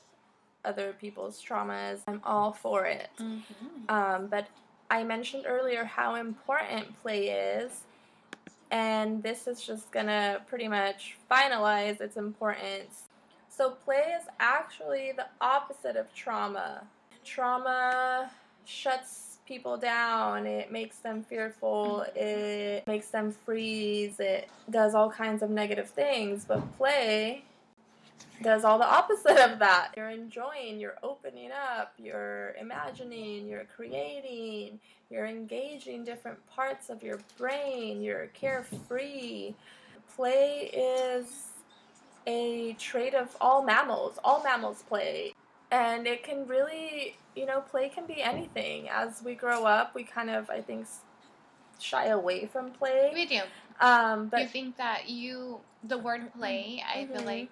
other 0.64 0.94
people's 1.00 1.42
traumas. 1.42 2.00
I'm 2.08 2.20
all 2.24 2.52
for 2.52 2.86
it. 2.86 3.08
Mm-hmm. 3.20 3.88
Um, 3.88 4.26
but 4.26 4.48
I 4.90 5.04
mentioned 5.04 5.44
earlier 5.46 5.84
how 5.84 6.16
important 6.16 7.00
play 7.02 7.28
is, 7.28 7.82
and 8.70 9.22
this 9.22 9.46
is 9.46 9.62
just 9.62 9.90
gonna 9.92 10.40
pretty 10.48 10.68
much 10.68 11.16
finalize 11.30 12.00
its 12.00 12.16
importance. 12.16 13.04
So, 13.48 13.70
play 13.70 14.14
is 14.20 14.26
actually 14.38 15.12
the 15.16 15.26
opposite 15.40 15.96
of 15.96 16.12
trauma. 16.14 16.82
Trauma 17.24 18.30
shuts 18.64 19.38
people 19.46 19.76
down, 19.76 20.46
it 20.46 20.70
makes 20.72 20.98
them 20.98 21.22
fearful, 21.22 22.04
it 22.14 22.86
makes 22.86 23.08
them 23.08 23.32
freeze, 23.44 24.18
it 24.18 24.48
does 24.70 24.94
all 24.94 25.10
kinds 25.10 25.42
of 25.42 25.50
negative 25.50 25.88
things, 25.88 26.44
but 26.44 26.60
play 26.76 27.44
does 28.42 28.64
all 28.64 28.78
the 28.78 28.86
opposite 28.86 29.38
of 29.38 29.58
that. 29.58 29.92
You're 29.96 30.10
enjoying, 30.10 30.78
you're 30.78 30.98
opening 31.02 31.50
up, 31.52 31.94
you're 31.98 32.54
imagining, 32.60 33.46
you're 33.46 33.66
creating, 33.74 34.78
you're 35.10 35.26
engaging 35.26 36.04
different 36.04 36.38
parts 36.48 36.90
of 36.90 37.02
your 37.02 37.18
brain, 37.38 38.02
you're 38.02 38.26
carefree. 38.28 39.54
Play 40.14 40.70
is 40.72 41.48
a 42.26 42.74
trait 42.74 43.14
of 43.14 43.36
all 43.40 43.62
mammals. 43.62 44.18
All 44.24 44.42
mammals 44.42 44.82
play. 44.88 45.32
And 45.70 46.06
it 46.06 46.22
can 46.22 46.46
really, 46.46 47.16
you 47.34 47.46
know, 47.46 47.60
play 47.60 47.88
can 47.88 48.06
be 48.06 48.22
anything. 48.22 48.88
As 48.88 49.22
we 49.22 49.34
grow 49.34 49.64
up, 49.64 49.94
we 49.94 50.04
kind 50.04 50.30
of, 50.30 50.48
I 50.48 50.60
think, 50.60 50.86
shy 51.78 52.06
away 52.06 52.46
from 52.46 52.70
play. 52.70 53.10
We 53.12 53.26
do. 53.26 53.40
Um, 53.80 54.28
but 54.28 54.40
you 54.40 54.46
think 54.46 54.76
that 54.76 55.08
you, 55.08 55.60
the 55.84 55.98
word 55.98 56.32
play, 56.34 56.82
I 56.86 57.06
feel 57.06 57.22
Mhm. 57.22 57.26
like 57.26 57.50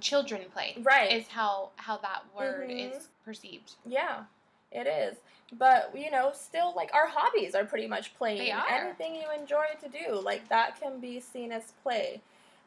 children 0.00 0.42
play 0.52 0.76
right. 0.82 1.12
is 1.12 1.28
how 1.28 1.70
how 1.76 1.96
that 1.98 2.22
word 2.36 2.68
Mhm. 2.70 2.96
is 2.96 3.08
perceived. 3.24 3.72
Yeah, 3.84 4.24
it 4.72 4.86
is. 4.86 5.18
But 5.52 5.96
you 5.96 6.10
know, 6.10 6.32
still 6.32 6.72
like 6.74 6.92
our 6.94 7.06
hobbies 7.06 7.54
are 7.54 7.64
pretty 7.64 7.86
much 7.86 8.14
are. 8.52 8.66
Anything 8.68 9.14
you 9.16 9.30
enjoy 9.30 9.66
to 9.82 9.88
do, 9.88 10.14
like 10.20 10.48
that 10.48 10.80
can 10.80 11.00
be 11.00 11.20
seen 11.20 11.52
as 11.52 11.72
play. 11.82 12.20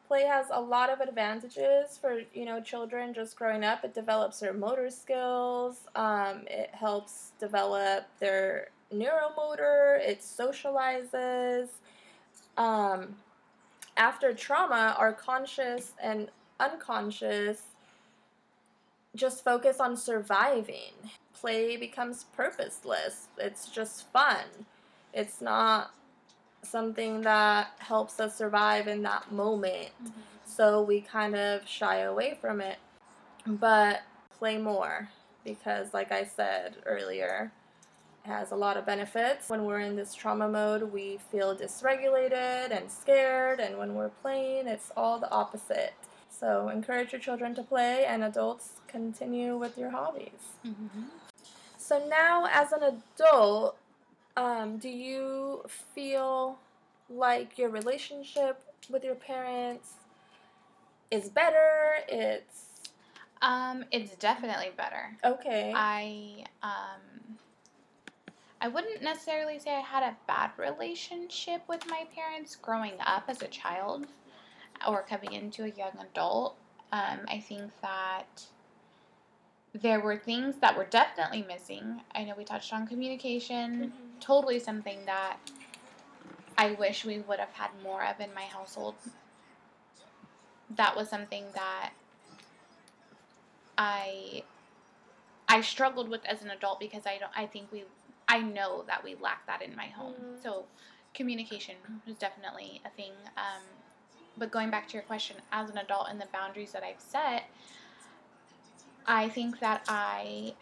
Play 0.06 0.24
has 0.24 0.48
a 0.50 0.60
lot 0.60 0.90
of 0.90 1.00
advantages 1.00 1.96
for 1.96 2.20
you 2.34 2.44
know 2.44 2.60
children 2.60 3.14
just 3.14 3.36
growing 3.36 3.64
up. 3.64 3.84
It 3.84 3.94
develops 3.94 4.40
their 4.40 4.52
motor 4.52 4.90
skills. 4.90 5.80
Um, 5.94 6.44
it 6.46 6.70
helps 6.74 7.32
develop 7.40 8.04
their 8.18 8.68
neuromotor. 8.92 9.98
It 10.00 10.20
socializes. 10.20 11.68
Um, 12.56 13.16
after 13.96 14.32
trauma, 14.34 14.94
our 14.98 15.12
conscious 15.12 15.92
and 16.02 16.28
unconscious 16.60 17.62
just 19.14 19.44
focus 19.44 19.80
on 19.80 19.96
surviving. 19.96 20.92
Play 21.32 21.76
becomes 21.76 22.24
purposeless. 22.36 23.28
It's 23.38 23.68
just 23.68 24.10
fun. 24.12 24.44
It's 25.12 25.40
not 25.40 25.94
something 26.62 27.20
that 27.22 27.68
helps 27.78 28.18
us 28.18 28.36
survive 28.36 28.88
in 28.88 29.02
that 29.02 29.30
moment. 29.30 29.90
Mm-hmm. 30.02 30.20
So 30.44 30.82
we 30.82 31.00
kind 31.00 31.36
of 31.36 31.66
shy 31.68 31.98
away 31.98 32.36
from 32.40 32.60
it. 32.60 32.78
But 33.46 34.02
play 34.38 34.58
more 34.58 35.08
because, 35.44 35.92
like 35.92 36.10
I 36.10 36.24
said 36.24 36.76
earlier, 36.86 37.52
it 38.24 38.28
has 38.28 38.50
a 38.50 38.56
lot 38.56 38.76
of 38.76 38.86
benefits. 38.86 39.50
When 39.50 39.64
we're 39.64 39.80
in 39.80 39.96
this 39.96 40.14
trauma 40.14 40.48
mode, 40.48 40.92
we 40.92 41.18
feel 41.30 41.54
dysregulated 41.54 42.74
and 42.74 42.90
scared, 42.90 43.60
and 43.60 43.78
when 43.78 43.94
we're 43.94 44.08
playing, 44.08 44.66
it's 44.66 44.90
all 44.96 45.18
the 45.18 45.30
opposite. 45.30 45.92
So 46.44 46.68
encourage 46.68 47.12
your 47.12 47.22
children 47.22 47.54
to 47.54 47.62
play, 47.62 48.04
and 48.04 48.22
adults 48.22 48.72
continue 48.86 49.56
with 49.56 49.78
your 49.78 49.90
hobbies. 49.90 50.42
Mm-hmm. 50.66 51.04
So 51.78 52.06
now, 52.06 52.46
as 52.52 52.70
an 52.70 52.82
adult, 52.82 53.78
um, 54.36 54.76
do 54.76 54.90
you 54.90 55.62
feel 55.94 56.58
like 57.08 57.56
your 57.56 57.70
relationship 57.70 58.62
with 58.90 59.04
your 59.04 59.14
parents 59.14 59.94
is 61.10 61.30
better? 61.30 61.94
It's 62.08 62.90
Um, 63.40 63.86
it's 63.90 64.14
definitely 64.16 64.72
better. 64.76 65.16
okay. 65.24 65.72
I 65.74 66.44
um 66.62 67.38
I 68.60 68.68
wouldn't 68.68 69.02
necessarily 69.02 69.58
say 69.58 69.74
I 69.74 69.80
had 69.80 70.02
a 70.02 70.14
bad 70.26 70.50
relationship 70.58 71.62
with 71.68 71.86
my 71.86 72.04
parents 72.14 72.54
growing 72.56 72.94
up 73.00 73.24
as 73.28 73.40
a 73.40 73.48
child 73.48 74.06
or 74.86 75.02
coming 75.02 75.32
into 75.32 75.64
a 75.64 75.68
young 75.68 75.92
adult. 76.00 76.56
Um, 76.92 77.20
I 77.28 77.40
think 77.40 77.72
that 77.82 78.46
there 79.72 80.00
were 80.00 80.16
things 80.16 80.56
that 80.60 80.76
were 80.76 80.84
definitely 80.84 81.42
missing. 81.42 82.00
I 82.14 82.24
know 82.24 82.34
we 82.36 82.44
touched 82.44 82.72
on 82.72 82.86
communication, 82.86 83.90
Mhm. 83.90 84.20
totally 84.20 84.60
something 84.60 85.04
that 85.06 85.38
I 86.56 86.72
wish 86.72 87.04
we 87.04 87.18
would 87.18 87.40
have 87.40 87.52
had 87.52 87.70
more 87.82 88.04
of 88.04 88.20
in 88.20 88.32
my 88.32 88.44
household. 88.44 88.96
That 90.70 90.94
was 90.96 91.08
something 91.08 91.50
that 91.52 91.92
I 93.76 94.44
I 95.48 95.60
struggled 95.60 96.08
with 96.08 96.24
as 96.24 96.42
an 96.42 96.50
adult 96.50 96.80
because 96.80 97.06
I 97.06 97.18
don't 97.18 97.32
I 97.36 97.46
think 97.46 97.70
we 97.72 97.84
I 98.28 98.40
know 98.40 98.82
that 98.86 99.04
we 99.04 99.14
lack 99.16 99.46
that 99.46 99.62
in 99.62 99.74
my 99.76 99.86
home. 99.88 100.14
Mhm. 100.14 100.42
So 100.42 100.66
communication 101.12 101.76
was 102.06 102.16
definitely 102.16 102.80
a 102.84 102.90
thing. 102.90 103.12
Um, 103.36 103.62
but 104.36 104.50
going 104.50 104.70
back 104.70 104.88
to 104.88 104.94
your 104.94 105.02
question, 105.02 105.36
as 105.52 105.70
an 105.70 105.78
adult 105.78 106.08
and 106.10 106.20
the 106.20 106.26
boundaries 106.32 106.72
that 106.72 106.82
I've 106.82 107.00
set, 107.00 107.44
I 109.06 109.28
think 109.28 109.60
that 109.60 109.84
I 109.88 110.54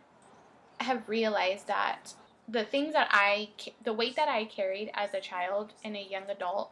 have 0.81 1.09
realized 1.09 1.69
that 1.69 2.15
the 2.49 2.65
things 2.65 2.93
that 2.93 3.09
I, 3.11 3.51
the 3.85 3.93
weight 3.93 4.17
that 4.17 4.29
I 4.29 4.45
carried 4.45 4.91
as 4.95 5.15
a 5.15 5.21
child 5.21 5.73
and 5.85 5.97
a 5.97 6.03
young 6.03 6.29
adult, 6.29 6.71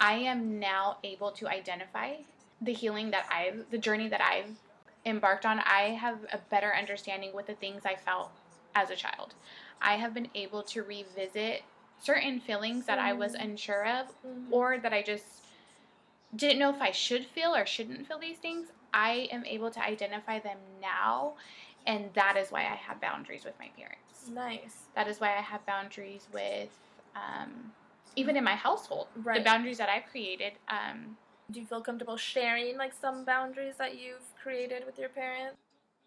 I 0.00 0.14
am 0.14 0.58
now 0.58 0.96
able 1.04 1.30
to 1.32 1.48
identify 1.48 2.14
the 2.60 2.72
healing 2.72 3.10
that 3.10 3.26
I've, 3.30 3.70
the 3.70 3.78
journey 3.78 4.08
that 4.08 4.20
I've 4.20 4.56
embarked 5.04 5.44
on. 5.44 5.60
I 5.60 5.96
have 6.00 6.18
a 6.32 6.38
better 6.50 6.74
understanding 6.74 7.34
with 7.34 7.46
the 7.46 7.54
things 7.54 7.82
I 7.84 7.96
felt 7.96 8.30
as 8.74 8.90
a 8.90 8.96
child. 8.96 9.34
I 9.80 9.96
have 9.96 10.14
been 10.14 10.28
able 10.34 10.62
to 10.64 10.82
revisit 10.82 11.62
certain 12.00 12.40
feelings 12.40 12.86
that 12.86 12.98
I 12.98 13.12
was 13.12 13.34
Mhm. 13.34 13.44
unsure 13.44 13.86
of 13.86 14.06
Mhm. 14.24 14.46
or 14.50 14.78
that 14.78 14.92
I 14.92 15.02
just 15.02 15.44
didn't 16.34 16.58
know 16.58 16.70
if 16.70 16.80
I 16.80 16.90
should 16.90 17.26
feel 17.26 17.54
or 17.54 17.66
shouldn't 17.66 18.06
feel 18.06 18.18
these 18.18 18.38
things, 18.38 18.68
I 18.94 19.28
am 19.30 19.44
able 19.44 19.70
to 19.70 19.84
identify 19.84 20.38
them 20.38 20.58
now. 20.80 21.34
And 21.86 22.10
that 22.14 22.36
is 22.36 22.50
why 22.50 22.60
I 22.60 22.76
have 22.76 23.00
boundaries 23.00 23.44
with 23.44 23.54
my 23.58 23.68
parents. 23.76 24.30
nice. 24.30 24.84
That 24.94 25.08
is 25.08 25.20
why 25.20 25.36
I 25.36 25.40
have 25.40 25.64
boundaries 25.66 26.26
with, 26.32 26.70
um, 27.16 27.72
even 28.14 28.36
in 28.36 28.44
my 28.44 28.54
household, 28.54 29.08
right. 29.16 29.38
the 29.38 29.44
boundaries 29.44 29.78
that 29.78 29.88
I've 29.88 30.08
created. 30.10 30.52
Um, 30.68 31.16
Do 31.50 31.60
you 31.60 31.66
feel 31.66 31.80
comfortable 31.80 32.16
sharing 32.16 32.76
like 32.76 32.92
some 32.98 33.24
boundaries 33.24 33.74
that 33.78 33.98
you've 33.98 34.22
created 34.42 34.84
with 34.86 34.98
your 34.98 35.08
parents? 35.08 35.56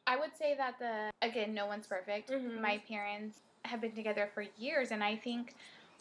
I 0.07 0.17
would 0.17 0.35
say 0.37 0.55
that 0.55 0.79
the, 0.79 1.09
again, 1.21 1.53
no 1.53 1.65
one's 1.65 1.87
perfect. 1.87 2.29
Mhm. 2.29 2.61
My 2.61 2.77
parents 2.87 3.39
have 3.65 3.81
been 3.81 3.93
together 3.93 4.29
for 4.33 4.43
years, 4.57 4.91
and 4.91 5.03
I 5.03 5.15
think 5.15 5.55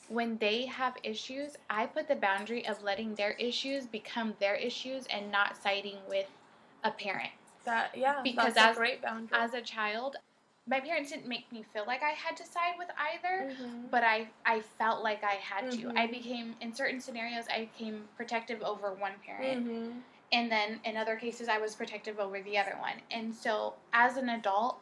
when 0.09 0.37
they 0.39 0.67
have 0.67 0.95
issues, 1.03 1.57
I 1.71 1.87
put 1.87 2.09
the 2.09 2.17
boundary 2.17 2.67
of 2.67 2.83
letting 2.83 3.15
their 3.15 3.33
issues 3.33 3.87
become 3.87 4.35
their 4.39 4.55
issues 4.55 5.07
and 5.07 5.31
not 5.31 5.57
siding 5.57 5.97
with 6.09 6.27
a 6.83 6.91
parent. 6.91 7.33
That 7.65 7.97
yeah, 7.97 8.21
Because 8.23 8.55
that's 8.55 8.71
as- 8.73 8.77
a 8.77 8.79
great 8.81 9.03
boundary. 9.03 9.39
As 9.39 9.55
a 9.55 9.63
child, 9.63 10.17
my 10.67 10.81
parents 10.81 11.11
didn't 11.11 11.29
make 11.29 11.51
me 11.53 11.63
feel 11.73 11.85
like 11.87 12.03
I 12.03 12.11
had 12.11 12.37
to 12.39 12.45
side 12.45 12.75
with 12.79 12.89
either, 12.99 13.51
Mhm. 13.51 13.91
but 13.91 14.03
I, 14.03 14.29
I 14.45 14.61
felt 14.61 15.03
like 15.03 15.23
I 15.25 15.35
had 15.35 15.71
to. 15.73 15.91
I 15.91 16.07
Mhm. 16.07 16.11
became, 16.11 16.57
in 16.61 16.75
certain 16.75 17.01
scenarios, 17.01 17.47
I 17.49 17.67
became 17.67 18.09
protective 18.17 18.63
over 18.63 18.93
one 18.93 19.19
parent. 19.25 19.67
Mhm. 19.67 20.03
And 20.33 20.51
then 20.51 20.81
in 20.85 20.97
other 20.97 21.17
cases, 21.17 21.49
I 21.49 21.59
was 21.59 21.75
protective 21.75 22.19
over 22.19 22.41
the 22.43 22.59
other 22.59 22.77
one. 22.79 23.01
And 23.11 23.35
so 23.35 23.75
as 23.93 24.17
an 24.17 24.29
adult, 24.31 24.81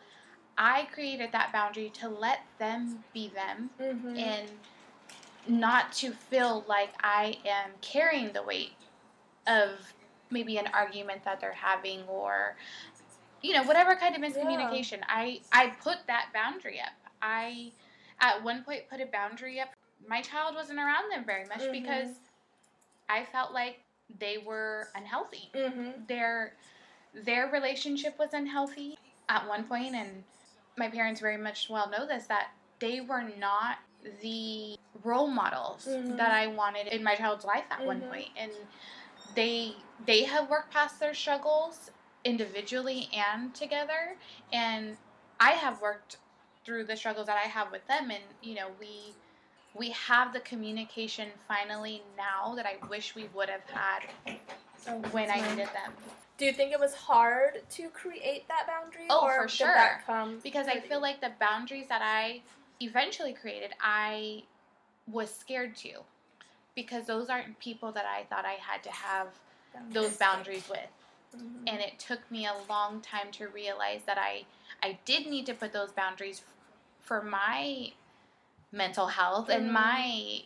I 0.57 0.85
created 0.93 1.33
that 1.33 1.53
boundary 1.53 1.91
to 1.91 2.09
let 2.09 2.41
them 2.59 3.05
be 3.13 3.29
them 3.29 3.71
Mhm. 3.79 4.19
and 4.19 4.49
not 5.47 5.93
to 5.93 6.13
feel 6.13 6.65
like 6.69 6.91
I 7.01 7.39
am 7.45 7.71
carrying 7.81 8.33
the 8.33 8.43
weight 8.43 8.73
of 9.47 9.71
maybe 10.31 10.57
an 10.57 10.69
argument 10.73 11.25
that 11.25 11.41
they're 11.41 11.53
having 11.53 12.03
or 12.05 12.57
you 13.43 13.53
know 13.53 13.65
whatever 13.65 13.97
kind 13.97 14.15
of 14.15 14.23
miscommunication 14.23 15.01
I 15.09 15.41
I 15.53 15.75
put 15.83 15.99
that 16.07 16.29
boundary 16.33 16.81
up 16.81 16.93
I, 17.23 17.71
at 18.21 18.43
one 18.43 18.65
point, 18.65 18.89
put 18.91 19.01
a 19.01 19.07
boundary 19.07 19.61
up. 19.61 19.69
My 20.07 20.21
child 20.21 20.57
wasn't 20.57 20.81
around 20.81 21.11
them 21.11 21.25
very 21.25 21.45
much 21.45 21.61
Mhm. 21.61 21.73
because 21.73 22.19
I 23.09 23.25
felt 23.25 23.53
like 23.53 23.81
they 24.19 24.39
were 24.39 24.91
unhealthy. 24.95 25.51
Mm-hmm. 25.55 26.07
Their 26.07 26.57
their 27.15 27.49
relationship 27.49 28.19
was 28.19 28.33
unhealthy 28.33 28.99
at 29.29 29.47
one 29.47 29.65
point, 29.65 29.95
and 29.95 30.25
my 30.77 30.89
parents 30.89 31.21
very 31.21 31.37
much 31.37 31.69
well 31.69 31.89
know 31.89 32.07
this 32.07 32.27
that 32.27 32.51
they 32.79 33.01
were 33.03 33.23
not 33.23 33.79
the 34.21 34.77
role 35.03 35.27
models 35.29 35.87
Mhm. 35.87 36.17
that 36.17 36.33
I 36.33 36.47
wanted 36.49 36.89
in 36.89 37.03
my 37.03 37.15
child's 37.15 37.45
life 37.45 37.65
at 37.71 37.85
one 37.85 38.01
Mhm. 38.03 38.09
point. 38.09 38.31
and 38.37 38.53
they 39.35 39.77
they 40.05 40.25
have 40.25 40.51
worked 40.51 40.73
past 40.73 40.99
their 40.99 41.15
struggles 41.15 41.91
individually 42.25 43.09
and 43.13 43.55
together, 43.55 44.17
and 44.53 44.97
I 45.41 45.53
have 45.53 45.81
worked 45.81 46.17
through 46.65 46.85
the 46.85 46.97
struggles 46.97 47.27
that 47.29 47.37
I 47.37 47.49
have 47.49 47.71
with 47.71 47.87
them, 47.87 48.11
and 48.11 48.23
you 48.41 48.55
know 48.55 48.69
we 48.79 49.15
we 49.75 49.91
have 49.91 50.33
the 50.33 50.41
communication 50.41 51.31
finally 51.49 52.03
now 52.17 52.55
that 52.57 52.67
I 52.67 52.77
wish 52.89 53.15
we 53.15 53.29
would 53.33 53.49
have 53.49 53.65
had 53.71 54.03
when 55.13 55.31
I 55.31 55.41
needed 55.51 55.69
them. 55.69 55.93
Do 56.37 56.45
you 56.45 56.53
think 56.53 56.73
it 56.73 56.81
was 56.81 56.95
hard 56.95 57.63
to 57.71 57.89
create 57.91 58.49
that 58.49 58.67
boundary? 58.67 59.07
Oh, 59.09 59.21
or 59.25 59.43
for 59.43 59.49
sure. 59.49 60.03
Because 60.43 60.67
I 60.67 60.81
feel 60.81 61.01
like 61.01 61.21
the 61.21 61.33
boundaries 61.39 61.87
that 61.89 62.03
I 62.03 62.43
eventually 62.83 63.33
created, 63.33 63.73
I 63.81 64.45
was 65.07 65.35
scared 65.35 65.77
to. 65.77 66.01
Because 66.75 67.07
those 67.07 67.29
aren't 67.29 67.59
people 67.59 67.93
that 67.93 68.07
I 68.07 68.25
thought 68.25 68.47
I 68.47 68.53
had 68.53 68.83
to 68.85 68.91
have 68.91 69.29
those 69.91 70.17
boundaries 70.17 70.67
with. 70.69 70.89
Mhm. 71.37 71.65
And 71.67 71.81
it 71.81 71.99
took 71.99 72.31
me 72.31 72.47
a 72.47 72.55
long 72.69 73.01
time 73.03 73.31
to 73.33 73.49
realize 73.49 74.05
that 74.05 74.19
I 74.19 74.45
I 74.83 74.99
did 75.05 75.27
need 75.27 75.47
to 75.47 75.55
put 75.55 75.73
those 75.73 75.93
boundaries 75.93 76.43
for 77.03 77.23
my 77.23 77.93
mental 78.73 79.07
health 79.07 79.49
Mhm. 79.49 79.55
and 79.55 79.73
my 79.73 80.45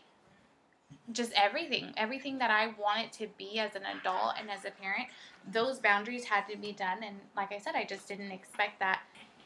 just 1.12 1.32
everything, 1.32 1.92
everything 1.96 2.38
that 2.38 2.50
I 2.50 2.68
wanted 2.68 3.12
to 3.14 3.28
be 3.38 3.58
as 3.58 3.74
an 3.76 3.84
adult 3.86 4.34
and 4.38 4.50
as 4.50 4.64
a 4.64 4.70
parent, 4.70 5.08
those 5.46 5.78
boundaries 5.78 6.24
had 6.24 6.46
to 6.48 6.56
be 6.56 6.72
done 6.72 7.02
and 7.02 7.20
like 7.36 7.52
I 7.52 7.58
said 7.58 7.76
I 7.76 7.84
just 7.84 8.08
didn't 8.08 8.32
expect 8.32 8.80
that 8.80 9.02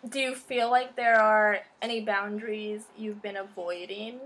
Do 0.09 0.19
you 0.21 0.35
feel 0.35 0.71
like 0.71 0.97
there 0.97 1.21
are 1.21 1.61
any 1.83 2.01
boundaries 2.01 2.85
you've 2.97 3.21
been 3.23 3.37
avoiding? 3.37 4.19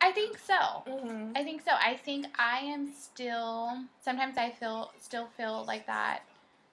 I 0.00 0.12
think 0.12 0.38
so. 0.38 0.84
Mm-hmm. 0.86 1.32
I 1.34 1.42
think 1.42 1.62
so. 1.62 1.72
I 1.72 1.96
think 1.96 2.26
I 2.38 2.60
am 2.60 2.92
still 2.92 3.70
sometimes 4.00 4.36
I 4.38 4.50
feel 4.50 4.92
still 5.00 5.26
feel 5.36 5.64
like 5.66 5.86
that 5.86 6.20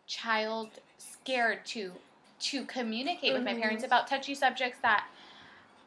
child 0.07 0.69
scared 0.97 1.65
to 1.67 1.91
to 2.41 2.65
communicate 2.65 3.33
with 3.33 3.43
my 3.43 3.53
Mhm. 3.53 3.59
parents 3.61 3.83
about 3.83 4.05
touchy 4.07 4.35
subjects 4.35 4.79
that 4.81 5.07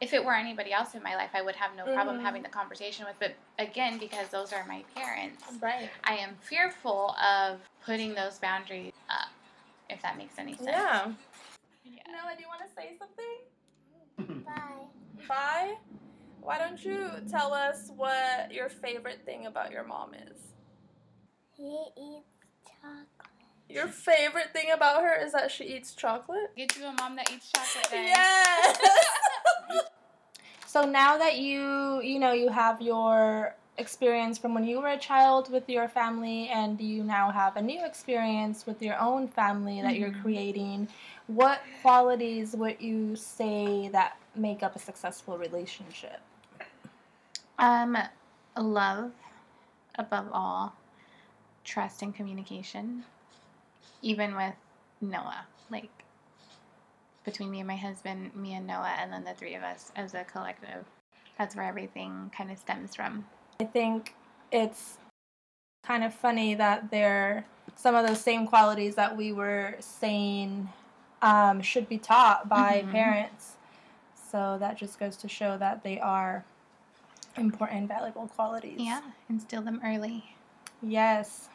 if 0.01 0.13
it 0.13 0.23
were 0.23 0.33
anybody 0.33 0.73
else 0.73 0.95
in 0.95 1.03
my 1.03 1.15
life 1.15 1.29
I 1.33 1.41
would 1.41 1.55
have 1.55 1.75
no 1.75 1.85
problem 1.85 2.17
Mhm. 2.17 2.23
having 2.23 2.43
the 2.43 2.49
conversation 2.49 3.05
with 3.05 3.15
but 3.19 3.35
again 3.59 3.97
because 3.99 4.29
those 4.29 4.51
are 4.51 4.65
my 4.65 4.83
parents 4.95 5.43
Right. 5.61 5.89
I 6.03 6.15
am 6.17 6.35
fearful 6.41 7.11
of 7.15 7.59
putting 7.85 8.13
those 8.15 8.39
boundaries 8.39 8.93
up 9.09 9.29
if 9.89 10.01
that 10.01 10.17
makes 10.17 10.37
any 10.37 10.55
sense. 10.55 10.67
Yeah. 10.67 11.13
Yeah. 12.07 12.13
Noah, 12.15 12.35
do 12.35 12.41
you 12.41 12.47
want 12.47 12.61
to 12.67 12.73
say 12.75 12.97
something? 12.97 14.45
Bye. 14.45 14.85
Bye. 15.27 15.75
Why 16.41 16.57
don't 16.57 16.83
you 16.83 17.09
tell 17.29 17.53
us 17.53 17.91
what 17.95 18.51
your 18.51 18.69
favorite 18.69 19.21
thing 19.25 19.45
about 19.47 19.71
your 19.71 19.83
mom 19.83 20.13
is? 20.13 20.37
He 21.55 21.85
eats 21.97 22.27
chocolate. 22.81 23.07
Your 23.69 23.87
favorite 23.87 24.53
thing 24.53 24.71
about 24.71 25.01
her 25.01 25.13
is 25.21 25.33
that 25.33 25.51
she 25.51 25.65
eats 25.65 25.93
chocolate? 25.93 26.51
Get 26.55 26.77
you 26.77 26.85
a 26.85 26.93
mom 26.93 27.15
that 27.17 27.29
eats 27.31 27.51
chocolate 27.51 27.87
then. 27.91 28.07
Yes. 28.07 28.77
so 30.65 30.83
now 30.83 31.17
that 31.17 31.37
you, 31.37 32.01
you 32.01 32.17
know, 32.19 32.31
you 32.31 32.49
have 32.49 32.81
your 32.81 33.55
experience 33.77 34.37
from 34.37 34.53
when 34.53 34.63
you 34.63 34.79
were 34.81 34.87
a 34.87 34.97
child 34.97 35.51
with 35.51 35.69
your 35.69 35.87
family 35.87 36.47
and 36.49 36.79
you 36.79 37.03
now 37.03 37.29
have 37.29 37.57
a 37.57 37.61
new 37.61 37.85
experience 37.85 38.65
with 38.65 38.81
your 38.81 38.97
own 38.99 39.27
family 39.27 39.81
that 39.81 39.95
you're 39.97 40.11
Mhm. 40.11 40.21
creating, 40.21 40.87
what 41.27 41.61
qualities 41.81 42.55
would 42.55 42.77
you 42.79 43.15
say 43.15 43.89
that 43.89 44.17
make 44.35 44.63
up 44.63 44.75
a 44.75 44.79
successful 44.79 45.37
relationship? 45.37 46.19
Um, 47.59 47.97
love 48.57 49.11
above 49.95 50.27
all, 50.31 50.73
trust 51.63 52.01
and 52.01 52.15
communication, 52.15 53.03
even 54.01 54.35
with 54.35 54.53
Noah. 55.01 55.45
Like 55.69 55.89
between 57.25 57.51
me 57.51 57.59
and 57.59 57.67
my 57.67 57.75
husband, 57.75 58.33
me 58.35 58.53
and 58.53 58.65
Noah, 58.65 58.95
and 58.99 59.11
then 59.11 59.25
the 59.25 59.33
three 59.33 59.55
of 59.55 59.63
us 59.63 59.91
as 59.95 60.13
a 60.13 60.23
collective. 60.23 60.85
That's 61.37 61.55
where 61.55 61.65
everything 61.65 62.31
kind 62.35 62.51
of 62.51 62.57
stems 62.57 62.95
from. 62.95 63.25
I 63.59 63.65
think 63.65 64.15
it's 64.51 64.97
kind 65.85 66.03
of 66.03 66.13
funny 66.13 66.55
that 66.55 66.89
they're 66.89 67.45
some 67.75 67.95
of 67.95 68.07
those 68.07 68.21
same 68.21 68.47
qualities 68.47 68.95
that 68.95 69.15
we 69.15 69.33
were 69.33 69.75
saying 69.79 70.69
um, 71.21 71.61
should 71.61 71.89
be 71.89 71.97
taught 71.97 72.47
by 72.49 72.83
Mhm. 72.83 72.91
parents. 72.91 73.55
So 74.31 74.57
that 74.59 74.77
just 74.77 74.99
goes 74.99 75.17
to 75.17 75.27
show 75.27 75.57
that 75.57 75.83
they 75.83 75.99
are 75.99 76.43
important, 77.37 77.87
valuable 77.87 78.27
qualities. 78.27 78.79
Yeah, 78.79 79.01
instill 79.29 79.61
them 79.61 79.81
early. 79.83 80.35
Yes. 80.81 81.49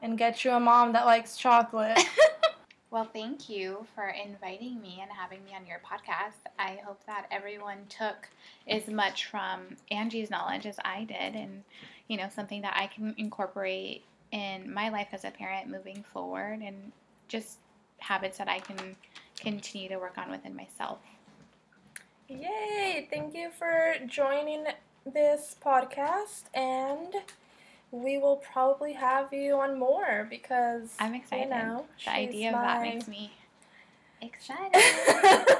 And 0.00 0.16
get 0.16 0.44
you 0.44 0.52
a 0.52 0.60
mom 0.60 0.92
that 0.92 1.06
likes 1.06 1.36
chocolate. 1.36 1.98
Well, 2.90 3.04
thank 3.04 3.50
you 3.50 3.86
for 3.94 4.08
inviting 4.08 4.80
me 4.80 5.00
and 5.02 5.10
having 5.12 5.44
me 5.44 5.54
on 5.54 5.66
your 5.66 5.78
podcast. 5.80 6.50
I 6.58 6.80
hope 6.86 7.04
that 7.04 7.26
everyone 7.30 7.84
took 7.90 8.30
as 8.66 8.88
much 8.88 9.26
from 9.26 9.76
Angie's 9.90 10.30
knowledge 10.30 10.64
as 10.64 10.78
I 10.82 11.04
did 11.04 11.36
and, 11.36 11.64
you 12.06 12.16
know, 12.16 12.30
something 12.34 12.62
that 12.62 12.74
I 12.74 12.86
can 12.86 13.14
incorporate 13.18 14.04
in 14.32 14.72
my 14.72 14.88
life 14.88 15.08
as 15.12 15.26
a 15.26 15.30
parent 15.30 15.68
moving 15.68 16.02
forward 16.02 16.60
and 16.62 16.92
just 17.28 17.58
habits 17.98 18.38
that 18.38 18.48
I 18.48 18.58
can 18.60 18.96
continue 19.40 19.88
to 19.88 19.96
work 19.96 20.18
on 20.18 20.30
within 20.30 20.56
myself. 20.56 20.98
Yay! 22.28 23.08
Thank 23.10 23.34
you 23.34 23.50
for 23.50 23.94
joining 24.06 24.66
this 25.06 25.56
podcast, 25.64 26.44
and 26.54 27.14
we 27.90 28.18
will 28.18 28.36
probably 28.36 28.92
have 28.92 29.32
you 29.32 29.54
on 29.54 29.78
more 29.78 30.26
because 30.28 30.94
I'm 30.98 31.14
excited. 31.14 31.44
You 31.44 31.50
know, 31.50 31.86
the 31.96 32.02
she's 32.02 32.08
idea 32.12 32.48
of 32.54 32.60
that 32.60 32.82
makes 32.82 33.08
me 33.08 33.32
excited. 34.20 34.82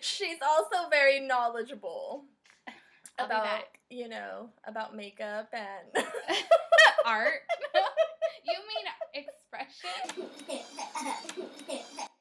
she's 0.00 0.38
also 0.46 0.88
very 0.90 1.20
knowledgeable 1.20 2.24
I'll 3.18 3.26
about 3.26 3.64
you 3.90 4.08
know 4.08 4.50
about 4.64 4.94
makeup 4.94 5.48
and 5.52 6.04
Art? 7.04 7.42
you 8.48 8.60
mean 8.68 8.86
expression? 9.14 10.28